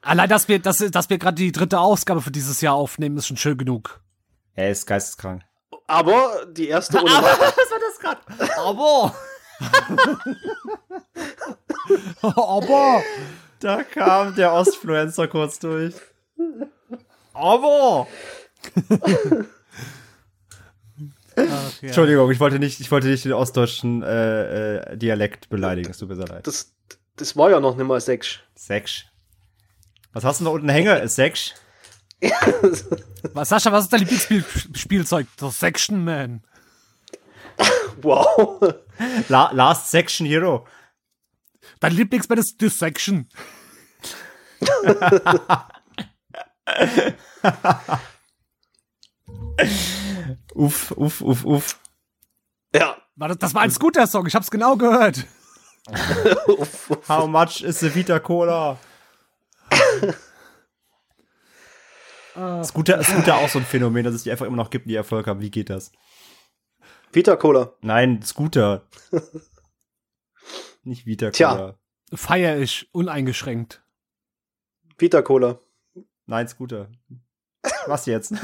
Allein, 0.00 0.28
dass 0.28 0.48
wir, 0.48 0.58
dass, 0.58 0.78
dass 0.78 1.10
wir 1.10 1.18
gerade 1.18 1.36
die 1.36 1.52
dritte 1.52 1.78
Ausgabe 1.78 2.20
für 2.20 2.30
dieses 2.30 2.60
Jahr 2.60 2.74
aufnehmen, 2.74 3.16
ist 3.16 3.26
schon 3.26 3.36
schön 3.36 3.56
genug. 3.56 4.00
Er 4.54 4.70
ist 4.70 4.86
geisteskrank. 4.86 5.42
Aber 5.86 6.46
die 6.50 6.68
erste 6.68 6.98
ohne 6.98 7.10
Was 7.10 7.40
war 7.40 7.80
das 7.80 7.98
gerade? 7.98 8.20
Aber. 8.58 9.14
Aber. 12.22 13.02
Da 13.60 13.82
kam 13.82 14.34
der 14.34 14.52
Ostfluencer 14.52 15.28
kurz 15.28 15.58
durch. 15.58 15.94
Aber. 17.32 18.06
Entschuldigung, 21.80 22.30
ich 22.30 22.40
wollte 22.40 22.58
nicht, 22.58 22.80
ich 22.80 22.90
wollte 22.90 23.08
nicht 23.08 23.24
den 23.24 23.32
ostdeutschen 23.32 24.02
äh, 24.02 24.76
äh, 24.76 24.96
Dialekt 24.96 25.48
beleidigen. 25.48 25.90
Es 25.90 25.98
tut 25.98 26.08
mir 26.08 26.16
sehr 26.16 26.28
leid. 26.28 26.46
Das, 26.46 26.72
das 27.16 27.36
war 27.36 27.50
ja 27.50 27.60
noch 27.60 27.76
nicht 27.76 27.86
mal 27.86 28.00
sechs. 28.00 28.38
Sechs. 28.54 29.04
Was 30.12 30.24
hast 30.24 30.40
du 30.40 30.44
da 30.44 30.50
unten 30.50 30.68
hängen? 30.68 31.08
Sechs. 31.08 31.54
Was, 33.32 33.48
Sascha, 33.48 33.72
was 33.72 33.84
ist 33.84 33.92
dein 33.92 34.00
Lieblingsspielzeug? 34.00 35.26
Das 35.36 35.58
Section 35.58 36.04
Man. 36.04 36.42
Wow. 38.02 38.74
La 39.28 39.50
Last 39.52 39.90
Section 39.90 40.26
Hero. 40.26 40.66
Dein 41.80 41.92
Lieblingsband 41.92 42.40
ist 42.40 42.60
Dissection. 42.60 43.28
Uff, 50.54 50.90
uff, 50.92 51.20
uff, 51.20 51.44
uff. 51.44 51.78
Ja. 52.74 52.96
War 53.16 53.28
das, 53.28 53.38
das 53.38 53.54
war 53.54 53.62
ein 53.62 53.70
Scooter-Song, 53.70 54.26
ich 54.26 54.34
hab's 54.34 54.50
genau 54.50 54.76
gehört. 54.76 55.24
Uff, 56.46 56.90
uff. 56.90 57.08
How 57.08 57.28
much 57.28 57.62
is 57.62 57.80
the 57.80 57.94
Vita 57.94 58.18
Cola? 58.18 58.78
Scooter, 62.34 63.02
Scooter 63.02 63.36
auch 63.36 63.48
so 63.48 63.60
ein 63.60 63.64
Phänomen, 63.64 64.04
dass 64.04 64.14
es 64.14 64.24
die 64.24 64.30
einfach 64.30 64.44
immer 64.46 64.56
noch 64.56 64.68
gibt, 64.70 64.90
die 64.90 64.96
Erfolg 64.96 65.26
haben. 65.26 65.40
Wie 65.40 65.50
geht 65.50 65.70
das? 65.70 65.92
Vita 67.12 67.36
Cola. 67.36 67.72
Nein, 67.80 68.20
Scooter. 68.22 68.86
Nicht 70.82 71.06
Vita 71.06 71.30
Tja. 71.30 71.54
Cola. 71.54 71.78
Feier 72.12 72.58
ich, 72.58 72.88
uneingeschränkt. 72.92 73.82
Vita 74.98 75.22
Cola. 75.22 75.60
Nein, 76.26 76.48
Scooter. 76.48 76.90
Was 77.86 78.04
jetzt? 78.06 78.34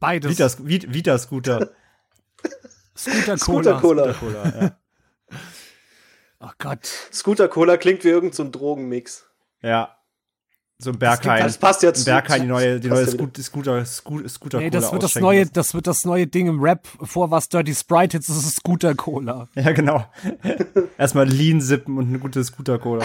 Beides. 0.00 0.30
Vita, 0.30 0.48
Vita, 0.92 1.18
Scooter. 1.18 1.70
Scooter 2.96 3.36
Cola. 3.36 3.38
Scooter 3.38 3.80
Cola. 3.80 4.12
Cola, 4.12 4.60
ja. 4.60 4.76
Ach 6.40 6.54
Gott. 6.58 6.86
Scooter 7.12 7.48
Cola 7.48 7.76
klingt 7.76 8.02
wie 8.04 8.08
irgendein 8.08 8.34
so 8.34 8.50
Drogenmix. 8.50 9.26
Ja. 9.62 9.96
So 10.82 10.90
ein 10.90 10.98
Berghain. 10.98 11.42
Das 11.42 11.58
passt 11.58 11.84
Ein 11.84 11.92
Berghain, 12.04 12.42
die 12.42 12.48
neue, 12.48 12.80
die 12.80 12.88
neue 12.88 13.04
ja 13.04 13.12
wieder. 13.12 13.42
Scooter, 13.42 13.84
Scooter, 13.84 14.28
Scooter 14.28 14.58
Nee, 14.58 14.70
Cola 14.70 14.80
das 14.80 14.92
wird 14.92 15.02
das 15.02 15.14
neue, 15.16 15.40
lassen. 15.40 15.52
das 15.52 15.74
wird 15.74 15.86
das 15.86 16.04
neue 16.06 16.26
Ding 16.26 16.46
im 16.46 16.60
Rap. 16.62 16.88
Vor 17.02 17.30
was 17.30 17.48
Dirty 17.50 17.74
Sprite, 17.74 18.16
jetzt 18.16 18.30
ist 18.30 18.36
es 18.36 18.54
Scooter 18.56 18.94
Cola. 18.94 19.48
Ja, 19.54 19.72
genau. 19.72 20.06
Erstmal 20.98 21.28
Lean 21.28 21.60
sippen 21.60 21.98
und 21.98 22.08
eine 22.08 22.18
gute 22.18 22.42
Scooter-Cola. 22.42 23.04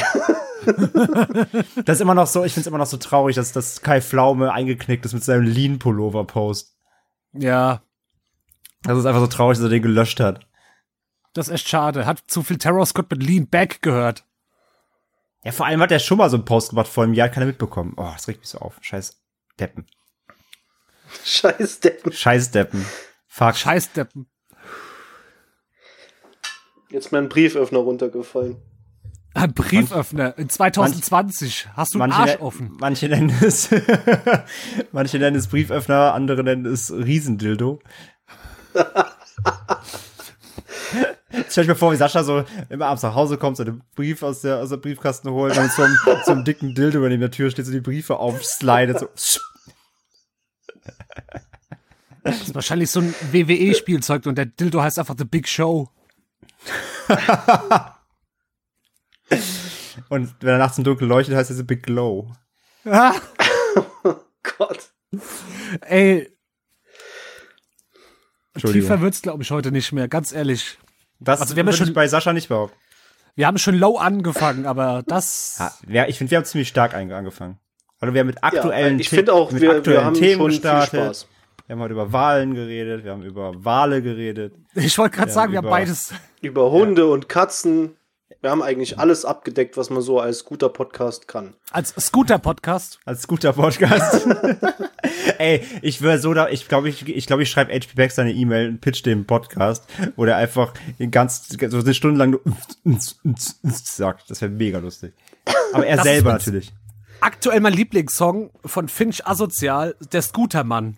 das 1.86 1.98
ist 1.98 2.02
immer 2.02 2.16
noch 2.16 2.28
so, 2.28 2.44
ich 2.46 2.54
find's 2.54 2.68
immer 2.68 2.78
noch 2.78 2.86
so 2.86 2.98
traurig, 2.98 3.36
dass, 3.36 3.52
dass 3.52 3.82
Kai 3.82 4.00
Pflaume 4.02 4.54
eingeknickt 4.54 5.04
ist 5.06 5.14
mit 5.14 5.24
seinem 5.24 5.44
Lean-Pullover-Post. 5.44 6.76
Ja, 7.34 7.82
Das 8.84 8.98
ist 8.98 9.06
einfach 9.06 9.20
so 9.22 9.28
traurig, 9.28 9.58
dass 9.58 9.66
er 9.66 9.70
den 9.70 9.82
gelöscht 9.82 10.20
hat. 10.22 10.48
das 11.34 11.50
ist 11.50 11.54
echt 11.56 11.68
schade. 11.70 12.06
Hat 12.06 12.24
zu 12.28 12.42
viel 12.44 12.58
Terror 12.58 12.86
Scott 12.86 13.12
mit 13.12 13.22
Lean 13.22 13.48
Back 13.48 13.82
gehört. 13.82 14.24
Ja, 15.46 15.52
vor 15.52 15.68
allem 15.68 15.80
hat 15.80 15.92
er 15.92 16.00
schon 16.00 16.18
mal 16.18 16.30
so 16.30 16.38
einen 16.38 16.46
Post 16.46 16.72
gemacht 16.72 16.88
vor 16.88 17.04
einem 17.04 17.14
Jahr, 17.14 17.28
hat 17.28 17.36
keiner 17.36 17.46
mitbekommen. 17.46 17.94
Oh, 17.98 18.10
das 18.12 18.28
regt 18.28 18.40
mich 18.40 18.50
so 18.50 18.58
auf. 18.58 18.80
Scheiß 18.82 19.22
Deppen. 19.60 19.86
Scheiß 21.24 21.82
Deppen. 21.82 22.12
Scheiß 22.12 22.50
Deppen. 22.50 22.84
Fuck. 23.28 23.56
Scheißdeppen. 23.56 24.26
Jetzt 26.90 27.12
mein 27.12 27.30
Brieföffner 27.30 27.80
runtergefallen. 27.80 28.58
Ein 29.36 29.54
Brieföffner 29.54 30.36
in 30.38 30.50
2020. 30.50 31.68
Hast 31.76 31.94
du 31.94 32.02
einen 32.02 32.12
Manche, 32.12 32.32
Arsch 32.32 32.42
offen? 32.42 32.78
manche 32.80 33.08
nennen 33.08 33.30
es, 33.42 33.70
manche 34.94 35.20
nennen 35.20 35.36
es 35.36 35.48
Brieföffner, 35.48 36.14
andere 36.14 36.44
nennen 36.44 36.66
es 36.66 36.92
Riesendildo. 36.92 37.82
Stell 41.50 41.64
ich 41.64 41.68
mir 41.68 41.76
vor, 41.76 41.92
wie 41.92 41.98
Sascha 41.98 42.24
so 42.24 42.44
immer 42.70 42.88
abends 42.88 43.04
nach 43.04 43.16
Hause 43.16 43.38
kommt, 43.38 43.58
seinen 43.58 43.84
Brief 43.96 44.24
aus 44.24 44.42
der, 44.42 44.60
aus 44.60 44.70
der 44.70 44.78
Briefkasten 44.78 45.30
holt, 45.30 45.56
dann 45.56 45.70
so 45.70 45.84
so 46.26 46.32
einem 46.32 46.44
dicken 46.44 46.76
Dildo 46.76 47.00
über 47.00 47.10
der 47.10 47.32
Tür 47.32 47.50
steht, 47.52 47.66
so 47.66 47.72
die 47.72 47.80
Briefe 47.82 48.18
aufslidet, 48.18 49.00
so. 49.00 49.40
Das 52.24 52.42
ist 52.42 52.56
wahrscheinlich 52.56 52.90
so 52.90 53.02
ein 53.02 53.14
WWE-Spielzeug 53.32 54.26
und 54.26 54.36
der 54.38 54.48
Dildo 54.48 54.82
heißt 54.82 54.98
einfach 54.98 55.16
The 55.18 55.26
Big 55.26 55.48
Show. 55.48 55.90
Und 60.10 60.36
wenn 60.42 60.50
er 60.50 60.58
nachts 60.58 60.78
im 60.78 60.84
Dunkeln 60.84 61.10
leuchtet, 61.10 61.36
heißt 61.36 61.52
es 61.52 61.66
Big 61.66 61.84
Glow. 61.84 62.32
Ah, 62.86 63.16
Gott. 64.58 64.92
ey, 65.82 66.32
Entschuldigung. 68.54 68.88
tiefer 68.88 69.02
wird's, 69.02 69.22
glaube 69.22 69.44
ich, 69.44 69.52
heute 69.52 69.72
nicht 69.72 69.92
mehr. 69.92 70.08
Ganz 70.08 70.32
ehrlich. 70.32 70.78
Das 71.20 71.42
Also 71.42 71.56
wir 71.56 71.62
haben 71.62 71.68
ja 71.68 71.74
schon- 71.74 71.94
bei 71.94 72.08
Sascha 72.08 72.34
nicht 72.34 72.50
behaupten. 72.50 72.78
Wir 73.36 73.48
haben 73.48 73.58
schon 73.58 73.76
low 73.76 73.98
angefangen, 73.98 74.66
aber 74.66 75.04
das. 75.08 75.58
Ja, 75.60 75.74
ja, 75.88 76.08
ich 76.08 76.18
finde, 76.18 76.32
wir 76.32 76.38
haben 76.38 76.46
ziemlich 76.46 76.68
stark 76.70 76.94
angefangen. 76.94 77.60
Also 78.00 78.14
wir 78.14 78.20
haben 78.22 78.28
mit 78.28 78.44
aktuellen 78.44 78.96
ja, 78.96 79.02
ich 79.02 79.10
The- 79.10 79.16
finde 79.18 79.34
auch, 79.34 79.52
mit 79.52 79.62
wir, 79.62 79.70
wir 79.72 79.78
aktuellen 79.78 80.06
haben 80.06 80.14
Themen 80.14 80.38
schon 80.42 80.52
viel 80.52 80.60
gestartet. 80.60 81.00
Spaß. 81.06 81.28
Wir 81.68 81.76
haben 81.76 81.82
heute 81.82 81.94
über 81.94 82.14
Wahlen 82.14 82.54
geredet, 82.54 83.04
wir 83.04 83.12
haben 83.12 83.24
über 83.24 83.54
Wale 83.66 84.02
geredet. 84.02 84.54
Ich 84.76 84.98
wollte 84.98 85.16
gerade 85.18 85.30
Ja, 85.30 85.34
sagen, 85.34 85.52
wir 85.52 85.58
haben 85.60 85.70
beides. 85.70 86.14
Über 86.42 86.70
Hunde 86.72 87.08
und 87.08 87.28
Katzen. 87.28 87.96
Wir 88.42 88.50
haben 88.50 88.64
eigentlich 88.64 88.98
alles 88.98 89.24
abgedeckt, 89.24 89.78
was 89.78 89.92
man 89.92 90.02
so 90.02 90.20
als 90.20 90.46
guter 90.46 90.70
Podcast 90.70 91.28
kann. 91.28 91.54
Als 91.72 91.90
Scooter-Podcast. 91.90 93.00
Als 93.06 93.28
guter 93.28 93.54
Podcast. 93.54 94.28
Ey, 95.38 95.64
ich 95.84 96.02
wäre 96.02 96.18
so 96.18 96.34
da, 96.34 96.50
ich 96.50 96.68
glaube, 96.68 96.90
ich, 96.90 97.08
ich 97.08 97.28
glaube, 97.28 97.44
ich 97.44 97.52
schreibe 97.52 97.72
HP 97.72 97.94
Baxter 97.96 98.24
eine 98.24 98.34
E-Mail 98.34 98.70
und 98.70 98.82
pitch 98.82 99.06
dem 99.06 99.26
Podcast, 99.26 99.86
wo 100.16 100.26
der 100.26 100.38
einfach 100.38 100.74
ganz, 101.12 101.48
so 101.48 101.78
eine 101.78 101.94
Stunde 101.94 102.18
lang 102.18 102.40
sagt. 103.64 104.30
Das 104.30 104.42
wäre 104.42 104.52
mega 104.52 104.80
lustig. 104.80 105.14
Aber 105.74 105.86
er 105.86 105.98
Das 105.98 106.06
selber 106.06 106.34
natürlich. 106.34 106.74
Aktuell 107.22 107.60
mein 107.60 107.74
Lieblingssong 107.74 108.50
von 108.66 108.88
Finch 108.88 109.26
Asozial, 109.26 109.96
der 110.12 110.24
Scootermann. 110.24 110.98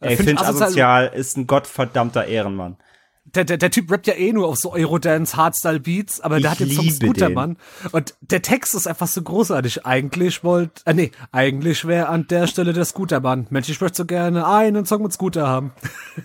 Ey, 0.00 0.16
Finch 0.16 0.40
Asozial 0.40 1.12
ist 1.14 1.36
ein 1.36 1.46
gottverdammter 1.46 2.26
Ehrenmann. 2.26 2.76
Der, 3.24 3.44
der, 3.44 3.58
der 3.58 3.70
Typ 3.70 3.92
rappt 3.92 4.06
ja 4.08 4.14
eh 4.14 4.32
nur 4.32 4.48
auf 4.48 4.56
so 4.56 4.72
Eurodance, 4.72 5.36
Hardstyle-Beats, 5.36 6.20
aber 6.20 6.40
der 6.40 6.52
Ich 6.52 6.60
hat 6.60 6.68
den 6.68 6.74
Song 6.74 6.90
Scootermann. 6.90 7.58
Und 7.92 8.14
der 8.22 8.42
Text 8.42 8.74
ist 8.74 8.88
einfach 8.88 9.06
so 9.06 9.22
großartig. 9.22 9.86
Eigentlich 9.86 10.42
wollt, 10.42 10.82
äh, 10.84 10.94
nee, 10.94 11.12
eigentlich 11.30 11.84
wäre 11.86 12.08
an 12.08 12.26
der 12.26 12.48
Stelle 12.48 12.72
der 12.72 12.84
Scootermann. 12.84 13.46
Mensch, 13.50 13.68
ich 13.68 13.80
möchte 13.80 13.98
so 13.98 14.04
gerne 14.06 14.48
einen 14.48 14.84
Song 14.84 15.02
mit 15.02 15.12
Scooter 15.12 15.46
haben. 15.46 15.72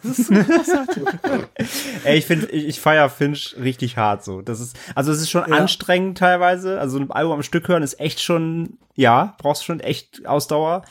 Ey, 2.03 2.17
ich 2.17 2.25
finde, 2.25 2.47
ich, 2.47 2.65
ich 2.65 2.79
feier 2.79 3.09
Finch 3.09 3.55
richtig 3.59 3.97
hart 3.97 4.23
so. 4.23 4.41
Das 4.41 4.59
ist, 4.59 4.75
also 4.95 5.11
es 5.11 5.19
ist 5.21 5.29
schon 5.29 5.47
Ja. 5.47 5.57
anstrengend 5.57 6.17
teilweise. 6.17 6.79
Also 6.79 6.97
ein 6.97 7.11
Album 7.11 7.33
am 7.33 7.43
Stück 7.43 7.67
hören 7.67 7.83
ist 7.83 7.99
echt 7.99 8.21
schon, 8.21 8.77
ja, 8.95 9.35
brauchst 9.39 9.65
schon 9.65 9.79
echt 9.79 10.25
Ausdauer. 10.25 10.83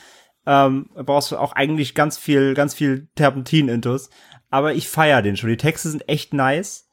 Ähm, 0.46 0.90
brauchst 0.94 1.30
du 1.32 1.38
auch 1.38 1.52
eigentlich 1.52 1.94
ganz 1.94 2.18
viel, 2.18 2.52
ganz 2.54 2.74
viel 2.74 3.08
Terpentin-Intus. 3.14 4.10
Aber 4.54 4.72
ich 4.72 4.88
feier 4.88 5.20
den 5.20 5.36
schon. 5.36 5.50
Die 5.50 5.56
Texte 5.56 5.88
sind 5.88 6.08
echt 6.08 6.32
nice. 6.32 6.88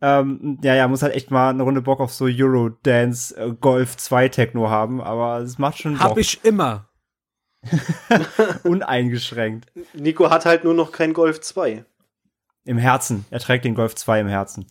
Ähm, 0.00 0.58
ja, 0.64 0.74
ja, 0.74 0.88
muss 0.88 1.02
halt 1.02 1.14
echt 1.14 1.30
mal 1.30 1.50
eine 1.50 1.62
Runde 1.62 1.80
Bock 1.80 2.00
auf 2.00 2.12
so 2.12 2.24
Eurodance, 2.24 3.36
äh, 3.36 3.52
Golf 3.52 3.96
2 3.96 4.28
Techno 4.30 4.68
haben, 4.68 5.00
aber 5.00 5.38
es 5.38 5.56
macht 5.56 5.78
schon 5.78 6.00
Hab 6.00 6.08
Bock. 6.08 6.18
ich 6.18 6.44
immer. 6.44 6.88
uneingeschränkt. 8.64 9.70
Nico 9.92 10.28
hat 10.28 10.44
halt 10.44 10.64
nur 10.64 10.74
noch 10.74 10.90
kein 10.90 11.12
Golf 11.12 11.40
2. 11.40 11.84
Im 12.64 12.78
Herzen. 12.78 13.26
Er 13.30 13.38
trägt 13.38 13.64
den 13.64 13.76
Golf 13.76 13.94
2 13.94 14.18
im 14.18 14.26
Herzen. 14.26 14.66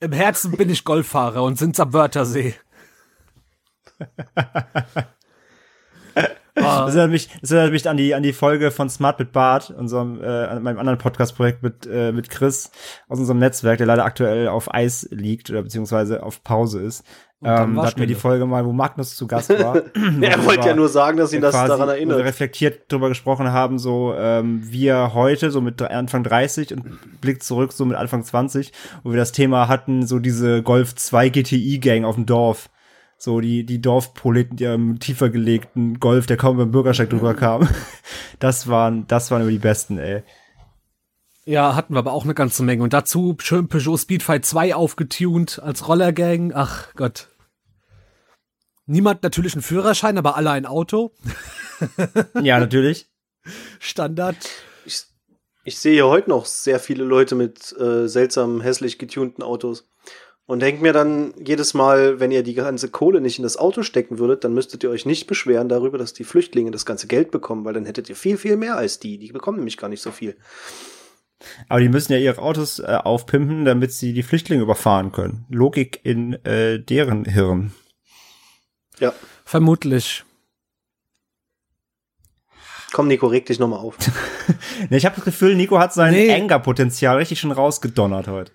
Im 0.00 0.12
Herzen 0.12 0.52
bin 0.52 0.70
ich 0.70 0.84
Golffahrer 0.84 1.42
und 1.42 1.58
sind's 1.58 1.80
am 1.80 1.92
Wörthersee. 1.92 2.54
Das 6.54 6.94
erinnert 6.94 7.10
mich, 7.10 7.28
das 7.40 7.50
erinnert 7.50 7.72
mich 7.72 7.88
an 7.88 7.96
die, 7.96 8.14
an 8.14 8.22
die 8.22 8.32
Folge 8.32 8.70
von 8.70 8.88
Smart 8.88 9.18
mit 9.18 9.32
Bart, 9.32 9.70
unserem, 9.70 10.22
äh, 10.22 10.26
an 10.26 10.62
meinem 10.62 10.78
anderen 10.78 10.98
Podcast-Projekt 10.98 11.62
mit, 11.62 11.86
äh, 11.86 12.12
mit 12.12 12.30
Chris 12.30 12.70
aus 13.08 13.18
unserem 13.18 13.38
Netzwerk, 13.38 13.78
der 13.78 13.86
leider 13.86 14.04
aktuell 14.04 14.48
auf 14.48 14.72
Eis 14.72 15.08
liegt 15.10 15.50
oder 15.50 15.62
beziehungsweise 15.62 16.22
auf 16.22 16.44
Pause 16.44 16.80
ist. 16.80 17.04
Ähm, 17.42 17.74
da 17.76 17.86
hatten 17.86 18.00
wir 18.00 18.06
die. 18.06 18.14
Folge 18.14 18.46
mal, 18.46 18.64
wo 18.64 18.72
Magnus 18.72 19.16
zu 19.16 19.26
Gast 19.26 19.50
war. 19.50 19.76
Er 20.22 20.46
wollte 20.46 20.68
ja 20.68 20.74
nur 20.74 20.88
sagen, 20.88 21.18
dass 21.18 21.32
ihn 21.32 21.42
das 21.42 21.52
daran 21.52 21.80
Wo 21.80 21.86
wir 21.86 21.92
erinnert. 21.94 22.24
reflektiert 22.24 22.90
drüber 22.90 23.08
gesprochen 23.08 23.52
haben, 23.52 23.78
so 23.78 24.14
ähm, 24.16 24.62
wir 24.64 25.12
heute, 25.12 25.50
so 25.50 25.60
mit 25.60 25.82
Anfang 25.82 26.22
30 26.22 26.72
und 26.72 27.20
Blick 27.20 27.42
zurück, 27.42 27.72
so 27.72 27.84
mit 27.84 27.98
Anfang 27.98 28.22
20, 28.22 28.72
wo 29.02 29.10
wir 29.10 29.18
das 29.18 29.32
Thema 29.32 29.68
hatten, 29.68 30.06
so 30.06 30.20
diese 30.20 30.62
Golf 30.62 30.94
2 30.94 31.28
GTI-Gang 31.28 32.04
auf 32.04 32.14
dem 32.14 32.24
Dorf. 32.24 32.70
So 33.24 33.40
die, 33.40 33.64
die 33.64 33.80
Dorfproleten, 33.80 34.58
die 34.58 34.66
am 34.66 34.98
tiefer 34.98 35.30
gelegten 35.30 35.98
Golf, 35.98 36.26
der 36.26 36.36
kaum 36.36 36.58
beim 36.58 36.70
Bürgersteig 36.70 37.08
drüber 37.08 37.32
kam. 37.34 37.66
Das 38.40 38.68
waren, 38.68 39.06
das 39.06 39.30
waren 39.30 39.40
über 39.40 39.50
die 39.50 39.58
besten, 39.58 39.96
ey. 39.96 40.22
Ja, 41.46 41.74
hatten 41.74 41.94
wir 41.94 42.00
aber 42.00 42.12
auch 42.12 42.24
eine 42.24 42.34
ganze 42.34 42.62
Menge. 42.62 42.82
Und 42.82 42.92
dazu 42.92 43.36
schön 43.38 43.68
Peugeot 43.68 43.96
Speedfight 43.96 44.44
2 44.44 44.74
aufgetunt 44.74 45.60
als 45.62 45.88
Rollergang. 45.88 46.52
Ach 46.54 46.92
Gott. 46.94 47.28
Niemand 48.84 49.22
natürlich 49.22 49.54
einen 49.54 49.62
Führerschein, 49.62 50.18
aber 50.18 50.36
alle 50.36 50.50
ein 50.50 50.66
Auto. 50.66 51.12
Ja, 52.42 52.60
natürlich. 52.60 53.08
Standard. 53.78 54.36
Ich, 54.84 55.04
ich 55.64 55.78
sehe 55.78 55.94
hier 55.94 56.08
heute 56.08 56.28
noch 56.28 56.44
sehr 56.44 56.78
viele 56.78 57.04
Leute 57.04 57.34
mit 57.34 57.74
äh, 57.78 58.06
seltsam 58.08 58.60
hässlich 58.60 58.98
getunten 58.98 59.42
Autos. 59.42 59.86
Und 60.46 60.60
denkt 60.60 60.82
mir 60.82 60.92
dann 60.92 61.32
jedes 61.42 61.72
Mal, 61.72 62.20
wenn 62.20 62.30
ihr 62.30 62.42
die 62.42 62.52
ganze 62.52 62.90
Kohle 62.90 63.22
nicht 63.22 63.38
in 63.38 63.44
das 63.44 63.56
Auto 63.56 63.82
stecken 63.82 64.18
würdet, 64.18 64.44
dann 64.44 64.52
müsstet 64.52 64.84
ihr 64.84 64.90
euch 64.90 65.06
nicht 65.06 65.26
beschweren 65.26 65.70
darüber, 65.70 65.96
dass 65.96 66.12
die 66.12 66.24
Flüchtlinge 66.24 66.70
das 66.70 66.84
ganze 66.84 67.06
Geld 67.06 67.30
bekommen, 67.30 67.64
weil 67.64 67.72
dann 67.72 67.86
hättet 67.86 68.10
ihr 68.10 68.16
viel, 68.16 68.36
viel 68.36 68.58
mehr 68.58 68.76
als 68.76 68.98
die. 68.98 69.16
Die 69.16 69.32
bekommen 69.32 69.56
nämlich 69.56 69.78
gar 69.78 69.88
nicht 69.88 70.02
so 70.02 70.10
viel. 70.10 70.36
Aber 71.68 71.80
die 71.80 71.88
müssen 71.88 72.12
ja 72.12 72.18
ihre 72.18 72.42
Autos 72.42 72.78
äh, 72.78 72.98
aufpimpen, 73.02 73.64
damit 73.64 73.92
sie 73.92 74.12
die 74.12 74.22
Flüchtlinge 74.22 74.62
überfahren 74.62 75.12
können. 75.12 75.46
Logik 75.48 76.00
in 76.02 76.34
äh, 76.44 76.78
deren 76.78 77.24
Hirn. 77.24 77.72
Ja. 78.98 79.14
Vermutlich. 79.44 80.24
Komm, 82.92 83.08
Nico, 83.08 83.26
reg 83.26 83.46
dich 83.46 83.58
nochmal 83.58 83.80
auf. 83.80 83.96
Ne, 84.90 84.96
ich 84.96 85.06
habe 85.06 85.14
das 85.14 85.24
Gefühl, 85.24 85.54
Nico 85.54 85.78
hat 85.78 85.94
sein 85.94 86.12
Nee. 86.12 86.34
Anger-Potenzial 86.34 87.16
richtig 87.16 87.38
schon 87.38 87.52
rausgedonnert 87.52 88.26
heute. 88.26 88.50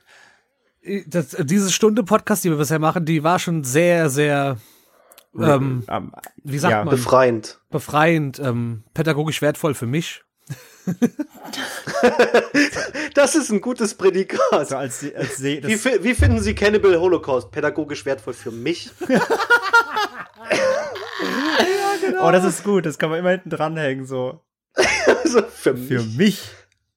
Das, 1.08 1.36
diese 1.42 1.72
Stunde 1.72 2.04
Podcast, 2.04 2.44
die 2.44 2.50
wir 2.50 2.58
bisher 2.58 2.80
machen, 2.80 3.06
die 3.06 3.24
war 3.24 3.38
schon 3.40 3.64
sehr, 3.64 4.10
sehr, 4.10 4.58
ähm, 5.38 5.84
Ähm, 5.90 6.12
wie 6.44 6.58
sagt 6.58 6.72
Ja. 6.72 6.86
man, 6.86 6.96
Befreiend. 6.96 7.60
befreiend, 7.70 8.40
ähm, 8.40 8.84
pädagogisch 8.94 9.42
wertvoll 9.42 9.74
für 9.76 9.86
mich. 9.88 10.24
Das 13.14 13.36
ist 13.36 13.52
ein 13.52 13.60
gutes 13.62 13.94
Prädikat. 13.96 14.40
also 14.52 14.78
als, 14.78 15.04
als 15.16 15.38
See, 15.38 15.62
Wie, 15.64 16.04
wie 16.04 16.14
finden 16.16 16.40
Sie 16.40 16.56
Cannibal 16.56 16.98
Holocaust 17.00 17.52
pädagogisch 17.52 18.06
wertvoll 18.06 18.34
für 18.34 18.52
mich? 18.52 18.90
Oh, 22.22 22.32
das 22.32 22.44
ist 22.44 22.64
gut, 22.64 22.86
das 22.86 22.98
kann 22.98 23.10
man 23.10 23.20
immer 23.20 23.30
hinten 23.32 23.50
dranhängen, 23.50 24.06
so. 24.06 24.42
Also 25.06 25.42
für, 25.44 25.76
Für 25.76 26.02
mich. 26.02 26.18
mich. 26.18 26.52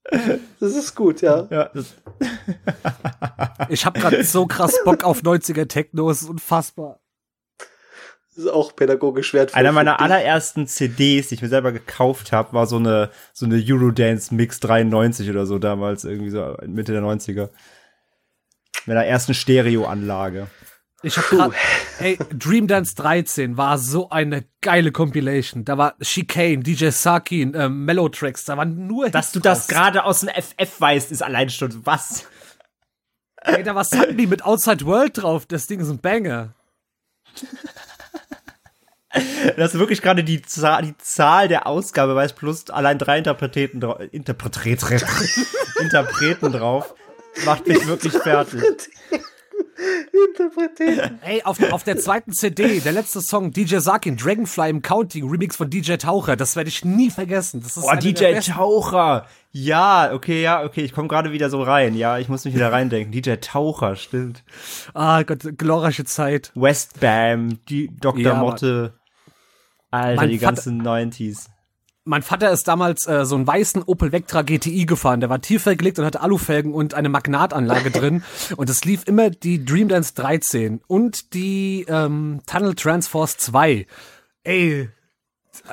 Das 0.05 0.75
ist 0.75 0.95
gut, 0.95 1.21
ja. 1.23 1.47
Ja, 1.51 1.71
Ich 3.69 3.87
habe 3.87 4.01
gerade 4.01 4.25
so 4.25 4.47
krass 4.47 4.77
Bock 4.85 5.05
auf 5.05 5.23
90er 5.23 5.69
Techno, 5.69 6.11
es 6.11 6.23
ist 6.23 6.29
unfassbar. 6.29 6.99
Das 8.35 8.45
ist 8.45 8.51
auch 8.51 8.75
pädagogisch 8.75 9.35
wertvoll. 9.35 9.59
Einer 9.59 9.73
meiner 9.73 10.01
allerersten 10.01 10.67
CDs, 10.67 11.29
die 11.29 11.35
ich 11.35 11.43
mir 11.43 11.49
selber 11.49 11.71
gekauft 11.71 12.33
habe, 12.33 12.55
war 12.55 12.67
so 12.67 12.77
eine 12.77 13.11
so 13.35 13.45
eine 13.45 13.63
Eurodance 13.63 14.35
Mix 14.35 14.59
93 14.61 15.29
oder 15.29 15.45
so 15.45 15.59
damals 15.59 16.05
irgendwie 16.05 16.31
so 16.31 16.57
Mitte 16.67 16.93
der 16.93 17.03
90er. 17.03 17.51
Mit 18.87 18.97
der 18.97 19.07
ersten 19.07 19.35
Stereoanlage. 19.35 20.49
Ich 21.05 21.17
hab 21.17 21.25
grad, 21.31 21.53
ey, 21.99 22.17
Dream 22.33 22.69
Dance 22.69 22.95
13 22.95 23.57
war 23.57 23.77
so 23.79 24.11
eine 24.11 24.45
geile 24.61 24.93
Compilation. 24.93 25.65
Da 25.65 25.77
war 25.77 25.97
Chicane, 26.01 26.63
DJ 26.63 26.91
Sakin, 26.91 27.55
ähm, 27.55 27.85
Mellow 27.85 28.09
Tracks, 28.09 28.45
da 28.45 28.57
waren 28.57 28.87
nur 28.87 29.11
Dass 29.11 29.27
Hits 29.27 29.33
du 29.33 29.41
das 29.41 29.67
gerade 29.69 30.05
aus 30.05 30.21
dem 30.21 30.29
FF 30.29 30.81
weißt, 30.81 31.11
ist 31.11 31.23
allein 31.23 31.51
schon 31.51 31.85
was. 31.85 32.27
Ey, 33.37 33.65
da 33.65 33.75
war 33.75 33.85
Sunny 33.85 34.27
mit 34.29 34.45
Outside 34.45 34.85
World 34.87 35.21
drauf, 35.21 35.47
das 35.47 35.67
Ding 35.67 35.81
ist 35.81 35.89
ein 35.91 35.99
Banger. 35.99 36.55
Dass 39.57 39.73
du 39.73 39.79
wirklich 39.79 40.01
gerade 40.01 40.25
die, 40.25 40.41
Zahl- 40.43 40.83
die 40.83 40.97
Zahl 40.99 41.49
der 41.49 41.67
Ausgabe 41.67 42.15
weißt, 42.15 42.35
plus 42.37 42.71
allein 42.71 42.99
drei 42.99 43.19
Interpreten 43.19 43.83
Interpreten, 44.13 44.87
Interpreten 45.81 46.53
drauf, 46.53 46.95
macht 47.45 47.67
mich 47.67 47.85
wirklich 47.87 48.15
fertig. 48.15 48.63
Interpretieren. 50.29 51.19
Ey, 51.23 51.43
auf, 51.43 51.61
auf 51.73 51.85
der 51.85 51.99
zweiten 51.99 52.33
CD, 52.33 52.81
der 52.81 52.93
letzte 52.93 53.21
Song, 53.21 53.51
DJ 53.53 53.79
Sakin, 53.79 54.17
Dragonfly 54.17 54.71
im 54.71 54.83
County, 54.83 55.23
Remix 55.23 55.57
von 55.57 55.71
DJ 55.71 55.95
Taucher, 55.95 56.37
das 56.37 56.57
werde 56.57 56.69
ich 56.69 56.85
nie 56.85 57.11
vergessen. 57.11 57.61
Das 57.63 57.77
ist 57.77 57.83
Boah, 57.83 57.97
DJ 57.97 58.39
Taucher. 58.41 59.27
Ja, 59.51 60.13
okay, 60.13 60.43
ja, 60.43 60.63
okay, 60.65 60.83
ich 60.83 60.93
komme 60.93 61.09
gerade 61.09 61.33
wieder 61.33 61.51
so 61.51 61.63
rein. 61.63 61.95
Ja, 61.95 62.19
ich 62.19 62.29
muss 62.29 62.45
mich 62.45 62.55
wieder 62.55 62.73
reindenken. 62.73 63.13
DJ 63.13 63.35
Taucher, 63.41 63.97
stimmt. 63.97 64.45
Ah 64.95 65.23
Gott, 65.25 65.41
glorreiche 65.59 66.05
Zeit. 66.05 66.53
Westbam, 66.55 67.59
die 67.69 67.91
Dr. 68.01 68.21
Ja. 68.23 68.35
Motte. 68.35 68.95
Alter, 69.91 70.27
die 70.27 70.39
Vater- 70.39 70.55
ganzen 70.55 70.83
90s. 70.83 71.49
Mein 72.05 72.23
Vater 72.23 72.51
ist 72.51 72.67
damals 72.67 73.07
äh, 73.07 73.25
so 73.25 73.37
einen 73.37 73.47
weißen 73.47 73.85
Opel 73.85 74.11
Vectra 74.11 74.43
GTI 74.43 74.87
gefahren. 74.87 75.21
Der 75.21 75.31
war 75.31 75.41
tiefer 75.41 75.77
gelegt 75.77 76.01
und 76.01 76.05
hatte 76.05 76.21
Alufelgen 76.21 76.75
und 76.75 76.95
eine 76.95 77.09
Magnatanlage 77.09 77.91
drin. 77.93 78.25
Und 78.57 78.69
es 78.69 78.85
lief 78.85 79.07
immer 79.07 79.31
die 79.31 79.65
Dream 79.65 79.89
Dance 79.89 80.15
13 80.15 80.81
und 80.89 81.33
die 81.35 81.87
ähm, 81.89 82.41
Tunnel 82.47 82.75
Transforce 82.75 83.37
2. 83.39 83.87
Ey, 84.43 84.89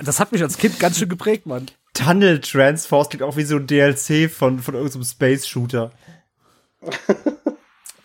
das 0.04 0.20
hat 0.20 0.32
mich 0.32 0.44
als 0.44 0.58
Kind 0.58 0.80
ganz 0.80 1.00
schön 1.00 1.10
geprägt, 1.10 1.48
Mann. 1.48 1.72
Tunnel 1.94 2.40
Transforce 2.40 3.10
klingt 3.10 3.24
auch 3.24 3.36
wie 3.36 3.44
so 3.44 3.56
ein 3.56 3.66
DLC 3.66 4.30
von, 4.30 4.60
von 4.60 4.76
irgendeinem 4.76 5.04
Space-Shooter. 5.04 5.92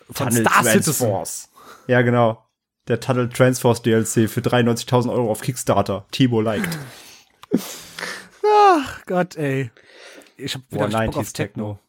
Von 0.09 0.31
Star 0.31 0.63
Citizen. 0.63 0.83
Transforce. 0.83 1.49
Ja, 1.87 2.01
genau. 2.01 2.43
Der 2.87 2.99
Tunnel 2.99 3.29
Transforce 3.29 3.83
DLC 3.83 4.29
für 4.29 4.41
93.000 4.41 5.11
Euro 5.11 5.31
auf 5.31 5.41
Kickstarter. 5.41 6.05
Timo 6.11 6.41
liked. 6.41 6.77
Ach 8.45 9.05
Gott, 9.05 9.35
ey. 9.35 9.71
Ich 10.37 10.55
hab 10.55 10.61
wieder 10.69 10.87
Boah, 10.87 11.05
Bock 11.05 11.15
90s 11.15 11.19
auf 11.19 11.33
Techno. 11.33 11.79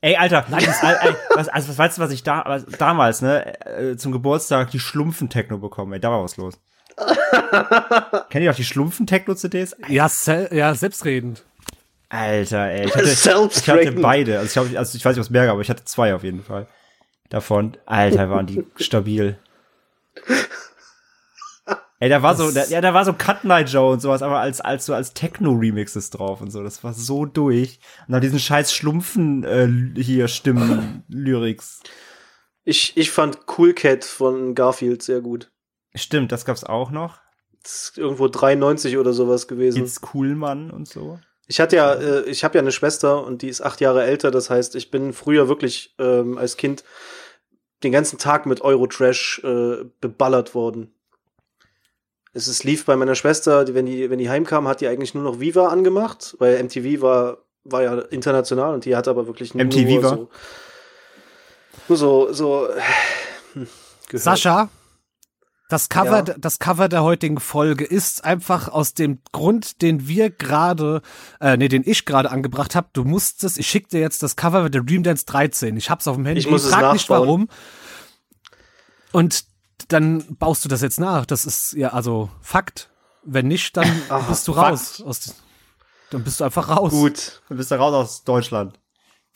Ey, 0.00 0.16
Alter, 0.16 0.44
das, 0.50 0.82
ey, 0.82 1.14
was, 1.34 1.48
also, 1.48 1.68
was 1.68 1.78
weißt 1.78 1.98
du, 1.98 2.02
was 2.02 2.10
ich 2.10 2.22
da, 2.22 2.42
was, 2.46 2.66
damals, 2.66 3.22
ne, 3.22 3.58
äh, 3.64 3.96
zum 3.96 4.12
Geburtstag 4.12 4.70
die 4.70 4.78
Schlumpfen-Techno 4.78 5.58
bekommen, 5.58 5.94
ey, 5.94 6.00
da 6.00 6.10
war 6.10 6.22
was 6.22 6.36
los. 6.36 6.60
Kennt 8.28 8.44
ihr 8.44 8.50
auch 8.50 8.54
die 8.54 8.64
Schlumpfen-Techno-CDs? 8.64 9.76
Ja, 9.88 10.08
sel 10.08 10.50
ja, 10.52 10.74
selbstredend. 10.74 11.42
Alter, 12.10 12.66
ey, 12.66 12.84
ich 12.84 12.94
hatte, 12.94 13.50
ich 13.50 13.68
hatte 13.68 13.92
beide, 13.92 14.38
also 14.38 14.46
ich, 14.46 14.56
hab, 14.72 14.78
also 14.78 14.96
ich 14.96 15.04
weiß 15.04 15.16
nicht, 15.16 15.24
was 15.24 15.30
mehr, 15.30 15.50
aber 15.50 15.62
ich 15.62 15.70
hatte 15.70 15.84
zwei 15.84 16.14
auf 16.14 16.22
jeden 16.22 16.42
Fall. 16.42 16.68
Davon, 17.30 17.76
Alter, 17.86 18.28
waren 18.28 18.46
die 18.46 18.64
stabil. 18.76 19.38
Ey, 22.04 22.10
da 22.10 22.22
war 22.22 22.36
so, 22.36 22.50
da, 22.50 22.66
ja, 22.66 22.82
da 22.82 22.92
war 22.92 23.06
so 23.06 23.14
Cut 23.14 23.44
Night 23.44 23.70
Joe 23.70 23.90
und 23.90 24.00
sowas, 24.00 24.20
aber 24.20 24.38
als, 24.38 24.60
als 24.60 24.84
so 24.84 24.92
als 24.92 25.14
Techno-Remixes 25.14 26.10
drauf 26.10 26.42
und 26.42 26.50
so. 26.50 26.62
Das 26.62 26.84
war 26.84 26.92
so 26.92 27.24
durch. 27.24 27.78
Und 28.06 28.12
dann 28.12 28.20
diesen 28.20 28.38
scheiß 28.38 28.74
Schlumpfen, 28.74 29.42
äh, 29.42 30.02
hier 30.02 30.28
Stimmen, 30.28 31.02
Lyrics. 31.08 31.80
Ich, 32.62 32.94
ich 32.98 33.10
fand 33.10 33.46
Cool 33.56 33.72
Cat 33.72 34.04
von 34.04 34.54
Garfield 34.54 35.00
sehr 35.02 35.22
gut. 35.22 35.50
Stimmt, 35.94 36.30
das 36.30 36.44
gab's 36.44 36.62
auch 36.62 36.90
noch. 36.90 37.20
Das 37.62 37.84
ist 37.84 37.96
irgendwo 37.96 38.28
93 38.28 38.98
oder 38.98 39.14
sowas 39.14 39.48
gewesen. 39.48 39.78
Jetzt 39.78 40.02
Coolmann 40.02 40.70
und 40.70 40.86
so. 40.86 41.18
Ich 41.46 41.58
hatte 41.58 41.76
ja, 41.76 41.94
äh, 41.94 42.24
ich 42.24 42.44
habe 42.44 42.56
ja 42.56 42.60
eine 42.60 42.72
Schwester 42.72 43.24
und 43.24 43.40
die 43.40 43.48
ist 43.48 43.62
acht 43.62 43.80
Jahre 43.80 44.04
älter. 44.04 44.30
Das 44.30 44.50
heißt, 44.50 44.74
ich 44.76 44.90
bin 44.90 45.14
früher 45.14 45.48
wirklich 45.48 45.94
ähm, 45.98 46.36
als 46.36 46.58
Kind 46.58 46.84
den 47.82 47.92
ganzen 47.92 48.18
Tag 48.18 48.44
mit 48.44 48.60
Eurotrash 48.60 49.40
äh, 49.42 49.84
beballert 50.02 50.54
worden. 50.54 50.93
Es 52.36 52.48
ist, 52.48 52.64
lief 52.64 52.84
bei 52.84 52.96
meiner 52.96 53.14
Schwester, 53.14 53.64
die, 53.64 53.74
wenn 53.74 53.86
die, 53.86 54.10
wenn 54.10 54.18
die 54.18 54.28
heimkam, 54.28 54.66
hat 54.66 54.80
die 54.80 54.88
eigentlich 54.88 55.14
nur 55.14 55.22
noch 55.22 55.38
Viva 55.40 55.68
angemacht, 55.68 56.34
weil 56.40 56.62
MTV 56.62 57.00
war, 57.00 57.38
war 57.62 57.82
ja 57.82 57.98
international 58.00 58.74
und 58.74 58.84
die 58.84 58.96
hat 58.96 59.06
aber 59.08 59.26
wirklich 59.28 59.54
nur 59.54 59.64
MTV 59.64 60.02
war? 60.02 60.10
so, 60.10 60.28
nur 61.88 61.96
so, 61.96 62.32
so 62.32 62.68
gehört. 64.08 64.24
Sascha, 64.24 64.68
das 65.70 65.88
Cover, 65.88 66.24
Ja. 66.26 66.34
das 66.36 66.58
Cover 66.58 66.88
der 66.88 67.04
heutigen 67.04 67.38
Folge 67.38 67.84
ist 67.84 68.24
einfach 68.24 68.68
aus 68.68 68.94
dem 68.94 69.20
Grund, 69.32 69.80
den 69.80 70.08
wir 70.08 70.30
gerade, 70.30 71.02
äh, 71.40 71.56
nee, 71.56 71.68
den 71.68 71.82
ich 71.86 72.04
gerade 72.04 72.30
angebracht 72.30 72.74
habe. 72.74 72.88
Du 72.92 73.04
musstest, 73.04 73.58
ich 73.58 73.66
schick 73.68 73.88
dir 73.88 74.00
jetzt 74.00 74.22
das 74.22 74.36
Cover 74.36 74.68
der 74.68 74.82
Dream 74.82 75.04
Dance 75.04 75.24
13. 75.24 75.76
Ich 75.76 75.88
hab's 75.88 76.06
auf 76.08 76.16
dem 76.16 76.26
Handy. 76.26 76.40
Ich 76.40 76.50
muss 76.50 76.64
es 76.64 76.70
frag 76.70 76.92
nicht 76.92 77.08
nachbauen. 77.08 77.26
warum. 77.28 77.48
Und 79.12 79.44
dann 79.88 80.24
baust 80.36 80.64
du 80.64 80.68
das 80.68 80.82
jetzt 80.82 80.98
nach. 81.00 81.26
Das 81.26 81.46
ist 81.46 81.72
ja 81.74 81.90
also 81.92 82.30
Fakt. 82.40 82.90
Wenn 83.22 83.48
nicht, 83.48 83.76
dann 83.76 83.88
Aha, 84.08 84.18
bist 84.28 84.46
du 84.48 84.52
raus. 84.52 85.00
Aus, 85.02 85.34
dann 86.10 86.22
bist 86.24 86.40
du 86.40 86.44
einfach 86.44 86.68
raus. 86.68 86.92
Gut, 86.92 87.42
Dann 87.48 87.56
bist 87.58 87.70
du 87.70 87.74
raus 87.76 87.94
aus 87.94 88.24
Deutschland. 88.24 88.78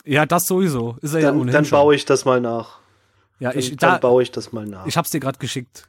Ja, 0.05 0.27
das 0.27 0.47
sowieso. 0.47 0.97
Ist 1.01 1.15
er 1.15 1.21
ja 1.21 1.27
dann, 1.31 1.41
ohnehin 1.41 1.63
dann 1.63 1.71
baue 1.71 1.95
ich 1.95 2.05
das 2.05 2.25
mal 2.25 2.41
nach. 2.41 2.79
Ja, 3.41 3.51
Dann, 3.51 3.59
ich, 3.59 3.77
dann 3.77 3.93
da, 3.93 3.99
baue 3.99 4.23
ich 4.23 4.31
das 4.31 4.53
mal 4.53 4.67
nach. 4.67 4.87
ich 4.87 4.97
hab's 4.97 5.11
dir 5.11 5.21
gerade 5.21 5.39
geschickt. 5.39 5.89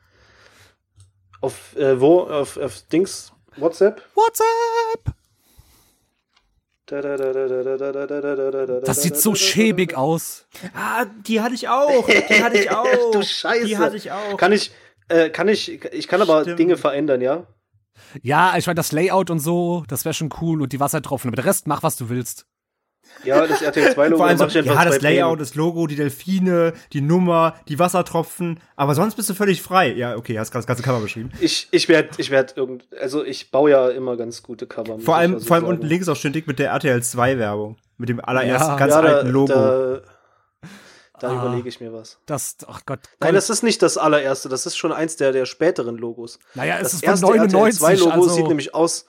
Auf 1.41 1.76
äh, 1.76 1.99
wo? 1.99 2.22
Auf, 2.22 2.57
auf 2.57 2.82
Dings? 2.91 3.32
WhatsApp? 3.57 4.01
WhatsApp! 4.16 5.16
Das 8.84 9.02
sieht 9.04 9.18
so 9.18 9.36
schäbig 9.36 9.96
aus. 9.96 10.48
Ah, 10.74 11.06
die 11.06 11.42
hatte 11.42 11.56
ich 11.56 11.68
auch. 11.70 12.08
Die 12.08 12.44
hatte 12.44 12.58
ich 12.58 12.72
auch. 12.76 13.12
Du 13.12 13.22
Scheiße. 13.22 13.66
Die 13.66 13.78
hatte 13.78 13.96
ich 13.98 14.12
auch. 14.12 14.38
Kann 14.38 14.52
ich, 14.52 14.72
äh, 15.08 15.30
kann 15.30 15.48
ich, 15.48 15.84
ich 15.94 16.08
kann 16.08 16.22
aber 16.22 16.42
Stimmt. 16.42 16.60
Dinge 16.60 16.78
verändern, 16.78 17.22
ja? 17.22 17.46
Ja, 18.22 18.58
ich 18.58 18.66
meine, 18.66 18.76
das 18.76 18.92
Layout 18.92 19.30
und 19.30 19.40
so, 19.40 19.84
das 19.88 20.06
wäre 20.06 20.14
schon 20.14 20.30
cool 20.42 20.62
und 20.62 20.74
die 20.74 20.80
Wassertropfen, 20.80 21.30
aber 21.30 21.36
der 21.36 21.46
Rest 21.46 21.68
mach, 21.68 21.84
was 21.84 21.96
du 21.98 22.10
willst. 22.10 22.46
Ja, 23.24 23.45
das 23.45 23.62
RTL 23.62 23.93
2 23.93 24.07
Logo, 24.07 24.18
Vor 24.18 24.28
allem 24.28 24.38
so, 24.38 24.45
ja, 24.45 24.86
das 24.86 25.01
Layout, 25.01 25.30
Pläne. 25.32 25.38
das 25.38 25.55
Logo, 25.55 25.88
die 25.88 25.95
Delfine, 25.97 26.74
die 26.93 27.01
Nummer, 27.01 27.55
die 27.68 27.78
Wassertropfen, 27.78 28.60
aber 28.78 28.95
sonst 28.95 29.16
bist 29.16 29.30
du 29.30 29.34
völlig 29.34 29.62
frei. 29.62 29.91
Ja, 29.93 30.16
okay, 30.16 30.39
hast 30.39 30.51
gerade 30.51 30.62
das 30.62 30.68
ganze 30.68 30.84
Cover 30.84 31.01
beschrieben. 31.01 31.32
Ich, 31.41 31.68
ich 31.72 31.89
werde, 31.89 32.10
ich 32.18 32.32
werde 32.32 32.53
irgend, 32.55 32.86
also 32.99 33.26
ich 33.26 33.51
baue 33.51 33.72
ja 33.72 33.89
immer 33.89 34.16
ganz 34.16 34.41
gute 34.41 34.68
Cover. 34.68 34.95
muss 34.95 35.03
Vor 35.05 35.18
allem, 35.18 35.34
also 35.34 35.45
vor 35.45 35.55
allem 35.57 35.66
unten 35.66 35.86
links 35.86 36.07
auch 36.07 36.16
schön 36.16 36.32
dick 36.34 36.47
mit 36.47 36.60
der 36.60 36.70
RTL 36.72 37.03
2 37.03 37.38
Werbung. 37.38 37.76
Mit 37.97 38.07
dem 38.07 38.24
allerersten 38.24 38.70
Ja. 38.72 38.78
ganz 38.78 38.93
ja, 38.93 39.01
da, 39.01 39.07
alten 39.16 39.30
Logo. 39.30 39.47
Da, 39.53 40.01
da 41.20 41.28
Ah. 41.30 41.45
überlege 41.45 41.68
ich 41.68 41.82
mir 41.82 41.91
was. 41.91 42.18
Das, 42.26 42.55
ach 42.68 42.82
Gott. 42.86 42.99
Nein, 43.20 43.34
das 43.36 43.49
ist 43.49 43.62
nicht 43.62 43.82
das 43.82 43.97
allererste, 43.97 44.47
das 44.47 44.66
ist 44.66 44.78
schon 44.78 44.93
eins 44.93 45.18
der, 45.18 45.34
der 45.34 45.45
späteren 45.45 45.97
Logos. 45.97 46.39
naja, 46.55 46.76
es 46.78 46.84
Das 46.84 46.93
ist 46.93 46.99
von 47.03 47.10
erste 47.10 47.26
99, 47.26 47.82
RTL 47.82 47.97
2 47.97 48.03
Logo 48.05 48.12
also, 48.12 48.30
sieht 48.30 48.47
nämlich 48.47 48.74
aus 48.74 49.05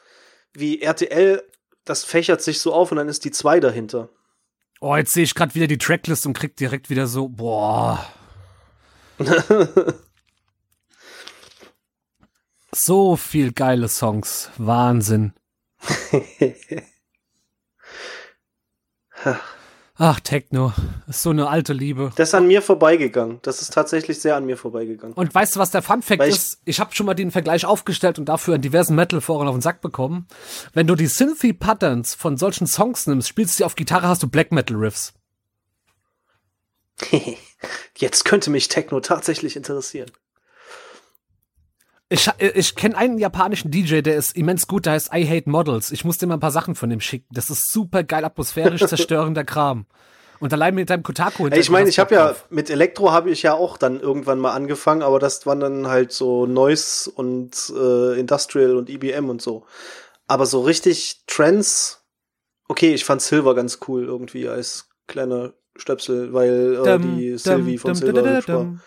wie 0.53 0.83
RTL, 0.83 1.45
das 1.85 2.05
fächert 2.05 2.43
sich 2.43 2.61
so 2.61 2.73
auf 2.73 2.91
und 2.91 2.99
dann 2.99 3.09
ist 3.09 3.25
die 3.25 3.31
2 3.31 3.61
dahinter. 3.61 4.09
oh, 4.81 4.97
jetzt 4.97 5.13
sehe 5.13 5.25
ich 5.25 5.35
gerade 5.35 5.55
wieder 5.55 5.67
die 5.67 5.79
Tracklist 5.79 6.27
und 6.27 6.35
krieg 6.35 6.57
direkt 6.57 6.91
wieder 6.91 7.07
so, 7.07 7.29
boah. 7.29 8.07
so 12.73 13.17
viel 13.17 13.53
geile 13.53 13.89
Songs. 13.89 14.51
Wahnsinn. 14.57 15.35
Ach, 20.03 20.19
Techno. 20.19 20.73
Ist 21.09 21.21
so 21.21 21.29
eine 21.29 21.49
alte 21.51 21.75
Liebe. 21.75 22.11
Das 22.17 22.31
ist 22.31 22.35
an 22.35 22.47
mir 22.47 22.63
vorbeigegangen. 22.63 23.39
Das 23.43 23.61
ist 23.61 23.75
tatsächlich 23.75 24.19
sehr 24.19 24.35
an 24.35 24.47
mir 24.47 24.57
vorbeigegangen. 24.57 25.13
Und 25.15 25.35
weißt 25.35 25.55
du, 25.57 25.61
was 25.61 25.71
der 25.73 25.83
Fun 25.83 26.01
Fact 26.01 26.23
ich- 26.23 26.35
ist? 26.37 26.59
Ich 26.65 26.81
habe 26.81 26.95
schon 26.95 27.05
mal 27.05 27.13
den 27.13 27.31
Vergleich 27.31 27.67
aufgestellt 27.67 28.19
und 28.19 28.25
dafür 28.25 28.55
in 28.55 28.63
diversen 28.63 28.95
Metal-Foren 28.95 29.47
auf 29.47 29.55
den 29.55 29.61
Sack 29.61 29.83
bekommen. 29.83 30.27
Wenn 30.73 30.87
du 30.87 30.95
die 30.95 31.07
Synthy-Patterns 31.07 32.15
von 32.15 32.39
solchen 32.39 32.67
Songs 32.67 33.07
nimmst, 33.09 33.29
spielst 33.29 33.55
du 33.55 33.57
sie 33.59 33.65
auf 33.65 33.75
Gitarre, 33.75 34.09
hast 34.09 34.23
du 34.23 34.29
Black 34.31 34.53
Metal-Riffs. 34.53 35.13
Jetzt 37.99 38.25
könnte 38.25 38.49
mich 38.49 38.69
Techno 38.69 39.01
tatsächlich 39.01 39.55
interessieren. 39.55 40.11
Ich, 42.13 42.29
ich 42.39 42.75
kenne 42.75 42.97
einen 42.97 43.19
japanischen 43.19 43.71
DJ, 43.71 44.01
der 44.01 44.17
ist 44.17 44.37
immens 44.37 44.67
gut, 44.67 44.85
der 44.85 44.95
heißt 44.95 45.11
I 45.15 45.25
Hate 45.25 45.49
Models. 45.49 45.93
Ich 45.93 46.05
muss 46.05 46.19
dir 46.19 46.27
mal 46.27 46.35
ein 46.35 46.41
paar 46.41 46.51
Sachen 46.51 46.75
von 46.75 46.91
dem 46.91 47.01
schicken. 47.01 47.29
Das 47.31 47.51
ist 47.51 47.71
super 47.71 48.03
geil 48.03 48.25
atmosphärisch 48.25 48.85
zerstörender 48.87 49.45
Kram. 49.45 49.87
Und 50.41 50.53
allein 50.53 50.75
mit 50.75 50.91
deinem 50.91 51.05
Kotaku. 51.05 51.47
Ey, 51.47 51.61
ich 51.61 51.71
meine, 51.71 51.89
ich 51.89 52.01
habe 52.01 52.15
ja 52.15 52.35
mit 52.49 52.69
Elektro 52.69 53.13
habe 53.13 53.31
ich 53.31 53.43
ja 53.43 53.55
auch 53.55 53.77
dann 53.77 54.01
irgendwann 54.01 54.41
mal 54.41 54.53
angefangen, 54.53 55.03
aber 55.03 55.21
das 55.21 55.47
waren 55.47 55.61
dann 55.61 55.87
halt 55.87 56.13
so 56.13 56.47
Noise 56.47 57.11
und 57.11 57.73
äh, 57.77 58.19
Industrial 58.19 58.77
und 58.77 58.91
IBM 58.91 59.29
und 59.29 59.41
so. 59.41 59.67
Aber 60.27 60.47
so 60.47 60.63
richtig 60.63 61.23
Trends, 61.29 62.05
okay, 62.67 62.93
ich 62.93 63.05
fand 63.05 63.23
Silver 63.23 63.55
ganz 63.55 63.79
cool 63.87 64.05
irgendwie 64.05 64.49
als 64.49 64.89
kleiner 65.07 65.53
Stöpsel, 65.77 66.33
weil 66.33 66.81
äh, 66.85 66.99
die 66.99 67.39
Sylvie 67.39 67.79
von 67.79 67.95
Silver 67.95 68.47
war. 68.47 68.79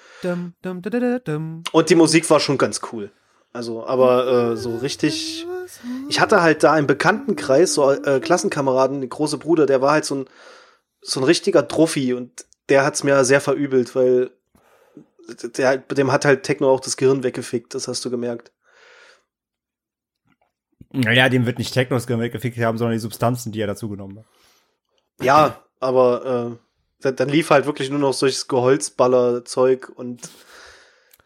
Und 1.71 1.89
die 1.89 1.95
Musik 1.95 2.29
war 2.29 2.39
schon 2.39 2.57
ganz 2.57 2.81
cool. 2.91 3.11
Also, 3.51 3.85
aber 3.85 4.51
äh, 4.51 4.57
so 4.57 4.77
richtig. 4.77 5.45
Ich 6.09 6.19
hatte 6.19 6.41
halt 6.41 6.63
da 6.63 6.77
im 6.77 6.87
Bekanntenkreis 6.87 7.73
so 7.75 7.91
äh, 7.91 8.19
Klassenkameraden, 8.19 9.01
der 9.01 9.09
große 9.09 9.37
Bruder, 9.37 9.65
der 9.65 9.81
war 9.81 9.91
halt 9.91 10.05
so 10.05 10.15
ein 10.15 10.25
so 11.01 11.19
ein 11.19 11.23
richtiger 11.25 11.67
Trophy 11.67 12.13
und 12.13 12.45
der 12.69 12.85
hat's 12.85 13.03
mir 13.03 13.25
sehr 13.25 13.41
verübelt, 13.41 13.95
weil 13.95 14.31
der, 15.57 15.77
dem 15.77 16.11
hat 16.11 16.25
halt 16.25 16.43
Techno 16.43 16.69
auch 16.71 16.79
das 16.79 16.97
Gehirn 16.97 17.23
weggefickt, 17.23 17.75
das 17.75 17.87
hast 17.87 18.03
du 18.05 18.09
gemerkt. 18.09 18.51
Naja, 20.91 21.27
dem 21.29 21.45
wird 21.45 21.57
nicht 21.57 21.73
Techno 21.73 21.95
das 21.95 22.07
Gehirn 22.07 22.21
weggefickt 22.21 22.57
haben, 22.59 22.77
sondern 22.77 22.93
die 22.93 22.99
Substanzen, 22.99 23.51
die 23.51 23.59
er 23.59 23.67
dazu 23.67 23.89
genommen 23.89 24.19
hat. 24.19 24.25
Ja, 25.21 25.63
aber 25.79 26.57
äh, 26.59 26.72
dann 27.11 27.29
lief 27.29 27.49
halt 27.49 27.65
wirklich 27.65 27.89
nur 27.89 27.99
noch 27.99 28.13
solches 28.13 28.47
Geholzballer-Zeug 28.47 29.91
und 29.93 30.21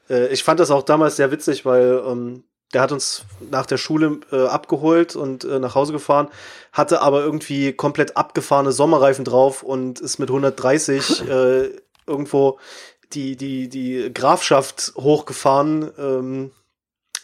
äh, 0.10 0.28
ich 0.28 0.44
fand 0.44 0.60
das 0.60 0.72
auch 0.72 0.84
damals 0.84 1.16
sehr 1.16 1.32
witzig, 1.32 1.66
weil 1.66 2.02
ähm, 2.06 2.44
der 2.74 2.82
hat 2.82 2.92
uns 2.92 3.24
nach 3.50 3.66
der 3.66 3.78
Schule 3.78 4.20
äh, 4.32 4.46
abgeholt 4.46 5.16
und 5.16 5.46
äh, 5.46 5.60
nach 5.60 5.76
Hause 5.76 5.94
gefahren, 5.94 6.30
hatte 6.74 7.02
aber 7.02 7.22
irgendwie 7.24 7.74
komplett 7.74 8.18
abgefahrene 8.18 8.72
Sommerreifen 8.72 9.24
drauf 9.24 9.64
und 9.64 10.00
ist 10.00 10.20
mit 10.20 10.30
130 10.30 11.28
äh, 11.30 11.70
irgendwo 12.06 12.60
die, 13.14 13.38
die, 13.38 13.70
die 13.70 14.12
Grafschaft 14.14 14.94
hochgefahren, 14.98 15.92
ähm, 15.98 16.52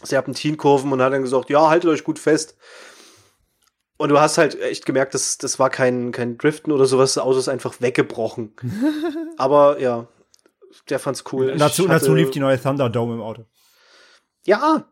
Serpentinkurven 0.01 0.91
und 0.91 1.01
hat 1.01 1.13
dann 1.13 1.23
gesagt, 1.23 1.49
ja, 1.49 1.69
haltet 1.69 1.89
euch 1.89 2.03
gut 2.03 2.19
fest. 2.19 2.55
Und 4.03 4.09
du 4.09 4.19
hast 4.19 4.37
halt 4.37 4.59
echt 4.59 4.85
gemerkt, 4.85 5.13
dass 5.13 5.37
das 5.37 5.59
war 5.59 5.69
kein, 5.69 6.11
kein 6.11 6.37
Driften 6.37 6.73
oder 6.73 6.85
sowas, 6.87 7.13
das 7.13 7.23
Auto 7.23 7.39
ist 7.39 7.47
einfach 7.47 7.79
weggebrochen. 7.79 8.53
aber 9.37 9.79
ja, 9.79 10.09
der 10.89 10.99
fand's 10.99 11.23
cool. 11.31 11.55
Dazu, 11.55 11.83
hatte, 11.83 11.99
dazu 12.01 12.13
lief 12.13 12.29
die 12.29 12.41
neue 12.41 12.61
Thunderdome 12.61 13.13
im 13.13 13.21
Auto. 13.21 13.45
Ja, 14.43 14.83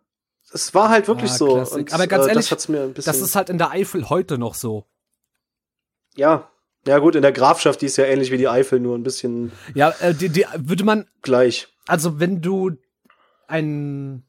es 0.54 0.74
war 0.74 0.88
halt 0.88 1.10
wirklich 1.10 1.30
ah, 1.30 1.36
so. 1.36 1.56
Und, 1.56 1.92
Aber 1.92 2.08
ganz 2.08 2.26
äh, 2.26 2.30
ehrlich, 2.30 2.48
das, 2.48 3.04
das 3.04 3.20
ist 3.20 3.36
halt 3.36 3.50
in 3.50 3.58
der 3.58 3.72
Eifel 3.72 4.10
heute 4.10 4.38
noch 4.38 4.56
so. 4.56 4.86
Ja, 6.16 6.50
ja 6.88 7.00
gut, 7.00 7.18
in 7.18 7.22
der 7.22 7.34
Grafschaft, 7.34 7.82
die 7.82 7.88
ist 7.88 7.98
ja 7.98 8.06
ähnlich 8.06 8.32
wie 8.32 8.38
die 8.38 8.48
Eifel, 8.48 8.80
nur 8.80 8.98
ein 8.98 9.04
bisschen. 9.04 9.52
Ja, 9.74 9.90
äh, 10.00 10.14
die, 10.14 10.30
die 10.30 10.46
würde 10.56 10.86
man. 10.86 11.06
Gleich. 11.22 11.68
Also 11.86 12.22
wenn 12.22 12.40
du 12.40 12.78
ein, 13.50 14.24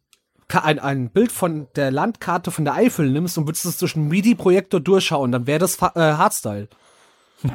ein, 0.60 0.78
ein 0.78 1.10
Bild 1.10 1.32
von 1.32 1.68
der 1.76 1.90
Landkarte 1.90 2.50
von 2.50 2.64
der 2.64 2.74
Eifel 2.74 3.10
nimmst 3.10 3.38
und 3.38 3.46
würdest 3.46 3.64
es 3.64 3.78
durch 3.78 3.96
einen 3.96 4.08
MIDI-Projektor 4.08 4.80
durchschauen, 4.80 5.32
dann 5.32 5.46
wäre 5.46 5.58
das 5.58 5.78
äh, 5.80 5.90
Hardstyle. 5.94 6.68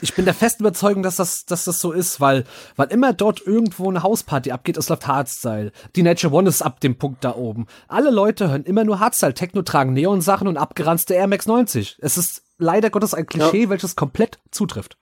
ich 0.00 0.14
bin 0.14 0.24
der 0.24 0.34
festen 0.34 0.62
Überzeugung, 0.62 1.02
dass 1.02 1.16
das, 1.16 1.44
dass 1.44 1.64
das 1.64 1.78
so 1.78 1.92
ist, 1.92 2.20
weil, 2.20 2.44
weil 2.76 2.88
immer 2.88 3.12
dort 3.12 3.40
irgendwo 3.44 3.88
eine 3.88 4.02
Hausparty 4.02 4.52
abgeht, 4.52 4.76
es 4.76 4.88
läuft 4.88 5.06
Hardstyle. 5.06 5.72
Die 5.96 6.02
Nature 6.02 6.32
One 6.32 6.48
ist 6.48 6.62
ab 6.62 6.80
dem 6.80 6.98
Punkt 6.98 7.24
da 7.24 7.34
oben. 7.34 7.66
Alle 7.88 8.10
Leute 8.10 8.48
hören 8.50 8.64
immer 8.64 8.84
nur 8.84 9.00
Hardstyle, 9.00 9.34
Techno 9.34 9.62
tragen 9.62 9.92
Neon-Sachen 9.92 10.48
und 10.48 10.56
abgeranzte 10.56 11.14
Air 11.14 11.26
Max 11.28 11.46
90. 11.46 11.98
Es 12.00 12.16
ist 12.16 12.42
leider 12.58 12.90
Gottes 12.90 13.14
ein 13.14 13.26
Klischee, 13.26 13.64
ja. 13.64 13.70
welches 13.70 13.96
komplett 13.96 14.38
zutrifft. 14.50 14.96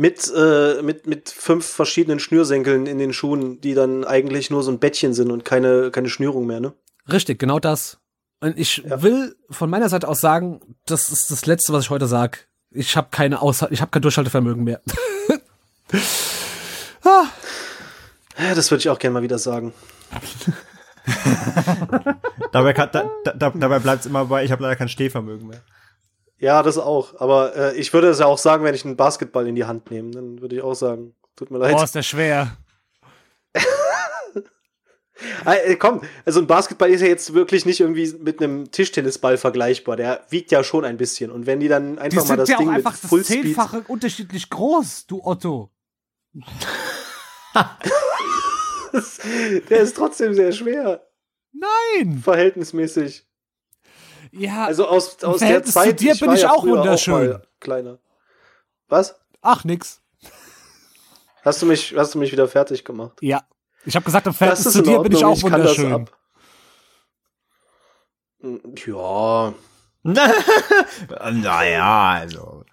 Mit, 0.00 0.32
äh, 0.34 0.80
mit, 0.80 1.06
mit 1.06 1.28
fünf 1.28 1.66
verschiedenen 1.66 2.20
Schnürsenkeln 2.20 2.86
in 2.86 2.96
den 2.96 3.12
Schuhen, 3.12 3.60
die 3.60 3.74
dann 3.74 4.04
eigentlich 4.04 4.48
nur 4.48 4.62
so 4.62 4.70
ein 4.70 4.78
Bettchen 4.78 5.12
sind 5.12 5.30
und 5.30 5.44
keine, 5.44 5.90
keine 5.90 6.08
Schnürung 6.08 6.46
mehr, 6.46 6.58
ne? 6.58 6.72
Richtig, 7.12 7.38
genau 7.38 7.58
das. 7.58 7.98
Und 8.40 8.58
ich 8.58 8.78
ja. 8.78 9.02
will 9.02 9.36
von 9.50 9.68
meiner 9.68 9.90
Seite 9.90 10.08
aus 10.08 10.22
sagen, 10.22 10.62
das 10.86 11.10
ist 11.10 11.30
das 11.30 11.44
Letzte, 11.44 11.74
was 11.74 11.84
ich 11.84 11.90
heute 11.90 12.06
sag. 12.06 12.48
Ich 12.70 12.96
habe 12.96 13.08
keine 13.10 13.42
Aus 13.42 13.62
ich 13.68 13.82
habe 13.82 13.90
kein 13.90 14.00
Durchhaltevermögen 14.00 14.64
mehr. 14.64 14.80
ah. 17.04 17.26
Ja, 18.38 18.54
das 18.54 18.70
würde 18.70 18.80
ich 18.80 18.88
auch 18.88 18.98
gerne 18.98 19.12
mal 19.12 19.22
wieder 19.22 19.38
sagen. 19.38 19.74
dabei 22.52 22.72
kann, 22.72 22.88
da, 22.90 23.10
da, 23.34 23.50
dabei 23.50 23.80
bleibt 23.80 24.00
es 24.00 24.06
immer 24.06 24.24
bei, 24.24 24.46
ich 24.46 24.50
habe 24.52 24.62
leider 24.62 24.76
kein 24.76 24.88
Stehvermögen 24.88 25.46
mehr. 25.46 25.60
Ja, 26.40 26.62
das 26.62 26.78
auch. 26.78 27.20
Aber 27.20 27.54
äh, 27.54 27.76
ich 27.76 27.92
würde 27.92 28.08
es 28.08 28.18
ja 28.18 28.26
auch 28.26 28.38
sagen, 28.38 28.64
wenn 28.64 28.74
ich 28.74 28.84
einen 28.84 28.96
Basketball 28.96 29.46
in 29.46 29.54
die 29.54 29.66
Hand 29.66 29.90
nehme, 29.90 30.10
dann 30.10 30.40
würde 30.40 30.56
ich 30.56 30.62
auch 30.62 30.74
sagen, 30.74 31.14
tut 31.36 31.50
mir 31.50 31.58
leid. 31.58 31.76
Oh, 31.78 31.82
ist 31.82 31.94
der 31.94 32.02
schwer. 32.02 32.56
Äh, 35.44 35.76
komm, 35.76 36.00
also 36.24 36.40
ein 36.40 36.46
Basketball 36.46 36.88
ist 36.88 37.02
ja 37.02 37.06
jetzt 37.06 37.34
wirklich 37.34 37.66
nicht 37.66 37.78
irgendwie 37.78 38.10
mit 38.20 38.42
einem 38.42 38.70
Tischtennisball 38.70 39.36
vergleichbar. 39.36 39.96
Der 39.96 40.24
wiegt 40.30 40.50
ja 40.50 40.64
schon 40.64 40.82
ein 40.82 40.96
bisschen. 40.96 41.30
Und 41.30 41.44
wenn 41.44 41.60
die 41.60 41.68
dann 41.68 41.98
einfach 41.98 42.22
die 42.22 42.28
mal 42.28 42.36
das 42.38 42.48
ja 42.48 42.56
Ding 42.56 42.70
auch 42.70 42.72
einfach 42.72 42.92
mit 42.92 43.10
Fullspeed... 43.10 43.36
das 43.36 43.44
Zehnfache 43.44 43.84
unterschiedlich 43.88 44.48
groß, 44.48 45.06
du 45.08 45.22
Otto. 45.22 45.70
der 49.68 49.80
ist 49.80 49.94
trotzdem 49.94 50.32
sehr 50.32 50.52
schwer. 50.52 51.06
Nein! 51.52 52.18
Verhältnismäßig. 52.24 53.29
Ja. 54.32 54.66
Also 54.66 54.86
aus, 54.86 55.22
aus 55.22 55.40
der 55.40 55.62
Zeit. 55.64 55.98
Zu 55.98 56.04
dir 56.04 56.12
ich 56.12 56.20
bin 56.20 56.32
ich 56.32 56.42
ja 56.42 56.52
auch 56.52 56.64
wunderschön. 56.64 57.34
Auch 57.34 57.40
kleiner. 57.60 57.98
Was? 58.88 59.14
Ach, 59.40 59.64
nix. 59.64 60.00
Hast 61.42 61.62
du 61.62 61.66
mich, 61.66 61.94
hast 61.96 62.14
du 62.14 62.18
mich 62.18 62.32
wieder 62.32 62.48
fertig 62.48 62.84
gemacht? 62.84 63.18
Ja. 63.20 63.42
Ich 63.84 63.96
habe 63.96 64.04
gesagt, 64.04 64.26
im 64.26 64.34
Verhältnis 64.34 64.72
zu 64.72 64.82
dir 64.82 64.98
bin 65.00 65.12
ich 65.12 65.24
auch 65.24 65.36
ich 65.36 65.42
wunderschön. 65.42 66.06
Ja. 68.86 69.54
naja, 71.32 72.10
also. 72.10 72.64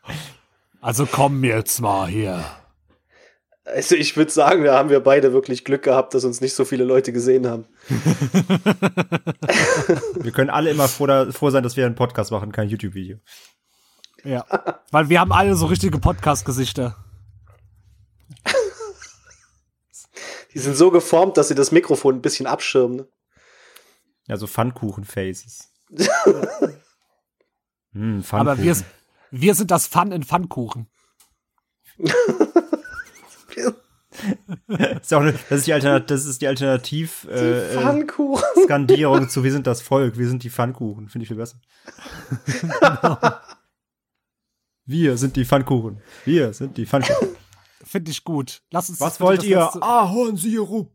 Also 0.81 1.05
komm 1.05 1.43
jetzt 1.43 1.79
mal 1.81 2.07
hier. 2.07 2.43
Also 3.73 3.95
ich 3.95 4.15
würde 4.15 4.31
sagen, 4.31 4.63
da 4.63 4.77
haben 4.77 4.89
wir 4.89 5.01
beide 5.01 5.33
wirklich 5.33 5.65
Glück 5.65 5.83
gehabt, 5.83 6.13
dass 6.13 6.23
uns 6.23 6.39
nicht 6.39 6.53
so 6.53 6.63
viele 6.63 6.85
Leute 6.85 7.11
gesehen 7.11 7.45
haben. 7.47 7.65
wir 10.21 10.31
können 10.31 10.49
alle 10.49 10.69
immer 10.71 10.87
froh, 10.87 11.05
da, 11.05 11.29
froh 11.31 11.49
sein, 11.49 11.63
dass 11.63 11.75
wir 11.75 11.85
einen 11.85 11.95
Podcast 11.95 12.31
machen, 12.31 12.53
kein 12.53 12.69
YouTube-Video. 12.69 13.17
Ja, 14.23 14.45
weil 14.91 15.09
wir 15.09 15.19
haben 15.19 15.33
alle 15.33 15.55
so 15.55 15.65
richtige 15.65 15.99
Podcast-Gesichter. 15.99 16.95
Die 20.53 20.59
sind 20.59 20.77
so 20.77 20.89
geformt, 20.89 21.35
dass 21.35 21.49
sie 21.49 21.55
das 21.55 21.73
Mikrofon 21.73 22.15
ein 22.15 22.21
bisschen 22.21 22.47
abschirmen. 22.47 22.95
Ne? 22.97 23.07
Ja, 24.27 24.37
so 24.37 24.47
Pfannkuchen-Faces. 24.47 25.73
hm, 27.91 28.23
Aber 28.31 28.57
wir, 28.57 28.77
wir 29.29 29.55
sind 29.55 29.71
das 29.71 29.87
Fun 29.87 30.13
in 30.13 30.23
Pfannkuchen. 30.23 30.87
das, 34.67 35.01
ist 35.01 35.13
auch 35.13 35.21
eine, 35.21 35.33
das, 35.49 35.59
ist 35.59 35.67
die 35.67 35.73
Alternat 35.73 36.09
das 36.09 36.25
ist 36.25 36.41
die 36.41 36.47
Alternativ 36.47 37.27
äh, 37.29 37.73
äh 37.73 38.05
Skandierung 38.63 39.29
zu 39.29 39.43
Wir 39.43 39.51
sind 39.51 39.67
das 39.67 39.81
Volk, 39.81 40.17
wir 40.17 40.27
sind 40.27 40.43
die 40.43 40.49
Pfannkuchen. 40.49 41.09
Finde 41.09 41.23
ich 41.23 41.27
viel 41.27 41.37
besser. 41.37 41.57
Wir 44.89 45.17
sind 45.17 45.35
die 45.35 45.43
Pfannkuchen. 45.43 46.01
Wir 46.23 46.53
sind 46.53 46.77
die 46.77 46.85
Pfannkuchen. 46.85 47.35
Finde 47.83 48.09
ich 48.09 48.23
gut. 48.23 48.61
Lass 48.71 48.89
uns 48.89 49.01
Was 49.01 49.19
wollt 49.19 49.43
ihr? 49.43 49.69
Ahornsirup. 49.83 50.89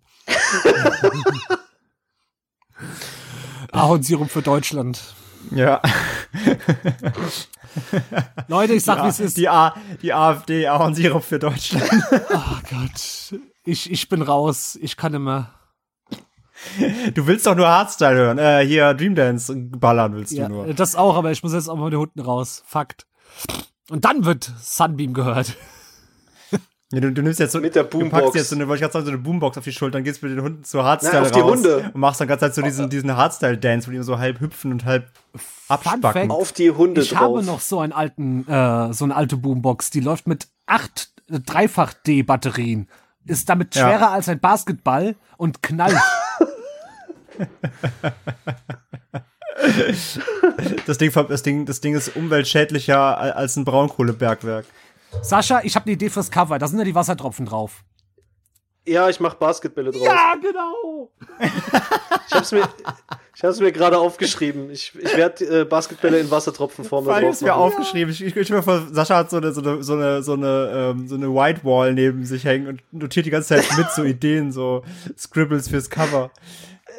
Ahornsirup 3.70 4.30
für 4.30 4.40
Deutschland. 4.40 5.14
Ja. 5.50 5.82
Leute, 8.48 8.74
ich 8.74 8.84
sag, 8.84 9.04
wie 9.04 9.08
es 9.08 9.20
ist. 9.20 9.36
Die, 9.36 9.48
A 9.48 9.74
die 10.02 10.12
AfD, 10.12 10.66
Ahornsirup 10.66 11.22
für 11.22 11.38
Deutschland. 11.38 11.88
oh 12.30 12.58
Gott. 12.70 13.40
Ich, 13.64 13.90
ich 13.90 14.08
bin 14.08 14.22
raus. 14.22 14.78
Ich 14.80 14.96
kann 14.96 15.14
immer. 15.14 15.50
Du 17.14 17.26
willst 17.26 17.46
doch 17.46 17.56
nur 17.56 17.68
Hardstyle 17.68 18.16
hören. 18.16 18.38
Äh, 18.38 18.64
hier 18.66 18.94
Dream 18.94 19.14
Dance 19.14 19.54
ballern 19.56 20.14
willst 20.14 20.32
ja, 20.32 20.48
du 20.48 20.54
nur. 20.54 20.74
Das 20.74 20.96
auch, 20.96 21.16
aber 21.16 21.32
ich 21.32 21.42
muss 21.42 21.52
jetzt 21.52 21.68
auch 21.68 21.76
mal 21.76 21.84
mit 21.84 21.94
den 21.94 22.00
Hunden 22.00 22.20
raus. 22.20 22.62
Fakt. 22.66 23.06
Und 23.90 24.04
dann 24.04 24.24
wird 24.24 24.50
Sunbeam 24.60 25.12
gehört. 25.12 25.56
Ja, 26.92 27.00
du, 27.00 27.10
du 27.10 27.22
nimmst 27.22 27.40
jetzt 27.40 27.52
so, 27.52 27.60
mit 27.60 27.74
der 27.74 27.84
Boombox. 27.84 28.10
Du 28.10 28.20
packst 28.20 28.34
jetzt 28.34 28.50
so 28.50 28.54
eine, 28.54 28.68
wollte 28.68 28.76
ich 28.76 28.82
gerade 28.82 28.92
sagen, 28.92 29.06
so 29.06 29.12
eine 29.12 29.20
Boombox 29.20 29.56
auf 29.56 29.64
die 29.64 29.72
Schulter 29.72 29.96
und 29.96 30.04
gehst 30.04 30.22
mit 30.22 30.30
den 30.32 30.42
Hunden 30.42 30.62
zu 30.62 30.84
Hardstyle 30.84 31.14
Na, 31.14 31.20
auf 31.22 31.26
raus 31.28 31.32
die 31.32 31.42
Hunde. 31.42 31.90
und 31.94 32.00
machst 32.00 32.20
dann 32.20 32.28
ganz 32.28 32.42
halt 32.42 32.54
so 32.54 32.60
diesen, 32.60 32.90
diesen 32.90 33.16
Hardstyle-Dance, 33.16 33.88
wo 33.88 33.92
die 33.92 34.02
so 34.02 34.18
halb 34.18 34.40
hüpfen 34.40 34.72
und 34.72 34.84
halb 34.84 35.06
abspacken. 35.68 36.30
Auf 36.30 36.52
die 36.52 36.70
Hunde 36.70 37.00
Ich 37.00 37.10
drauf. 37.10 37.20
habe 37.20 37.42
noch 37.44 37.60
so 37.60 37.80
einen 37.80 37.94
alten, 37.94 38.46
äh, 38.46 38.92
so 38.92 39.06
eine 39.06 39.16
alte 39.16 39.38
Boombox, 39.38 39.88
die 39.88 40.00
läuft 40.00 40.26
mit 40.26 40.48
acht 40.66 41.10
äh, 41.30 41.40
Dreifach-D-Batterien. 41.40 42.88
Ist 43.24 43.48
damit 43.48 43.74
schwerer 43.74 44.00
ja. 44.00 44.10
als 44.10 44.28
ein 44.28 44.40
Basketball 44.40 45.16
und 45.38 45.62
knallt. 45.62 45.96
Das 50.86 50.98
Ding, 50.98 51.12
das, 51.28 51.42
Ding, 51.42 51.66
das 51.66 51.80
Ding 51.80 51.94
ist 51.94 52.16
umweltschädlicher 52.16 53.36
als 53.36 53.56
ein 53.56 53.64
Braunkohlebergwerk. 53.64 54.66
Sascha, 55.20 55.60
ich 55.62 55.76
habe 55.76 55.86
eine 55.86 55.92
Idee 55.94 56.10
fürs 56.10 56.30
Cover. 56.30 56.58
Da 56.58 56.66
sind 56.66 56.78
ja 56.78 56.84
die 56.84 56.94
Wassertropfen 56.94 57.46
drauf. 57.46 57.84
Ja, 58.86 59.08
ich 59.08 59.20
mach 59.20 59.34
Basketbälle 59.34 59.92
drauf. 59.92 60.04
Ja, 60.04 60.34
genau. 60.40 61.10
Ich 62.28 62.38
hab's 62.38 62.52
mir, 62.52 62.66
ich 63.36 63.44
hab's 63.44 63.60
mir 63.60 63.72
gerade 63.72 63.98
aufgeschrieben. 63.98 64.70
Ich, 64.70 64.94
ich 64.98 65.14
werde 65.18 65.60
äh, 65.60 65.64
Basketbälle 65.66 66.18
in 66.18 66.30
Wassertropfenform 66.30 67.04
drauf 67.04 67.22
ist 67.22 67.42
mir 67.42 67.48
machen. 67.48 67.60
aufgeschrieben. 67.60 68.10
Ich, 68.10 68.24
ich, 68.24 68.34
ich 68.34 68.48
mir 68.48 68.62
vor, 68.62 68.86
Sascha 68.90 69.16
hat 69.16 69.28
so 69.28 69.36
eine, 69.36 69.52
so 69.52 69.60
eine, 69.60 69.82
so 69.82 69.92
eine, 69.92 70.22
so 70.22 70.32
eine, 70.32 70.94
ähm, 70.96 71.08
so 71.08 71.16
eine 71.16 71.34
White 71.34 71.60
Wall 71.64 71.92
neben 71.92 72.24
sich 72.24 72.44
hängen 72.44 72.68
und 72.68 72.82
notiert 72.90 73.26
die 73.26 73.30
ganze 73.30 73.48
Zeit 73.48 73.66
mit 73.76 73.90
so 73.90 74.02
Ideen, 74.02 74.50
so 74.50 74.82
Scribbles 75.18 75.68
fürs 75.68 75.90
Cover. 75.90 76.30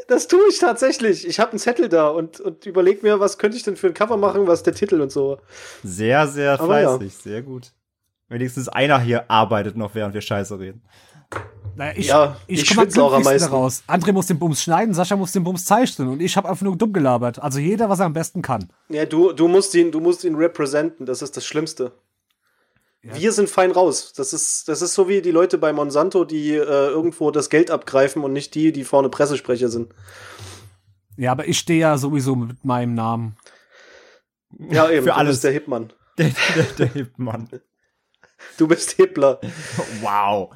Das 0.07 0.27
tue 0.27 0.47
ich 0.49 0.59
tatsächlich. 0.59 1.27
Ich 1.27 1.39
habe 1.39 1.51
einen 1.51 1.59
Zettel 1.59 1.89
da 1.89 2.09
und, 2.09 2.39
und 2.39 2.63
überleg 2.67 3.01
mir, 3.01 3.19
was 3.19 3.39
könnte 3.39 3.57
ich 3.57 3.63
denn 3.63 3.75
für 3.75 3.87
ein 3.87 3.95
Cover 3.95 4.17
machen, 4.17 4.45
was 4.45 4.61
der 4.61 4.75
Titel 4.75 5.01
und 5.01 5.11
so. 5.11 5.39
Sehr, 5.83 6.27
sehr 6.27 6.59
Aber 6.61 6.79
ja. 6.79 6.95
fleißig, 6.95 7.15
sehr 7.15 7.41
gut. 7.41 7.71
Wenigstens 8.29 8.69
einer 8.69 8.99
hier 8.99 9.29
arbeitet 9.29 9.75
noch, 9.75 9.93
während 9.95 10.13
wir 10.13 10.21
Scheiße 10.21 10.59
reden. 10.59 10.81
Naja, 11.75 11.93
ich, 11.95 12.07
Ja, 12.07 12.37
ich, 12.47 12.61
ich 12.61 12.69
schwitze 12.69 13.03
auch 13.03 13.13
am 13.13 13.23
meisten. 13.23 13.49
raus. 13.49 13.83
André 13.87 14.11
muss 14.11 14.27
den 14.27 14.37
Bums 14.39 14.61
schneiden, 14.61 14.93
Sascha 14.93 15.15
muss 15.15 15.31
den 15.31 15.43
Bums 15.43 15.65
zeichnen 15.65 16.07
und 16.07 16.21
ich 16.21 16.37
habe 16.37 16.47
einfach 16.49 16.63
nur 16.63 16.77
dumm 16.77 16.93
gelabert. 16.93 17.39
Also 17.39 17.59
jeder, 17.59 17.89
was 17.89 17.99
er 17.99 18.05
am 18.05 18.13
besten 18.13 18.41
kann. 18.41 18.69
Ja, 18.89 19.05
du, 19.05 19.33
du 19.33 19.47
musst 19.47 19.73
ihn, 19.75 19.91
du 19.91 19.99
musst 19.99 20.23
ihn 20.23 20.35
representen. 20.35 21.05
Das 21.05 21.21
ist 21.21 21.35
das 21.37 21.45
Schlimmste. 21.45 21.91
Wir 23.01 23.33
sind 23.33 23.49
fein 23.49 23.71
raus. 23.71 24.13
Das 24.15 24.31
ist, 24.31 24.69
das 24.69 24.81
ist 24.81 24.93
so 24.93 25.09
wie 25.09 25.21
die 25.21 25.31
Leute 25.31 25.57
bei 25.57 25.73
Monsanto, 25.73 26.23
die 26.23 26.51
äh, 26.51 26.61
irgendwo 26.63 27.31
das 27.31 27.49
Geld 27.49 27.69
abgreifen 27.69 28.23
und 28.23 28.31
nicht 28.31 28.55
die, 28.55 28.71
die 28.71 28.85
vorne 28.85 29.09
Pressesprecher 29.09 29.67
sind. 29.67 29.93
Ja, 31.17 31.33
aber 31.33 31.45
ich 31.47 31.59
stehe 31.59 31.79
ja 31.81 31.97
sowieso 31.97 32.35
mit 32.37 32.63
meinem 32.63 32.93
Namen. 32.93 33.35
Ja, 34.69 34.89
eben. 34.89 35.03
Für 35.03 35.09
du 35.09 35.15
alles. 35.15 35.31
bist 35.33 35.43
der 35.43 35.51
Hipmann. 35.51 35.91
Der, 36.17 36.29
der, 36.55 36.63
der 36.77 36.87
Hipmann. 36.87 37.49
Du 38.57 38.67
bist 38.67 38.91
Hippler. 38.91 39.39
Wow. 40.01 40.51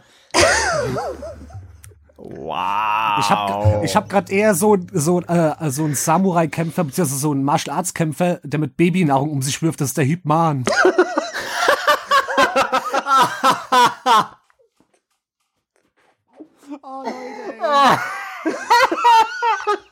wow. 2.18 3.19
Ich 3.19 3.30
habe 3.30 3.85
ich 3.85 3.95
hab 3.95 4.09
gerade 4.09 4.31
eher 4.31 4.53
so, 4.55 4.77
so, 4.93 5.22
äh, 5.22 5.69
so 5.69 5.85
einen 5.85 5.95
Samurai-Kämpfer, 5.95 6.84
beziehungsweise 6.84 7.19
so 7.19 7.31
einen 7.31 7.43
Martial-Arts-Kämpfer, 7.43 8.39
der 8.43 8.59
mit 8.59 8.77
Babynahrung 8.77 9.31
um 9.31 9.41
sich 9.41 9.61
wirft. 9.61 9.81
Das 9.81 9.89
ist 9.89 9.97
der 9.97 10.05
Hübman. 10.05 10.65
oh, 16.81 17.03
Leute, 17.03 17.99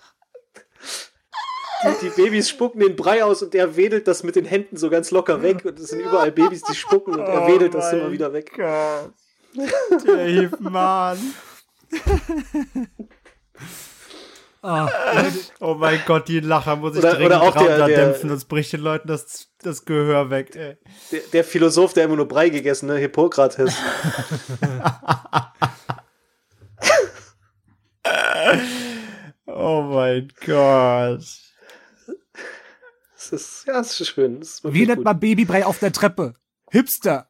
Die, 2.01 2.09
die 2.09 2.21
Babys 2.21 2.49
spucken 2.49 2.79
den 2.81 2.95
Brei 2.95 3.23
aus 3.23 3.41
und 3.43 3.53
er 3.55 3.75
wedelt 3.75 4.07
das 4.07 4.23
mit 4.23 4.35
den 4.35 4.45
Händen 4.45 4.77
so 4.77 4.89
ganz 4.89 5.11
locker 5.11 5.41
weg. 5.41 5.63
Und 5.65 5.79
es 5.79 5.89
sind 5.89 5.99
überall 6.01 6.31
Babys, 6.31 6.61
die 6.63 6.75
spucken 6.75 7.13
und 7.15 7.21
er 7.21 7.43
Oh 7.43 7.47
wedelt 7.47 7.73
das 7.73 7.91
mein 7.91 8.01
immer 8.01 8.11
wieder 8.11 8.33
weg. 8.33 8.51
Gott. 8.55 9.13
Der 10.07 10.25
Hipmann. 10.25 11.17
Ah, 14.67 14.89
Oh 15.59 15.75
mein 15.75 16.01
Gott, 16.07 16.27
die 16.27 16.39
Lacher 16.39 16.75
muss 16.75 16.93
ich 16.93 16.97
Oder- 17.03 17.11
dringend 17.13 17.35
oder 17.35 17.41
auch 17.43 17.55
der- 17.55 17.85
der- 17.85 18.05
dämpfen, 18.05 18.29
sonst 18.29 18.45
bricht 18.45 18.73
den 18.73 18.79
Leuten 18.81 19.07
das, 19.07 19.49
das 19.61 19.85
Gehör 19.85 20.31
weg, 20.31 20.55
ey. 20.55 20.75
Der, 21.11 21.19
der 21.33 21.43
Philosoph, 21.43 21.93
der 21.93 22.05
immer 22.05 22.15
nur 22.15 22.27
Brei 22.27 22.49
gegessen, 22.49 22.87
ne? 22.87 22.95
Hippokrates. 22.97 23.61
Oh 29.47 29.81
mein 29.83 30.27
Gott. 30.45 31.23
Das 33.31 33.41
ist, 33.41 33.65
ja, 33.65 33.73
das 33.73 33.99
ist 33.99 34.07
schön. 34.09 34.39
Das 34.39 34.49
ist 34.59 34.73
Wie 34.73 34.85
nennt 34.85 35.03
man 35.03 35.19
Babybrei 35.19 35.65
auf 35.65 35.79
der 35.79 35.91
Treppe? 35.91 36.35
Hipster. 36.71 37.29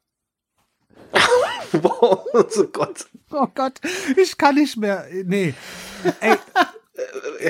Wow, 1.71 2.25
oh 2.33 2.63
Gott. 2.71 3.05
Oh 3.31 3.47
Gott, 3.53 3.81
ich 4.15 4.37
kann 4.37 4.55
nicht 4.55 4.77
mehr. 4.77 5.07
Nee. 5.25 5.53
Ey, 6.21 6.37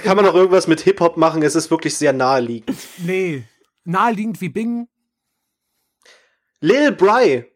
Kann 0.02 0.16
man 0.16 0.26
noch 0.26 0.34
irgendwas 0.34 0.66
mit 0.66 0.82
Hip-Hop 0.82 1.18
machen? 1.18 1.44
Es 1.44 1.54
ist 1.54 1.70
wirklich 1.70 1.96
sehr 1.96 2.12
naheliegend. 2.12 2.76
nee. 3.00 3.44
Naheliegend 3.84 4.42
wie 4.42 4.50
Bing. 4.50 4.88
Lil 6.60 6.92
Bry. 6.94 7.52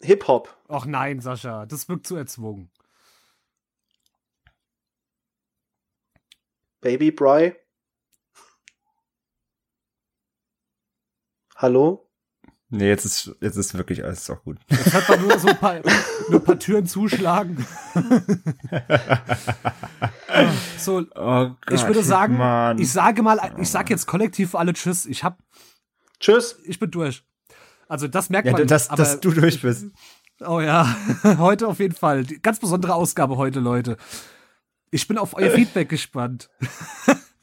Hip-Hop. 0.00 0.56
Och 0.68 0.86
nein, 0.86 1.20
Sascha, 1.20 1.66
das 1.66 1.88
wirkt 1.90 2.06
zu 2.06 2.16
erzwungen. 2.16 2.70
Baby 6.80 7.10
Bry. 7.10 7.54
Hallo? 11.64 12.06
Nee, 12.68 12.88
jetzt 12.88 13.06
ist, 13.06 13.34
jetzt 13.40 13.56
ist 13.56 13.72
wirklich 13.72 14.04
alles 14.04 14.28
auch 14.28 14.42
gut. 14.42 14.58
Jetzt 14.68 14.92
hört 14.92 15.08
man 15.08 15.22
nur 15.22 15.38
so 15.38 15.48
ein 15.48 15.56
paar, 15.56 15.80
nur 16.28 16.40
ein 16.40 16.44
paar 16.44 16.58
Türen 16.58 16.86
zuschlagen. 16.86 17.66
so, 20.76 20.98
Oh 21.14 21.52
Gott. 21.64 21.72
ich 21.72 21.86
würde 21.86 22.02
sagen, 22.02 22.36
Mann. 22.36 22.78
ich 22.78 22.92
sage 22.92 23.22
mal, 23.22 23.40
ich 23.56 23.70
sage 23.70 23.94
jetzt 23.94 24.04
kollektiv 24.04 24.50
für 24.50 24.58
alle 24.58 24.74
Tschüss. 24.74 25.06
Ich 25.06 25.24
hab, 25.24 25.38
Tschüss. 26.20 26.58
ich 26.64 26.78
bin 26.78 26.90
durch. 26.90 27.24
Also 27.88 28.08
das 28.08 28.28
merkt 28.28 28.44
ja, 28.48 28.52
man. 28.52 28.66
dass, 28.66 28.90
aber, 28.90 28.98
dass 28.98 29.20
du 29.20 29.30
durch 29.30 29.62
bist. 29.62 29.86
Oh 30.46 30.60
ja, 30.60 30.94
heute 31.38 31.66
auf 31.66 31.78
jeden 31.78 31.94
Fall. 31.94 32.24
Die 32.24 32.42
ganz 32.42 32.60
besondere 32.60 32.92
Ausgabe 32.94 33.38
heute, 33.38 33.60
Leute. 33.60 33.96
Ich 34.90 35.08
bin 35.08 35.16
auf 35.16 35.32
euer 35.34 35.50
Feedback 35.50 35.88
gespannt. 35.88 36.50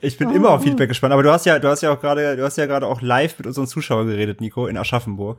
Ich 0.00 0.18
bin 0.18 0.30
immer 0.30 0.50
auf 0.50 0.62
Feedback 0.62 0.88
gespannt, 0.88 1.12
aber 1.12 1.22
du 1.22 1.30
hast 1.32 1.46
ja, 1.46 1.58
du 1.58 1.68
hast 1.68 1.80
ja 1.82 1.92
auch 1.92 2.00
gerade, 2.00 2.36
du 2.36 2.44
hast 2.44 2.56
ja 2.58 2.66
gerade 2.66 2.86
auch 2.86 3.00
live 3.00 3.38
mit 3.38 3.46
unseren 3.46 3.66
Zuschauern 3.66 4.06
geredet, 4.06 4.40
Nico, 4.40 4.66
in 4.66 4.76
Aschaffenburg. 4.76 5.38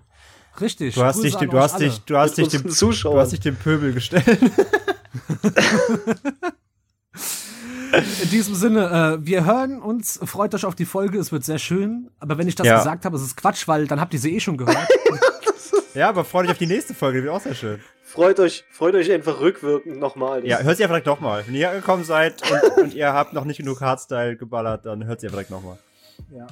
Richtig. 0.61 0.95
Du 0.95 1.03
hast 1.03 1.21
Grüße 1.21 1.37
dich, 1.39 1.49
du 1.49 1.59
hast 1.59 1.75
alle. 1.75 1.85
dich, 1.85 1.99
du 2.05 2.17
hast 2.17 2.37
Mit 2.37 2.51
dich 2.53 2.61
dem, 2.61 2.69
Zuschauern. 2.71 3.15
du 3.15 3.21
hast 3.21 3.31
dich 3.31 3.39
dem 3.39 3.55
Pöbel 3.55 3.93
gestellt. 3.93 4.25
In 8.23 8.29
diesem 8.31 8.55
Sinne, 8.55 9.19
äh, 9.21 9.25
wir 9.25 9.45
hören 9.45 9.79
uns, 9.79 10.19
freut 10.23 10.55
euch 10.55 10.65
auf 10.65 10.73
die 10.73 10.85
Folge, 10.85 11.19
es 11.19 11.31
wird 11.31 11.43
sehr 11.45 11.59
schön. 11.59 12.09
Aber 12.19 12.37
wenn 12.39 12.47
ich 12.47 12.55
das 12.55 12.65
Ja. 12.65 12.77
gesagt 12.77 13.05
habe, 13.05 13.15
es 13.15 13.21
ist 13.21 13.37
Quatsch, 13.37 13.67
weil 13.67 13.85
dann 13.85 13.99
habt 14.01 14.13
ihr 14.15 14.19
sie 14.19 14.35
eh 14.35 14.39
schon 14.39 14.57
gehört. 14.57 14.87
ja, 15.93 16.09
aber 16.09 16.25
freu 16.25 16.43
dich 16.43 16.51
auf 16.51 16.57
die 16.57 16.67
nächste 16.67 16.93
Folge, 16.93 17.19
die 17.19 17.25
wird 17.25 17.33
auch 17.33 17.41
sehr 17.41 17.55
schön. 17.55 17.81
Freut 18.03 18.39
euch, 18.39 18.63
freut 18.71 18.95
euch 18.95 19.11
einfach 19.11 19.39
rückwirkend 19.39 19.97
nochmal. 19.99 20.45
Ja, 20.45 20.59
hört 20.59 20.77
sie 20.77 20.83
einfach 20.83 20.93
direkt 20.93 21.07
nochmal. 21.07 21.43
Wenn 21.47 21.55
ihr 21.55 21.69
angekommen 21.69 22.03
seid 22.03 22.41
und, 22.51 22.83
und 22.83 22.93
ihr 22.93 23.11
habt 23.11 23.33
noch 23.33 23.45
nicht 23.45 23.57
genug 23.57 23.81
Hardstyle 23.81 24.35
geballert, 24.35 24.85
dann 24.85 25.05
hört 25.05 25.21
sie 25.21 25.27
einfach 25.27 25.37
direkt 25.37 25.51
nochmal. 25.51 25.79
ja, 26.31 26.45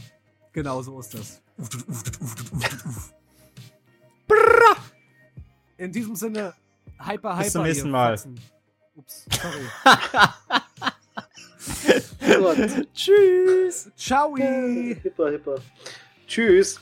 genau 0.54 0.82
so 0.82 1.00
ist 1.00 1.14
das. 1.14 1.42
In 5.78 5.92
diesem 5.92 6.16
Sinne, 6.16 6.54
hyper, 7.00 7.34
hyper. 7.34 7.44
Bis 7.44 7.52
zum 7.52 7.64
nächsten 7.64 7.90
Mal. 7.92 8.20
Ups, 8.96 9.26
sorry. 9.42 9.68
Tschüss. 12.94 13.92
Ciao. 13.96 14.36
Hipper, 14.36 15.32
hipper. 15.32 15.56
Tschüss. 16.28 16.80